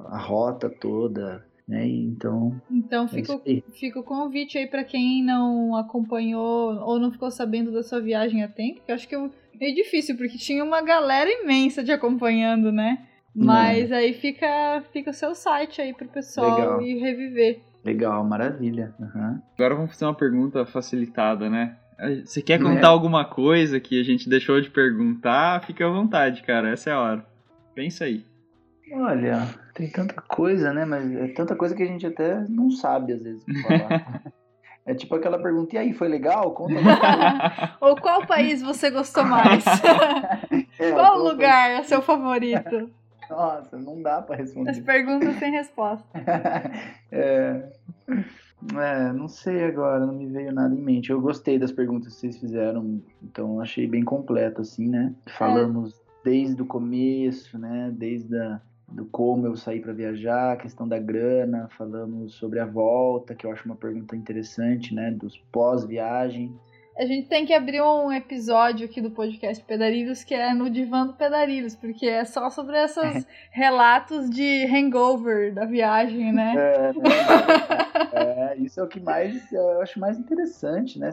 a 0.07 0.17
rota 0.17 0.69
toda, 0.69 1.45
né? 1.67 1.85
Então, 1.87 2.59
Então 2.71 3.05
é 3.05 3.07
fica, 3.09 3.39
aí. 3.45 3.63
fica 3.71 3.99
o 3.99 4.03
convite 4.03 4.57
aí 4.57 4.65
pra 4.67 4.83
quem 4.83 5.23
não 5.23 5.75
acompanhou 5.75 6.73
ou 6.81 6.99
não 6.99 7.11
ficou 7.11 7.29
sabendo 7.31 7.71
da 7.71 7.83
sua 7.83 7.99
viagem 8.01 8.43
a 8.43 8.47
tempo, 8.47 8.81
que 8.85 8.91
eu 8.91 8.95
acho 8.95 9.07
que 9.07 9.15
é 9.15 9.29
meio 9.59 9.75
difícil, 9.75 10.15
porque 10.17 10.37
tinha 10.37 10.63
uma 10.63 10.81
galera 10.81 11.29
imensa 11.29 11.83
te 11.83 11.91
acompanhando, 11.91 12.71
né? 12.71 13.05
Mas 13.35 13.91
aí 13.91 14.13
fica, 14.13 14.83
fica 14.91 15.11
o 15.11 15.13
seu 15.13 15.35
site 15.35 15.81
aí 15.81 15.93
pro 15.93 16.07
pessoal 16.07 16.55
Legal. 16.59 16.81
ir 16.81 16.99
reviver. 16.99 17.59
Legal, 17.85 18.23
maravilha. 18.25 18.93
Uhum. 18.99 19.39
Agora 19.57 19.75
vamos 19.75 19.91
fazer 19.91 20.05
uma 20.05 20.15
pergunta 20.15 20.65
facilitada, 20.65 21.49
né? 21.49 21.77
Você 22.25 22.41
quer 22.41 22.59
É. 22.59 22.63
contar 22.63 22.87
alguma 22.87 23.25
coisa 23.25 23.79
que 23.79 23.99
a 23.99 24.03
gente 24.03 24.27
deixou 24.29 24.59
de 24.59 24.69
perguntar? 24.69 25.63
Fica 25.65 25.85
à 25.85 25.89
vontade, 25.89 26.41
cara. 26.43 26.69
Essa 26.71 26.89
é 26.89 26.93
a 26.93 26.99
hora. 26.99 27.25
Pensa 27.75 28.05
aí. 28.05 28.23
Olha, 28.91 29.47
tem 29.75 29.89
tanta 29.89 30.19
coisa, 30.21 30.73
né? 30.73 30.83
Mas 30.85 31.11
é 31.15 31.27
tanta 31.29 31.55
coisa 31.55 31.75
que 31.75 31.83
a 31.83 31.85
gente 31.85 32.05
até 32.07 32.43
não 32.49 32.71
sabe 32.71 33.13
às 33.13 33.21
vezes 33.21 33.43
falar. 33.61 34.23
é 34.89 34.95
tipo 34.95 35.13
aquela 35.13 35.37
pergunta, 35.37 35.75
e 35.75 35.77
aí, 35.77 35.93
foi 35.93 36.07
legal? 36.07 36.51
Conta. 36.51 36.73
Ou 37.79 37.95
qual 37.95 38.25
país 38.25 38.59
você 38.61 38.89
gostou 38.89 39.23
mais? 39.23 39.63
É, 40.79 40.93
qual 40.93 41.19
lugar 41.19 41.71
é 41.71 41.83
seu 41.83 42.01
favorito? 42.01 42.89
Nossa, 43.29 43.77
não 43.77 44.01
dá 44.01 44.21
pra 44.21 44.37
responder. 44.37 44.69
As 44.69 44.79
perguntas 44.79 45.35
sem 45.35 45.51
resposta. 45.51 46.07
é, 47.11 47.69
é, 48.77 49.11
não 49.11 49.27
sei 49.27 49.65
agora, 49.65 50.05
não 50.05 50.13
me 50.13 50.27
veio 50.27 50.53
nada 50.53 50.73
em 50.73 50.81
mente. 50.81 51.09
Eu 51.09 51.19
gostei 51.19 51.59
das 51.59 51.73
perguntas 51.73 52.13
que 52.13 52.21
vocês 52.21 52.37
fizeram, 52.37 53.01
então 53.21 53.59
achei 53.59 53.85
bem 53.87 54.05
completo, 54.05 54.61
assim, 54.61 54.87
né? 54.87 55.13
Falamos 55.37 56.01
desde 56.23 56.61
o 56.61 56.65
começo, 56.65 57.59
né? 57.59 57.91
Desde 57.93 58.37
a, 58.37 58.61
do 58.91 59.05
como 59.05 59.45
eu 59.45 59.55
saí 59.55 59.79
para 59.79 59.93
viajar, 59.93 60.53
a 60.53 60.57
questão 60.57 60.87
da 60.87 60.99
grana, 60.99 61.69
falamos 61.77 62.35
sobre 62.35 62.59
a 62.59 62.65
volta, 62.65 63.35
que 63.35 63.45
eu 63.45 63.51
acho 63.51 63.65
uma 63.65 63.75
pergunta 63.75 64.15
interessante, 64.15 64.93
né? 64.93 65.11
Dos 65.11 65.37
pós-viagem. 65.51 66.53
A 66.97 67.05
gente 67.05 67.29
tem 67.29 67.45
que 67.45 67.53
abrir 67.53 67.81
um 67.81 68.11
episódio 68.11 68.85
aqui 68.85 68.99
do 68.99 69.09
podcast 69.09 69.63
Pedarilhos 69.63 70.21
que 70.23 70.33
é 70.33 70.53
no 70.53 70.69
Divã 70.69 71.07
do 71.07 71.13
Pedarilhos, 71.13 71.73
porque 71.73 72.05
é 72.05 72.25
só 72.25 72.49
sobre 72.49 72.77
esses 72.77 73.25
relatos 73.51 74.29
de 74.29 74.65
hangover 74.65 75.53
da 75.53 75.65
viagem, 75.65 76.33
né? 76.33 76.55
É, 76.57 76.93
né? 76.93 77.09
É, 78.11 78.57
isso 78.57 78.81
é 78.81 78.83
o 78.83 78.87
que 78.87 78.99
mais 78.99 79.49
eu 79.53 79.81
acho 79.81 79.97
mais 79.97 80.19
interessante, 80.19 80.99
né? 80.99 81.11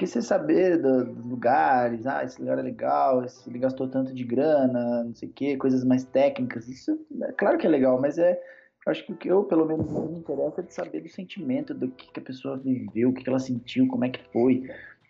Porque 0.00 0.06
você 0.06 0.22
saber 0.22 0.78
do- 0.80 1.04
dos 1.04 1.26
lugares, 1.26 2.06
ah, 2.06 2.24
esse 2.24 2.40
lugar 2.40 2.58
é 2.58 2.62
legal, 2.62 3.22
esse- 3.22 3.46
ele 3.50 3.58
gastou 3.58 3.86
tanto 3.86 4.14
de 4.14 4.24
grana, 4.24 5.04
não 5.04 5.14
sei 5.14 5.28
o 5.28 5.32
quê, 5.32 5.58
coisas 5.58 5.84
mais 5.84 6.04
técnicas, 6.04 6.66
isso 6.68 6.98
é 7.22 7.32
claro 7.32 7.58
que 7.58 7.66
é 7.66 7.70
legal, 7.70 8.00
mas 8.00 8.16
é 8.16 8.40
acho 8.86 9.04
que 9.04 9.12
o 9.12 9.16
que 9.16 9.28
eu, 9.28 9.44
pelo 9.44 9.66
menos, 9.66 9.92
me 9.92 10.16
interessa 10.16 10.62
é 10.62 10.64
de 10.64 10.72
saber 10.72 11.02
do 11.02 11.08
sentimento, 11.10 11.74
do 11.74 11.90
que, 11.90 12.10
que 12.14 12.18
a 12.18 12.22
pessoa 12.22 12.56
viveu, 12.56 13.10
o 13.10 13.12
que, 13.12 13.22
que 13.22 13.28
ela 13.28 13.38
sentiu, 13.38 13.86
como 13.88 14.06
é 14.06 14.08
que 14.08 14.20
foi, 14.32 14.66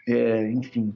é, 0.08 0.50
enfim. 0.50 0.92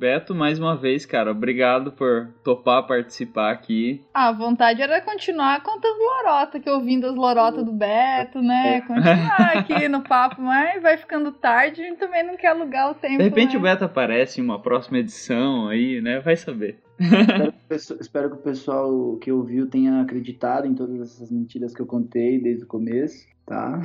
Beto, 0.00 0.34
mais 0.34 0.58
uma 0.58 0.74
vez, 0.74 1.04
cara, 1.04 1.30
obrigado 1.30 1.92
por 1.92 2.28
topar 2.42 2.86
participar 2.86 3.50
aqui. 3.50 4.02
Ah, 4.14 4.28
a 4.28 4.32
vontade 4.32 4.80
era 4.80 4.98
continuar 5.02 5.62
contando 5.62 5.98
lorota, 5.98 6.58
que 6.58 6.70
ouvindo 6.70 7.06
as 7.06 7.14
lorotas 7.14 7.62
do 7.62 7.70
Beto, 7.70 8.40
né? 8.40 8.80
Continuar 8.80 9.58
aqui 9.58 9.88
no 9.90 10.00
papo, 10.00 10.40
mas 10.40 10.80
vai 10.80 10.96
ficando 10.96 11.30
tarde 11.32 11.82
e 11.82 11.96
também 11.96 12.26
não 12.26 12.34
quer 12.34 12.46
alugar 12.46 12.90
o 12.90 12.94
tempo. 12.94 13.18
De 13.18 13.24
repente 13.24 13.52
né? 13.52 13.58
o 13.58 13.62
Beto 13.62 13.84
aparece 13.84 14.40
em 14.40 14.44
uma 14.44 14.58
próxima 14.58 14.96
edição 14.96 15.68
aí, 15.68 16.00
né? 16.00 16.18
Vai 16.20 16.34
saber. 16.34 16.78
espero, 16.98 18.00
espero 18.00 18.30
que 18.30 18.36
o 18.36 18.42
pessoal 18.42 19.18
que 19.18 19.30
ouviu 19.30 19.68
tenha 19.68 20.00
acreditado 20.00 20.66
em 20.66 20.74
todas 20.74 20.98
essas 20.98 21.30
mentiras 21.30 21.74
que 21.74 21.82
eu 21.82 21.86
contei 21.86 22.40
desde 22.40 22.64
o 22.64 22.66
começo, 22.66 23.26
tá? 23.50 23.82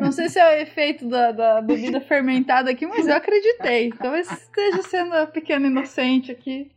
Não 0.00 0.10
sei 0.10 0.28
se 0.28 0.40
é 0.40 0.48
o 0.48 0.62
efeito 0.62 1.08
da, 1.08 1.30
da 1.30 1.62
bebida 1.62 2.00
fermentada 2.00 2.72
aqui, 2.72 2.84
mas 2.84 3.06
eu 3.06 3.14
acreditei. 3.14 3.92
Talvez 3.92 4.28
esteja 4.28 4.82
sendo 4.82 5.14
a 5.14 5.28
pequena 5.28 5.68
inocente 5.68 6.32
aqui. 6.32 6.72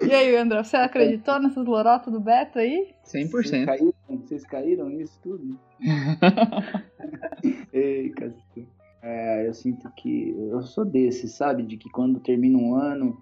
E 0.00 0.10
aí, 0.10 0.34
André, 0.34 0.64
você 0.64 0.78
acreditou 0.78 1.38
nessas 1.38 1.66
lorotas 1.66 2.10
do 2.10 2.18
Beto 2.18 2.58
aí? 2.58 2.94
Vocês 3.02 3.30
100%. 3.30 3.66
caíram, 3.66 3.94
vocês 4.08 4.46
caíram 4.46 4.88
nisso 4.88 5.20
tudo? 5.22 5.60
Ei, 7.74 8.08
cacete. 8.10 8.66
É, 9.02 9.46
eu 9.46 9.52
sinto 9.52 9.90
que 9.98 10.34
eu 10.50 10.62
sou 10.62 10.86
desse, 10.86 11.28
sabe? 11.28 11.62
De 11.62 11.76
que 11.76 11.90
quando 11.90 12.20
termina 12.20 12.56
um 12.56 12.74
ano, 12.74 13.20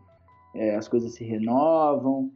é, 0.54 0.76
as 0.76 0.86
coisas 0.86 1.12
se 1.12 1.24
renovam, 1.24 2.30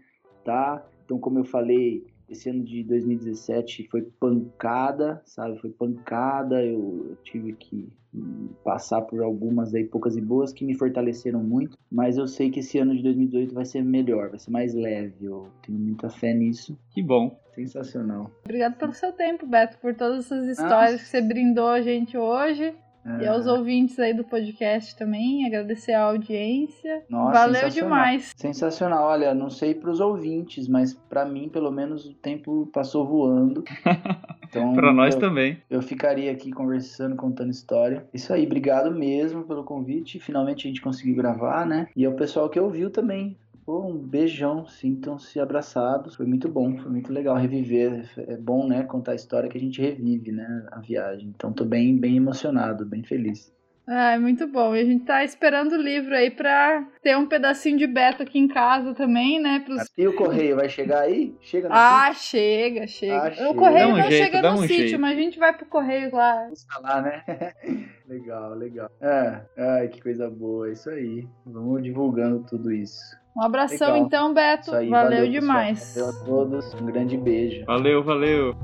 tá? 0.45 0.85
Então, 1.05 1.19
como 1.21 1.39
eu 1.39 1.45
falei, 1.45 2.05
esse 2.29 2.51
ano 2.51 2.63
de 2.63 2.83
2017 2.85 3.89
foi 3.91 4.03
pancada, 4.03 5.23
sabe? 5.25 5.59
Foi 5.59 5.71
pancada. 5.71 6.63
Eu, 6.63 7.07
eu 7.11 7.17
tive 7.25 7.55
que 7.55 7.89
hum, 8.15 8.49
passar 8.63 9.03
por 9.03 9.23
algumas 9.23 9.75
aí, 9.75 9.85
poucas 9.85 10.17
e 10.17 10.21
boas, 10.21 10.53
que 10.53 10.65
me 10.65 10.75
fortaleceram 10.75 11.43
muito. 11.43 11.77
Mas 11.91 12.19
eu 12.19 12.27
sei 12.27 12.51
que 12.51 12.61
esse 12.61 12.79
ano 12.79 12.95
de 12.95 13.03
2018 13.03 13.55
vai 13.55 13.65
ser 13.65 13.83
melhor, 13.83 14.31
vai 14.31 14.39
ser 14.39 14.51
mais 14.51 14.75
leve. 14.75 15.25
Eu 15.25 15.49
tenho 15.63 15.79
muita 15.79 16.11
fé 16.11 16.35
nisso. 16.35 16.79
Que 16.91 17.03
bom. 17.03 17.39
Sensacional. 17.55 18.31
Obrigado 18.45 18.77
pelo 18.77 18.93
seu 18.93 19.13
tempo, 19.13 19.47
Beto, 19.47 19.79
por 19.79 19.95
todas 19.95 20.27
essas 20.27 20.47
histórias 20.47 21.03
que 21.03 21.09
você 21.09 21.21
brindou 21.21 21.69
a 21.69 21.81
gente 21.81 22.17
hoje. 22.17 22.75
E 23.21 23.25
É. 23.25 23.29
aos 23.29 23.47
ouvintes 23.47 23.99
aí 23.99 24.13
do 24.13 24.23
podcast 24.25 24.95
também, 24.97 25.47
agradecer 25.47 25.93
a 25.93 26.03
audiência. 26.03 27.03
Nossa, 27.09 27.33
Valeu 27.33 27.55
sensacional. 27.55 27.89
demais. 27.91 28.33
Sensacional. 28.37 29.05
Olha, 29.09 29.35
não 29.35 29.49
sei 29.49 29.75
para 29.75 29.91
os 29.91 30.01
ouvintes, 30.01 30.69
mas 30.69 30.93
para 30.95 31.25
mim, 31.25 31.49
pelo 31.49 31.71
menos, 31.71 32.05
o 32.07 32.15
tempo 32.15 32.69
passou 32.73 33.07
voando. 33.07 33.65
Então, 34.51 34.73
Pra 34.73 34.95
nós 34.95 35.15
eu, 35.15 35.21
também. 35.21 35.59
eu 35.69 35.83
ficaria 35.83 36.33
aqui 36.33 36.51
conversando, 36.51 37.15
contando 37.17 37.51
história. 37.51 38.07
Isso 38.15 38.33
aí, 38.33 38.47
obrigado 38.47 38.91
mesmo 38.91 39.45
pelo 39.45 39.63
convite. 39.63 40.19
Finalmente 40.19 40.67
a 40.67 40.69
gente 40.71 40.81
conseguiu 40.81 41.15
gravar, 41.17 41.67
né? 41.67 41.87
E 41.95 42.07
ao 42.07 42.15
pessoal 42.15 42.49
que 42.49 42.59
ouviu 42.59 42.89
também. 42.89 43.37
Pô, 43.69 43.87
um 43.87 43.99
beijão, 43.99 44.67
sintam-se 44.67 45.39
abraçados. 45.39 46.17
Foi 46.17 46.25
muito 46.25 46.49
bom, 46.49 46.79
foi 46.79 46.91
muito 46.91 47.13
legal 47.13 47.37
reviver. 47.37 48.11
É 48.17 48.35
bom, 48.35 48.67
né, 48.67 48.83
contar 48.85 49.13
a 49.13 49.15
história 49.15 49.47
que 49.47 49.59
a 49.59 49.61
gente 49.61 49.79
revive, 49.79 50.33
né, 50.33 50.67
a 50.73 50.81
viagem. 50.81 51.29
Então 51.29 51.53
tô 51.53 51.67
bem, 51.67 51.95
bem 51.99 52.17
emocionado, 52.17 52.87
bem 52.87 53.05
feliz. 53.05 53.53
Ai, 53.91 54.19
muito 54.19 54.47
bom. 54.47 54.77
E 54.77 54.81
a 54.81 54.85
gente 54.85 55.07
tá 55.07 55.25
esperando 55.25 55.73
o 55.73 55.81
livro 55.81 56.15
aí 56.15 56.31
pra 56.31 56.87
ter 57.03 57.17
um 57.17 57.27
pedacinho 57.27 57.79
de 57.79 57.87
Beto 57.87 58.23
aqui 58.23 58.39
em 58.39 58.47
casa 58.47 58.93
também, 58.93 59.41
né? 59.41 59.61
Pros... 59.65 59.89
E 59.97 60.07
o 60.07 60.15
correio 60.15 60.57
vai 60.57 60.69
chegar 60.69 61.01
aí? 61.01 61.35
Chega 61.41 61.71
no 61.71 61.75
Ah, 61.75 62.13
chega, 62.13 62.87
chega. 62.87 63.33
Ah, 63.39 63.51
o 63.51 63.55
correio 63.55 63.89
um 63.89 63.97
não 63.97 64.03
jeito, 64.03 64.25
chega 64.25 64.43
no 64.43 64.59
um 64.59 64.63
sítio, 64.63 64.77
jeito. 64.89 65.01
mas 65.01 65.17
a 65.17 65.21
gente 65.21 65.39
vai 65.39 65.57
pro 65.57 65.65
correio 65.65 66.15
lá. 66.15 66.43
Vamos 66.43 66.67
falar, 66.71 67.03
né? 67.03 67.23
legal, 68.07 68.55
legal. 68.55 68.91
É, 69.01 69.41
ai, 69.57 69.89
que 69.89 70.03
coisa 70.03 70.29
boa, 70.29 70.69
é 70.69 70.73
isso 70.73 70.91
aí. 70.91 71.27
Vamos 71.47 71.83
divulgando 71.83 72.45
tudo 72.47 72.71
isso. 72.71 73.17
Um 73.35 73.43
abração 73.43 73.93
Legal. 73.93 74.07
então, 74.07 74.35
Beto. 74.35 74.75
Aí, 74.75 74.89
valeu, 74.91 75.11
pessoal. 75.11 75.31
demais. 75.31 75.95
Valeu 75.97 76.11
a 76.11 76.25
todos, 76.25 76.75
um 76.75 76.87
grande 76.87 77.17
beijo. 77.17 77.65
Valeu, 77.65 78.03
valeu. 78.03 78.55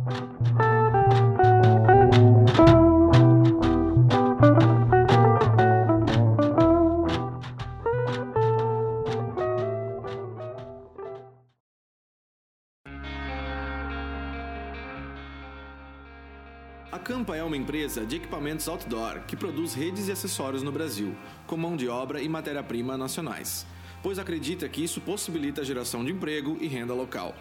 Campa 17.25 17.39
é 17.39 17.43
uma 17.43 17.57
empresa 17.57 18.05
de 18.05 18.17
equipamentos 18.17 18.69
outdoor 18.69 19.21
que 19.21 19.35
produz 19.35 19.73
redes 19.73 20.09
e 20.09 20.13
acessórios 20.13 20.63
no 20.63 20.71
Brasil, 20.71 21.17
com 21.47 21.57
mão 21.57 21.75
de 21.75 21.89
obra 21.89 22.21
e 22.21 22.29
matéria-prima 22.29 22.99
nacionais. 22.99 23.67
pois 24.03 24.19
acredita 24.19 24.69
que 24.69 24.85
isso 24.85 25.01
possibilita 25.01 25.63
a 25.63 25.65
geração 25.65 26.05
de 26.05 26.13
emprego 26.13 26.59
e 26.61 26.67
renda 26.67 26.93
local. 26.93 27.35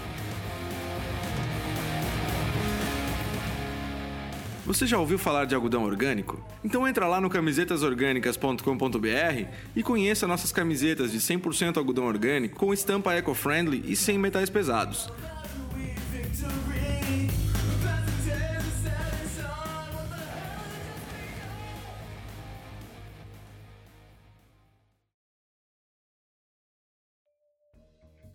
Você 4.66 4.88
já 4.88 4.98
ouviu 4.98 5.20
falar 5.20 5.44
de 5.44 5.54
algodão 5.54 5.84
orgânico? 5.84 6.42
Então 6.64 6.88
entra 6.88 7.06
lá 7.06 7.20
no 7.20 7.30
camisetasorgânicas.com.br 7.30 9.48
e 9.76 9.84
conheça 9.84 10.26
nossas 10.26 10.54
camisetas 10.54 11.12
de 11.12 11.20
100% 11.20 11.76
algodão 11.76 12.06
orgânico 12.06 12.58
com 12.58 12.74
estampa 12.74 13.14
eco-friendly 13.14 13.84
e 13.86 13.94
sem 13.94 14.18
metais 14.18 14.50
pesados. 14.50 15.12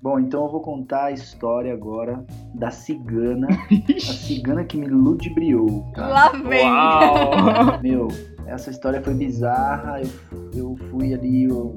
Bom, 0.01 0.19
então 0.21 0.45
eu 0.45 0.51
vou 0.51 0.61
contar 0.61 1.07
a 1.07 1.11
história 1.13 1.73
agora 1.73 2.25
da 2.55 2.71
cigana, 2.71 3.49
a 3.97 4.01
cigana 4.01 4.65
que 4.65 4.77
me 4.77 4.87
ludibriou. 4.87 5.91
Tá? 5.95 6.07
Lá 6.09 6.29
vem. 6.33 6.65
Uau! 6.71 7.81
Meu, 7.83 8.09
essa 8.47 8.71
história 8.71 9.03
foi 9.03 9.15
bizarra. 9.15 10.01
Eu, 10.01 10.09
eu 10.55 10.77
fui 10.91 11.13
ali 11.15 11.45
eu- 11.45 11.75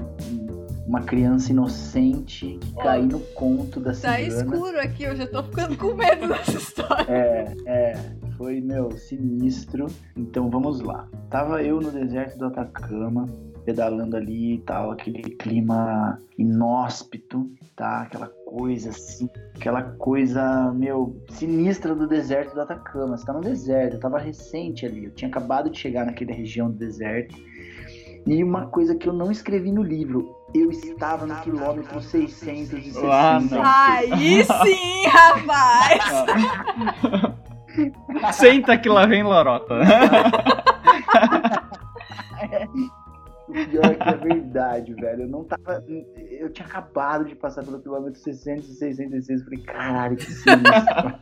uma 0.85 1.01
criança 1.01 1.51
inocente 1.51 2.57
que 2.59 2.73
caí 2.75 3.05
no 3.05 3.19
conto 3.33 3.79
da 3.79 3.91
Tá 3.91 4.17
cigana. 4.17 4.27
escuro 4.27 4.79
aqui, 4.79 5.03
eu 5.03 5.15
já 5.15 5.25
tô 5.25 5.41
ficando 5.43 5.77
com 5.77 5.93
medo 5.95 6.27
dessa 6.27 6.57
história. 6.57 7.05
É, 7.09 7.55
é, 7.65 7.93
foi, 8.37 8.59
meu, 8.61 8.91
sinistro. 8.91 9.87
Então 10.17 10.49
vamos 10.49 10.81
lá. 10.81 11.07
Tava 11.29 11.63
eu 11.63 11.79
no 11.79 11.89
deserto 11.91 12.37
do 12.37 12.45
Atacama, 12.45 13.25
pedalando 13.65 14.17
ali 14.17 14.55
e 14.55 14.59
tal, 14.59 14.91
aquele 14.91 15.21
clima 15.21 16.19
inóspito, 16.37 17.49
tá? 17.75 18.01
Aquela 18.01 18.27
coisa 18.45 18.89
assim, 18.89 19.29
aquela 19.55 19.81
coisa, 19.81 20.71
meu, 20.73 21.15
sinistra 21.29 21.95
do 21.95 22.07
deserto 22.07 22.53
do 22.53 22.61
Atacama. 22.61 23.17
Você 23.17 23.25
tá 23.25 23.33
no 23.33 23.41
deserto, 23.41 23.95
eu 23.95 23.99
tava 23.99 24.19
recente 24.19 24.85
ali, 24.85 25.05
eu 25.05 25.11
tinha 25.11 25.29
acabado 25.29 25.69
de 25.69 25.77
chegar 25.77 26.05
naquela 26.05 26.33
região 26.33 26.69
do 26.69 26.77
deserto. 26.77 27.35
E 28.27 28.43
uma 28.43 28.67
coisa 28.67 28.95
que 28.95 29.09
eu 29.09 29.13
não 29.13 29.31
escrevi 29.31 29.71
no 29.71 29.81
livro, 29.81 30.35
eu 30.53 30.69
estava 30.69 31.25
no 31.25 31.35
quilômetro 31.41 31.99
660. 32.01 33.07
Ah, 33.07 33.39
não. 33.39 33.63
Aí 33.63 34.43
sim, 34.43 35.07
rapaz! 35.07 36.03
Senta 38.33 38.77
que 38.77 38.89
lá 38.89 39.07
vem 39.07 39.23
lorota. 39.23 39.73
O 43.51 43.69
pior 43.69 43.85
é 43.85 43.95
que 43.95 44.09
é 44.09 44.15
verdade, 44.15 44.93
velho. 44.93 45.23
Eu 45.23 45.27
não 45.27 45.43
tava. 45.43 45.83
Eu 45.85 46.49
tinha 46.49 46.65
acabado 46.65 47.25
de 47.25 47.35
passar 47.35 47.65
pelo 47.65 47.81
quilômetro 47.81 48.17
666. 48.17 49.41
Eu 49.41 49.45
falei, 49.45 49.61
caralho, 49.63 50.15
que 50.15 50.23
sinistro. 50.23 51.13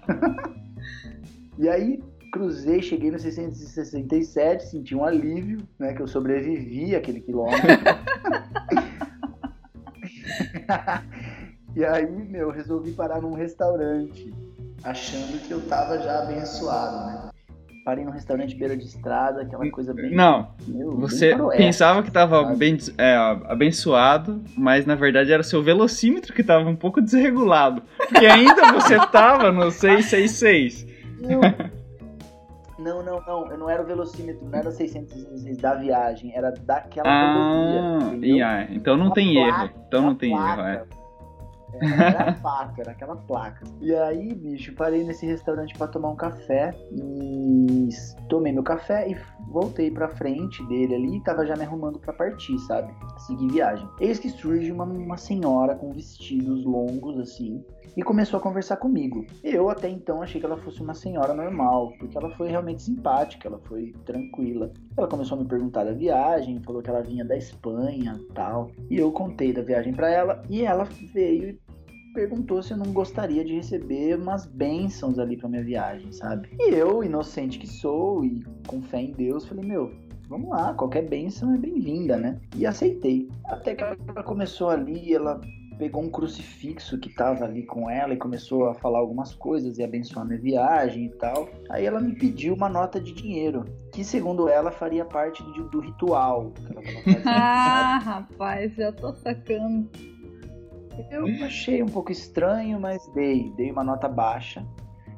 e 1.58 1.68
aí, 1.68 2.00
cruzei, 2.32 2.84
cheguei 2.84 3.10
no 3.10 3.18
667, 3.18 4.68
senti 4.68 4.96
um 4.96 5.04
alívio, 5.04 5.68
né? 5.80 5.96
Que 5.96 6.04
eu 6.04 6.08
sobrevivi 6.08 6.96
àquele 6.96 7.20
quilômetro. 7.20 7.68
e 11.76 11.84
aí, 11.84 12.30
meu, 12.30 12.52
resolvi 12.52 12.92
parar 12.92 13.22
num 13.22 13.34
restaurante, 13.34 14.32
achando 14.84 15.42
que 15.48 15.52
eu 15.52 15.68
tava 15.68 15.98
já 15.98 16.22
abençoado, 16.22 17.08
né? 17.08 17.32
Parei 17.90 18.06
num 18.06 18.12
restaurante 18.12 18.56
beira 18.56 18.78
de 18.78 18.84
estrada, 18.84 19.42
aquela 19.42 19.68
coisa 19.72 19.92
bem. 19.96 20.14
Não, 20.14 20.50
meu, 20.68 20.92
bem 20.92 21.00
você 21.00 21.32
faroeste. 21.32 21.64
pensava 21.64 22.04
que 22.04 22.12
tava 22.12 22.44
sabe? 22.44 22.56
bem, 22.56 22.78
é, 23.00 23.16
abençoado, 23.48 24.44
mas 24.56 24.86
na 24.86 24.94
verdade 24.94 25.32
era 25.34 25.42
seu 25.42 25.64
velocímetro 25.64 26.32
que 26.32 26.44
tava 26.44 26.70
um 26.70 26.76
pouco 26.76 27.02
desregulado. 27.02 27.82
Porque 27.98 28.28
ainda 28.28 28.74
você 28.74 28.96
tava 29.12 29.52
no 29.52 29.72
666. 29.72 30.86
Não. 31.20 31.42
Não, 32.80 33.04
não, 33.04 33.22
não. 33.28 33.52
Eu 33.52 33.58
não 33.58 33.70
era 33.70 33.84
o 33.84 33.86
velocímetro, 33.86 34.46
não 34.46 34.58
era 34.58 34.70
o 34.70 34.72
616 34.72 35.58
da 35.58 35.74
viagem, 35.76 36.32
era 36.34 36.50
daquela 36.52 37.10
Ah, 37.10 38.00
rodovia. 38.00 38.48
aí, 38.48 38.68
então 38.72 38.96
não 38.96 39.12
tem 39.12 39.34
placa, 39.34 39.64
erro. 39.66 39.72
Então 39.86 40.02
não 40.02 40.16
tem 40.16 40.32
erro, 40.32 40.46
placa. 40.46 40.70
é. 40.70 40.76
É, 40.76 40.84
era 41.74 42.30
a 42.30 42.34
placa, 42.34 42.82
era 42.82 42.92
aquela 42.92 43.16
placa. 43.16 43.66
E 43.82 43.94
aí, 43.96 44.34
bicho, 44.34 44.74
parei 44.74 45.04
nesse 45.04 45.26
restaurante 45.26 45.78
pra 45.78 45.88
tomar 45.88 46.10
um 46.10 46.16
café 46.16 46.74
e 46.92 47.90
tomei 48.28 48.52
meu 48.52 48.64
café 48.64 49.10
e 49.10 49.18
voltei 49.50 49.92
pra 49.92 50.10
frente 50.10 50.66
dele 50.68 50.96
ali 50.96 51.18
e 51.18 51.24
tava 51.24 51.46
já 51.46 51.56
me 51.56 51.64
arrumando 51.64 52.00
pra 52.00 52.14
partir, 52.14 52.58
sabe? 52.60 52.94
Seguir 53.18 53.52
viagem. 53.52 53.88
Eis 54.00 54.20
que 54.20 54.30
surge 54.30 54.72
uma, 54.72 54.86
uma 54.86 55.18
senhora 55.18 55.76
com 55.76 55.92
vestidos 55.92 56.66
longos 56.66 57.20
assim 57.20 57.64
e 58.00 58.02
começou 58.02 58.40
a 58.40 58.42
conversar 58.42 58.78
comigo. 58.78 59.26
Eu 59.44 59.70
até 59.70 59.90
então 59.90 60.22
achei 60.22 60.40
que 60.40 60.46
ela 60.46 60.56
fosse 60.56 60.82
uma 60.82 60.94
senhora 60.94 61.34
normal, 61.34 61.92
porque 62.00 62.18
ela 62.18 62.30
foi 62.38 62.48
realmente 62.48 62.82
simpática, 62.82 63.50
ela 63.50 63.60
foi 63.66 63.94
tranquila. 64.06 64.72
Ela 64.96 65.06
começou 65.06 65.38
a 65.38 65.42
me 65.42 65.48
perguntar 65.48 65.84
da 65.84 65.92
viagem, 65.92 66.62
falou 66.62 66.82
que 66.82 66.90
ela 66.90 67.02
vinha 67.02 67.26
da 67.26 67.36
Espanha, 67.36 68.18
tal. 68.34 68.72
E 68.90 68.98
eu 68.98 69.12
contei 69.12 69.52
da 69.52 69.62
viagem 69.62 69.92
pra 69.92 70.10
ela 70.10 70.42
e 70.50 70.64
ela 70.64 70.86
veio 71.14 71.50
e 71.50 71.60
perguntou 72.14 72.64
se 72.64 72.72
eu 72.72 72.78
não 72.78 72.94
gostaria 72.94 73.44
de 73.44 73.56
receber 73.56 74.18
umas 74.18 74.46
bênçãos 74.46 75.20
ali 75.20 75.36
pra 75.36 75.50
minha 75.50 75.64
viagem, 75.64 76.10
sabe? 76.14 76.48
E 76.58 76.74
eu, 76.74 77.04
inocente 77.04 77.60
que 77.60 77.68
sou 77.68 78.24
e 78.24 78.42
com 78.66 78.82
fé 78.82 79.02
em 79.02 79.12
Deus, 79.12 79.46
falei, 79.46 79.66
meu, 79.66 79.92
vamos 80.30 80.50
lá, 80.52 80.74
qualquer 80.74 81.06
bênção 81.06 81.54
é 81.54 81.58
bem-vinda, 81.58 82.16
né? 82.16 82.40
E 82.56 82.66
aceitei. 82.66 83.28
Até 83.44 83.76
que 83.76 83.84
ela 83.84 84.24
começou 84.24 84.70
ali, 84.70 85.14
ela 85.14 85.42
pegou 85.80 86.04
um 86.04 86.10
crucifixo 86.10 87.00
que 87.00 87.10
tava 87.10 87.46
ali 87.46 87.66
com 87.66 87.90
ela 87.90 88.14
e 88.14 88.18
começou 88.18 88.68
a 88.68 88.76
falar 88.76 89.00
algumas 89.00 89.34
coisas 89.34 89.78
e 89.78 89.84
abençoar 89.84 90.26
minha 90.28 90.38
viagem 90.38 91.06
e 91.06 91.10
tal. 91.10 91.48
Aí 91.70 91.86
ela 91.86 92.02
me 92.02 92.14
pediu 92.14 92.54
uma 92.54 92.68
nota 92.68 93.00
de 93.00 93.14
dinheiro, 93.14 93.64
que 93.94 94.04
segundo 94.04 94.50
ela 94.50 94.72
faria 94.72 95.06
parte 95.06 95.42
do, 95.42 95.70
do 95.70 95.80
ritual 95.80 96.52
fazendo. 96.62 97.24
Ah, 97.42 98.00
rapaz, 98.00 98.76
já 98.76 98.92
tô 98.92 99.14
sacando. 99.14 99.90
Eu 101.10 101.26
achei 101.46 101.82
um 101.82 101.88
pouco 101.88 102.12
estranho, 102.12 102.80
mas 102.80 103.08
dei. 103.14 103.54
Dei 103.56 103.72
uma 103.72 103.84
nota 103.84 104.10
baixa. 104.10 104.66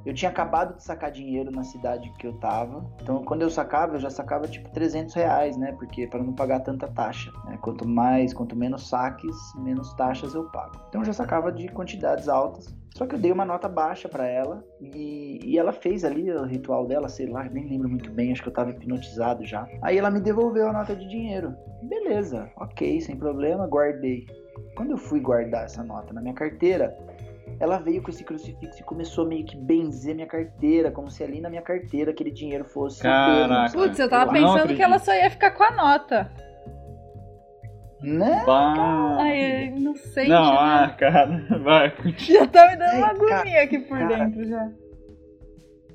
Eu 0.05 0.13
tinha 0.13 0.29
acabado 0.29 0.75
de 0.75 0.83
sacar 0.83 1.11
dinheiro 1.11 1.51
na 1.51 1.63
cidade 1.63 2.11
que 2.17 2.25
eu 2.25 2.33
tava. 2.33 2.83
Então, 3.01 3.23
quando 3.23 3.43
eu 3.43 3.49
sacava, 3.49 3.95
eu 3.95 3.99
já 3.99 4.09
sacava 4.09 4.47
tipo 4.47 4.69
300 4.71 5.13
reais, 5.13 5.57
né? 5.57 5.73
Porque 5.73 6.07
para 6.07 6.23
não 6.23 6.33
pagar 6.33 6.61
tanta 6.61 6.87
taxa. 6.87 7.31
né? 7.45 7.57
Quanto 7.61 7.87
mais, 7.87 8.33
quanto 8.33 8.55
menos 8.55 8.89
saques, 8.89 9.35
menos 9.57 9.93
taxas 9.93 10.33
eu 10.33 10.45
pago. 10.45 10.79
Então, 10.89 11.01
eu 11.01 11.05
já 11.05 11.13
sacava 11.13 11.51
de 11.51 11.67
quantidades 11.69 12.27
altas. 12.27 12.73
Só 12.95 13.05
que 13.05 13.15
eu 13.15 13.19
dei 13.19 13.31
uma 13.31 13.45
nota 13.45 13.69
baixa 13.69 14.09
para 14.09 14.27
ela 14.27 14.63
e, 14.81 15.39
e 15.43 15.57
ela 15.57 15.71
fez 15.71 16.03
ali 16.03 16.29
o 16.29 16.43
ritual 16.43 16.85
dela, 16.85 17.07
sei 17.07 17.25
lá, 17.25 17.43
nem 17.45 17.69
lembro 17.69 17.87
muito 17.87 18.11
bem, 18.11 18.31
acho 18.31 18.43
que 18.43 18.49
eu 18.49 18.53
tava 18.53 18.71
hipnotizado 18.71 19.45
já. 19.45 19.65
Aí 19.81 19.97
ela 19.97 20.11
me 20.11 20.19
devolveu 20.19 20.67
a 20.67 20.73
nota 20.73 20.93
de 20.95 21.07
dinheiro. 21.07 21.55
Beleza, 21.83 22.51
ok, 22.57 22.99
sem 22.99 23.15
problema, 23.15 23.65
guardei. 23.65 24.25
Quando 24.75 24.91
eu 24.91 24.97
fui 24.97 25.21
guardar 25.21 25.63
essa 25.65 25.83
nota 25.83 26.13
na 26.13 26.21
minha 26.21 26.33
carteira, 26.33 26.95
ela 27.61 27.77
veio 27.77 28.01
com 28.01 28.09
esse 28.09 28.23
crucifixo 28.23 28.81
e 28.81 28.83
começou 28.83 29.23
a 29.23 29.27
meio 29.27 29.45
que 29.45 29.55
benzer 29.55 30.15
minha 30.15 30.25
carteira, 30.25 30.89
como 30.89 31.11
se 31.11 31.23
ali 31.23 31.39
na 31.39 31.47
minha 31.47 31.61
carteira 31.61 32.09
aquele 32.09 32.31
dinheiro 32.31 32.65
fosse. 32.65 33.03
Caraca. 33.03 33.71
Putz, 33.71 33.99
eu 33.99 34.09
tava 34.09 34.31
pensando 34.31 34.75
que 34.75 34.81
ela 34.81 34.97
só 34.97 35.13
ia 35.13 35.29
ficar 35.29 35.51
com 35.51 35.63
a 35.63 35.71
nota. 35.71 36.31
Né? 38.01 38.43
Bah. 38.47 39.17
Ai, 39.19 39.75
não 39.79 39.95
sei. 39.95 40.27
Não, 40.27 40.43
já, 40.43 40.85
ah, 40.85 40.89
cara, 40.89 41.45
vai, 41.63 41.93
já 42.17 42.47
tá 42.47 42.71
me 42.71 42.77
dando 42.77 42.97
uma 42.97 43.07
Ai, 43.09 43.15
cara, 43.15 43.35
agonia 43.35 43.63
aqui 43.63 43.77
por 43.77 43.99
cara. 43.99 44.25
dentro 44.25 44.43
já. 44.43 44.71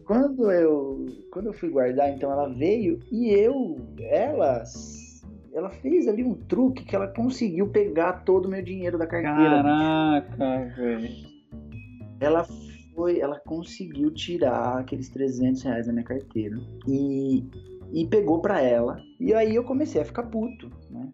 Quando 0.05 0.53
eu, 0.53 1.05
quando 1.33 1.47
eu 1.47 1.53
fui 1.53 1.69
guardar, 1.69 2.11
então 2.11 2.31
ela 2.31 2.49
veio 2.49 3.01
e 3.11 3.29
eu, 3.29 3.77
ela, 3.99 4.63
ela 5.53 5.71
fez 5.71 6.07
ali 6.07 6.23
um 6.23 6.35
truque 6.35 6.85
que 6.85 6.95
ela 6.95 7.09
conseguiu 7.09 7.67
pegar 7.71 8.23
todo 8.25 8.47
o 8.47 8.49
meu 8.49 8.63
dinheiro 8.63 8.97
da 8.97 9.07
carteira. 9.09 9.65
Caraca, 9.65 10.73
velho. 10.77 11.36
Ela 12.21 12.45
foi, 12.95 13.21
ela 13.21 13.39
conseguiu 13.41 14.11
tirar 14.11 14.79
aqueles 14.79 15.09
300 15.11 15.63
reais 15.63 15.87
da 15.87 15.93
minha 15.93 16.05
carteira 16.05 16.57
e, 16.89 17.45
e 17.93 18.07
pegou 18.07 18.41
pra 18.41 18.61
ela. 18.61 18.99
E 19.21 19.35
aí 19.35 19.55
eu 19.55 19.65
comecei 19.65 20.01
a 20.01 20.05
ficar 20.05 20.25
puto, 20.25 20.71
né? 20.91 21.13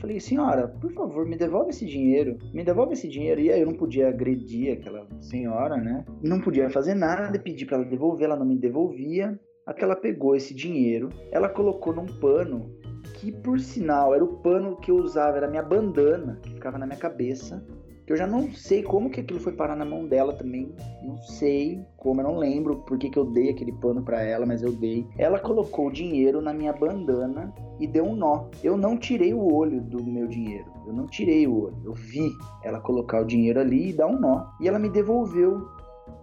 Falei, 0.00 0.20
senhora, 0.20 0.68
por 0.68 0.92
favor, 0.92 1.26
me 1.26 1.36
devolve 1.36 1.70
esse 1.70 1.86
dinheiro. 1.86 2.36
Me 2.52 2.62
devolve 2.62 2.92
esse 2.92 3.08
dinheiro. 3.08 3.40
E 3.40 3.50
aí 3.50 3.60
eu 3.60 3.66
não 3.66 3.74
podia 3.74 4.08
agredir 4.08 4.74
aquela 4.74 5.06
senhora, 5.20 5.76
né? 5.76 6.04
Não 6.22 6.40
podia 6.40 6.68
fazer 6.68 6.94
nada, 6.94 7.38
pedi 7.38 7.64
para 7.64 7.78
ela 7.78 7.86
devolver, 7.86 8.26
ela 8.26 8.36
não 8.36 8.44
me 8.44 8.56
devolvia. 8.56 9.38
Até 9.66 9.82
ela 9.82 9.96
pegou 9.96 10.36
esse 10.36 10.54
dinheiro, 10.54 11.08
ela 11.32 11.48
colocou 11.48 11.92
num 11.92 12.06
pano 12.06 12.70
que, 13.14 13.32
por 13.32 13.58
sinal, 13.58 14.14
era 14.14 14.22
o 14.22 14.36
pano 14.36 14.76
que 14.76 14.90
eu 14.90 14.96
usava, 14.96 15.38
era 15.38 15.46
a 15.46 15.50
minha 15.50 15.62
bandana 15.62 16.38
que 16.42 16.50
ficava 16.50 16.78
na 16.78 16.86
minha 16.86 16.98
cabeça. 16.98 17.66
Que 18.06 18.12
eu 18.12 18.16
já 18.16 18.26
não 18.26 18.52
sei 18.52 18.84
como 18.84 19.10
que 19.10 19.20
aquilo 19.20 19.40
foi 19.40 19.52
parar 19.52 19.74
na 19.74 19.84
mão 19.84 20.06
dela 20.06 20.32
também. 20.32 20.72
Não 21.02 21.18
sei 21.18 21.84
como, 21.96 22.20
eu 22.20 22.24
não 22.24 22.38
lembro 22.38 22.76
por 22.76 22.96
que, 22.96 23.10
que 23.10 23.18
eu 23.18 23.24
dei 23.24 23.50
aquele 23.50 23.72
pano 23.72 24.00
para 24.00 24.22
ela, 24.22 24.46
mas 24.46 24.62
eu 24.62 24.70
dei. 24.70 25.04
Ela 25.18 25.40
colocou 25.40 25.88
o 25.88 25.92
dinheiro 25.92 26.40
na 26.40 26.54
minha 26.54 26.72
bandana 26.72 27.52
e 27.80 27.86
deu 27.86 28.04
um 28.04 28.14
nó. 28.14 28.46
Eu 28.62 28.76
não 28.76 28.96
tirei 28.96 29.34
o 29.34 29.52
olho 29.52 29.80
do 29.80 30.04
meu 30.04 30.28
dinheiro. 30.28 30.66
Eu 30.86 30.92
não 30.92 31.06
tirei 31.06 31.48
o 31.48 31.64
olho. 31.64 31.76
Eu 31.84 31.94
vi 31.94 32.30
ela 32.62 32.78
colocar 32.78 33.22
o 33.22 33.26
dinheiro 33.26 33.58
ali 33.58 33.90
e 33.90 33.92
dar 33.92 34.06
um 34.06 34.20
nó. 34.20 34.46
E 34.60 34.68
ela 34.68 34.78
me 34.78 34.88
devolveu 34.88 35.66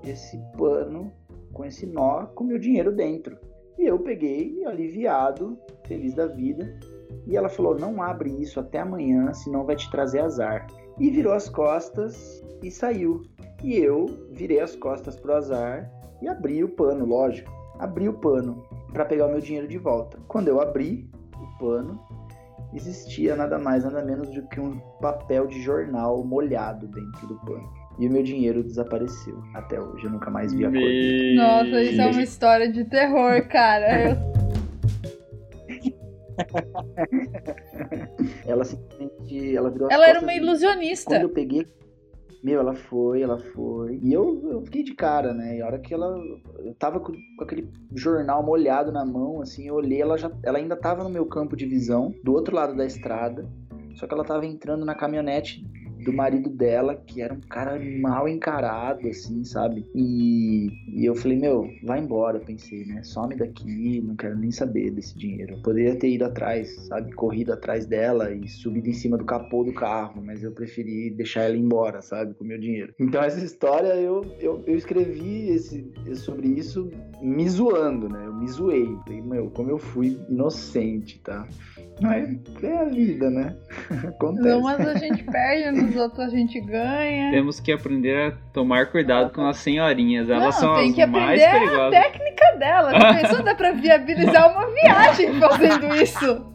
esse 0.05 0.39
pano 0.57 1.11
com 1.51 1.65
esse 1.65 1.85
nó 1.85 2.27
com 2.27 2.45
meu 2.45 2.59
dinheiro 2.59 2.95
dentro. 2.95 3.37
E 3.77 3.83
eu 3.83 3.99
peguei, 3.99 4.63
aliviado, 4.65 5.57
feliz 5.85 6.13
da 6.13 6.27
vida. 6.27 6.79
E 7.27 7.35
ela 7.35 7.49
falou: 7.49 7.77
não 7.77 8.01
abre 8.01 8.29
isso 8.41 8.57
até 8.57 8.79
amanhã, 8.79 9.33
senão 9.33 9.65
vai 9.65 9.75
te 9.75 9.91
trazer 9.91 10.21
azar 10.21 10.65
e 10.99 11.09
virou 11.09 11.33
as 11.33 11.49
costas 11.49 12.43
e 12.61 12.71
saiu. 12.71 13.21
E 13.63 13.75
eu 13.75 14.05
virei 14.31 14.59
as 14.59 14.75
costas 14.75 15.15
pro 15.15 15.33
azar 15.33 15.89
e 16.21 16.27
abri 16.27 16.63
o 16.63 16.69
pano, 16.69 17.05
lógico. 17.05 17.51
Abri 17.79 18.07
o 18.07 18.13
pano 18.13 18.63
para 18.91 19.05
pegar 19.05 19.27
o 19.27 19.31
meu 19.31 19.39
dinheiro 19.39 19.67
de 19.67 19.77
volta. 19.77 20.17
Quando 20.27 20.47
eu 20.47 20.61
abri 20.61 21.09
o 21.35 21.57
pano, 21.57 21.99
existia 22.73 23.35
nada 23.35 23.57
mais, 23.57 23.83
nada 23.83 24.03
menos 24.03 24.29
do 24.29 24.47
que 24.47 24.59
um 24.59 24.79
papel 25.01 25.47
de 25.47 25.61
jornal 25.61 26.23
molhado 26.23 26.87
dentro 26.87 27.27
do 27.27 27.35
pano. 27.45 27.69
E 27.99 28.07
o 28.07 28.11
meu 28.11 28.23
dinheiro 28.23 28.63
desapareceu. 28.63 29.41
Até 29.53 29.79
hoje, 29.79 30.05
eu 30.05 30.11
nunca 30.11 30.29
mais 30.29 30.51
vi 30.51 30.65
a 30.65 30.71
cor. 30.71 30.79
Nossa, 31.35 31.81
isso 31.83 32.01
é 32.01 32.07
uma 32.07 32.23
história 32.23 32.71
de 32.71 32.83
terror, 32.85 33.47
cara. 33.47 34.09
Eu 34.09 34.32
ela 38.45 38.63
simplesmente. 38.63 39.55
Ela 39.55 39.69
virou 39.69 39.91
Ela 39.91 40.07
era 40.07 40.19
uma 40.19 40.33
ilusionista. 40.33 41.11
Quando 41.11 41.23
eu 41.23 41.29
peguei. 41.29 41.67
Meu, 42.43 42.59
ela 42.59 42.75
foi, 42.75 43.21
ela 43.21 43.39
foi. 43.39 43.99
E 44.01 44.11
eu, 44.11 44.49
eu 44.51 44.61
fiquei 44.63 44.83
de 44.83 44.93
cara, 44.93 45.33
né? 45.33 45.57
E 45.57 45.61
a 45.61 45.65
hora 45.65 45.79
que 45.79 45.93
ela. 45.93 46.17
Eu 46.59 46.73
tava 46.75 46.99
com, 46.99 47.13
com, 47.13 47.43
aquele 47.43 47.69
jornal 47.95 48.43
molhado 48.43 48.91
na 48.91 49.05
mão, 49.05 49.41
assim, 49.41 49.67
eu 49.67 49.75
olhei, 49.75 50.01
ela, 50.01 50.17
já, 50.17 50.29
ela 50.43 50.57
ainda 50.57 50.75
tava 50.75 51.03
no 51.03 51.09
meu 51.09 51.25
campo 51.25 51.55
de 51.55 51.65
visão, 51.65 52.13
do 52.23 52.33
outro 52.33 52.53
lado 52.53 52.75
da 52.75 52.85
estrada. 52.85 53.47
Só 53.95 54.07
que 54.07 54.13
ela 54.13 54.25
tava 54.25 54.45
entrando 54.45 54.83
na 54.83 54.95
caminhonete 54.95 55.63
do 56.03 56.13
marido 56.13 56.49
dela, 56.49 56.95
que 56.95 57.21
era 57.21 57.33
um 57.33 57.41
cara 57.41 57.79
mal 57.99 58.27
encarado, 58.27 59.07
assim, 59.07 59.43
sabe? 59.43 59.85
E, 59.95 60.67
e 60.87 61.05
eu 61.05 61.15
falei, 61.15 61.37
meu, 61.37 61.69
vai 61.83 61.99
embora, 61.99 62.39
pensei, 62.39 62.85
né? 62.85 63.01
Some 63.03 63.35
daqui, 63.35 64.01
não 64.01 64.15
quero 64.15 64.37
nem 64.37 64.51
saber 64.51 64.91
desse 64.91 65.17
dinheiro. 65.17 65.55
Eu 65.55 65.61
poderia 65.61 65.95
ter 65.95 66.09
ido 66.09 66.25
atrás, 66.25 66.69
sabe? 66.87 67.11
Corrido 67.13 67.53
atrás 67.53 67.85
dela 67.85 68.31
e 68.31 68.47
subido 68.47 68.89
em 68.89 68.93
cima 68.93 69.17
do 69.17 69.25
capô 69.25 69.63
do 69.63 69.73
carro, 69.73 70.21
mas 70.23 70.43
eu 70.43 70.51
preferi 70.51 71.09
deixar 71.09 71.41
ela 71.41 71.57
embora, 71.57 72.01
sabe? 72.01 72.33
Com 72.33 72.43
o 72.43 72.47
meu 72.47 72.59
dinheiro. 72.59 72.93
Então 72.99 73.21
essa 73.21 73.43
história 73.43 73.95
eu, 73.95 74.25
eu, 74.39 74.63
eu 74.65 74.75
escrevi 74.75 75.49
esse, 75.49 75.91
sobre 76.15 76.47
isso 76.47 76.89
me 77.21 77.47
zoando, 77.47 78.09
né? 78.09 78.23
Eu 78.25 78.33
me 78.33 78.47
zoei. 78.47 78.97
Falei, 79.05 79.21
meu, 79.21 79.49
como 79.51 79.69
eu 79.69 79.77
fui 79.77 80.19
inocente, 80.29 81.19
tá? 81.21 81.47
Mas 82.01 82.37
é 82.63 82.77
a 82.77 82.85
vida, 82.85 83.29
né? 83.29 83.55
Acontece. 84.07 84.55
Umas 84.55 84.79
a 84.79 84.95
gente 84.95 85.23
perde, 85.23 85.92
nos 85.93 86.01
outros 86.01 86.19
a 86.19 86.29
gente 86.29 86.59
ganha. 86.59 87.31
Temos 87.31 87.59
que 87.59 87.71
aprender 87.71 88.31
a 88.33 88.37
tomar 88.51 88.87
cuidado 88.91 89.31
com 89.31 89.45
as 89.45 89.57
senhorinhas. 89.57 90.29
Elas 90.29 90.55
Não, 90.55 90.61
são 90.61 90.75
tem 90.75 90.89
as 90.89 90.95
que 90.95 91.05
mais 91.05 91.41
aprender 91.41 91.59
perigosas. 91.59 91.93
a 91.93 92.01
técnica 92.01 92.55
dela. 92.57 92.91
Já 92.91 93.13
pensou? 93.21 93.43
Dá 93.43 93.55
pra 93.55 93.71
viabilizar 93.71 94.51
uma 94.51 94.67
viagem 94.73 95.33
fazendo 95.39 95.95
isso. 95.95 96.53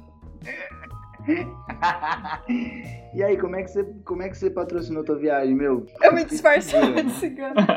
e 3.15 3.23
aí, 3.23 3.36
como 3.36 3.56
é, 3.56 3.62
que 3.62 3.70
você, 3.70 3.85
como 4.05 4.23
é 4.23 4.28
que 4.28 4.36
você 4.39 4.51
patrocinou 4.51 5.05
tua 5.05 5.19
viagem, 5.19 5.55
meu? 5.55 5.86
Eu 6.02 6.15
me 6.15 6.24
disfarçava 6.24 7.02
de 7.02 7.10
cigano. 7.12 7.55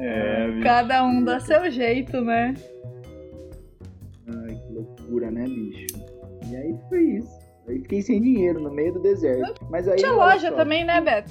É. 0.00 0.60
Cada 0.62 1.04
um 1.04 1.24
dá 1.24 1.40
seu 1.40 1.68
jeito, 1.70 2.20
né? 2.20 2.54
Ai, 4.28 4.54
que 4.54 4.72
loucura, 4.72 5.30
né, 5.30 5.44
bicho? 5.44 5.86
E 6.50 6.56
aí 6.56 6.76
foi 6.88 7.02
isso. 7.02 7.37
Aí 7.68 7.78
fiquei 7.80 8.00
sem 8.02 8.20
dinheiro 8.20 8.58
no 8.60 8.70
meio 8.70 8.94
do 8.94 8.98
deserto. 9.00 9.64
Mas 9.70 9.86
aí, 9.86 9.96
Tinha 9.98 10.12
loja 10.12 10.48
só. 10.50 10.56
também, 10.56 10.84
né, 10.84 11.00
Beto? 11.00 11.30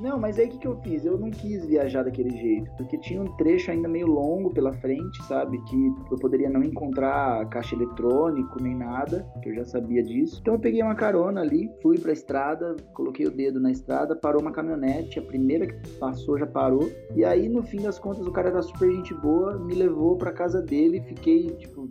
Não, 0.00 0.18
mas 0.18 0.38
aí 0.38 0.46
o 0.46 0.50
que, 0.50 0.58
que 0.58 0.66
eu 0.66 0.76
fiz? 0.82 1.04
Eu 1.04 1.16
não 1.18 1.30
quis 1.30 1.64
viajar 1.64 2.02
daquele 2.02 2.30
jeito, 2.30 2.70
porque 2.76 2.98
tinha 2.98 3.22
um 3.22 3.36
trecho 3.36 3.70
ainda 3.70 3.88
meio 3.88 4.06
longo 4.06 4.50
pela 4.50 4.72
frente, 4.72 5.22
sabe? 5.24 5.58
Que 5.64 5.86
eu 6.10 6.18
poderia 6.18 6.50
não 6.50 6.62
encontrar 6.62 7.48
caixa 7.48 7.74
eletrônico 7.74 8.60
nem 8.62 8.74
nada, 8.76 9.26
que 9.42 9.48
eu 9.50 9.54
já 9.54 9.64
sabia 9.64 10.02
disso. 10.02 10.38
Então 10.40 10.54
eu 10.54 10.60
peguei 10.60 10.82
uma 10.82 10.94
carona 10.94 11.40
ali, 11.40 11.70
fui 11.82 11.98
pra 11.98 12.12
estrada, 12.12 12.76
coloquei 12.92 13.26
o 13.26 13.30
dedo 13.30 13.60
na 13.60 13.70
estrada, 13.70 14.16
parou 14.16 14.42
uma 14.42 14.50
caminhonete, 14.52 15.18
a 15.18 15.22
primeira 15.22 15.66
que 15.66 15.88
passou 15.98 16.38
já 16.38 16.46
parou. 16.46 16.90
E 17.14 17.24
aí, 17.24 17.48
no 17.48 17.62
fim 17.62 17.80
das 17.80 17.98
contas, 17.98 18.26
o 18.26 18.32
cara 18.32 18.48
era 18.48 18.62
super 18.62 18.90
gente 18.90 19.14
boa, 19.14 19.58
me 19.58 19.74
levou 19.74 20.16
pra 20.16 20.32
casa 20.32 20.60
dele, 20.60 21.00
fiquei, 21.02 21.50
tipo, 21.50 21.88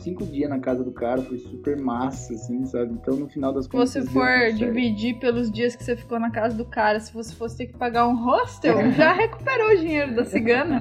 cinco 0.00 0.24
dias 0.24 0.48
na 0.48 0.58
casa 0.58 0.82
do 0.82 0.90
cara, 0.92 1.20
foi 1.22 1.38
super 1.38 1.78
massa, 1.80 2.32
assim, 2.34 2.64
sabe? 2.66 2.92
Então 2.94 3.14
no 3.16 3.28
final 3.28 3.52
das 3.52 3.64
Se 3.66 3.70
contas. 3.70 3.90
você 3.90 4.00
deu 4.00 4.10
for 4.10 4.52
dividir 4.54 5.18
pelos 5.18 5.50
dias 5.50 5.76
que 5.76 5.84
você 5.84 5.96
ficou 5.96 6.18
na 6.18 6.30
casa 6.30 6.56
do 6.56 6.64
cara, 6.64 6.98
se 6.98 7.12
você 7.12 7.34
fosse 7.42 7.56
ter 7.56 7.66
que 7.66 7.76
pagar 7.76 8.06
um 8.06 8.24
hostel, 8.24 8.92
já 8.92 9.12
recuperou 9.12 9.72
o 9.72 9.76
dinheiro 9.76 10.14
da 10.14 10.24
cigana. 10.24 10.80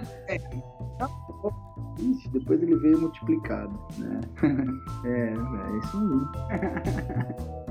Ixi, 1.98 2.30
depois 2.30 2.62
ele 2.62 2.76
veio 2.76 3.02
multiplicado, 3.02 3.74
né? 3.98 4.22
é, 5.06 5.34
é 5.34 5.78
isso 5.80 5.98
aí. 5.98 7.62